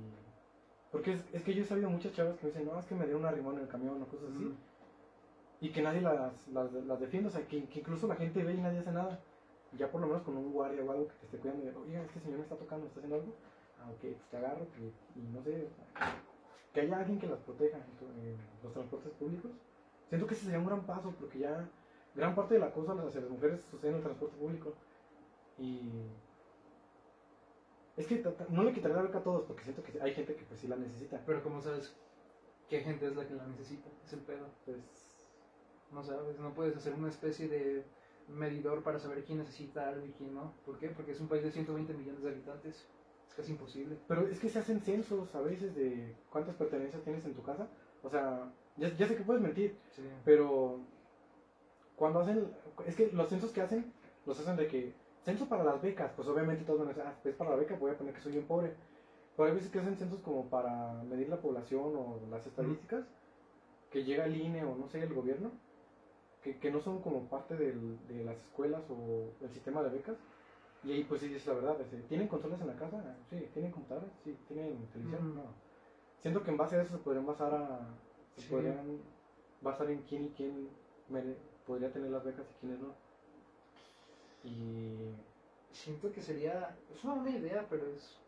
Porque 0.91 1.13
es, 1.13 1.23
es 1.33 1.43
que 1.43 1.53
yo 1.53 1.63
he 1.63 1.65
sabido 1.65 1.89
muchas 1.89 2.13
chavas 2.13 2.35
que 2.37 2.45
me 2.45 2.51
dicen, 2.51 2.67
no, 2.67 2.79
es 2.79 2.85
que 2.85 2.95
me 2.95 3.05
dieron 3.05 3.21
una 3.21 3.31
rimón 3.31 3.55
en 3.55 3.61
el 3.61 3.67
camión 3.67 4.01
o 4.01 4.05
cosas 4.05 4.29
así. 4.29 4.43
Mm. 4.43 4.57
Y 5.61 5.69
que 5.71 5.81
nadie 5.81 6.01
las, 6.01 6.47
las, 6.49 6.71
las 6.73 6.99
defiende, 6.99 7.29
o 7.29 7.31
sea, 7.31 7.47
que, 7.47 7.65
que 7.65 7.79
incluso 7.79 8.07
la 8.07 8.15
gente 8.15 8.43
ve 8.43 8.53
y 8.53 8.61
nadie 8.61 8.79
hace 8.79 8.91
nada. 8.91 9.19
Ya 9.77 9.89
por 9.89 10.01
lo 10.01 10.07
menos 10.07 10.23
con 10.23 10.35
un 10.35 10.51
guardia 10.51 10.83
o 10.83 10.91
algo 10.91 11.07
que 11.07 11.13
te 11.13 11.25
esté 11.25 11.37
cuidando, 11.37 11.63
y, 11.63 11.69
oiga, 11.69 12.03
este 12.03 12.19
señor 12.19 12.39
me 12.39 12.43
está 12.43 12.57
tocando, 12.57 12.83
me 12.83 12.87
está 12.87 12.99
haciendo 12.99 13.15
algo. 13.15 13.33
Ah, 13.79 13.89
ok, 13.91 13.99
pues 14.01 14.29
te 14.29 14.37
agarro 14.37 14.67
y, 14.79 15.19
y 15.19 15.23
no 15.31 15.41
sé. 15.41 15.67
o 15.71 15.75
sea, 15.75 16.21
que 16.73 16.81
haya 16.81 16.99
alguien 16.99 17.19
que 17.19 17.27
las 17.27 17.39
proteja 17.39 17.77
en, 17.77 18.37
los 18.63 18.73
transportes 18.73 19.11
públicos. 19.13 19.51
Siento 20.09 20.27
que 20.27 20.33
ese 20.33 20.45
sería 20.45 20.59
un 20.59 20.65
gran 20.65 20.85
paso 20.85 21.13
porque 21.19 21.39
ya 21.39 21.67
gran 22.15 22.35
parte 22.35 22.55
del 22.55 22.63
acoso 22.63 22.91
hacia 22.91 23.21
las 23.21 23.29
mujeres 23.29 23.61
sucede 23.69 23.91
en 23.91 23.97
el 23.97 24.03
transporte 24.03 24.37
público. 24.37 24.73
Y 25.57 25.79
es 27.97 28.07
que 28.07 28.23
no 28.49 28.63
le 28.63 28.73
quitaré 28.73 28.93
la 28.95 29.01
beca 29.03 29.19
a 29.19 29.23
todos 29.23 29.43
porque 29.43 29.63
siento 29.63 29.83
que 29.83 30.01
hay 30.01 30.13
gente 30.13 30.35
que 30.35 30.43
pues 30.45 30.59
sí 30.59 30.67
la 30.67 30.75
necesita. 30.77 31.21
Pero 31.25 31.43
como 31.43 31.61
sabes 31.61 31.93
qué 32.69 32.79
gente 32.81 33.07
es 33.07 33.15
la 33.15 33.27
que 33.27 33.35
la 33.35 33.45
necesita, 33.47 33.89
es 34.05 34.13
el 34.13 34.19
pedo. 34.21 34.47
Pues 34.65 34.77
No 35.91 36.03
sabes, 36.03 36.39
no 36.39 36.53
puedes 36.53 36.75
hacer 36.77 36.93
una 36.93 37.09
especie 37.09 37.47
de 37.49 37.83
medidor 38.29 38.81
para 38.81 38.97
saber 38.97 39.23
quién 39.25 39.39
necesita 39.39 39.89
algo 39.89 40.05
y 40.05 40.11
quién 40.13 40.33
no. 40.33 40.53
¿Por 40.65 40.79
qué? 40.79 40.87
Porque 40.89 41.11
es 41.11 41.19
un 41.19 41.27
país 41.27 41.43
de 41.43 41.51
120 41.51 41.93
millones 41.93 42.23
de 42.23 42.29
habitantes. 42.29 42.87
Es 43.27 43.35
casi 43.35 43.51
imposible. 43.51 43.97
Pero 44.07 44.27
es 44.27 44.39
que 44.39 44.49
se 44.49 44.59
hacen 44.59 44.79
censos 44.81 45.35
a 45.35 45.41
veces 45.41 45.75
de 45.75 46.15
cuántas 46.29 46.55
pertenencias 46.55 47.03
tienes 47.03 47.25
en 47.25 47.33
tu 47.33 47.43
casa. 47.43 47.67
O 48.03 48.09
sea, 48.09 48.51
ya, 48.77 48.89
ya 48.95 49.07
sé 49.07 49.15
que 49.15 49.23
puedes 49.23 49.41
mentir, 49.41 49.77
Sí. 49.91 50.01
pero 50.25 50.79
cuando 51.95 52.19
hacen, 52.21 52.51
es 52.85 52.95
que 52.95 53.11
los 53.11 53.29
censos 53.29 53.51
que 53.51 53.61
hacen, 53.61 53.93
los 54.25 54.39
hacen 54.39 54.55
de 54.55 54.67
que, 54.67 54.93
censo 55.23 55.47
para 55.47 55.63
las 55.63 55.81
becas, 55.81 56.11
pues 56.15 56.27
obviamente 56.27 56.63
todos 56.65 56.79
van 56.79 56.89
a 56.89 56.93
decir, 56.93 57.03
ah, 57.05 57.15
pues 57.21 57.35
para 57.35 57.51
la 57.51 57.55
beca 57.57 57.75
voy 57.75 57.91
a 57.91 57.97
poner 57.97 58.13
que 58.13 58.21
soy 58.21 58.31
bien 58.33 58.45
pobre. 58.45 58.73
Pero 59.35 59.49
hay 59.49 59.55
veces 59.55 59.71
que 59.71 59.79
hacen 59.79 59.97
censos 59.97 60.21
como 60.21 60.45
para 60.49 60.93
medir 61.03 61.29
la 61.29 61.37
población 61.41 61.95
o 61.95 62.19
las 62.29 62.45
estadísticas, 62.45 63.05
que 63.89 64.03
llega 64.03 64.25
el 64.25 64.35
INE 64.35 64.63
o 64.63 64.75
no 64.75 64.87
sé, 64.87 65.01
el 65.01 65.13
gobierno, 65.13 65.51
que, 66.43 66.57
que 66.57 66.71
no 66.71 66.79
son 66.81 67.01
como 67.01 67.27
parte 67.29 67.55
del- 67.55 67.97
de 68.07 68.23
las 68.23 68.37
escuelas 68.37 68.83
o 68.89 69.29
el 69.41 69.49
sistema 69.51 69.81
de 69.83 69.89
becas. 69.89 70.17
Y 70.83 70.91
ahí 70.93 71.03
pues 71.03 71.21
sí 71.21 71.33
es 71.33 71.45
la 71.45 71.53
verdad, 71.53 71.79
es, 71.79 72.07
¿tienen 72.07 72.27
consolas 72.27 72.59
en 72.61 72.67
la 72.67 72.75
casa? 72.75 73.15
Sí, 73.29 73.47
¿tienen 73.53 73.71
computadoras? 73.71 74.09
Sí, 74.23 74.35
¿tienen 74.47 74.87
televisión? 74.87 75.31
Mm. 75.33 75.35
No. 75.35 75.43
Siento 76.21 76.43
que 76.43 76.51
en 76.51 76.57
base 76.57 76.75
a 76.75 76.81
eso 76.81 76.97
se 76.97 77.03
podrían 77.03 77.25
basar 77.25 77.53
a, 77.53 77.79
se 78.35 78.41
Sí. 78.41 78.47
podrían 78.49 78.99
basar 79.61 79.89
en 79.91 80.01
quién 80.03 80.25
y 80.25 80.29
quién 80.29 80.69
mere- 81.09 81.37
podría 81.67 81.91
tener 81.91 82.09
las 82.09 82.23
becas 82.23 82.45
y 82.49 82.53
quiénes 82.59 82.79
no. 82.79 82.93
Y 84.43 85.15
Siento 85.71 86.11
que 86.11 86.21
sería. 86.21 86.75
Es 86.93 87.03
una 87.03 87.13
buena 87.15 87.37
idea, 87.37 87.65
pero 87.69 87.85
es. 87.87 88.19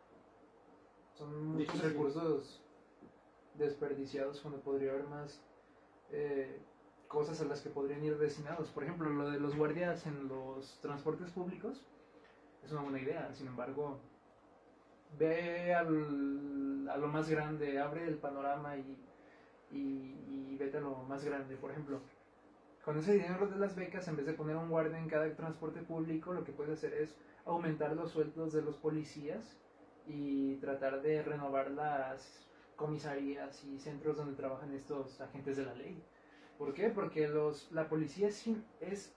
Son 1.18 1.46
muchos 1.48 1.58
Difícil. 1.74 1.90
recursos 1.90 2.60
desperdiciados 3.54 4.40
cuando 4.40 4.60
podría 4.60 4.90
haber 4.92 5.04
más 5.08 5.40
eh, 6.10 6.58
cosas 7.06 7.40
a 7.40 7.44
las 7.44 7.60
que 7.60 7.68
podrían 7.70 8.02
ir 8.02 8.18
destinados. 8.18 8.70
Por 8.70 8.82
ejemplo, 8.84 9.10
lo 9.10 9.30
de 9.30 9.38
los 9.38 9.54
guardias 9.56 10.06
en 10.06 10.26
los 10.28 10.80
transportes 10.80 11.30
públicos 11.30 11.84
es 12.64 12.72
una 12.72 12.80
buena 12.82 12.98
idea. 13.00 13.32
Sin 13.34 13.46
embargo, 13.46 13.98
ve 15.18 15.74
al- 15.74 16.88
a 16.88 16.96
lo 16.96 17.08
más 17.08 17.28
grande, 17.28 17.78
abre 17.78 18.08
el 18.08 18.16
panorama 18.16 18.76
y, 18.76 18.96
y, 19.70 20.16
y 20.52 20.56
vete 20.58 20.78
a 20.78 20.80
lo 20.80 20.96
más 21.04 21.24
grande. 21.24 21.56
Por 21.56 21.70
ejemplo, 21.70 22.00
con 22.84 22.98
ese 22.98 23.14
dinero 23.14 23.46
de 23.46 23.56
las 23.56 23.74
becas, 23.74 24.06
en 24.08 24.16
vez 24.16 24.26
de 24.26 24.34
poner 24.34 24.56
un 24.56 24.68
guardia 24.68 24.98
en 24.98 25.08
cada 25.08 25.34
transporte 25.34 25.80
público, 25.80 26.34
lo 26.34 26.44
que 26.44 26.52
puedes 26.52 26.78
hacer 26.78 26.92
es 26.94 27.16
aumentar 27.46 27.96
los 27.96 28.10
sueldos 28.10 28.52
de 28.52 28.62
los 28.62 28.76
policías 28.76 29.58
y 30.06 30.56
tratar 30.56 31.00
de 31.00 31.22
renovar 31.22 31.70
las 31.70 32.46
comisarías 32.76 33.64
y 33.64 33.78
centros 33.78 34.16
donde 34.16 34.34
trabajan 34.34 34.74
estos 34.74 35.20
agentes 35.20 35.56
de 35.56 35.64
la 35.64 35.74
ley. 35.74 36.02
¿Por 36.58 36.74
qué? 36.74 36.90
Porque 36.90 37.26
los, 37.26 37.72
la 37.72 37.88
policía 37.88 38.28
es, 38.28 38.46
es 38.80 39.14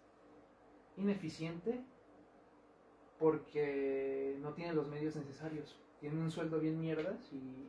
ineficiente 0.96 1.84
porque 3.20 4.38
no 4.40 4.54
tiene 4.54 4.74
los 4.74 4.88
medios 4.88 5.16
necesarios. 5.16 5.78
Tienen 6.00 6.20
un 6.20 6.32
sueldo 6.32 6.60
bien 6.60 6.80
mierdas 6.80 7.18
y 7.34 7.68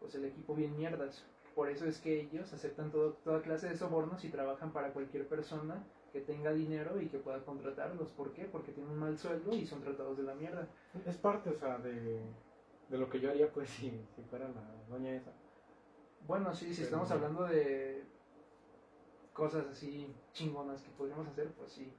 pues 0.00 0.14
el 0.14 0.24
equipo 0.24 0.54
bien 0.54 0.76
mierdas. 0.76 1.24
Por 1.54 1.68
eso 1.68 1.84
es 1.86 2.00
que 2.00 2.20
ellos 2.22 2.52
aceptan 2.52 2.90
todo, 2.90 3.12
toda 3.24 3.42
clase 3.42 3.68
de 3.68 3.76
sobornos 3.76 4.24
y 4.24 4.30
trabajan 4.30 4.72
para 4.72 4.92
cualquier 4.92 5.28
persona 5.28 5.84
que 6.12 6.20
tenga 6.20 6.52
dinero 6.52 7.00
y 7.00 7.08
que 7.08 7.18
pueda 7.18 7.44
contratarlos. 7.44 8.10
¿Por 8.12 8.32
qué? 8.32 8.44
Porque 8.44 8.72
tienen 8.72 8.92
un 8.92 8.98
mal 8.98 9.18
sueldo 9.18 9.54
y 9.54 9.66
son 9.66 9.82
tratados 9.82 10.16
de 10.16 10.22
la 10.24 10.34
mierda. 10.34 10.66
es 11.06 11.16
parte, 11.16 11.50
o 11.50 11.58
sea, 11.58 11.78
de, 11.78 12.20
de 12.88 12.98
lo 12.98 13.08
que 13.10 13.20
yo 13.20 13.30
haría 13.30 13.50
pues 13.52 13.68
si, 13.70 13.90
si 14.14 14.22
fuera 14.30 14.48
la 14.48 14.62
doña 14.88 15.14
esa. 15.14 15.30
Bueno, 16.26 16.54
sí, 16.54 16.68
si 16.68 16.82
Pero- 16.82 16.84
estamos 16.86 17.10
hablando 17.10 17.44
de 17.44 18.02
cosas 19.32 19.66
así 19.70 20.14
chingonas 20.32 20.80
que 20.82 20.90
podríamos 20.92 21.26
hacer, 21.28 21.48
pues 21.52 21.72
sí. 21.72 21.92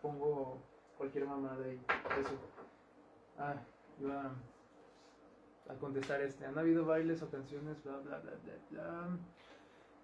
Pongo 0.00 0.58
cualquier 0.96 1.26
mamada 1.26 1.66
y 1.68 1.74
eso. 2.20 2.38
Ah, 3.36 3.54
iba 4.00 4.30
a 5.68 5.74
contestar 5.74 6.20
este. 6.22 6.44
¿Han 6.46 6.58
habido 6.58 6.84
bailes 6.84 7.22
o 7.22 7.30
canciones? 7.30 7.82
Bla, 7.82 7.98
bla, 7.98 8.18
bla, 8.18 8.32
bla, 8.42 8.54
bla. 8.70 9.18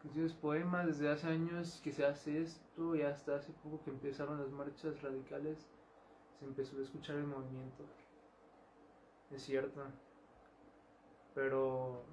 Canciones, 0.03 0.33
poemas, 0.33 0.87
desde 0.87 1.11
hace 1.11 1.27
años 1.27 1.81
que 1.83 1.93
se 1.93 2.07
hace 2.07 2.43
esto 2.43 2.95
y 2.95 3.03
hasta 3.03 3.37
hace 3.37 3.53
poco 3.53 3.83
que 3.85 3.91
empezaron 3.91 4.41
las 4.41 4.51
marchas 4.51 5.03
radicales 5.03 5.67
se 6.39 6.45
empezó 6.45 6.79
a 6.79 6.83
escuchar 6.83 7.17
el 7.17 7.27
movimiento. 7.27 7.85
Es 9.33 9.43
cierto. 9.43 9.83
Pero 11.35 12.05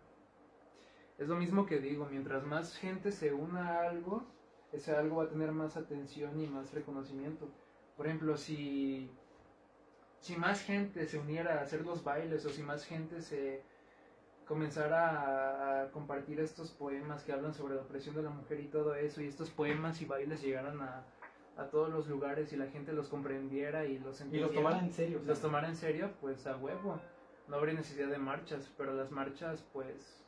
es 1.17 1.27
lo 1.27 1.35
mismo 1.35 1.65
que 1.65 1.79
digo, 1.79 2.07
mientras 2.09 2.45
más 2.45 2.75
gente 2.75 3.11
se 3.11 3.33
una 3.33 3.69
a 3.69 3.89
algo, 3.89 4.23
ese 4.71 4.95
algo 4.95 5.17
va 5.17 5.25
a 5.25 5.29
tener 5.29 5.51
más 5.51 5.77
atención 5.77 6.39
y 6.41 6.47
más 6.47 6.73
reconocimiento. 6.73 7.47
Por 7.95 8.07
ejemplo, 8.07 8.35
si, 8.35 9.09
si 10.25 10.35
más 10.37 10.61
gente 10.63 11.05
se 11.05 11.19
uniera 11.19 11.59
a 11.59 11.61
hacer 11.61 11.85
los 11.85 12.03
bailes 12.03 12.43
o 12.45 12.49
si 12.49 12.63
más 12.63 12.83
gente 12.83 13.21
se 13.21 13.61
comenzara 14.47 15.11
a, 15.11 15.83
a 15.83 15.91
compartir 15.91 16.39
estos 16.39 16.71
poemas 16.71 17.23
que 17.23 17.31
hablan 17.31 17.53
sobre 17.53 17.75
la 17.75 17.81
opresión 17.81 18.15
de 18.15 18.23
la 18.23 18.31
mujer 18.31 18.59
y 18.59 18.67
todo 18.67 18.95
eso, 18.95 19.21
y 19.21 19.27
estos 19.27 19.51
poemas 19.51 20.01
y 20.01 20.05
bailes 20.05 20.41
llegaran 20.41 20.81
a, 20.81 21.03
a 21.57 21.65
todos 21.69 21.89
los 21.91 22.07
lugares 22.07 22.51
y 22.53 22.57
la 22.57 22.65
gente 22.67 22.91
los 22.91 23.07
comprendiera 23.07 23.85
y 23.85 23.99
los 23.99 24.19
Y 24.31 24.39
los 24.39 24.51
entendiera, 24.51 24.53
tomara 24.53 24.79
en 24.79 24.91
serio. 24.91 25.21
los 25.23 25.39
tomara 25.39 25.67
en 25.67 25.75
serio, 25.75 26.11
pues 26.21 26.47
a 26.47 26.57
huevo. 26.57 26.99
No 27.47 27.57
habría 27.57 27.75
necesidad 27.75 28.07
de 28.09 28.17
marchas, 28.17 28.73
pero 28.77 28.95
las 28.95 29.11
marchas, 29.11 29.63
pues. 29.73 30.25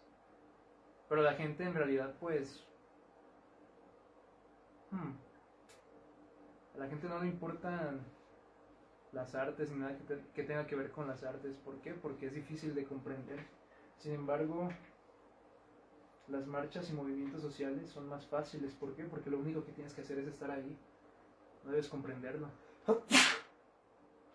Pero 1.10 1.24
la 1.24 1.34
gente 1.34 1.64
en 1.64 1.74
realidad, 1.74 2.14
pues. 2.20 2.64
hmm, 4.92 5.12
A 6.76 6.78
la 6.78 6.88
gente 6.88 7.08
no 7.08 7.20
le 7.20 7.28
importan 7.28 8.02
las 9.18 9.36
artes 9.36 9.72
ni 9.72 9.80
nada 9.80 9.98
que, 9.98 10.04
te- 10.06 10.24
que 10.34 10.44
tenga 10.44 10.68
que 10.68 10.76
ver 10.76 10.92
con 10.92 11.08
las 11.08 11.24
artes. 11.24 11.58
¿Por 11.58 11.82
qué? 11.82 11.94
Porque 11.94 12.28
es 12.28 12.34
difícil 12.34 12.74
de 12.76 12.86
comprender. 12.86 13.40
Sin 13.98 14.14
embargo, 14.14 14.70
las 16.28 16.46
marchas 16.46 16.90
y 16.90 16.94
movimientos 16.94 17.42
sociales 17.42 17.90
son 17.90 18.08
más 18.08 18.26
fáciles. 18.28 18.74
¿Por 18.76 18.94
qué? 18.96 19.04
Porque 19.06 19.30
lo 19.32 19.40
único 19.40 19.66
que 19.66 19.72
tienes 19.72 19.94
que 19.94 20.02
hacer 20.02 20.20
es 20.20 20.28
estar 20.28 20.52
ahí. 20.52 20.78
No 21.66 21.72
debes 21.72 21.90
comprenderlo. 21.90 22.48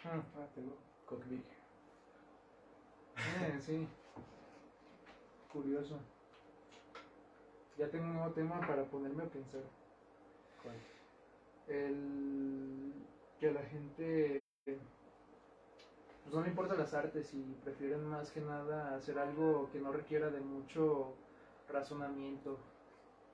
Hmm. 0.05 0.19
Ah, 0.37 0.49
tengo 0.53 0.77
Cock 1.07 1.25
Big. 1.29 1.45
Eh, 3.17 3.61
sí. 3.61 3.87
Curioso. 5.53 5.99
Ya 7.79 7.89
tengo 7.89 8.05
un 8.07 8.15
nuevo 8.15 8.33
tema 8.33 8.61
para 8.67 8.85
ponerme 8.85 9.23
a 9.23 9.27
pensar. 9.27 9.63
¿Cuál? 10.63 10.77
El 11.69 12.93
que 13.41 13.51
la 13.53 13.63
gente 13.63 14.42
pues 14.65 14.79
no 16.33 16.41
le 16.43 16.49
importan 16.49 16.79
las 16.79 16.95
artes 16.95 17.33
y 17.35 17.43
prefieren 17.65 18.05
más 18.07 18.31
que 18.31 18.41
nada 18.41 18.95
hacer 18.95 19.19
algo 19.19 19.69
que 19.73 19.81
no 19.81 19.93
requiera 19.93 20.31
de 20.31 20.41
mucho 20.41 21.15
razonamiento. 21.69 22.59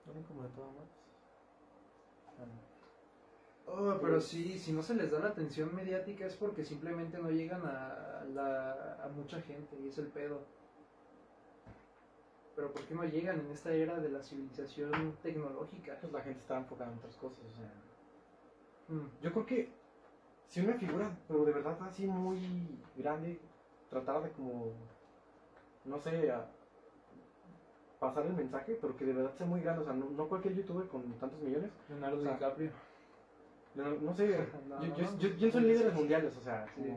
¿No 0.06 0.26
como 0.26 0.42
de 0.42 0.48
todo 0.50 0.66
más? 0.66 0.88
Ah, 2.40 2.68
Oh, 3.70 3.98
pero 4.00 4.18
sí, 4.18 4.58
si 4.58 4.72
no 4.72 4.82
se 4.82 4.94
les 4.94 5.10
da 5.10 5.18
la 5.18 5.28
atención 5.28 5.74
mediática 5.74 6.24
es 6.24 6.34
porque 6.36 6.64
simplemente 6.64 7.18
no 7.18 7.30
llegan 7.30 7.60
a, 7.66 8.24
la, 8.32 8.94
a 9.04 9.08
mucha 9.08 9.42
gente 9.42 9.76
y 9.78 9.88
es 9.88 9.98
el 9.98 10.06
pedo. 10.06 10.40
Pero 12.56 12.72
¿por 12.72 12.82
qué 12.86 12.94
no 12.94 13.04
llegan 13.04 13.40
en 13.40 13.50
esta 13.50 13.72
era 13.72 14.00
de 14.00 14.08
la 14.08 14.22
civilización 14.22 15.16
tecnológica? 15.22 15.98
Pues 16.00 16.10
la 16.12 16.22
gente 16.22 16.40
está 16.40 16.56
enfocada 16.56 16.90
en 16.90 16.98
otras 16.98 17.14
cosas, 17.16 17.40
o 17.44 17.56
sea. 17.56 18.96
Mm, 18.96 19.08
Yo 19.22 19.32
creo 19.32 19.46
que 19.46 19.77
si 20.48 20.60
una 20.60 20.74
figura, 20.74 21.10
pero 21.28 21.44
de 21.44 21.52
verdad 21.52 21.76
así 21.82 22.06
muy 22.06 22.78
grande, 22.96 23.38
tratara 23.90 24.20
de 24.20 24.30
como, 24.32 24.72
no 25.84 25.98
sé, 26.00 26.30
a- 26.30 26.46
pasar 27.98 28.26
el 28.26 28.32
mensaje, 28.34 28.78
pero 28.80 28.96
que 28.96 29.04
de 29.04 29.12
verdad 29.12 29.34
sea 29.36 29.46
muy 29.46 29.60
grande, 29.60 29.82
o 29.82 29.84
sea, 29.84 29.92
no, 29.92 30.08
no 30.10 30.28
cualquier 30.28 30.54
youtuber 30.54 30.86
con 30.88 31.02
tantos 31.18 31.40
millones, 31.40 31.70
Leonardo 31.88 32.18
O 32.18 32.22
sea, 32.22 32.32
DiCaprio. 32.34 32.70
no, 33.74 33.90
no 33.90 34.14
sé, 34.14 34.38
No, 34.68 34.82
yo, 34.84 34.88
no, 35.04 35.18
yo, 35.18 35.28
yo 35.30 35.58
en 35.58 35.66
líderes 35.66 35.94
mundiales, 35.94 36.36
o 36.36 36.40
sea, 36.40 36.66
Sí. 36.76 36.94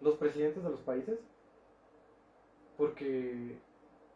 los 0.00 0.16
presidentes 0.16 0.62
de 0.64 0.70
los 0.70 0.80
países, 0.80 1.18
porque 2.76 3.58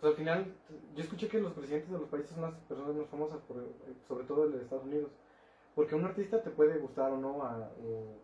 pues, 0.01 0.11
al 0.13 0.17
final 0.17 0.55
yo 0.95 1.03
escuché 1.03 1.29
que 1.29 1.41
los 1.41 1.53
presidentes 1.53 1.91
de 1.91 1.99
los 1.99 2.09
países 2.09 2.31
son 2.33 2.43
las 2.43 2.55
personas 2.63 2.95
más 2.95 3.07
famosas, 3.09 3.39
por- 3.43 3.59
eh, 3.63 3.95
sobre 4.09 4.25
todo 4.25 4.45
el 4.45 4.53
de 4.53 4.63
Estados 4.63 4.85
Unidos, 4.85 5.11
porque 5.75 5.95
un 5.95 6.05
artista 6.05 6.43
te 6.43 6.51
puede 6.51 6.79
gustar 6.79 7.13
o 7.13 7.19
no, 7.19 7.43
a- 7.43 7.71
o 7.83 8.17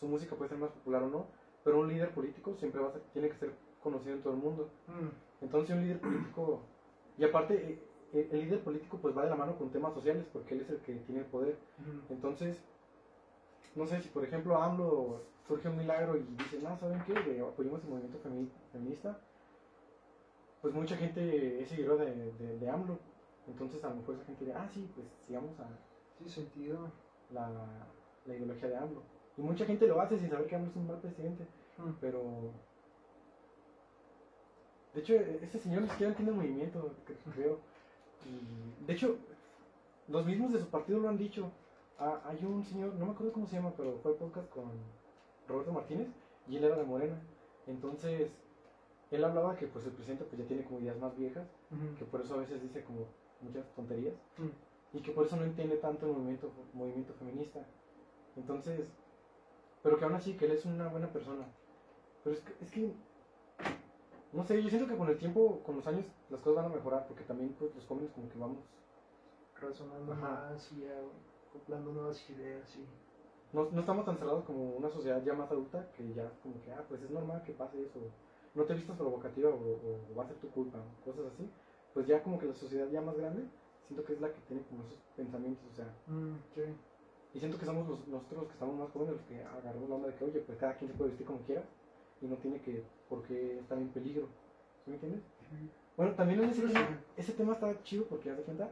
su 0.00 0.06
música 0.06 0.34
puede 0.34 0.48
ser 0.48 0.58
más 0.58 0.70
popular 0.70 1.02
o 1.04 1.10
no, 1.10 1.26
pero 1.62 1.78
un 1.78 1.88
líder 1.88 2.10
político 2.14 2.54
siempre 2.56 2.80
va 2.80 2.88
a 2.88 2.92
ser- 2.92 3.02
tiene 3.12 3.28
que 3.28 3.36
ser 3.36 3.52
conocido 3.82 4.14
en 4.14 4.22
todo 4.22 4.32
el 4.32 4.38
mundo. 4.40 4.68
Mm, 4.88 5.44
Entonces 5.44 5.76
un 5.76 5.82
líder 5.82 6.00
político, 6.00 6.60
y 7.18 7.24
aparte 7.24 7.54
eh, 7.54 7.78
eh, 8.12 8.28
el 8.32 8.40
líder 8.40 8.60
político 8.64 8.98
pues 9.00 9.16
va 9.16 9.24
de 9.24 9.30
la 9.30 9.36
mano 9.36 9.56
con 9.56 9.70
temas 9.70 9.94
sociales 9.94 10.26
porque 10.32 10.54
él 10.54 10.62
es 10.62 10.70
el 10.70 10.78
que 10.80 10.94
tiene 10.96 11.20
el 11.20 11.26
poder. 11.26 11.56
Ujú. 11.78 12.12
Entonces, 12.14 12.62
no 13.74 13.86
sé 13.86 14.00
si 14.00 14.08
por 14.08 14.24
ejemplo 14.24 14.56
AMLO 14.56 15.22
surge 15.46 15.68
un 15.68 15.76
milagro 15.76 16.16
y 16.16 16.20
dice, 16.22 16.58
no, 16.62 16.76
¿saben 16.78 17.02
qué? 17.06 17.14
De- 17.14 17.40
apoyemos 17.40 17.82
el 17.82 17.88
movimiento 17.90 18.18
femi- 18.20 18.48
feminista. 18.72 19.18
Pues 20.62 20.74
mucha 20.74 20.96
gente 20.96 21.62
es 21.62 21.68
seguidor 21.68 21.98
de, 21.98 22.14
de, 22.32 22.58
de 22.58 22.68
AMLO. 22.70 22.98
Entonces 23.46 23.82
a 23.84 23.88
lo 23.90 23.96
mejor 23.96 24.14
esa 24.16 24.24
gente 24.24 24.44
dice, 24.44 24.56
ah, 24.56 24.68
sí, 24.72 24.90
pues 24.94 25.06
sigamos 25.26 25.58
a 25.58 25.68
Sí, 26.18 26.28
sentido. 26.28 26.90
la, 27.30 27.86
la 28.26 28.34
ideología 28.34 28.68
de 28.68 28.76
AMLO. 28.76 29.02
Y 29.40 29.42
mucha 29.42 29.64
gente 29.64 29.86
lo 29.86 29.98
hace 30.00 30.18
sin 30.18 30.28
saber 30.28 30.46
que 30.46 30.54
AMLO 30.54 30.68
es 30.70 30.76
un 30.76 30.86
mal 30.86 30.98
presidente. 31.00 31.46
Ujú. 31.78 31.94
Pero. 31.98 32.22
De 34.92 35.00
hecho, 35.00 35.14
ese 35.14 35.58
señor 35.58 35.82
ni 35.82 35.88
siquiera 35.88 36.10
entiende 36.10 36.32
el 36.32 36.36
movimiento, 36.38 36.92
creo. 37.34 37.58
Y, 38.26 38.84
de 38.86 38.92
hecho, 38.92 39.16
los 40.08 40.26
mismos 40.26 40.52
de 40.52 40.58
su 40.60 40.66
partido 40.66 40.98
lo 41.00 41.08
han 41.08 41.16
dicho. 41.16 41.50
Ah, 41.98 42.20
hay 42.26 42.44
un 42.44 42.64
señor, 42.64 42.94
no 42.94 43.06
me 43.06 43.12
acuerdo 43.12 43.32
cómo 43.32 43.46
se 43.46 43.56
llama, 43.56 43.72
pero 43.76 43.98
fue 44.02 44.12
al 44.12 44.18
podcast 44.18 44.48
con 44.50 44.64
Roberto 45.48 45.72
Martínez 45.72 46.08
y 46.48 46.56
él 46.56 46.64
era 46.64 46.76
de 46.76 46.84
Morena. 46.84 47.14
Entonces, 47.66 48.30
él 49.10 49.24
hablaba 49.24 49.56
que 49.56 49.66
pues 49.68 49.84
el 49.86 49.92
presidente 49.92 50.24
pues 50.24 50.40
ya 50.40 50.46
tiene 50.48 50.64
como 50.64 50.80
ideas 50.80 50.98
más 50.98 51.16
viejas, 51.16 51.46
que 51.98 52.04
por 52.04 52.20
eso 52.22 52.34
a 52.34 52.38
veces 52.38 52.60
dice 52.62 52.82
como 52.84 53.00
muchas 53.42 53.64
tonterías 53.74 54.14
Mm. 54.38 54.96
y 54.96 55.00
que 55.00 55.12
por 55.12 55.26
eso 55.26 55.36
no 55.36 55.44
entiende 55.44 55.76
tanto 55.76 56.06
el 56.06 56.12
movimiento, 56.12 56.50
movimiento 56.72 57.12
feminista. 57.14 57.60
Entonces, 58.36 58.80
pero 59.82 59.98
que 59.98 60.04
aún 60.04 60.14
así 60.14 60.34
que 60.36 60.46
él 60.46 60.52
es 60.52 60.64
una 60.64 60.88
buena 60.88 61.08
persona. 61.08 61.44
Pero 62.24 62.36
es 62.36 62.42
que, 62.42 62.64
es 62.64 62.70
que, 62.70 62.92
no 64.32 64.44
sé, 64.44 64.62
yo 64.62 64.68
siento 64.68 64.86
que 64.88 64.96
con 64.96 65.08
el 65.08 65.18
tiempo, 65.18 65.60
con 65.64 65.76
los 65.76 65.86
años, 65.86 66.04
las 66.28 66.40
cosas 66.40 66.62
van 66.62 66.72
a 66.72 66.74
mejorar, 66.76 67.06
porque 67.06 67.24
también 67.24 67.54
pues 67.58 67.74
los 67.74 67.86
jóvenes 67.86 68.10
como 68.12 68.28
que 68.28 68.38
vamos, 68.38 68.58
Razonando 69.60 70.12
Ajá. 70.12 70.20
más 70.52 70.72
y 70.72 70.84
acoplando 71.50 71.92
nuevas 71.92 72.30
ideas, 72.30 72.66
sí. 72.68 72.82
no, 73.52 73.68
no 73.70 73.80
estamos 73.80 74.06
tan 74.06 74.16
cerrados 74.16 74.44
como 74.44 74.76
una 74.76 74.88
sociedad 74.88 75.22
ya 75.22 75.34
más 75.34 75.50
adulta, 75.50 75.86
que 75.96 76.14
ya 76.14 76.30
como 76.42 76.54
que, 76.62 76.72
ah, 76.72 76.82
pues 76.88 77.02
es 77.02 77.10
normal 77.10 77.42
que 77.44 77.52
pase 77.52 77.82
eso, 77.82 78.00
no 78.54 78.64
te 78.64 78.74
vistas 78.74 78.96
provocativa 78.96 79.50
o, 79.50 79.52
o 79.52 80.14
va 80.16 80.24
a 80.24 80.28
ser 80.28 80.36
tu 80.36 80.48
culpa, 80.50 80.78
cosas 81.04 81.26
así. 81.34 81.48
Pues 81.92 82.06
ya 82.06 82.22
como 82.22 82.38
que 82.38 82.46
la 82.46 82.54
sociedad 82.54 82.88
ya 82.88 83.00
más 83.02 83.16
grande, 83.18 83.42
siento 83.86 84.04
que 84.04 84.14
es 84.14 84.20
la 84.20 84.32
que 84.32 84.40
tiene 84.48 84.62
como 84.62 84.82
esos 84.84 84.98
pensamientos, 85.16 85.64
o 85.72 85.74
sea, 85.76 85.86
Mm, 86.06 86.36
sí. 86.54 86.62
Y 87.34 87.38
siento 87.38 87.58
que 87.58 87.66
somos 87.66 87.88
los- 87.88 88.08
nosotros 88.08 88.40
los 88.42 88.46
que 88.48 88.54
estamos 88.54 88.76
más 88.76 88.90
jóvenes 88.90 89.14
los 89.14 89.22
que 89.26 89.42
agarramos 89.44 89.88
la 89.88 89.94
onda 89.96 90.08
de 90.08 90.14
que, 90.14 90.24
oye, 90.24 90.40
pues 90.40 90.58
cada 90.58 90.74
quien 90.74 90.90
se 90.90 90.96
puede 90.96 91.10
vestir 91.10 91.26
como 91.26 91.40
quiera 91.40 91.62
y 92.20 92.26
no 92.26 92.36
tiene 92.36 92.60
que, 92.60 92.82
por 93.08 93.22
qué 93.22 93.58
estar 93.58 93.78
en 93.78 93.88
peligro. 93.88 94.26
¿Sí 94.84 94.90
me 94.90 94.94
entiendes? 94.94 95.22
Bueno, 95.96 96.12
también 96.14 96.42
en 96.42 96.50
ese, 96.50 96.62
tema, 96.66 96.88
ese 97.16 97.32
tema 97.32 97.52
está 97.52 97.82
chido 97.84 98.04
porque, 98.04 98.30
haz 98.30 98.38
de 98.38 98.42
cuenta, 98.42 98.70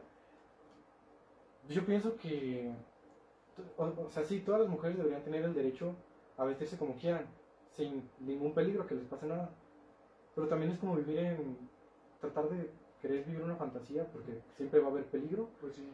yo 1.69 1.85
pienso 1.85 2.15
que, 2.17 2.71
o, 3.77 3.83
o 3.85 4.09
sea, 4.09 4.23
sí, 4.23 4.39
todas 4.39 4.61
las 4.61 4.69
mujeres 4.69 4.97
deberían 4.97 5.23
tener 5.23 5.43
el 5.43 5.53
derecho 5.53 5.93
a 6.37 6.45
vestirse 6.45 6.77
como 6.77 6.95
quieran, 6.95 7.25
sin 7.75 8.03
ningún 8.19 8.53
peligro, 8.53 8.87
que 8.87 8.95
les 8.95 9.05
pase 9.05 9.27
nada. 9.27 9.49
Pero 10.35 10.47
también 10.47 10.71
es 10.71 10.79
como 10.79 10.95
vivir 10.95 11.19
en, 11.19 11.57
tratar 12.19 12.49
de 12.49 12.69
querer 13.01 13.23
vivir 13.25 13.41
una 13.41 13.55
fantasía 13.55 14.05
porque 14.11 14.41
siempre 14.57 14.79
va 14.79 14.87
a 14.87 14.91
haber 14.91 15.05
peligro 15.05 15.47
Pues 15.61 15.73
sí. 15.75 15.89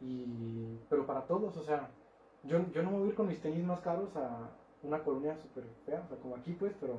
Y 0.00 0.78
pero 0.88 1.06
para 1.06 1.26
todos, 1.26 1.56
o 1.56 1.62
sea, 1.62 1.90
yo, 2.42 2.58
yo 2.72 2.82
no 2.82 2.90
me 2.90 2.98
voy 2.98 3.06
a 3.06 3.10
ir 3.10 3.14
con 3.14 3.28
mis 3.28 3.40
tenis 3.40 3.64
más 3.64 3.80
caros 3.80 4.14
a 4.16 4.50
una 4.82 5.02
colonia 5.02 5.36
súper 5.36 5.64
fea, 5.84 6.02
o 6.04 6.08
sea, 6.08 6.16
como 6.18 6.36
aquí 6.36 6.52
pues, 6.58 6.72
pero 6.80 6.94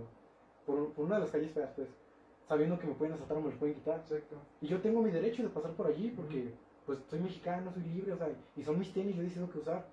por, 0.65 0.93
por 0.93 1.05
una 1.05 1.15
de 1.15 1.21
las 1.21 1.31
calles 1.31 1.51
feas 1.51 1.71
pues, 1.75 1.89
sabiendo 2.47 2.77
que 2.77 2.87
me 2.87 2.93
pueden 2.93 3.13
asaltar 3.15 3.37
o 3.37 3.41
me 3.41 3.49
los 3.49 3.57
pueden 3.57 3.75
quitar. 3.75 3.99
Exacto. 3.99 4.35
Y 4.61 4.67
yo 4.67 4.79
tengo 4.81 5.01
mi 5.01 5.09
derecho 5.11 5.41
de 5.43 5.49
pasar 5.49 5.71
por 5.71 5.87
allí 5.87 6.11
porque 6.11 6.53
pues 6.85 6.99
soy 7.09 7.19
mexicano, 7.19 7.71
soy 7.73 7.83
libre, 7.83 8.13
o 8.13 8.17
sea, 8.17 8.29
y 8.55 8.63
son 8.63 8.77
mis 8.77 8.93
tenis, 8.93 9.15
yo 9.15 9.23
decido 9.23 9.49
qué 9.49 9.59
usar. 9.59 9.85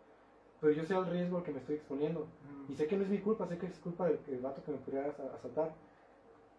Pero 0.61 0.73
yo 0.73 0.85
sé 0.85 0.95
el 0.95 1.07
riesgo 1.07 1.39
al 1.39 1.45
que 1.45 1.53
me 1.53 1.61
estoy 1.61 1.77
exponiendo. 1.77 2.27
Y 2.69 2.75
sé 2.75 2.87
que 2.87 2.97
no 2.97 3.05
es 3.05 3.09
mi 3.09 3.19
culpa, 3.19 3.47
sé 3.47 3.57
que 3.59 3.67
es 3.67 3.79
culpa 3.79 4.07
del, 4.07 4.19
del 4.27 4.41
vato 4.41 4.63
que 4.63 4.73
me 4.73 4.79
as- 5.01 5.21
asaltar. 5.21 5.71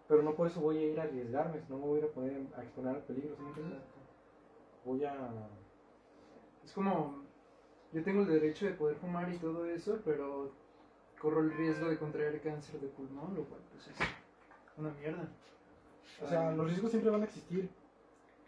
Pero 0.07 0.23
no 0.23 0.33
por 0.35 0.47
eso 0.47 0.61
voy 0.61 0.77
a 0.77 0.87
ir 0.87 0.99
a 0.99 1.03
arriesgarme, 1.03 1.61
no 1.69 1.77
me 1.77 1.85
voy 1.85 1.97
a 1.97 2.01
ir 2.03 2.05
a 2.09 2.13
poner 2.13 2.41
a 2.55 2.63
exponer 2.63 2.95
al 2.95 3.01
peligro, 3.03 3.35
¿sí. 3.35 3.43
Voy 4.85 5.03
a... 5.03 5.29
Es 6.69 6.75
como, 6.75 7.15
yo 7.91 8.03
tengo 8.03 8.21
el 8.21 8.27
derecho 8.27 8.67
de 8.67 8.73
poder 8.73 8.95
fumar 8.97 9.33
y 9.33 9.39
todo 9.39 9.65
eso, 9.65 9.99
pero 10.05 10.51
corro 11.19 11.39
el 11.39 11.51
riesgo 11.51 11.89
de 11.89 11.97
contraer 11.97 12.39
cáncer 12.41 12.79
de 12.79 12.87
pulmón, 12.89 13.33
lo 13.33 13.43
cual 13.45 13.59
pues 13.71 13.87
es 13.87 13.95
una 14.77 14.91
mierda. 14.91 15.27
O 16.23 16.27
sea, 16.27 16.51
los 16.51 16.67
riesgos 16.67 16.91
siempre 16.91 17.09
van 17.09 17.23
a 17.23 17.25
existir. 17.25 17.67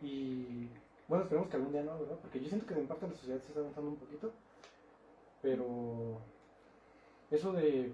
Y 0.04 0.68
bueno, 1.08 1.24
esperemos 1.24 1.50
que 1.50 1.56
algún 1.56 1.72
día 1.72 1.82
no, 1.82 1.98
¿verdad? 1.98 2.20
Porque 2.22 2.40
yo 2.40 2.48
siento 2.48 2.68
que 2.68 2.76
en 2.76 2.86
parte 2.86 3.08
la 3.08 3.16
sociedad 3.16 3.40
se 3.40 3.48
está 3.48 3.60
avanzando 3.60 3.90
un 3.90 3.98
poquito. 3.98 4.32
Pero 5.42 6.20
eso 7.32 7.54
de... 7.54 7.92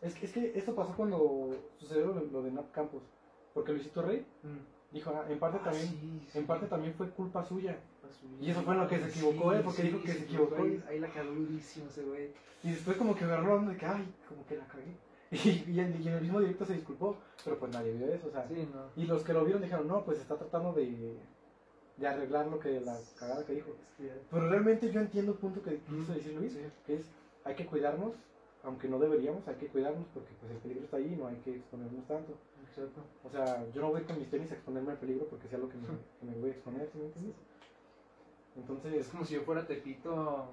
Es 0.00 0.14
que, 0.14 0.26
es 0.26 0.32
que 0.32 0.52
esto 0.56 0.76
pasó 0.76 0.94
cuando 0.94 1.56
sucedió 1.80 2.06
lo, 2.06 2.20
lo 2.20 2.42
de 2.42 2.52
Nap 2.52 2.70
Campos. 2.70 3.02
Porque 3.52 3.72
Luisito 3.72 4.00
Rey 4.00 4.24
mm. 4.44 4.94
dijo, 4.94 5.10
ah, 5.10 5.26
en 5.28 5.40
parte 5.40 5.58
Ah, 5.60 5.64
también... 5.64 5.88
sí, 5.88 6.28
sí. 6.30 6.38
En 6.38 6.46
parte 6.46 6.66
también 6.66 6.94
fue 6.94 7.10
culpa 7.10 7.44
suya. 7.44 7.76
Y 8.40 8.50
eso 8.50 8.62
fue 8.62 8.74
en 8.74 8.80
lo 8.80 8.88
que 8.88 8.98
se 8.98 9.08
equivocó 9.08 9.52
él, 9.52 9.62
porque 9.62 9.82
dijo 9.82 10.02
que 10.02 10.12
se 10.12 10.24
equivocó. 10.24 10.62
Ahí, 10.62 10.82
ahí 10.88 11.00
la 11.00 11.08
cagó 11.08 11.30
durísimo 11.30 11.86
ese 11.88 12.02
güey. 12.02 12.30
Y 12.62 12.70
después 12.70 12.96
como 12.96 13.14
que 13.14 13.24
agarró 13.24 13.60
de 13.60 13.76
que, 13.76 13.86
ay, 13.86 14.14
como 14.28 14.46
que 14.46 14.56
la 14.56 14.66
cagué. 14.66 14.96
Y, 15.30 15.64
y 15.68 15.80
en, 15.80 16.00
y 16.00 16.06
en 16.06 16.14
el 16.14 16.20
mismo 16.22 16.40
directo 16.40 16.64
se 16.64 16.74
disculpó. 16.74 17.16
Pero 17.44 17.58
pues 17.58 17.72
nadie 17.72 17.92
vio 17.92 18.06
eso, 18.06 18.28
o 18.28 18.30
sea... 18.30 18.46
Sí, 18.46 18.68
no. 18.72 19.02
Y 19.02 19.06
los 19.06 19.24
que 19.24 19.32
lo 19.32 19.44
vieron 19.44 19.62
dijeron, 19.62 19.88
no, 19.88 20.04
pues 20.04 20.20
está 20.20 20.36
tratando 20.36 20.72
de, 20.72 21.16
de 21.96 22.06
arreglar 22.06 22.46
lo 22.46 22.58
que 22.58 22.80
la 22.80 22.98
cagada 23.18 23.44
que 23.44 23.54
dijo. 23.54 23.70
Pero 24.30 24.48
realmente 24.48 24.90
yo 24.90 25.00
entiendo 25.00 25.32
el 25.32 25.38
punto 25.38 25.62
que 25.62 25.78
quiso 25.78 26.14
decir 26.14 26.34
Luis, 26.34 26.56
que 26.86 26.94
es, 26.94 27.06
hay 27.44 27.54
que 27.54 27.66
cuidarnos, 27.66 28.12
aunque 28.62 28.88
no 28.88 28.98
deberíamos, 28.98 29.46
hay 29.46 29.56
que 29.56 29.68
cuidarnos 29.68 30.06
porque 30.14 30.30
pues 30.40 30.52
el 30.52 30.58
peligro 30.58 30.84
está 30.84 30.96
ahí 30.96 31.12
y 31.12 31.16
no 31.16 31.26
hay 31.26 31.36
que 31.36 31.56
exponernos 31.56 32.06
tanto. 32.06 32.32
Exacto. 32.68 33.00
O 33.22 33.30
sea, 33.30 33.64
yo 33.72 33.82
no 33.82 33.90
voy 33.90 34.02
con 34.02 34.18
mis 34.18 34.30
tenis 34.30 34.50
a 34.50 34.54
exponerme 34.54 34.92
al 34.92 34.98
peligro 34.98 35.26
porque 35.26 35.48
sea 35.48 35.58
lo 35.58 35.68
que 35.68 35.76
me, 35.76 35.86
que 35.86 36.26
me 36.26 36.40
voy 36.40 36.50
a 36.50 36.52
exponer, 36.52 36.88
¿sí 36.90 36.98
me 36.98 37.04
entiendes? 37.04 37.36
Es 38.54 38.60
Entonces, 38.60 39.08
como 39.08 39.24
si 39.24 39.34
yo 39.34 39.42
fuera 39.42 39.66
Tepito 39.66 40.46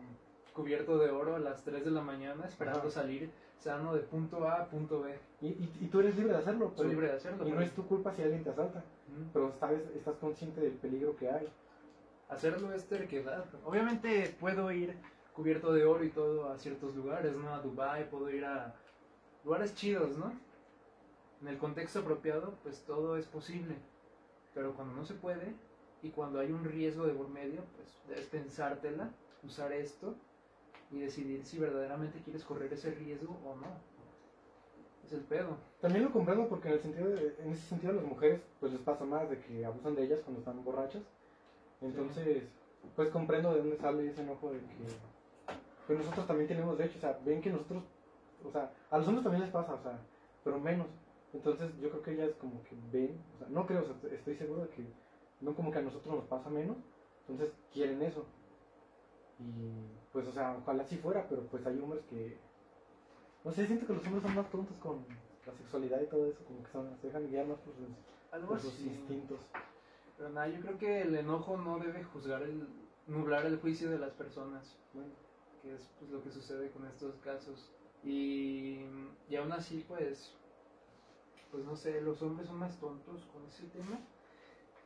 cubierto 0.53 0.97
de 0.97 1.09
oro 1.11 1.35
a 1.35 1.39
las 1.39 1.63
3 1.63 1.85
de 1.85 1.91
la 1.91 2.01
mañana 2.01 2.45
esperando 2.45 2.79
Ajá. 2.81 2.89
salir 2.91 3.31
sano 3.57 3.93
de 3.93 4.01
punto 4.01 4.47
A 4.47 4.63
a 4.63 4.65
punto 4.65 5.01
B. 5.01 5.17
y, 5.41 5.47
y, 5.47 5.77
y 5.81 5.87
tú 5.87 5.99
eres 5.99 6.15
libre 6.17 6.33
de 6.33 6.39
hacerlo, 6.39 6.73
Soy 6.75 6.89
libre 6.89 7.07
de 7.07 7.13
hacerlo. 7.13 7.47
y 7.47 7.51
no 7.51 7.61
es 7.61 7.71
tu 7.73 7.85
culpa 7.87 8.11
si 8.11 8.21
alguien 8.23 8.43
te 8.43 8.49
asalta, 8.49 8.83
Mm. 9.07 9.29
pero 9.33 9.53
sabes, 9.59 9.81
estás 9.95 10.15
consciente 10.15 10.61
del 10.61 10.73
peligro 10.73 11.15
que 11.17 11.29
hay. 11.29 11.47
Hacerlo 12.29 12.73
es 12.73 12.85
terquedad. 12.85 13.43
Obviamente 13.65 14.33
puedo 14.39 14.71
ir 14.71 14.95
cubierto 15.33 15.73
de 15.73 15.85
oro 15.85 16.03
y 16.03 16.09
todo 16.09 16.49
a 16.49 16.57
ciertos 16.57 16.95
lugares, 16.95 17.35
¿no? 17.35 17.53
A 17.53 17.59
Dubai, 17.59 18.09
puedo 18.09 18.29
ir 18.29 18.45
a 18.45 18.73
lugares 19.43 19.75
chidos, 19.75 20.17
¿no? 20.17 20.31
En 21.41 21.47
el 21.49 21.57
contexto 21.57 21.99
apropiado, 21.99 22.53
pues 22.63 22.83
todo 22.85 23.17
es 23.17 23.25
posible. 23.27 23.75
Pero 24.53 24.73
cuando 24.75 24.93
no 24.95 25.05
se 25.05 25.13
puede 25.13 25.53
y 26.03 26.09
cuando 26.09 26.39
hay 26.39 26.51
un 26.51 26.63
riesgo 26.63 27.05
de 27.05 27.13
por 27.13 27.29
medio, 27.29 27.61
pues 27.75 28.01
debes 28.07 28.25
pensártela, 28.27 29.11
usar 29.43 29.71
esto 29.71 30.15
y 30.91 30.99
decidir 30.99 31.45
si 31.45 31.59
verdaderamente 31.59 32.19
quieres 32.23 32.43
correr 32.43 32.71
ese 32.73 32.91
riesgo 32.91 33.37
o 33.45 33.55
no. 33.55 33.67
Es 35.05 35.13
el 35.13 35.21
pedo. 35.21 35.57
También 35.79 36.05
lo 36.05 36.11
comprendo 36.11 36.47
porque 36.47 36.69
en, 36.69 36.73
el 36.75 36.81
sentido 36.81 37.09
de- 37.09 37.35
en 37.39 37.51
ese 37.51 37.67
sentido 37.67 37.91
a 37.91 37.95
las 37.95 38.05
mujeres 38.05 38.41
pues 38.59 38.71
les 38.71 38.81
pasa 38.81 39.03
más 39.05 39.29
de 39.29 39.39
que 39.39 39.65
abusan 39.65 39.95
de 39.95 40.03
ellas 40.03 40.21
cuando 40.21 40.39
están 40.39 40.63
borrachas. 40.63 41.03
Entonces, 41.81 42.43
pues 42.95 43.09
comprendo 43.09 43.53
de 43.53 43.59
dónde 43.59 43.77
sale 43.77 44.07
ese 44.07 44.21
enojo 44.21 44.51
de 44.51 44.59
que 44.59 44.65
pues 45.87 45.99
nosotros 45.99 46.27
también 46.27 46.47
tenemos 46.47 46.77
derecho, 46.77 46.97
o 46.97 47.01
sea, 47.01 47.19
ven 47.25 47.41
que 47.41 47.49
nosotros, 47.49 47.83
o 48.45 48.51
sea, 48.51 48.71
a 48.89 48.97
los 48.97 49.07
hombres 49.07 49.23
también 49.23 49.43
les 49.43 49.51
pasa, 49.51 49.73
o 49.73 49.81
sea, 49.81 49.99
pero 50.43 50.59
menos. 50.59 50.87
Entonces 51.33 51.69
yo 51.81 51.89
creo 51.89 52.01
que 52.03 52.11
ellas 52.13 52.31
como 52.39 52.63
que 52.63 52.75
ven, 52.91 53.17
o 53.35 53.37
sea, 53.39 53.47
no 53.49 53.65
creo, 53.65 53.81
o 53.81 53.85
sea, 53.85 53.95
estoy 54.11 54.35
seguro 54.35 54.61
de 54.63 54.69
que 54.69 54.83
no 55.41 55.55
como 55.55 55.71
que 55.71 55.79
a 55.79 55.83
nosotros 55.83 56.15
nos 56.15 56.25
pasa 56.25 56.49
menos, 56.49 56.77
entonces 57.27 57.53
quieren 57.73 58.01
eso. 58.01 58.25
Y 59.39 59.71
pues, 60.13 60.27
o 60.27 60.31
sea, 60.31 60.57
ojalá 60.61 60.85
si 60.85 60.97
fuera, 60.97 61.27
pero 61.27 61.43
pues 61.47 61.65
hay 61.65 61.79
hombres 61.79 62.03
que, 62.09 62.37
no 63.43 63.51
sé, 63.51 63.65
siento 63.65 63.87
que 63.87 63.93
los 63.93 64.05
hombres 64.05 64.23
son 64.23 64.35
más 64.35 64.49
tontos 64.51 64.77
con 64.77 65.05
la 65.45 65.53
sexualidad 65.53 66.01
y 66.01 66.07
todo 66.07 66.27
eso, 66.27 66.43
como 66.45 66.63
que 66.63 66.71
son, 66.71 66.97
se 67.01 67.07
dejan 67.07 67.27
guiar 67.27 67.47
más 67.47 67.57
por 67.59 67.73
sus, 67.73 67.87
Algo 68.31 68.47
por 68.49 68.59
sus 68.59 68.73
así. 68.73 68.83
instintos. 68.87 69.39
Pero 70.17 70.29
nada, 70.29 70.47
yo 70.47 70.61
creo 70.61 70.77
que 70.77 71.01
el 71.01 71.15
enojo 71.15 71.57
no 71.57 71.79
debe 71.79 72.03
juzgar 72.03 72.43
el, 72.43 72.67
nublar 73.07 73.45
el 73.45 73.59
juicio 73.59 73.89
de 73.89 73.97
las 73.97 74.11
personas. 74.11 74.77
Bueno, 74.93 75.09
que 75.63 75.73
es 75.73 75.89
pues, 75.99 76.11
lo 76.11 76.23
que 76.23 76.31
sucede 76.31 76.69
con 76.69 76.85
estos 76.85 77.15
casos. 77.23 77.71
Y, 78.03 78.85
y 79.29 79.35
aún 79.35 79.51
así, 79.51 79.83
pues, 79.87 80.33
pues 81.51 81.63
no 81.65 81.75
sé, 81.75 82.01
los 82.01 82.21
hombres 82.21 82.47
son 82.47 82.57
más 82.57 82.77
tontos 82.79 83.25
con 83.33 83.45
ese 83.47 83.65
tema. 83.67 83.99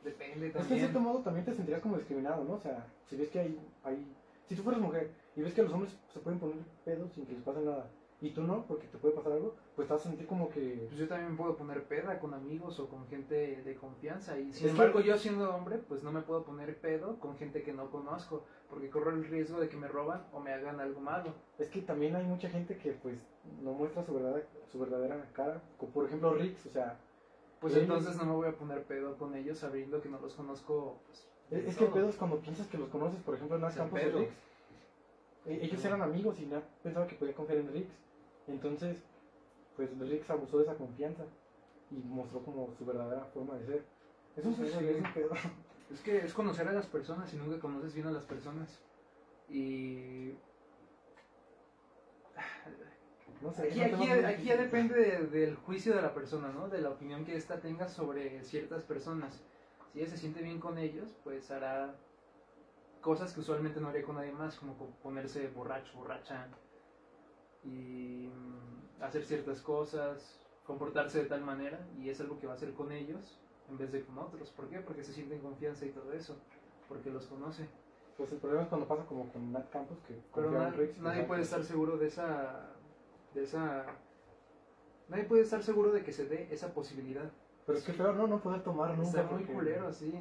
Depende 0.06 0.46
Es 0.46 0.52
que 0.52 0.58
en 0.58 0.62
también. 0.64 0.80
cierto 0.80 1.00
modo 1.00 1.18
también 1.20 1.44
te 1.44 1.52
sentirías 1.54 1.82
como 1.82 1.96
discriminado, 1.98 2.44
¿no? 2.44 2.54
O 2.54 2.60
sea, 2.60 2.86
si 3.08 3.16
ves 3.16 3.28
que 3.28 3.40
hay, 3.40 3.58
hay... 3.84 4.06
Si 4.48 4.54
tú 4.54 4.62
fueras 4.62 4.80
mujer 4.80 5.10
y 5.34 5.42
ves 5.42 5.52
que 5.52 5.62
los 5.64 5.72
hombres 5.72 5.94
se 6.12 6.20
pueden 6.20 6.38
poner 6.38 6.56
pedos 6.84 7.12
sin 7.12 7.26
que 7.26 7.32
les 7.34 7.42
pase 7.42 7.60
nada, 7.60 7.88
y 8.18 8.30
tú 8.30 8.42
no, 8.44 8.62
porque 8.66 8.86
te 8.86 8.96
puede 8.96 9.14
pasar 9.14 9.32
algo, 9.32 9.54
pues 9.74 9.88
te 9.88 9.92
vas 9.94 10.06
a 10.06 10.08
sentir 10.08 10.26
como 10.26 10.48
que... 10.48 10.86
Pues 10.88 10.98
yo 10.98 11.06
también 11.06 11.32
me 11.32 11.36
puedo 11.36 11.54
poner 11.56 11.82
peda 11.84 12.18
con 12.18 12.32
amigos 12.32 12.78
o 12.80 12.88
con 12.88 13.06
gente 13.08 13.60
de 13.62 13.74
confianza. 13.74 14.38
Y 14.38 14.48
Es 14.48 14.56
sin 14.56 14.66
que- 14.68 14.70
embargo, 14.70 15.00
yo 15.00 15.18
siendo 15.18 15.54
hombre, 15.54 15.76
pues 15.86 16.02
no 16.02 16.12
me 16.12 16.22
puedo 16.22 16.42
poner 16.44 16.78
pedo 16.78 17.18
con 17.20 17.36
gente 17.36 17.62
que 17.62 17.72
no 17.74 17.90
conozco. 17.90 18.44
Porque 18.70 18.88
corro 18.88 19.10
el 19.10 19.24
riesgo 19.26 19.60
de 19.60 19.68
que 19.68 19.76
me 19.76 19.86
roban 19.86 20.24
o 20.32 20.40
me 20.40 20.52
hagan 20.52 20.80
algo 20.80 21.00
malo. 21.00 21.34
Es 21.58 21.68
que 21.68 21.82
también 21.82 22.16
hay 22.16 22.24
mucha 22.24 22.48
gente 22.48 22.78
que 22.78 22.92
pues 22.92 23.18
no 23.62 23.72
muestra 23.74 24.02
su 24.04 24.14
verdadera, 24.14 24.46
su 24.72 24.78
verdadera 24.78 25.22
cara, 25.34 25.60
como 25.78 25.92
por 25.92 26.06
ejemplo 26.06 26.32
Rix, 26.34 26.64
o 26.66 26.70
sea, 26.70 26.98
Pues 27.60 27.74
entonces 27.76 28.16
no 28.16 28.24
me 28.26 28.32
voy 28.32 28.48
a 28.48 28.56
poner 28.56 28.82
pedo 28.84 29.16
con 29.16 29.34
ellos 29.34 29.58
sabiendo 29.58 30.00
que 30.00 30.08
no 30.08 30.20
los 30.20 30.34
conozco. 30.34 30.98
Pues, 31.06 31.26
es, 31.50 31.68
es 31.68 31.76
que 31.76 31.84
el 31.84 31.90
pedo 31.92 32.08
es 32.08 32.16
cuando 32.16 32.38
piensas 32.40 32.66
que 32.66 32.78
los 32.78 32.88
conoces, 32.88 33.20
por 33.22 33.34
ejemplo, 33.34 33.56
en 33.56 33.64
Es 33.64 33.72
el 33.72 33.78
Campos 33.78 34.00
pedo. 34.00 34.18
Rix, 34.18 34.32
ellos 35.46 35.84
eran 35.84 36.02
amigos 36.02 36.40
y 36.40 36.46
Nat 36.46 36.64
pensaba 36.82 37.06
que 37.06 37.14
podía 37.14 37.34
confiar 37.34 37.60
en 37.60 37.72
Rix, 37.72 37.88
entonces 38.48 38.98
pues 39.76 39.96
Rix 39.98 40.28
abusó 40.30 40.58
de 40.58 40.64
esa 40.64 40.74
confianza 40.74 41.24
y 41.90 41.94
mostró 41.94 42.40
como 42.42 42.74
su 42.76 42.84
verdadera 42.84 43.24
forma 43.26 43.54
de 43.54 43.66
ser. 43.66 43.84
Es 44.36 44.44
Pues 44.44 44.56
pedo, 44.56 44.80
sí. 44.80 44.86
es 44.86 44.96
un 44.96 45.12
pedo. 45.14 45.30
Es 45.92 46.00
que 46.00 46.18
es 46.18 46.34
conocer 46.34 46.66
a 46.66 46.72
las 46.72 46.86
personas 46.86 47.32
y 47.32 47.36
nunca 47.36 47.60
conoces 47.60 47.94
bien 47.94 48.08
a 48.08 48.10
las 48.10 48.24
personas. 48.24 48.82
Y 49.48 50.32
No 53.42 53.52
sé, 53.52 53.62
aquí, 53.68 53.80
aquí, 53.82 53.94
aquí 54.34 54.44
ya 54.44 54.56
depende 54.56 54.94
de- 54.94 55.26
del 55.26 55.56
juicio 55.56 55.94
de 55.94 56.02
la 56.02 56.14
persona, 56.14 56.48
¿no? 56.52 56.68
De 56.68 56.80
la 56.80 56.90
opinión 56.90 57.24
que 57.24 57.36
ésta 57.36 57.60
tenga 57.60 57.88
sobre 57.88 58.42
ciertas 58.42 58.82
personas. 58.82 59.42
Si 59.92 60.00
ella 60.00 60.10
se 60.10 60.16
siente 60.16 60.42
bien 60.42 60.58
con 60.60 60.78
ellos, 60.78 61.14
pues 61.24 61.50
hará 61.50 61.94
cosas 63.00 63.32
que 63.32 63.40
usualmente 63.40 63.80
no 63.80 63.88
haría 63.88 64.02
con 64.02 64.16
nadie 64.16 64.32
más, 64.32 64.56
como 64.56 64.76
co- 64.76 64.90
ponerse 65.02 65.48
borracho, 65.48 65.92
borracha 65.96 66.48
y 67.64 68.28
mm, 68.28 69.02
hacer 69.02 69.24
ciertas 69.24 69.60
cosas, 69.60 70.40
comportarse 70.66 71.22
de 71.22 71.28
tal 71.28 71.42
manera, 71.42 71.78
y 71.98 72.08
es 72.10 72.20
algo 72.20 72.38
que 72.38 72.46
va 72.46 72.54
a 72.54 72.56
hacer 72.56 72.72
con 72.72 72.90
ellos 72.92 73.38
en 73.68 73.78
vez 73.78 73.92
de 73.92 74.02
con 74.04 74.18
otros. 74.18 74.50
¿Por 74.50 74.68
qué? 74.68 74.80
Porque 74.80 75.04
se 75.04 75.12
siente 75.12 75.34
en 75.34 75.40
confianza 75.40 75.84
y 75.84 75.90
todo 75.90 76.12
eso, 76.12 76.36
porque 76.88 77.10
los 77.10 77.26
conoce. 77.26 77.66
Pues 78.16 78.32
el 78.32 78.38
problema 78.38 78.62
es 78.62 78.68
cuando 78.68 78.88
pasa 78.88 79.04
como 79.04 79.30
con 79.30 79.52
Nat 79.52 79.68
Campos, 79.70 79.98
que 80.08 80.14
Pero 80.34 80.50
na- 80.50 80.70
nadie 81.02 81.22
puede 81.24 81.42
estar 81.42 81.62
seguro 81.64 81.98
de 81.98 82.06
esa, 82.06 82.70
de 83.36 83.44
esa... 83.44 83.86
Nadie 85.08 85.24
puede 85.24 85.42
estar 85.42 85.62
seguro 85.62 85.92
de 85.92 86.02
que 86.02 86.12
se 86.12 86.26
dé 86.26 86.48
esa 86.50 86.74
posibilidad. 86.74 87.30
Pero 87.64 87.78
es 87.78 87.84
que 87.84 87.92
feo, 87.92 88.12
no, 88.12 88.26
no 88.26 88.40
poder 88.40 88.62
tomar 88.62 88.90
nunca. 88.96 89.20
Está 89.20 89.22
muy 89.22 89.42
porque- 89.42 89.52
culero, 89.52 89.92
sí. 89.92 90.12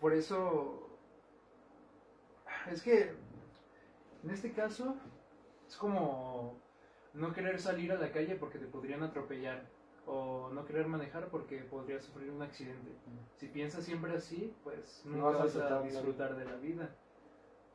Por 0.00 0.14
eso... 0.14 0.86
Es 2.70 2.82
que, 2.82 3.12
en 4.22 4.30
este 4.30 4.52
caso, 4.52 4.94
es 5.66 5.76
como 5.76 6.56
no 7.14 7.32
querer 7.32 7.60
salir 7.60 7.90
a 7.92 7.96
la 7.98 8.12
calle 8.12 8.36
porque 8.36 8.58
te 8.58 8.66
podrían 8.66 9.02
atropellar. 9.02 9.66
O 10.06 10.48
no 10.52 10.64
querer 10.64 10.86
manejar 10.86 11.28
porque 11.28 11.58
podrías 11.58 12.02
sufrir 12.04 12.30
un 12.30 12.42
accidente. 12.42 12.90
Si 13.36 13.46
piensas 13.48 13.84
siempre 13.84 14.14
así, 14.14 14.54
pues 14.64 15.02
No 15.04 15.18
nunca 15.18 15.38
vas 15.38 15.56
a 15.56 15.82
disfrutar 15.82 16.36
de 16.36 16.44
la 16.46 16.56
vida. 16.56 16.90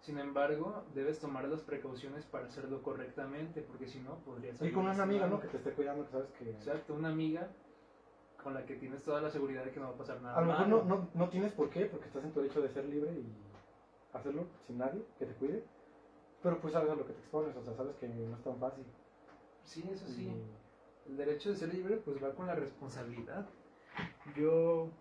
Sin 0.05 0.19
embargo, 0.19 0.85
debes 0.93 1.19
tomar 1.19 1.47
las 1.47 1.61
precauciones 1.61 2.25
para 2.25 2.45
hacerlo 2.45 2.83
correctamente, 2.83 3.63
porque 3.63 3.87
si 3.87 3.99
no, 4.01 4.19
podrías... 4.19 4.61
Y 4.61 4.71
con 4.71 4.85
una 4.85 5.01
amiga, 5.01 5.25
¿no? 5.25 5.39
Que 5.39 5.47
te 5.47 5.57
esté 5.57 5.71
cuidando, 5.71 6.05
que 6.05 6.11
sabes 6.11 6.29
que... 6.37 6.51
Exacto, 6.51 6.93
una 6.93 7.09
amiga 7.09 7.49
con 8.43 8.53
la 8.53 8.67
que 8.67 8.75
tienes 8.75 9.01
toda 9.01 9.19
la 9.19 9.31
seguridad 9.31 9.65
de 9.65 9.71
que 9.71 9.79
no 9.79 9.87
va 9.87 9.95
a 9.95 9.97
pasar 9.97 10.21
nada 10.21 10.37
A 10.37 10.41
lo 10.41 10.47
mejor 10.47 10.67
no, 10.67 10.83
no, 10.83 11.09
no 11.11 11.29
tienes 11.29 11.53
por 11.53 11.71
qué, 11.71 11.87
porque 11.87 12.05
estás 12.05 12.23
en 12.23 12.31
tu 12.31 12.39
derecho 12.39 12.61
de 12.61 12.69
ser 12.69 12.85
libre 12.85 13.13
y 13.13 13.35
hacerlo 14.13 14.45
sin 14.67 14.77
nadie 14.77 15.03
que 15.17 15.25
te 15.25 15.33
cuide. 15.33 15.63
Pero 16.43 16.61
pues 16.61 16.73
sabes 16.73 16.91
a 16.91 16.95
lo 16.95 17.07
que 17.07 17.13
te 17.13 17.21
expones, 17.21 17.55
o 17.55 17.63
sea, 17.63 17.73
sabes 17.73 17.95
que 17.95 18.07
no 18.07 18.35
es 18.35 18.43
tan 18.43 18.59
fácil. 18.59 18.85
Sí, 19.63 19.89
eso 19.91 20.05
sí. 20.05 20.27
Y- 20.27 21.09
El 21.09 21.17
derecho 21.17 21.49
de 21.49 21.55
ser 21.55 21.73
libre 21.73 21.97
pues 21.97 22.23
va 22.23 22.35
con 22.35 22.45
la 22.45 22.53
responsabilidad. 22.53 23.47
Yo 24.37 24.91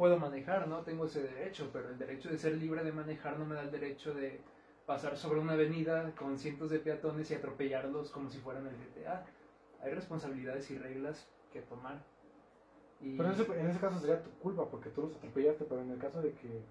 puedo 0.00 0.18
manejar, 0.18 0.66
¿no? 0.66 0.78
Tengo 0.80 1.04
ese 1.04 1.22
derecho, 1.22 1.68
pero 1.74 1.90
el 1.90 1.98
derecho 1.98 2.30
de 2.30 2.38
ser 2.38 2.54
libre 2.56 2.82
de 2.82 2.90
manejar 2.90 3.38
no 3.38 3.44
me 3.44 3.54
da 3.54 3.60
el 3.64 3.70
derecho 3.70 4.14
de 4.14 4.40
pasar 4.86 5.14
sobre 5.18 5.40
una 5.40 5.52
avenida 5.52 6.14
con 6.16 6.38
cientos 6.38 6.70
de 6.70 6.78
peatones 6.78 7.30
y 7.30 7.34
atropellarlos 7.34 8.10
como 8.10 8.30
si 8.30 8.38
fueran 8.38 8.66
el 8.66 8.72
GTA. 8.78 9.26
Hay 9.82 9.92
responsabilidades 9.92 10.70
y 10.70 10.78
reglas 10.78 11.28
que 11.52 11.60
tomar. 11.60 12.02
Y 13.02 13.18
Pero 13.18 13.28
en 13.28 13.34
ese, 13.34 13.60
en 13.60 13.66
ese 13.68 13.78
caso 13.78 13.98
sería 14.00 14.22
tu 14.22 14.30
culpa, 14.38 14.70
porque 14.70 14.88
tú 14.88 15.02
los 15.02 15.16
atropellaste, 15.16 15.64
pero 15.66 15.82
en 15.82 15.90
el 15.90 15.98
caso 15.98 16.22
de 16.22 16.32
que... 16.32 16.62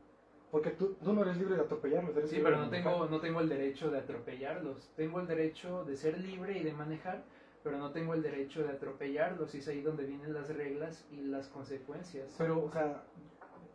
Porque 0.50 0.72
tú, 0.72 0.96
tú 1.04 1.14
no 1.14 1.22
eres 1.22 1.38
libre 1.38 1.56
de 1.56 1.62
atropellarlos, 1.62 2.18
eres 2.18 2.32
Sí, 2.32 2.38
libre 2.38 2.52
pero 2.52 2.62
de 2.62 2.66
no 2.66 2.72
manejar. 2.72 2.94
tengo, 2.94 3.06
no 3.10 3.20
tengo 3.22 3.42
el 3.42 3.50
derecho 3.50 3.92
de 3.92 4.00
atropellarlos. 4.00 4.90
Tengo 4.96 5.20
el 5.20 5.28
derecho 5.28 5.86
de 5.86 5.96
ser 5.96 6.18
libre 6.20 6.58
y 6.58 6.64
de 6.64 6.74
manejar, 6.74 7.24
pero 7.64 7.77
no 7.77 7.91
tengo 7.91 8.14
el 8.14 8.22
derecho 8.22 8.64
de 8.64 8.69
atropellarlos. 8.73 9.53
Y 9.56 9.60
es 9.60 9.68
ahí 9.68 9.81
donde 9.81 10.06
vienen 10.06 10.34
las 10.34 10.48
reglas 10.49 11.06
y 11.11 11.18
las 11.22 11.48
consecuencias. 11.48 12.34
Pero, 12.38 12.64
o 12.64 12.69
sea, 12.72 13.03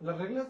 las 0.01 0.19
reglas... 0.19 0.49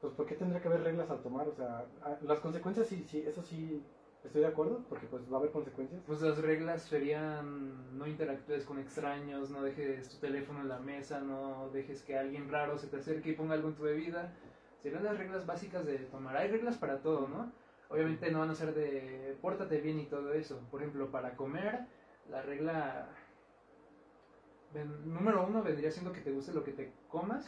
Pues, 0.00 0.12
¿por 0.14 0.26
qué 0.26 0.36
tendría 0.36 0.60
que 0.60 0.68
haber 0.68 0.82
reglas 0.82 1.10
al 1.10 1.22
tomar? 1.22 1.48
O 1.48 1.54
sea, 1.54 1.84
a- 2.02 2.18
las 2.22 2.38
consecuencias 2.38 2.86
sí, 2.86 3.04
sí, 3.08 3.24
eso 3.26 3.42
sí, 3.42 3.82
estoy 4.24 4.42
de 4.42 4.46
acuerdo, 4.46 4.84
porque 4.88 5.06
pues 5.06 5.22
va 5.30 5.36
a 5.36 5.40
haber 5.40 5.50
consecuencias. 5.50 6.00
Pues 6.06 6.20
las 6.22 6.38
reglas 6.38 6.82
serían 6.82 7.98
no 7.98 8.06
interactúes 8.06 8.64
con 8.64 8.78
extraños, 8.78 9.50
no 9.50 9.62
dejes 9.62 10.08
tu 10.08 10.18
teléfono 10.18 10.60
en 10.60 10.68
la 10.68 10.78
mesa, 10.78 11.20
no 11.20 11.68
dejes 11.70 12.02
que 12.02 12.16
alguien 12.16 12.48
raro 12.48 12.78
se 12.78 12.86
te 12.86 12.98
acerque 12.98 13.30
y 13.30 13.34
ponga 13.34 13.54
algo 13.54 13.68
en 13.68 13.74
tu 13.74 13.82
bebida. 13.82 14.32
Serían 14.82 15.02
las 15.02 15.18
reglas 15.18 15.46
básicas 15.46 15.84
de 15.84 15.98
tomar. 15.98 16.36
Hay 16.36 16.48
reglas 16.48 16.76
para 16.78 16.98
todo, 16.98 17.26
¿no? 17.26 17.50
Obviamente 17.88 18.30
no 18.30 18.40
van 18.40 18.50
a 18.50 18.54
ser 18.54 18.74
de 18.74 19.36
pórtate 19.40 19.80
bien 19.80 19.98
y 19.98 20.04
todo 20.06 20.32
eso. 20.32 20.60
Por 20.70 20.80
ejemplo, 20.82 21.10
para 21.10 21.34
comer, 21.34 21.80
la 22.30 22.42
regla 22.42 23.08
número 25.04 25.46
uno 25.46 25.62
vendría 25.62 25.90
siendo 25.90 26.12
que 26.12 26.20
te 26.20 26.30
guste 26.30 26.52
lo 26.52 26.62
que 26.62 26.72
te 26.72 26.92
comas 27.08 27.46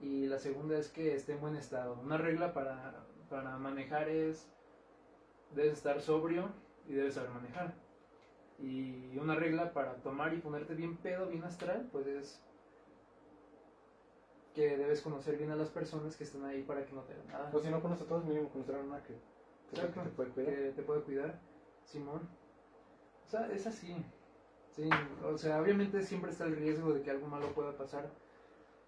y 0.00 0.26
la 0.26 0.38
segunda 0.38 0.78
es 0.78 0.88
que 0.88 1.14
esté 1.14 1.32
en 1.32 1.40
buen 1.40 1.56
estado. 1.56 1.98
Una 2.02 2.18
regla 2.18 2.52
para, 2.52 3.06
para 3.28 3.56
manejar 3.58 4.08
es 4.08 4.50
debes 5.54 5.74
estar 5.74 6.00
sobrio 6.00 6.48
y 6.86 6.94
debes 6.94 7.14
saber 7.14 7.30
manejar. 7.30 7.74
Y 8.58 9.18
una 9.18 9.34
regla 9.34 9.72
para 9.72 9.96
tomar 9.96 10.32
y 10.34 10.38
ponerte 10.38 10.74
bien 10.74 10.96
pedo, 10.96 11.28
bien 11.28 11.44
astral, 11.44 11.88
pues 11.92 12.06
es 12.06 12.42
que 14.54 14.78
debes 14.78 15.02
conocer 15.02 15.36
bien 15.36 15.50
a 15.50 15.56
las 15.56 15.68
personas 15.68 16.16
que 16.16 16.24
están 16.24 16.44
ahí 16.46 16.62
para 16.62 16.86
que 16.86 16.94
no 16.94 17.02
te 17.02 17.12
hagan 17.12 17.26
nada. 17.28 17.50
Pues 17.50 17.64
si 17.64 17.70
no 17.70 17.82
conoces 17.82 18.06
a 18.06 18.08
todos, 18.08 18.24
mínimo 18.24 18.48
conocer 18.48 18.76
a 18.76 18.78
una 18.78 19.02
que, 19.02 19.14
que 19.68 19.76
Exacto. 19.76 20.02
te 20.02 20.08
puede 20.08 20.30
cuidar. 20.30 20.54
que 20.54 20.72
te 20.72 20.82
puede 20.82 21.02
cuidar, 21.02 21.38
Simón. 21.84 22.26
O 23.26 23.30
sea, 23.30 23.48
es 23.52 23.66
así. 23.66 23.96
Sí, 24.74 24.88
o 25.24 25.36
sea, 25.38 25.60
obviamente 25.60 26.02
siempre 26.02 26.30
está 26.30 26.44
el 26.44 26.56
riesgo 26.56 26.92
de 26.92 27.02
que 27.02 27.10
algo 27.10 27.26
malo 27.26 27.46
pueda 27.54 27.72
pasar, 27.76 28.08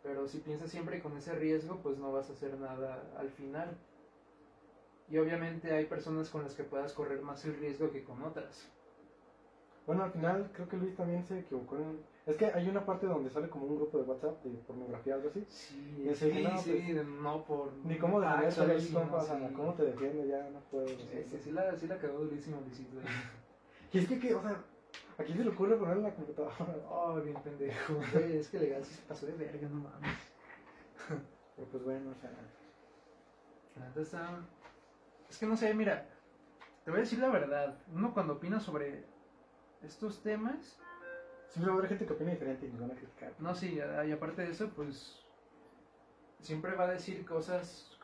pero 0.02 0.28
si 0.28 0.38
piensas 0.38 0.70
siempre 0.70 1.00
con 1.00 1.16
ese 1.16 1.34
riesgo, 1.34 1.78
pues 1.82 1.96
no 1.98 2.12
vas 2.12 2.28
a 2.28 2.34
hacer 2.34 2.58
nada 2.58 3.02
al 3.18 3.30
final. 3.30 3.76
Y 5.08 5.16
obviamente 5.16 5.72
hay 5.72 5.86
personas 5.86 6.28
con 6.28 6.42
las 6.42 6.54
que 6.54 6.64
puedas 6.64 6.92
correr 6.92 7.22
más 7.22 7.42
el 7.46 7.56
riesgo 7.58 7.90
que 7.90 8.04
con 8.04 8.22
otras. 8.22 8.68
Bueno, 9.86 10.04
al 10.04 10.10
final 10.12 10.50
creo 10.52 10.68
que 10.68 10.76
Luis 10.76 10.94
también 10.94 11.24
se 11.24 11.38
equivocó 11.38 11.76
en... 11.76 11.98
Es 12.26 12.36
que 12.36 12.44
hay 12.44 12.68
una 12.68 12.84
parte 12.84 13.06
donde 13.06 13.30
sale 13.30 13.48
como 13.48 13.64
un 13.64 13.76
grupo 13.76 13.96
de 13.96 14.04
WhatsApp 14.04 14.44
de 14.44 14.58
pornografía 14.66 15.14
algo 15.14 15.30
así. 15.30 15.42
Sí, 15.48 16.04
Y 16.06 16.14
sí, 16.14 16.42
no, 16.44 16.58
sí, 16.58 16.70
pues, 16.72 16.94
de- 16.94 17.04
no 17.04 17.42
por... 17.44 17.72
Ni 17.72 17.96
cómo 17.96 18.20
Ah, 18.20 18.42
defenderte 18.42 18.54
solo 18.54 18.72
ahí, 18.74 18.80
sí, 18.82 18.92
no, 18.92 19.22
sí. 19.24 19.54
cómo 19.56 19.72
te 19.72 19.84
defiendo, 19.84 20.26
ya 20.26 20.50
no 20.50 20.60
puedo. 20.70 20.86
Sí, 20.88 21.24
sí, 21.30 21.38
sí 21.38 21.50
la, 21.52 21.74
sí 21.74 21.86
la 21.86 21.96
cagó 21.96 22.18
durísimo 22.18 22.60
Luisito. 22.60 22.98
Y 23.92 23.98
es 23.98 24.08
que, 24.08 24.18
que, 24.18 24.34
o 24.34 24.42
sea, 24.42 24.62
¿a 25.18 25.22
quién 25.24 25.38
se 25.38 25.44
le 25.44 25.50
ocurre 25.50 25.76
poner 25.76 25.96
en 25.96 26.02
la 26.02 26.14
computadora? 26.14 26.54
Oh, 26.90 27.20
bien 27.20 27.36
pendejo. 27.42 27.94
Güey, 28.12 28.36
es 28.36 28.48
que 28.48 28.58
legal 28.58 28.84
sí 28.84 28.94
se 28.94 29.02
pasó 29.02 29.26
de 29.26 29.32
verga, 29.32 29.68
no 29.68 29.80
mames. 29.80 30.18
Pero 31.56 31.68
pues 31.68 31.84
bueno, 31.84 32.10
o 32.10 32.14
sea... 32.14 32.30
Neta 33.76 34.00
está... 34.00 34.40
Es 35.28 35.38
que 35.38 35.46
no 35.46 35.56
sé, 35.56 35.72
mira, 35.74 36.06
te 36.84 36.90
voy 36.90 36.98
a 36.98 37.02
decir 37.02 37.18
la 37.18 37.28
verdad. 37.28 37.78
Uno 37.92 38.12
cuando 38.12 38.34
opina 38.34 38.60
sobre 38.60 39.04
estos 39.82 40.22
temas, 40.22 40.78
Siempre 41.48 41.70
va 41.70 41.76
a 41.76 41.78
haber 41.78 41.88
gente 41.88 42.06
que 42.06 42.12
opina 42.12 42.30
diferente 42.30 42.66
y 42.66 42.70
nos 42.70 42.80
van 42.80 42.90
a 42.90 42.94
criticar. 42.94 43.32
no, 43.38 43.54
sí, 43.54 43.78
y 44.06 44.12
aparte 44.12 44.42
de 44.42 44.50
eso, 44.50 44.68
pues 44.76 45.24
siempre 46.40 46.74
va 46.74 46.84
a 46.84 46.92
decir 46.92 47.24
cosas, 47.24 47.98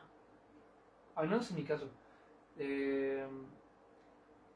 al 1.15 1.29
menos 1.29 1.49
en 1.51 1.55
mi 1.57 1.63
caso, 1.63 1.89
eh, 2.57 3.27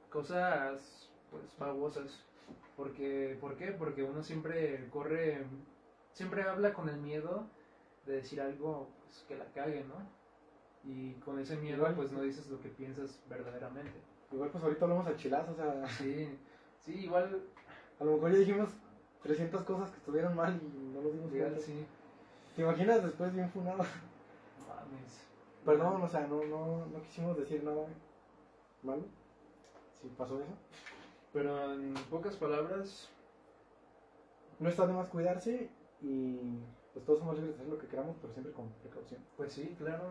cosas 0.10 1.09
pues 1.32 1.44
babosas. 1.58 2.24
Porque, 2.76 3.38
¿Por 3.40 3.56
qué? 3.58 3.72
Porque 3.72 4.04
uno 4.04 4.24
siempre 4.24 4.88
corre, 4.90 5.46
siempre 6.14 6.44
habla 6.44 6.74
con 6.74 6.90
el 6.90 6.98
miedo 6.98 7.46
de 8.06 8.16
decir 8.16 8.42
algo 8.42 8.88
pues, 9.04 9.24
que 9.28 9.36
la 9.36 9.46
cague, 9.54 9.84
¿no? 9.84 9.96
Y 10.90 11.14
con 11.16 11.40
ese 11.40 11.58
miedo 11.58 11.78
Igual. 11.78 11.96
pues 11.96 12.12
no 12.12 12.22
dices 12.22 12.48
lo 12.48 12.62
que 12.62 12.70
piensas 12.70 13.20
verdaderamente. 13.30 14.00
Igual 14.32 14.50
pues 14.50 14.64
ahorita 14.64 14.86
hablamos 14.86 15.08
al 15.08 15.18
chilazo, 15.18 15.52
o 15.52 15.56
sea, 15.56 15.88
Sí, 15.90 16.38
sí, 16.86 16.94
igual, 17.06 17.42
a 18.00 18.04
lo 18.04 18.14
mejor 18.14 18.32
ya 18.32 18.38
dijimos 18.40 18.70
300 19.24 19.64
cosas 19.64 19.92
que 19.92 19.98
estuvieron 19.98 20.36
mal 20.36 20.60
y 20.62 20.94
no 20.94 21.02
lo 21.02 21.12
dimos 21.12 21.34
igual 21.34 21.60
sí. 21.60 21.86
¿Te 22.56 22.62
imaginas 22.62 23.04
después 23.04 23.34
bien 23.34 23.50
funado? 23.50 23.80
Mames. 23.80 25.28
Perdón, 25.66 26.02
o 26.02 26.08
sea, 26.08 26.22
no, 26.28 26.44
no, 26.46 26.86
no 26.86 27.02
quisimos 27.04 27.38
decir 27.38 27.64
nada 27.64 27.86
malo. 28.84 29.04
Si 30.02 30.08
pasó 30.10 30.40
eso. 30.40 30.54
Pero 31.34 31.74
en 31.74 31.94
pocas 32.10 32.36
palabras, 32.36 33.10
No 34.60 34.68
está 34.70 34.86
de 34.86 34.94
más 34.94 35.08
cuidarse 35.08 35.70
y 36.02 36.60
pues 36.94 37.06
todos 37.06 37.20
somos 37.20 37.36
libres 37.36 37.56
de 37.56 37.62
hacer 37.62 37.74
lo 37.74 37.80
que 37.80 37.88
queramos, 37.88 38.18
pero 38.22 38.34
siempre 38.34 38.52
con 38.54 38.70
precaución. 38.82 39.22
pues 39.38 39.54
sí, 39.54 39.76
claro. 39.78 40.04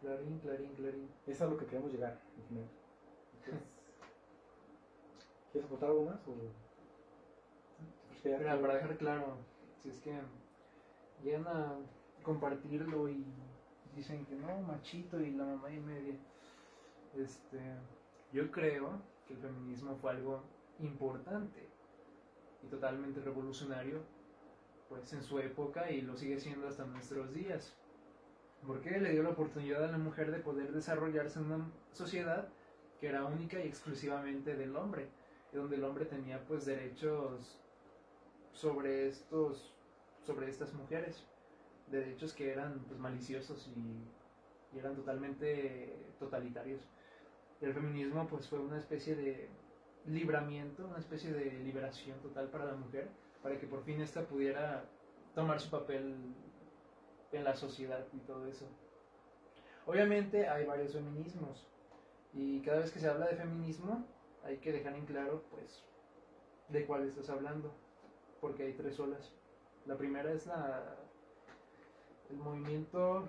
Clarín, 0.00 0.38
clarín, 0.40 0.74
clarín. 0.74 1.08
Es 1.26 1.40
a 1.40 1.46
lo 1.46 1.56
que 1.56 1.66
queremos 1.66 1.92
llegar 1.92 2.12
al 2.36 2.42
final. 2.48 2.64
Entonces, 3.38 3.62
¿Quieres 5.52 5.66
aportar 5.66 5.90
algo 5.90 6.04
más? 6.06 6.18
O... 6.26 6.34
¿Crees 8.08 8.22
que 8.22 8.30
ya- 8.30 8.38
Mira, 8.38 8.60
para 8.60 8.74
dejar 8.74 8.96
claro, 8.96 9.36
si 9.82 9.90
es 9.90 10.00
que 10.00 10.18
llegan 11.22 11.46
a 11.46 11.76
compartirlo 12.22 13.08
y 13.08 13.24
dicen 13.94 14.24
que 14.26 14.34
no, 14.34 14.60
machito 14.62 15.20
y 15.20 15.30
la 15.30 15.44
mamá 15.44 15.70
y 15.70 15.78
media. 15.78 16.14
Este, 17.16 17.60
yo 18.32 18.50
creo 18.50 18.90
que 19.26 19.34
el 19.34 19.40
feminismo 19.40 19.94
fue 19.96 20.10
algo 20.10 20.42
importante 20.80 21.68
y 22.62 22.66
totalmente 22.68 23.20
revolucionario, 23.20 24.00
pues 24.88 25.12
en 25.12 25.22
su 25.22 25.38
época 25.38 25.90
y 25.90 26.02
lo 26.02 26.16
sigue 26.16 26.38
siendo 26.38 26.68
hasta 26.68 26.84
nuestros 26.84 27.32
días. 27.32 27.74
Porque 28.66 28.98
le 28.98 29.12
dio 29.12 29.22
la 29.22 29.30
oportunidad 29.30 29.84
a 29.84 29.92
la 29.92 29.98
mujer 29.98 30.30
de 30.30 30.38
poder 30.38 30.72
desarrollarse 30.72 31.38
en 31.38 31.52
una 31.52 31.70
sociedad 31.92 32.48
que 33.00 33.08
era 33.08 33.24
única 33.24 33.62
y 33.62 33.68
exclusivamente 33.68 34.56
del 34.56 34.76
hombre, 34.76 35.08
y 35.52 35.56
donde 35.56 35.76
el 35.76 35.84
hombre 35.84 36.06
tenía 36.06 36.42
pues 36.44 36.64
derechos 36.64 37.58
sobre 38.52 39.08
estos 39.08 39.74
sobre 40.22 40.48
estas 40.48 40.72
mujeres. 40.72 41.24
Derechos 41.90 42.32
que 42.32 42.50
eran 42.50 42.78
pues 42.88 42.98
maliciosos 42.98 43.68
y, 43.76 44.74
y 44.74 44.78
eran 44.78 44.96
totalmente 44.96 46.14
totalitarios. 46.18 46.80
El 47.60 47.74
feminismo 47.74 48.26
pues 48.26 48.48
fue 48.48 48.58
una 48.58 48.78
especie 48.78 49.14
de 49.14 49.50
libramiento 50.06 50.86
una 50.86 50.98
especie 50.98 51.32
de 51.32 51.50
liberación 51.64 52.18
total 52.20 52.48
para 52.48 52.66
la 52.66 52.74
mujer 52.74 53.08
para 53.42 53.58
que 53.58 53.66
por 53.66 53.82
fin 53.84 54.00
ésta 54.00 54.22
pudiera 54.22 54.84
tomar 55.34 55.60
su 55.60 55.70
papel 55.70 56.14
en 57.32 57.44
la 57.44 57.54
sociedad 57.54 58.06
y 58.12 58.18
todo 58.18 58.46
eso 58.46 58.66
obviamente 59.86 60.48
hay 60.48 60.66
varios 60.66 60.92
feminismos 60.92 61.66
y 62.32 62.60
cada 62.60 62.80
vez 62.80 62.90
que 62.90 62.98
se 62.98 63.08
habla 63.08 63.26
de 63.28 63.36
feminismo 63.36 64.04
hay 64.44 64.58
que 64.58 64.72
dejar 64.72 64.94
en 64.94 65.06
claro 65.06 65.42
pues 65.50 65.82
de 66.68 66.84
cuál 66.86 67.06
estás 67.06 67.30
hablando 67.30 67.72
porque 68.40 68.64
hay 68.64 68.72
tres 68.74 68.98
olas. 69.00 69.32
La 69.86 69.96
primera 69.96 70.32
es 70.32 70.46
la 70.46 70.96
el 72.30 72.36
movimiento 72.36 73.28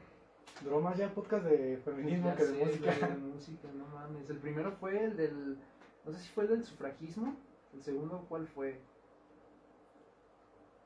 Bromas 0.61 0.97
ya 0.97 1.13
podcast 1.13 1.45
de 1.45 1.77
feminismo 1.77 2.29
ya 2.29 2.35
que 2.35 2.45
de 2.45 2.57
sé, 2.57 2.65
música. 2.65 3.07
de 3.07 3.15
música, 3.17 3.67
no 3.73 3.87
mames. 3.87 4.29
El 4.29 4.37
primero 4.37 4.71
fue 4.73 5.03
el 5.03 5.17
del 5.17 5.57
no 6.05 6.11
sé 6.11 6.19
si 6.19 6.29
fue 6.29 6.43
el 6.43 6.51
del 6.51 6.63
sufragismo, 6.63 7.35
el 7.73 7.83
segundo 7.83 8.25
cuál 8.29 8.47
fue? 8.47 8.79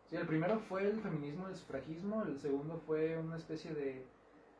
Sí, 0.09 0.15
el 0.15 0.25
primero 0.25 0.59
fue 0.59 0.83
el 0.83 1.01
feminismo 1.01 1.47
del 1.47 1.55
sufragismo, 1.55 2.23
el 2.23 2.39
segundo 2.39 2.81
fue 2.85 3.17
una 3.17 3.37
especie 3.37 3.73
de, 3.73 4.03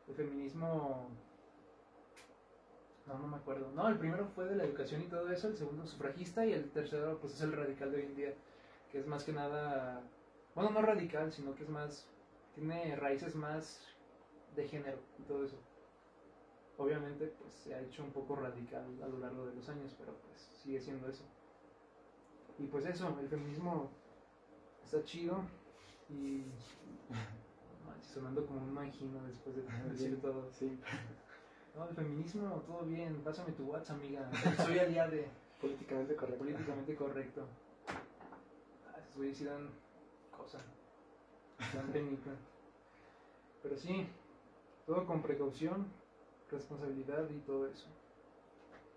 de 0.06 0.14
feminismo 0.14 1.08
no, 3.06 3.18
no 3.18 3.28
me 3.28 3.36
acuerdo. 3.36 3.70
No, 3.74 3.88
el 3.88 3.98
primero 3.98 4.26
fue 4.34 4.44
de 4.44 4.56
la 4.56 4.64
educación 4.64 5.02
y 5.02 5.06
todo 5.06 5.30
eso, 5.30 5.48
el 5.48 5.56
segundo 5.56 5.86
sufragista 5.86 6.46
y 6.46 6.52
el 6.52 6.70
tercero 6.70 7.18
pues 7.20 7.34
es 7.34 7.40
el 7.42 7.52
radical 7.52 7.90
de 7.90 7.96
hoy 7.98 8.04
en 8.04 8.16
día, 8.16 8.34
que 8.92 8.98
es 8.98 9.06
más 9.06 9.24
que 9.24 9.32
nada, 9.32 10.00
bueno, 10.54 10.70
no 10.70 10.82
radical, 10.82 11.32
sino 11.32 11.54
que 11.54 11.64
es 11.64 11.68
más, 11.68 12.06
tiene 12.54 12.94
raíces 12.96 13.34
más 13.34 13.80
de 14.54 14.68
género 14.68 14.98
y 15.18 15.22
todo 15.22 15.44
eso. 15.44 15.56
Obviamente 16.80 17.26
pues 17.26 17.52
se 17.52 17.74
ha 17.74 17.80
hecho 17.82 18.02
un 18.02 18.10
poco 18.10 18.36
radical 18.36 18.86
a 19.02 19.06
lo 19.06 19.18
largo 19.18 19.44
de 19.44 19.54
los 19.54 19.68
años, 19.68 19.94
pero 19.98 20.14
pues 20.14 20.40
sigue 20.62 20.80
siendo 20.80 21.08
eso. 21.08 21.24
Y 22.58 22.66
pues 22.68 22.86
eso, 22.86 23.18
el 23.20 23.28
feminismo 23.28 23.90
está 24.82 25.04
chido 25.04 25.42
y... 26.08 26.44
Sonando 28.14 28.44
como 28.46 28.62
un 28.62 28.72
magino 28.72 29.22
después 29.26 29.56
de 29.56 29.62
decir 29.90 30.20
todo. 30.20 30.50
Sí, 30.52 30.80
No, 31.76 31.88
el 31.88 31.94
feminismo, 31.94 32.62
todo 32.66 32.82
bien. 32.86 33.22
Pásame 33.22 33.52
tu 33.52 33.64
WhatsApp, 33.64 33.98
amiga. 33.98 34.28
Soy 34.66 34.78
aliade. 34.78 35.28
políticamente 35.60 36.16
correcto. 36.16 36.38
Políticamente 36.38 36.94
correcto. 36.96 37.46
Ah, 38.88 38.98
esos 38.98 39.16
güeyes 39.16 39.36
sí 39.36 39.44
dan 39.44 39.68
cosa. 40.36 40.58
Dan 41.74 41.86
penita. 41.92 42.30
Pero 43.62 43.76
sí, 43.76 44.08
todo 44.86 45.06
con 45.06 45.22
precaución, 45.22 45.86
responsabilidad 46.56 47.28
y 47.30 47.38
todo 47.40 47.66
eso. 47.66 47.86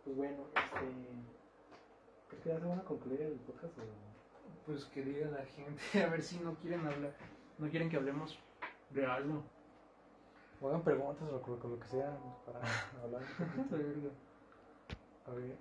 Pues 0.04 0.16
bueno, 0.18 0.44
este. 0.56 0.86
¿Crees 2.30 2.44
que 2.44 2.50
ya 2.50 2.60
se 2.60 2.66
van 2.66 2.80
a 2.80 2.84
concluir 2.84 3.22
el 3.22 3.34
podcast? 3.40 3.78
O... 3.78 3.82
Pues 4.66 4.86
que 4.86 5.04
diga 5.04 5.30
la 5.30 5.46
gente, 5.46 5.82
a 6.04 6.10
ver 6.10 6.22
si 6.22 6.40
no 6.40 6.56
quieren 6.56 6.86
hablar. 6.86 7.14
No 7.58 7.70
quieren 7.70 7.90
que 7.90 7.98
hablemos 7.98 8.38
de 8.90 9.06
algo. 9.06 9.44
o 10.62 10.68
hagan 10.70 10.84
preguntas 10.84 11.30
o 11.32 11.42
con 11.42 11.72
lo 11.72 11.80
que 11.80 11.88
sea 11.88 12.18
para 12.46 12.60
hablar. 13.04 13.22
A 15.28 15.32
ver. 15.32 15.58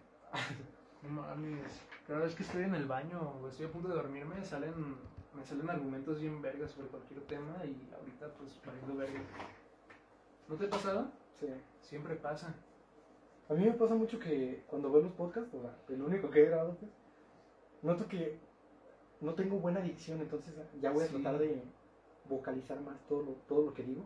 No 1.03 1.09
mames. 1.09 1.83
Cada 2.07 2.21
vez 2.21 2.35
que 2.35 2.43
estoy 2.43 2.65
en 2.65 2.75
el 2.75 2.87
baño 2.87 3.21
o 3.21 3.49
estoy 3.49 3.67
a 3.67 3.73
punto 3.73 3.89
de 3.89 3.95
dormirme, 3.95 4.45
salen, 4.45 4.97
me 5.35 5.45
salen 5.45 5.69
argumentos 5.69 6.21
bien 6.21 6.41
vergas 6.41 6.71
sobre 6.71 6.89
cualquier 6.89 7.21
tema 7.23 7.65
y 7.65 7.91
ahorita 7.95 8.29
pues 8.39 8.61
valiendo 8.65 8.97
verga. 8.97 9.21
¿No 10.49 10.57
te 10.57 10.67
ha 10.67 10.71
pasado? 10.71 11.11
Sí. 11.39 11.47
Siempre 11.83 12.15
pasa. 12.17 12.55
A 13.49 13.55
mí 13.55 13.65
me 13.65 13.73
pasa 13.73 13.95
mucho 13.95 14.19
que 14.19 14.63
cuando 14.67 14.91
veo 14.91 15.03
los 15.03 15.13
podcasts, 15.13 15.53
o 15.55 15.61
sea, 15.61 15.77
el 15.89 16.01
único 16.03 16.31
que 16.31 16.41
he 16.43 16.47
grabado, 16.47 16.75
pues, 16.79 16.91
noto 17.83 18.09
que 18.09 18.39
no 19.21 19.35
tengo 19.35 19.57
buena 19.59 19.81
dicción, 19.81 20.21
entonces 20.21 20.55
ya 20.81 20.91
voy 20.91 21.05
a 21.05 21.09
Sí. 21.09 21.15
tratar 21.21 21.39
de 21.39 21.63
vocalizar 22.29 22.81
más 22.81 22.99
todo 23.09 23.23
lo, 23.23 23.33
todo 23.49 23.63
lo 23.65 23.75
que 23.75 23.83
digo. 23.83 24.05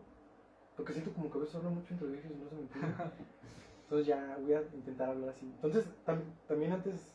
Porque 0.76 0.92
siento 0.92 1.12
como 1.12 1.30
que 1.30 1.38
a 1.38 1.40
veces 1.42 1.54
hablo 1.56 1.70
mucho 1.70 1.94
entre 1.94 2.08
ellos 2.08 2.24
y 2.24 2.34
no 2.42 2.48
se 2.48 2.54
me 2.54 2.62
entiende. 2.62 2.88
Entonces 3.84 4.06
ya 4.06 4.36
voy 4.40 4.52
a 4.52 4.62
intentar 4.74 5.10
hablar 5.10 5.30
así. 5.30 5.46
Entonces 5.46 5.86
tam- 6.04 6.24
también 6.48 6.72
antes, 6.72 7.14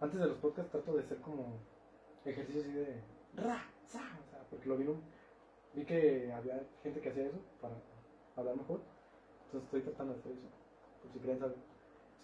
antes 0.00 0.18
de 0.18 0.26
los 0.26 0.38
podcasts 0.38 0.72
trato 0.72 0.94
de 0.94 1.02
hacer 1.02 1.18
como 1.18 1.58
ejercicio 2.24 2.62
así 2.62 2.72
de 2.72 3.00
ra, 3.36 3.62
sa, 3.84 4.00
o 4.00 4.30
sea, 4.30 4.40
porque 4.50 4.66
lo 4.68 4.76
vi, 4.78 4.86
vi 5.74 5.84
que 5.84 6.32
había 6.32 6.64
gente 6.82 7.00
que 7.00 7.10
hacía 7.10 7.26
eso 7.26 7.38
para 7.60 7.74
hablar 8.34 8.56
mejor. 8.56 8.80
Entonces 9.46 9.64
estoy 9.64 9.82
tratando 9.82 10.14
de 10.14 10.20
hacer 10.20 10.32
eso. 10.32 10.48
Por 11.02 11.12
si 11.12 11.18
quieren 11.18 11.38
saber. 11.40 11.56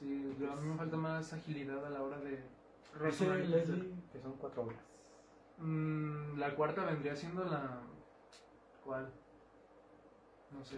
Sí, 0.00 0.34
pero 0.38 0.52
a 0.52 0.56
mí 0.56 0.68
me 0.68 0.76
falta 0.76 0.96
más 0.96 1.32
agilidad 1.32 1.84
a 1.86 1.90
la 1.90 2.02
hora 2.02 2.18
de 2.18 2.30
Dice 2.30 2.98
razonar. 2.98 3.38
Leslie 3.38 3.94
que 4.12 4.20
son 4.20 4.32
cuatro 4.38 4.64
horas. 4.64 4.80
Mm, 5.58 6.38
la 6.38 6.54
cuarta 6.56 6.84
vendría 6.84 7.14
siendo 7.16 7.44
la... 7.44 7.80
¿Cuál? 8.84 9.08
No 10.50 10.64
sé. 10.64 10.76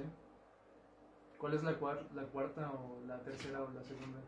¿Cuál 1.38 1.54
es 1.54 1.64
la, 1.64 1.78
cuar- 1.78 2.10
la 2.14 2.24
cuarta 2.24 2.70
o 2.72 3.00
la 3.06 3.18
tercera 3.22 3.62
o 3.62 3.70
la 3.70 3.82
segunda? 3.82 4.18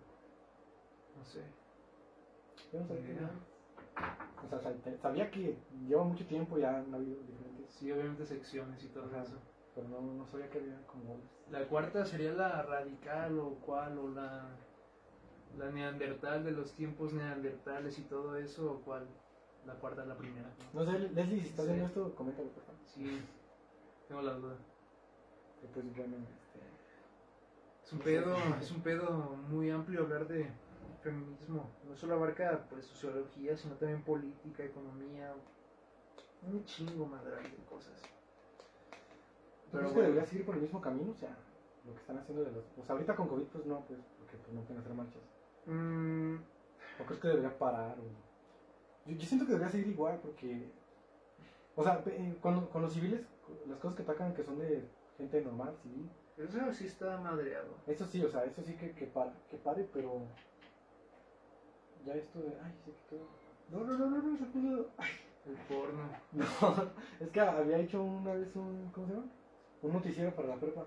No 1.16 1.24
sé. 1.24 1.42
Yo 2.72 2.80
no 2.80 2.86
sabía. 2.88 3.30
O 4.44 4.48
sea, 4.48 4.60
sab- 4.60 5.00
sabía 5.00 5.30
que 5.30 5.56
lleva 5.88 6.04
mucho 6.04 6.26
tiempo 6.26 6.58
ya 6.58 6.78
han 6.78 6.94
habido 6.94 7.20
diferentes, 7.22 7.74
Sí, 7.74 7.90
obviamente 7.90 8.26
secciones 8.26 8.82
y 8.82 8.88
todo 8.88 9.04
Ajá. 9.06 9.22
eso. 9.22 9.38
Pero 9.76 9.86
no, 9.88 10.00
no 10.00 10.26
sabía 10.26 10.48
que 10.50 10.58
había 10.58 10.84
como. 10.86 11.20
La 11.50 11.68
cuarta 11.68 12.04
sería 12.04 12.32
la 12.32 12.62
radical 12.62 13.38
o 13.38 13.50
cuál, 13.64 13.96
o 13.98 14.08
la, 14.08 14.48
la 15.58 15.70
neandertal 15.70 16.42
de 16.42 16.50
los 16.50 16.72
tiempos 16.72 17.12
neandertales 17.12 17.96
y 17.98 18.02
todo 18.02 18.36
eso, 18.36 18.72
o 18.72 18.80
cuál. 18.80 19.06
La 19.66 19.74
cuarta, 19.74 20.04
la 20.04 20.16
primera. 20.16 20.48
¿no? 20.72 20.84
Sé, 20.84 20.98
Leslie, 21.10 21.40
si 21.42 21.48
estás 21.48 21.66
Sí. 21.66 21.72
viendo 21.72 21.86
esto, 21.88 22.14
coméntalo, 22.14 22.48
por 22.50 22.62
favor. 22.64 22.80
Sí, 22.86 23.20
tengo 24.08 24.22
la 24.22 24.32
duda. 24.34 24.56
Pues 25.74 25.96
bueno, 25.96 26.16
este, 26.18 26.60
Es 27.84 27.92
un 27.92 27.98
pedo, 27.98 28.36
es 28.60 28.70
un 28.70 28.80
pedo 28.82 29.10
muy 29.48 29.70
amplio 29.70 30.02
hablar 30.02 30.26
de 30.28 30.48
feminismo. 31.02 31.68
No 31.88 31.96
solo 31.96 32.14
abarca 32.14 32.66
pues 32.70 32.86
sociología, 32.86 33.56
sino 33.56 33.74
también 33.74 34.02
política, 34.02 34.62
economía, 34.64 35.34
un 36.42 36.64
chingo 36.64 37.06
madral 37.06 37.42
de 37.42 37.64
cosas. 37.68 38.00
¿Tú 39.76 39.82
Pero 39.82 39.92
crees 39.92 39.92
que 39.92 39.94
bueno. 39.94 40.08
debería 40.08 40.26
seguir 40.30 40.46
por 40.46 40.54
el 40.54 40.62
mismo 40.62 40.80
camino? 40.80 41.12
O 41.12 41.14
sea, 41.14 41.36
lo 41.84 41.92
que 41.94 42.00
están 42.00 42.18
haciendo 42.18 42.44
de 42.44 42.52
los... 42.52 42.64
O 42.78 42.84
sea, 42.84 42.94
ahorita 42.94 43.16
con 43.16 43.28
COVID, 43.28 43.44
pues 43.44 43.66
no, 43.66 43.80
pues, 43.86 43.98
porque 44.18 44.36
pues 44.38 44.52
no 44.54 44.60
pueden 44.62 44.80
hacer 44.80 44.94
marchas. 44.94 45.22
Mm, 45.66 46.36
¿O 47.00 47.04
crees 47.04 47.20
que 47.20 47.28
debería 47.28 47.58
parar? 47.58 47.96
O... 47.98 49.10
Yo, 49.10 49.16
yo 49.16 49.26
siento 49.26 49.46
que 49.46 49.52
debería 49.52 49.70
seguir 49.70 49.88
igual, 49.88 50.18
porque... 50.22 50.70
O 51.76 51.82
sea, 51.82 52.02
eh, 52.06 52.36
cuando, 52.40 52.68
con 52.70 52.82
los 52.82 52.92
civiles, 52.92 53.20
las 53.68 53.78
cosas 53.78 53.96
que 53.96 54.02
atacan 54.02 54.34
que 54.34 54.42
son 54.42 54.58
de 54.58 54.88
gente 55.18 55.42
normal, 55.42 55.74
civil, 55.82 56.08
eso 56.38 56.72
sí 56.74 56.86
está 56.86 57.18
madreado. 57.18 57.68
Eso 57.86 58.06
sí, 58.06 58.22
o 58.22 58.30
sea, 58.30 58.44
eso 58.44 58.62
sí 58.62 58.74
que, 58.74 58.92
que, 58.92 59.06
para, 59.06 59.32
que 59.50 59.56
pare, 59.56 59.88
pero 59.92 60.22
ya 62.06 62.14
esto 62.14 62.38
de, 62.40 62.52
ay, 62.62 62.72
se 62.84 62.92
quitó. 62.92 63.26
No, 63.70 63.84
no, 63.84 63.98
no, 63.98 64.10
no, 64.10 64.22
no, 64.22 64.38
se 64.38 64.44
puso. 64.44 64.90
Ay, 64.96 65.10
El 65.46 65.56
porno. 65.66 66.08
no, 66.32 66.90
es 67.20 67.30
que 67.30 67.40
había 67.40 67.78
hecho 67.78 68.02
una 68.02 68.34
vez 68.34 68.54
un, 68.54 68.90
¿cómo 68.94 69.06
se 69.06 69.14
llama? 69.14 69.26
Un 69.82 69.92
noticiero 69.92 70.34
para 70.34 70.48
la 70.48 70.56
prepa, 70.56 70.86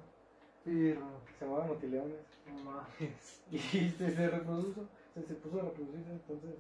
Pero, 0.64 1.22
se 1.38 1.46
llamaba 1.46 1.68
Notileones, 1.68 2.26
no 2.48 2.64
mames. 2.64 3.44
y 3.52 3.60
se, 3.60 4.16
se 4.16 4.30
reprodujo, 4.30 4.88
se, 5.14 5.24
se 5.24 5.36
puso 5.36 5.60
a 5.60 5.64
reproducirse, 5.64 6.12
entonces, 6.12 6.56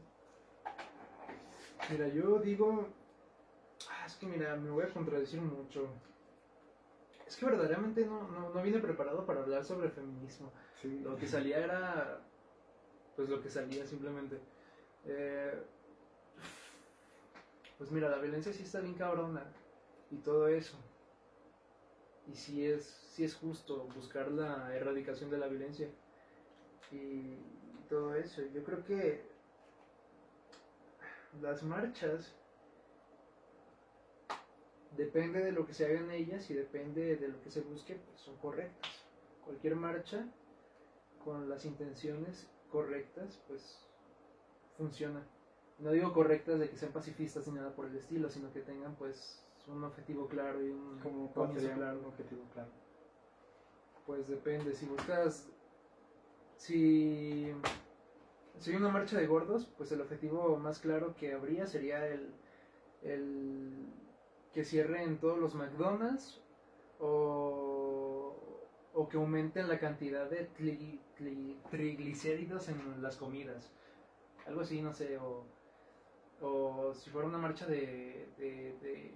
Mira, 1.89 2.07
yo 2.09 2.39
digo. 2.39 2.87
Ah, 3.89 4.05
es 4.05 4.15
que 4.15 4.27
mira, 4.27 4.55
me 4.55 4.69
voy 4.69 4.83
a 4.83 4.93
contradecir 4.93 5.41
mucho. 5.41 5.87
Es 7.25 7.35
que 7.35 7.45
verdaderamente 7.45 8.05
no, 8.05 8.27
no, 8.27 8.49
no 8.49 8.61
vine 8.61 8.79
preparado 8.79 9.25
para 9.25 9.41
hablar 9.41 9.63
sobre 9.63 9.89
feminismo. 9.89 10.51
Sí. 10.81 10.99
Lo 10.99 11.15
que 11.15 11.27
salía 11.27 11.59
era. 11.59 12.21
Pues 13.15 13.29
lo 13.29 13.41
que 13.41 13.49
salía 13.49 13.85
simplemente. 13.85 14.39
Eh, 15.05 15.63
pues 17.77 17.91
mira, 17.91 18.09
la 18.09 18.19
violencia 18.19 18.53
sí 18.53 18.63
está 18.63 18.81
bien 18.81 18.95
cabrona. 18.95 19.43
Y 20.11 20.17
todo 20.17 20.47
eso. 20.47 20.77
Y 22.31 22.35
sí 22.35 22.65
es, 22.65 22.85
sí 22.85 23.23
es 23.23 23.35
justo 23.35 23.87
buscar 23.95 24.31
la 24.31 24.75
erradicación 24.75 25.29
de 25.29 25.37
la 25.37 25.47
violencia. 25.47 25.89
Y 26.91 27.37
todo 27.89 28.15
eso. 28.15 28.41
Yo 28.53 28.63
creo 28.63 28.85
que 28.85 29.21
las 31.41 31.63
marchas 31.63 32.33
depende 34.95 35.43
de 35.43 35.51
lo 35.51 35.65
que 35.65 35.73
se 35.73 35.85
haga 35.85 35.99
en 35.99 36.11
ellas 36.11 36.49
y 36.49 36.53
depende 36.53 37.15
de 37.15 37.27
lo 37.27 37.41
que 37.41 37.51
se 37.51 37.61
busque, 37.61 37.95
pues 37.95 38.21
son 38.21 38.37
correctas. 38.37 38.91
Cualquier 39.45 39.75
marcha 39.75 40.25
con 41.23 41.49
las 41.49 41.65
intenciones 41.65 42.47
correctas, 42.71 43.39
pues 43.47 43.79
funciona. 44.77 45.23
No 45.79 45.91
digo 45.91 46.13
correctas 46.13 46.59
de 46.59 46.69
que 46.69 46.77
sean 46.77 46.91
pacifistas 46.91 47.47
ni 47.47 47.55
nada 47.55 47.73
por 47.75 47.85
el 47.85 47.95
estilo, 47.95 48.29
sino 48.29 48.51
que 48.51 48.61
tengan 48.61 48.95
pues 48.95 49.43
un 49.69 49.83
objetivo 49.83 50.27
claro 50.27 50.61
y 50.63 50.69
un 50.69 50.99
cuál 51.33 51.47
comienzo 51.49 51.73
claro. 51.75 51.99
un 51.99 52.05
objetivo 52.05 52.41
claro. 52.53 52.69
Pues 54.05 54.27
depende, 54.27 54.73
si 54.73 54.85
buscas, 54.87 55.47
si, 56.57 57.51
si 58.59 58.71
hay 58.71 58.77
una 58.77 58.89
marcha 58.89 59.17
de 59.17 59.27
gordos, 59.27 59.69
pues 59.77 59.91
el 59.91 60.01
objetivo 60.01 60.57
más 60.57 60.79
claro 60.79 61.15
que 61.15 61.33
habría 61.33 61.67
sería 61.67 62.07
el, 62.07 62.33
el 63.03 63.85
que 64.53 64.63
cierren 64.63 65.19
todos 65.19 65.37
los 65.37 65.53
McDonald's 65.53 66.41
o, 66.99 68.35
o 68.93 69.09
que 69.09 69.17
aumenten 69.17 69.67
la 69.67 69.79
cantidad 69.79 70.29
de 70.29 70.49
tli- 70.53 70.99
tli- 71.19 71.57
triglicéridos 71.69 72.67
en 72.69 73.01
las 73.01 73.15
comidas. 73.17 73.69
Algo 74.47 74.61
así, 74.61 74.81
no 74.81 74.93
sé, 74.93 75.17
o, 75.19 75.45
o 76.41 76.93
si 76.95 77.11
fuera 77.11 77.27
una 77.27 77.37
marcha 77.37 77.67
de, 77.67 78.27
de, 78.39 78.75
de, 78.81 79.13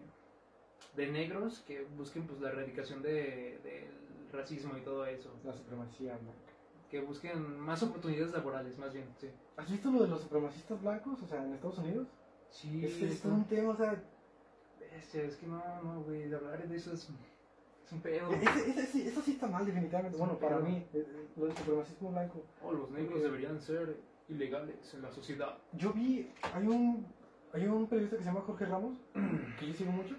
de 0.96 1.08
negros 1.08 1.64
que 1.68 1.84
busquen 1.98 2.28
pues 2.28 2.40
la 2.42 2.50
erradicación 2.50 3.02
de, 3.02 3.60
del 3.64 4.32
racismo 4.32 4.78
y 4.78 4.82
todo 4.82 5.06
eso. 5.06 5.30
La 5.44 5.54
supremacía 5.54 6.14
blanca. 6.18 6.54
Que 6.90 7.02
busquen 7.02 7.60
más 7.60 7.82
oportunidades 7.82 8.32
laborales, 8.34 8.78
más 8.78 8.94
bien, 8.94 9.08
sí. 9.20 9.28
¿Has 9.58 9.70
visto 9.72 9.90
lo 9.92 10.04
de 10.04 10.08
los 10.08 10.22
supremacistas 10.22 10.82
blancos? 10.82 11.22
O 11.22 11.28
sea, 11.28 11.44
en 11.44 11.54
Estados 11.54 11.80
Unidos. 11.80 12.08
Sí, 12.52 12.86
es, 12.86 13.02
es 13.02 13.26
un 13.26 13.46
tema, 13.46 13.72
o 13.72 13.76
sea, 13.76 14.00
Bestia, 14.94 15.24
es 15.24 15.36
que 15.38 15.48
no, 15.48 15.62
no, 15.84 16.02
güey, 16.04 16.32
hablar 16.34 16.68
de 16.68 16.76
eso 16.76 16.94
es, 16.94 17.10
es 17.86 17.92
un 17.92 18.02
pedo. 18.02 18.32
eso 18.32 19.22
sí 19.22 19.32
está 19.32 19.48
mal 19.48 19.66
definitivamente. 19.66 20.18
Bueno, 20.18 20.38
para 20.38 20.60
mí, 20.60 20.86
eh, 20.94 21.06
eh, 21.08 21.28
lo 21.36 21.48
del 21.48 21.58
supremacismo 21.58 22.12
blanco. 22.12 22.44
Oh, 22.64 22.72
los 22.72 22.92
negros 22.92 23.22
deberían 23.22 23.60
ser 23.60 23.98
ilegales 24.30 24.94
en 24.94 25.02
la 25.02 25.12
sociedad. 25.12 25.58
Yo 25.74 25.92
vi, 25.94 26.32
hay 26.54 26.68
un, 26.68 27.08
hay 27.54 27.66
un 27.66 27.88
periodista 27.88 28.18
que 28.18 28.24
se 28.24 28.30
llama 28.30 28.42
Jorge 28.42 28.66
Ramos, 28.66 28.98
que 29.60 29.68
yo 29.68 29.74
sigo 29.74 29.92
mucho, 29.92 30.16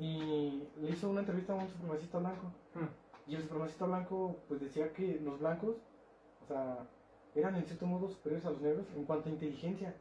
y 0.00 0.66
le 0.80 0.90
hizo 0.90 1.10
una 1.10 1.20
entrevista 1.20 1.52
a 1.52 1.56
un 1.56 1.68
supremacista 1.68 2.18
blanco. 2.18 2.50
Y 3.26 3.34
el 3.36 3.42
supremacista 3.42 3.84
blanco, 3.84 4.34
pues 4.48 4.60
decía 4.60 4.92
que 4.94 5.20
los 5.22 5.38
blancos, 5.38 5.76
o 6.42 6.46
sea, 6.46 6.78
eran 7.34 7.54
en 7.54 7.64
cierto 7.64 7.86
modo 7.86 8.08
superiores 8.08 8.46
a 8.46 8.50
los 8.50 8.62
negros 8.62 8.86
en 8.96 9.04
cuanto 9.04 9.28
a 9.28 9.32
inteligencia. 9.32 9.94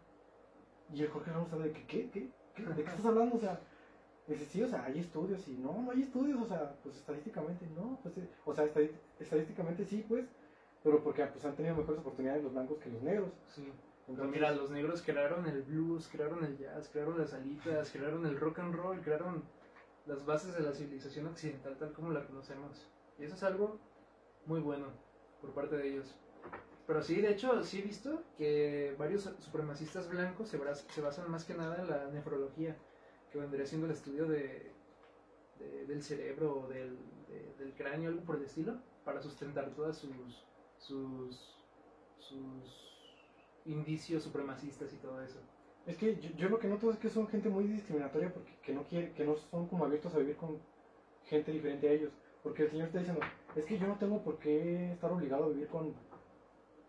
Y 0.94 1.04
el 1.04 1.10
Jorge 1.10 1.32
Ramos 1.32 1.48
estaba 1.48 1.66
de 1.66 1.74
que, 1.74 1.86
¿qué? 1.86 2.10
¿Qué? 2.10 2.30
¿Qué? 2.56 2.64
¿De 2.64 2.84
qué 2.84 2.90
estás 2.90 3.06
hablando? 3.06 3.36
O 3.36 3.40
sea, 3.40 3.60
dice, 4.26 4.46
sí, 4.46 4.64
o 4.64 4.70
sea, 4.70 4.86
hay 4.86 5.00
estudios 5.00 5.46
y 5.50 5.58
no, 5.58 5.82
no 5.82 5.92
hay 5.92 6.04
estudios, 6.04 6.42
o 6.42 6.46
sea, 6.46 6.74
pues 6.82 6.96
estadísticamente 6.96 7.68
no, 7.76 8.00
pues, 8.02 8.18
eh, 8.18 8.30
o 8.46 8.56
sea, 8.56 8.66
estadísticamente 9.20 9.84
sí, 9.84 10.06
pues, 10.08 10.26
pero 10.82 11.04
porque 11.04 11.26
pues 11.26 11.44
han 11.44 11.56
tenido 11.56 11.76
mejores 11.76 12.00
oportunidades 12.00 12.44
los 12.44 12.54
blancos 12.54 12.80
que 12.80 12.90
los 12.90 13.04
negros. 13.04 13.32
Sí. 13.54 13.68
Entonces, 14.08 14.34
mira, 14.34 14.52
los 14.52 14.72
negros 14.72 15.04
crearon 15.04 15.46
el 15.46 15.62
blues, 15.62 16.08
crearon 16.08 16.44
el 16.46 16.58
jazz, 16.58 16.90
crearon 16.90 17.20
las 17.20 17.34
alitas, 17.34 17.92
crearon 17.92 18.26
el 18.26 18.40
rock 18.40 18.60
and 18.60 18.74
roll, 18.74 19.00
crearon 19.02 19.44
las 20.06 20.26
bases 20.26 20.54
de 20.56 20.62
la 20.62 20.72
civilización 20.74 21.28
occidental 21.28 21.78
tal 21.78 21.94
como 21.94 22.12
la 22.12 22.26
conocemos. 22.26 22.88
Y 23.18 23.24
eso 23.26 23.36
es 23.36 23.44
algo 23.44 23.80
muy 24.46 24.60
bueno 24.62 24.88
por 25.42 25.54
parte 25.54 25.78
de 25.78 25.90
ellos. 25.90 26.16
Pero 26.88 27.04
sí, 27.04 27.22
de 27.22 27.32
hecho, 27.32 27.64
sí 27.64 27.80
he 27.80 27.82
visto 27.84 28.24
que 28.38 28.96
varios 28.98 29.24
supremacistas 29.40 30.10
blancos 30.10 30.50
se, 30.50 30.60
se 30.90 31.02
basan 31.02 31.30
más 31.30 31.46
que 31.46 31.54
nada 31.54 31.78
en 31.82 31.90
la 31.90 32.08
nefrología, 32.08 32.76
que 33.32 33.38
vendría 33.40 33.66
siendo 33.66 33.86
el 33.86 33.94
estudio 33.94 34.26
de, 34.26 34.72
de- 35.60 35.86
del 35.86 36.02
cerebro 36.02 36.62
o 36.62 36.68
del, 36.68 36.98
de- 37.28 37.54
del 37.60 37.74
cráneo, 37.76 38.10
algo 38.10 38.22
por 38.24 38.38
el 38.38 38.44
estilo, 38.46 38.80
para 39.06 39.22
sustentar 39.22 39.70
todas 39.76 39.98
sus, 39.98 40.44
sus, 40.80 41.56
sus 42.18 42.90
indicios 43.66 44.24
supremacistas 44.24 44.92
y 44.92 44.98
todo 44.98 45.22
eso. 45.22 45.40
Es 45.86 45.98
que 45.98 46.16
yo, 46.20 46.30
yo 46.38 46.50
lo 46.50 46.60
que 46.60 46.68
noto 46.68 46.92
es 46.92 46.98
que 47.00 47.10
son 47.10 47.28
gente 47.28 47.50
muy 47.50 47.66
discriminatoria 47.66 48.32
porque 48.34 48.52
que 48.64 48.74
no 48.74 48.84
quiere, 48.84 49.12
que 49.14 49.26
no 49.26 49.36
son 49.36 49.68
como 49.68 49.86
abiertos 49.86 50.14
a 50.14 50.20
vivir 50.20 50.36
con 50.36 50.60
gente 51.26 51.52
diferente 51.52 51.88
a 51.90 51.92
ellos. 51.94 52.12
Porque 52.44 52.64
el 52.64 52.70
señor 52.72 52.88
está 52.88 53.00
diciendo, 53.00 53.22
es 53.56 53.66
que 53.66 53.78
yo 53.78 53.88
no 53.88 53.98
tengo 53.98 54.22
por 54.24 54.38
qué 54.40 54.94
estar 54.94 55.12
obligado 55.12 55.46
a 55.46 55.50
vivir 55.50 55.68
con... 55.68 55.94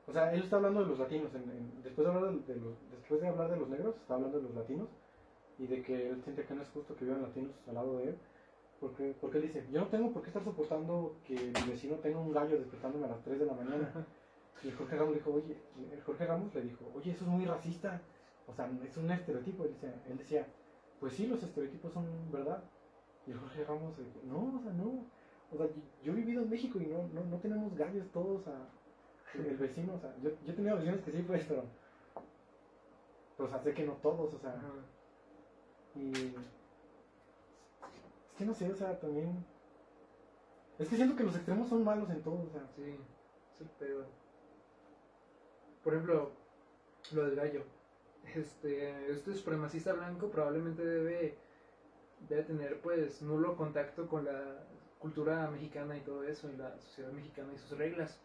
O 0.07 0.13
sea, 0.13 0.33
él 0.33 0.43
está 0.43 0.57
hablando 0.57 0.81
de 0.83 0.87
los 0.89 0.99
latinos. 0.99 1.35
en- 1.35 1.51
en- 1.51 1.83
después, 1.83 2.07
de 2.07 2.13
hablar 2.13 2.33
de, 2.35 2.57
los, 2.57 2.91
después 2.91 3.21
de 3.21 3.29
hablar 3.29 3.51
de 3.51 3.57
los 3.57 3.69
negros, 3.69 3.97
está 3.97 4.15
hablando 4.15 4.39
de 4.39 4.45
los 4.45 4.55
latinos. 4.55 4.89
Y 5.59 5.67
de 5.67 5.83
que 5.83 6.09
él 6.11 6.23
siente 6.23 6.45
que 6.45 6.55
no 6.55 6.63
es 6.63 6.69
justo 6.71 6.95
que 6.97 7.05
vivan 7.05 7.23
latinos 7.23 7.53
al 7.69 7.75
lado 7.75 7.99
de 7.99 8.05
él. 8.11 8.19
Porque, 8.81 9.15
porque 9.21 9.39
él 9.39 9.45
dice, 9.45 9.67
yo 9.71 9.81
no 9.81 9.89
tengo 9.89 10.11
por 10.13 10.23
qué 10.23 10.29
estar 10.29 10.43
soportando 10.45 11.17
que 11.27 11.35
mi 11.35 11.71
vecino 11.71 11.97
tenga 11.97 12.19
un 12.19 12.33
gallo 12.33 12.59
despertándome 12.59 13.05
a 13.07 13.09
las 13.11 13.23
3 13.23 13.39
de 13.41 13.47
la 13.47 13.55
mañana. 13.55 14.07
Y 14.63 14.71
Jorge 14.73 14.95
Ramos 14.97 15.15
dijo, 15.15 15.33
oye, 15.33 15.57
el 15.91 16.03
Jorge 16.03 16.27
Ramos 16.27 16.55
le 16.55 16.61
dijo, 16.61 16.85
oye, 16.95 17.13
eso 17.13 17.25
es 17.25 17.31
muy 17.31 17.47
racista. 17.47 18.03
O 18.51 18.55
sea, 18.55 18.71
es 18.85 18.97
un 18.97 19.11
estereotipo. 19.11 19.65
Él 19.65 19.75
decía, 19.75 19.95
él 20.09 20.19
decía, 20.19 20.47
pues 20.99 21.15
sí, 21.15 21.27
los 21.27 21.43
estereotipos 21.43 21.93
son 21.93 22.07
verdad. 22.33 22.63
Y 23.27 23.33
Jorge 23.33 23.65
Ramos 23.65 23.95
no, 24.25 24.59
o 24.59 24.63
sea, 24.63 24.73
no. 24.73 25.05
O 25.53 25.57
sea, 25.57 25.67
yo, 26.03 26.13
he 26.13 26.17
vivido 26.17 26.43
en 26.43 26.51
México 26.51 26.79
y 26.81 26.87
no, 26.87 27.07
no, 27.09 27.25
no 27.25 27.39
tenemos 27.39 27.77
gallos 27.77 28.11
todos 28.13 28.47
a, 28.49 28.69
el 29.35 29.57
vecino. 29.57 29.95
O 29.95 29.99
sea, 29.99 30.15
yo, 30.23 30.31
yo 30.45 30.53
he 30.53 30.57
tenido 30.57 30.77
vecinos 30.77 31.01
que 31.01 31.13
sí, 31.13 31.23
pues, 31.23 31.45
pero... 31.47 31.65
Pero, 33.37 33.49
o 33.49 33.53
sea, 33.53 33.63
sé 33.63 33.73
que 33.73 33.85
no 33.85 33.93
todos, 33.95 34.35
o 34.35 34.39
sea... 34.39 34.51
Ajá. 34.51 34.73
Y... 35.95 36.13
Es 36.13 36.35
que 38.37 38.45
no 38.45 38.55
sé, 38.55 38.71
o 38.71 38.77
sea, 38.77 38.99
también... 38.99 39.45
Es 40.79 40.89
que 40.89 40.97
siento 40.97 41.17
que 41.17 41.25
los 41.25 41.37
extremos 41.37 41.69
son 41.69 41.85
malos 41.85 42.11
en 42.11 42.23
todo, 42.23 42.43
o 42.43 42.51
sea... 42.51 42.67
Sí, 42.77 42.97
es 43.55 43.61
el 43.61 43.69
pedo. 43.69 44.07
Por 45.83 45.95
ejemplo, 45.95 46.33
lo 47.13 47.25
del 47.25 47.37
gallo. 47.37 47.65
Este, 48.35 49.11
este 49.11 49.35
supremacista 49.35 49.93
blanco 49.93 50.31
probablemente 50.31 50.85
debe, 50.85 51.37
debe 52.29 52.43
tener 52.45 52.81
pues 52.81 53.23
nulo 53.23 53.57
contacto 53.57 54.07
con 54.07 54.25
la 54.25 54.65
cultura 55.01 55.51
mexicana 55.51 55.97
y 55.97 56.01
todo 56.01 56.23
eso, 56.25 56.49
y 56.51 56.57
la 56.57 56.79
sociedad 56.79 57.11
mexicana 57.11 57.53
y 57.55 57.59
sus 57.59 57.77
reglas. 57.77 58.21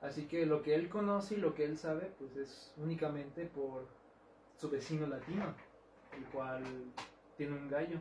Así 0.00 0.26
que 0.26 0.46
lo 0.46 0.62
que 0.62 0.74
él 0.74 0.88
conoce 0.88 1.34
y 1.34 1.38
lo 1.38 1.54
que 1.54 1.64
él 1.64 1.76
sabe 1.76 2.12
pues 2.18 2.36
es 2.36 2.72
únicamente 2.76 3.46
por 3.46 3.86
su 4.56 4.70
vecino 4.70 5.06
latino, 5.06 5.54
el 6.16 6.24
cual 6.26 6.62
tiene 7.36 7.56
un 7.56 7.68
gallo. 7.68 7.98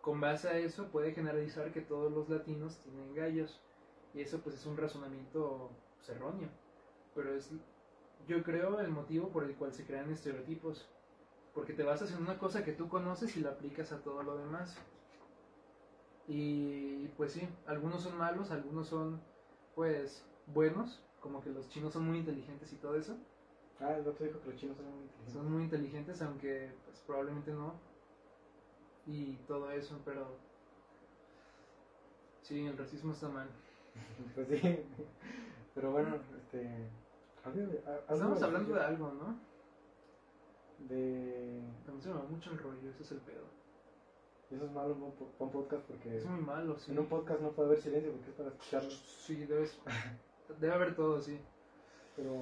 Con 0.00 0.20
base 0.20 0.48
a 0.48 0.58
eso 0.58 0.88
puede 0.88 1.12
generalizar 1.12 1.72
que 1.72 1.80
todos 1.80 2.10
los 2.12 2.28
latinos 2.28 2.78
tienen 2.78 3.14
gallos. 3.14 3.60
Y 4.14 4.22
eso 4.22 4.40
pues 4.40 4.56
es 4.56 4.66
un 4.66 4.76
razonamiento 4.76 5.70
pues, 5.96 6.08
erróneo. 6.08 6.48
Pero 7.14 7.34
es, 7.34 7.50
yo 8.26 8.42
creo, 8.42 8.80
el 8.80 8.90
motivo 8.90 9.28
por 9.28 9.44
el 9.44 9.54
cual 9.54 9.72
se 9.72 9.84
crean 9.84 10.10
estereotipos. 10.10 10.88
Porque 11.54 11.72
te 11.72 11.82
basas 11.82 12.12
en 12.12 12.22
una 12.22 12.38
cosa 12.38 12.64
que 12.64 12.72
tú 12.72 12.88
conoces 12.88 13.36
y 13.36 13.40
la 13.40 13.50
aplicas 13.50 13.92
a 13.92 13.98
todo 14.02 14.22
lo 14.22 14.36
demás. 14.36 14.76
Y 16.28 17.08
pues 17.16 17.32
sí, 17.32 17.48
algunos 17.66 18.02
son 18.02 18.16
malos, 18.18 18.50
algunos 18.50 18.88
son 18.88 19.20
pues 19.74 20.24
buenos, 20.46 21.00
como 21.20 21.42
que 21.42 21.50
los 21.50 21.68
chinos 21.68 21.92
son 21.92 22.06
muy 22.06 22.18
inteligentes 22.18 22.72
y 22.72 22.76
todo 22.76 22.96
eso. 22.96 23.16
Ah, 23.80 23.92
el 23.92 24.06
otro 24.06 24.26
dijo 24.26 24.40
que 24.40 24.50
los 24.50 24.56
chinos 24.60 24.76
son 24.76 24.86
muy 24.86 25.02
inteligentes. 25.02 25.32
Son 25.32 25.52
muy 25.52 25.62
inteligentes, 25.62 26.22
aunque 26.22 26.70
pues 26.84 26.98
probablemente 27.06 27.52
no. 27.52 27.74
Y 29.06 29.36
todo 29.46 29.70
eso, 29.70 29.98
pero 30.04 30.36
sí, 32.42 32.66
el 32.66 32.76
racismo 32.76 33.12
está 33.12 33.28
mal. 33.28 33.48
Pues 34.34 34.48
sí. 34.48 34.84
Pero 35.74 35.92
bueno, 35.92 36.16
este... 36.36 36.88
Estamos 37.44 38.42
hablando 38.42 38.74
de 38.74 38.80
algo, 38.80 39.12
¿no? 39.12 39.38
De... 40.88 41.62
También 41.84 42.02
se 42.02 42.08
me 42.08 42.14
va 42.14 42.22
mucho 42.24 42.50
el 42.52 42.58
rollo, 42.58 42.90
ese 42.90 43.02
es 43.02 43.12
el 43.12 43.18
pedo. 43.18 43.44
Eso 44.50 44.64
es 44.64 44.72
malo 44.72 44.94
en 44.94 45.02
un, 45.02 45.12
po- 45.12 45.30
un 45.38 45.50
podcast 45.50 45.82
porque... 45.84 46.16
Es 46.16 46.24
muy 46.24 46.40
malo, 46.40 46.78
sí. 46.78 46.92
En 46.92 46.98
un 47.00 47.06
podcast 47.06 47.40
no 47.40 47.50
puede 47.52 47.68
haber 47.68 47.82
silencio 47.82 48.12
porque 48.12 48.30
es 48.30 48.36
para 48.36 48.48
escucharlo. 48.48 48.90
Sí, 48.90 49.44
debes, 49.44 49.78
debe 50.60 50.72
haber 50.72 50.94
todo, 50.96 51.20
sí. 51.20 51.38
Pero... 52.16 52.34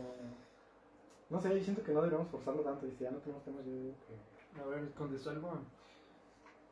No 1.29 1.41
sé, 1.41 1.57
yo 1.59 1.65
siento 1.65 1.83
que 1.83 1.93
no 1.93 2.01
deberíamos 2.03 2.31
forzarlo 2.31 2.63
tanto. 2.63 2.87
Y 2.87 2.93
si 2.93 3.03
ya 3.05 3.11
no 3.11 3.19
tenemos 3.19 3.43
temas, 3.45 3.65
yo 3.65 3.73
digo 3.73 3.95
que... 4.07 4.61
A 4.61 4.65
ver, 4.67 4.91
contestó 4.93 5.31
algo. 5.31 5.59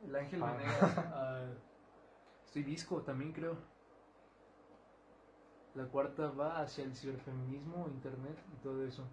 El 0.07 0.15
Ángel 0.15 0.41
Ah. 0.41 0.53
Venegas. 0.53 0.97
ah, 0.97 1.45
estoy 2.45 2.63
disco 2.63 3.01
también, 3.01 3.33
creo. 3.33 3.57
La 5.75 5.85
cuarta 5.85 6.29
va 6.31 6.61
hacia 6.61 6.85
el 6.85 6.95
ciberfeminismo, 6.95 7.87
internet 7.89 8.37
y 8.53 8.63
todo 8.63 8.81
eso. 8.85 9.03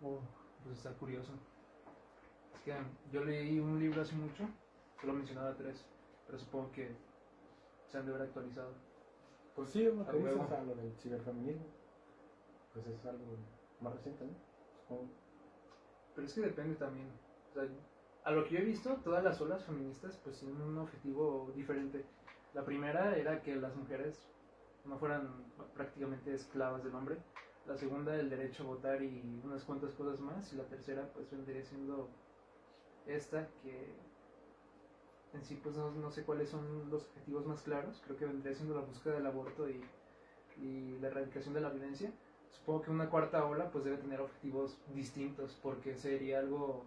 Oh, 0.00 0.20
pues 0.62 0.78
está 0.78 0.92
curioso. 0.92 1.32
Es 2.54 2.60
que 2.60 2.74
yo 3.12 3.24
leí 3.24 3.58
un 3.58 3.80
libro 3.80 4.02
hace 4.02 4.14
mucho, 4.14 4.48
solo 5.00 5.14
mencionaba 5.14 5.56
tres, 5.56 5.84
pero 6.26 6.38
supongo 6.38 6.70
que 6.70 6.94
se 7.88 7.98
han 7.98 8.06
de 8.06 8.12
haber 8.12 8.28
actualizado. 8.28 8.72
Pues 9.56 9.70
sí, 9.70 9.82
lo 9.82 10.02
A 10.02 10.10
que 10.10 10.18
dices, 10.18 10.48
sea, 10.48 10.62
lo 10.62 10.74
del 10.76 10.92
ciberfeminismo. 10.96 11.66
Pues 12.72 12.86
es 12.86 13.04
algo 13.06 13.24
más 13.80 13.94
reciente, 13.94 14.26
¿no? 14.26 14.32
Supongo. 14.82 15.08
Pero 16.14 16.26
es 16.26 16.34
que 16.34 16.40
depende 16.40 16.76
también. 16.76 17.10
O 17.50 17.54
sea, 17.54 17.68
a 18.24 18.30
lo 18.30 18.44
que 18.44 18.54
yo 18.54 18.58
he 18.60 18.64
visto, 18.64 18.94
todas 19.02 19.24
las 19.24 19.40
olas 19.40 19.64
feministas 19.64 20.20
pues 20.22 20.38
tienen 20.38 20.60
un 20.62 20.78
objetivo 20.78 21.50
diferente. 21.56 22.04
La 22.54 22.64
primera 22.64 23.16
era 23.16 23.42
que 23.42 23.56
las 23.56 23.74
mujeres 23.74 24.28
no 24.88 24.98
fueran 24.98 25.28
prácticamente 25.74 26.34
esclavas 26.34 26.82
del 26.82 26.94
hombre. 26.94 27.18
La 27.66 27.76
segunda, 27.76 28.16
el 28.16 28.30
derecho 28.30 28.62
a 28.64 28.66
votar 28.66 29.02
y 29.02 29.40
unas 29.44 29.62
cuantas 29.64 29.92
cosas 29.92 30.20
más. 30.20 30.52
Y 30.52 30.56
la 30.56 30.64
tercera, 30.64 31.08
pues 31.14 31.30
vendría 31.30 31.62
siendo 31.64 32.08
esta, 33.06 33.46
que 33.62 33.92
en 35.34 35.44
sí 35.44 35.60
pues 35.62 35.76
no, 35.76 35.90
no 35.90 36.10
sé 36.10 36.24
cuáles 36.24 36.48
son 36.48 36.90
los 36.90 37.06
objetivos 37.08 37.46
más 37.46 37.62
claros. 37.62 38.00
Creo 38.04 38.16
que 38.16 38.26
vendría 38.26 38.54
siendo 38.54 38.74
la 38.74 38.80
búsqueda 38.80 39.14
del 39.14 39.26
aborto 39.26 39.68
y, 39.68 39.82
y 40.60 40.98
la 41.00 41.08
erradicación 41.08 41.54
de 41.54 41.60
la 41.60 41.70
violencia. 41.70 42.10
Supongo 42.50 42.82
que 42.82 42.90
una 42.90 43.10
cuarta 43.10 43.44
ola 43.44 43.70
pues 43.70 43.84
debe 43.84 43.98
tener 43.98 44.20
objetivos 44.20 44.78
distintos 44.94 45.58
porque 45.62 45.94
sería 45.96 46.38
algo 46.38 46.84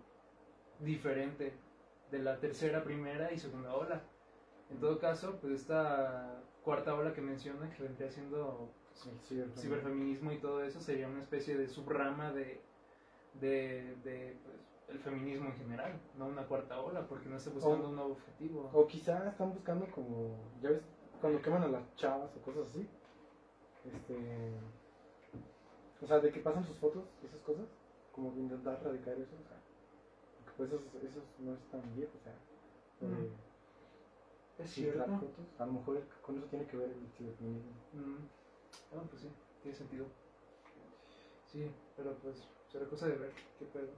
diferente 0.80 1.54
de 2.10 2.20
la 2.20 2.40
tercera, 2.40 2.84
primera 2.84 3.32
y 3.32 3.38
segunda 3.38 3.74
ola. 3.76 4.02
En 4.72 4.80
todo 4.80 5.00
caso, 5.00 5.38
pues 5.40 5.54
esta 5.54 6.42
cuarta 6.64 6.94
ola 6.96 7.14
que 7.14 7.22
menciona, 7.22 7.70
que 7.76 7.84
vendría 7.84 8.10
siendo 8.12 8.70
ciberfeminismo. 9.28 9.62
ciberfeminismo 9.62 10.32
y 10.32 10.38
todo 10.40 10.64
eso, 10.64 10.80
sería 10.82 11.08
una 11.08 11.22
especie 11.22 11.58
de 11.58 11.68
subrama 11.68 12.32
de, 12.32 12.62
de, 13.40 13.96
de, 14.04 14.36
pues, 14.46 14.58
el 14.90 15.00
feminismo 15.00 15.48
en 15.48 15.56
general, 15.56 15.94
no 16.18 16.28
una 16.28 16.46
cuarta 16.46 16.80
ola, 16.80 17.08
porque 17.08 17.30
no 17.30 17.38
está 17.38 17.50
buscando 17.50 17.86
O- 17.86 17.90
un 17.90 17.96
nuevo 17.96 18.12
objetivo. 18.12 18.70
O 18.74 18.86
quizá 18.88 19.30
están 19.30 19.54
buscando 19.54 19.90
como, 19.92 20.36
ya 20.62 20.70
ves, 20.72 20.82
cuando 21.22 21.42
queman 21.42 21.64
a 21.64 21.68
las 21.68 21.96
chavas 21.96 22.30
o 22.36 22.42
cosas 22.42 22.68
así. 22.70 22.88
Este. 23.86 24.54
O 26.02 26.06
sea, 26.08 26.20
de 26.20 26.32
que 26.32 26.40
pasan 26.40 26.66
sus 26.66 26.78
fotos, 26.78 27.04
esas 27.24 27.40
cosas. 27.42 27.66
Como 28.12 28.34
intentar 28.36 28.78
erradicar 28.82 29.14
eso, 29.14 29.36
o 29.40 29.48
sea. 29.48 29.58
Porque 30.38 30.52
pues 30.58 30.72
eso, 30.74 30.90
eso 31.08 31.22
no 31.40 31.54
es 31.54 31.60
tan 31.72 31.82
viejo, 31.96 32.12
o 32.20 32.24
sea. 32.24 32.34
Es 34.64 34.72
cierto. 34.72 35.04
A 35.60 35.66
lo 35.66 35.72
mejor 35.74 36.02
con 36.22 36.38
eso 36.38 36.48
tiene 36.48 36.66
que 36.66 36.78
ver 36.78 36.90
el 36.90 37.12
ciberfeminismo. 37.18 37.72
Mm. 37.94 38.18
Ah, 38.94 39.04
pues 39.10 39.22
sí, 39.22 39.30
tiene 39.62 39.78
sentido. 39.78 40.06
Sí, 41.52 41.70
pero 41.98 42.14
pues 42.16 42.48
será 42.72 42.86
cosa 42.86 43.08
de 43.08 43.18
ver 43.18 43.32
qué 43.60 43.66
pedo. 43.66 43.90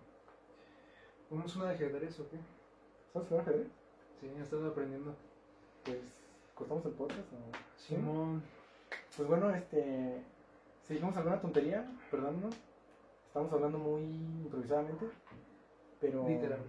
¿Vamos 1.29 1.55
una 1.55 1.65
de 1.65 1.75
ajedrez 1.75 2.19
o 2.19 2.29
qué? 2.29 2.37
¿Sabes 3.11 3.27
jugar 3.27 3.47
ajedrez? 3.47 3.67
Sí, 4.19 4.27
he 4.27 4.41
estado 4.41 4.67
aprendiendo. 4.67 5.15
Pues, 5.83 5.99
¿cortamos 6.55 6.85
el 6.85 6.93
podcast 6.93 7.33
o...? 7.33 7.37
¿Sí? 7.77 7.95
Pues 9.15 9.27
bueno, 9.27 9.53
este. 9.53 10.23
Si 10.83 10.93
dijimos 10.95 11.15
alguna 11.17 11.41
tontería, 11.41 11.87
perdónnos. 12.09 12.55
Estamos 13.27 13.51
hablando 13.53 13.77
muy 13.77 14.01
improvisadamente. 14.01 15.05
Pero. 15.99 16.27
literal. 16.27 16.59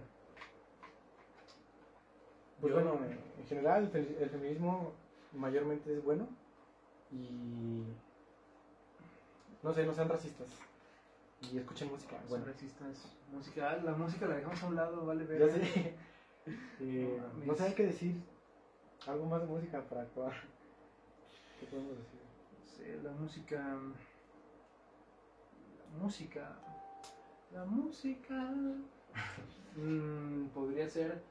Pues 2.65 2.73
Yo- 2.73 2.81
bueno, 2.81 2.99
en 3.37 3.45
general 3.47 3.83
el, 3.83 3.89
fe- 3.89 4.17
el 4.23 4.29
feminismo 4.31 4.91
mayormente 5.33 5.93
es 5.95 6.03
bueno. 6.03 6.27
Y. 7.11 7.83
No 9.61 9.71
sé, 9.71 9.85
no 9.85 9.93
sean 9.93 10.09
racistas. 10.09 10.47
Y 11.53 11.59
escuchen 11.59 11.89
música. 11.91 12.17
Son 12.21 12.29
Bueno, 12.29 12.45
racistas. 12.45 13.11
Música, 13.31 13.69
ah, 13.71 13.77
la 13.83 13.91
música 13.93 14.25
la 14.25 14.37
dejamos 14.37 14.63
a 14.63 14.67
un 14.67 14.75
lado, 14.75 15.05
vale 15.05 15.25
ver. 15.25 15.39
ya 15.47 15.53
sé. 15.53 15.95
Eh, 16.79 17.19
No 17.39 17.45
no 17.45 17.55
sé, 17.55 17.63
hay 17.65 17.73
que 17.73 17.85
decir 17.85 18.15
algo 19.07 19.25
más 19.27 19.41
de 19.41 19.47
música 19.47 19.81
para 19.81 20.01
acabar. 20.03 20.33
¿Qué 21.59 21.65
podemos 21.67 21.97
decir? 21.97 22.19
Sí, 22.65 23.03
la 23.03 23.11
música. 23.11 23.57
La 25.93 25.99
música. 25.99 26.55
La 27.53 27.65
música. 27.65 28.53
Mm, 29.77 30.45
podría 30.53 30.87
ser 30.89 31.21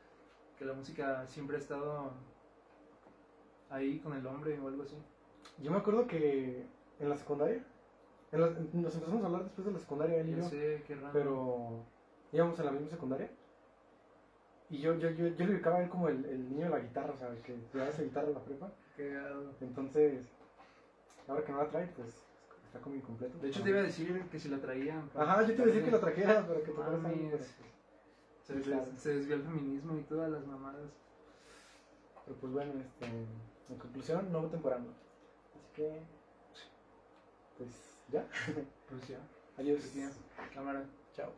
que 0.59 0.65
la 0.65 0.73
música 0.73 1.27
siempre 1.27 1.57
ha 1.57 1.61
estado 1.61 2.13
ahí 3.71 3.99
con 4.01 4.15
el 4.15 4.27
hombre 4.27 4.59
o 4.61 4.69
algo 4.69 4.83
así. 4.83 4.97
Yo 5.59 5.71
me 5.71 5.79
acuerdo 5.79 6.07
que 6.07 6.67
en 6.99 7.09
la 7.09 7.17
secundaria, 7.17 7.65
en 8.33 8.41
la- 8.41 8.51
nos 8.51 8.95
empezamos 8.95 9.23
a 9.23 9.27
hablar 9.27 9.45
después 9.45 9.67
de 9.67 9.73
la 9.73 9.79
secundaria, 9.79 10.21
él 10.21 10.29
y 10.31 10.37
yo, 10.37 10.49
sé, 10.49 10.83
qué 10.87 10.95
raro. 10.97 11.13
pero 11.13 11.85
íbamos 12.33 12.59
en 12.59 12.65
la 12.67 12.73
misma 12.73 12.89
secundaria. 12.89 13.31
Y 14.71 14.79
yo, 14.79 14.95
yo, 14.99 15.11
yo, 15.11 15.29
yo 15.29 15.47
le 15.47 15.55
ubicaba 15.55 15.77
a 15.77 15.83
él 15.83 15.89
como 15.91 16.09
el, 16.09 16.25
el 16.25 16.49
niño 16.49 16.65
de 16.65 16.71
la 16.71 16.79
guitarra, 16.81 17.13
o 17.13 17.17
sea, 17.19 17.29
el 17.29 17.43
que 17.43 17.57
llevaba 17.73 17.91
esa 17.91 18.03
guitarra 18.03 18.29
en 18.29 18.35
la 18.35 18.45
prepa. 18.45 18.73
Cagado. 18.97 19.53
Entonces, 19.61 20.33
ahora 21.29 21.45
que 21.45 21.53
no 21.53 21.59
la 21.59 21.69
trae, 21.69 21.87
pues 21.89 22.25
está 22.67 22.81
como 22.81 22.97
incompleto. 22.97 23.39
De 23.39 23.49
hecho, 23.49 23.63
te 23.63 23.71
iba 23.71 23.81
a 23.81 23.83
decir 23.83 24.23
que 24.31 24.39
si 24.41 24.49
la 24.49 24.59
traían. 24.59 25.11
Ajá, 25.15 25.43
yo 25.43 25.49
te 25.49 25.53
iba 25.55 25.63
a 25.65 25.67
decir 25.67 25.85
que 25.85 25.91
la 25.91 26.01
trajeras 26.01 26.47
para 26.47 26.61
que 26.61 26.73
te 26.73 26.79
Mames. 26.79 27.05
algo, 27.07 27.37
Se, 28.47 28.55
des- 28.55 29.01
se 29.01 29.15
desvió 29.15 29.37
el 29.37 29.43
feminismo 29.43 29.97
y 29.99 30.03
todas 30.03 30.31
las 30.31 30.47
mamadas. 30.47 30.91
pero 32.25 32.37
pues 32.39 32.53
bueno, 32.53 32.73
este, 32.81 33.07
en 33.07 33.79
conclusión, 33.79 34.31
no 34.33 34.43
voten 34.43 34.61
por 34.61 34.73
AMLO. 34.75 34.93
Así 35.55 35.69
que, 35.75 36.03
pues 37.59 37.71
ya, 38.11 38.27
Pues 38.89 39.09
ya. 39.09 39.19
adiós. 39.59 39.79
Pues 39.81 39.95
ya. 39.95 40.11
Cámara. 40.53 40.85
Chao. 41.15 41.33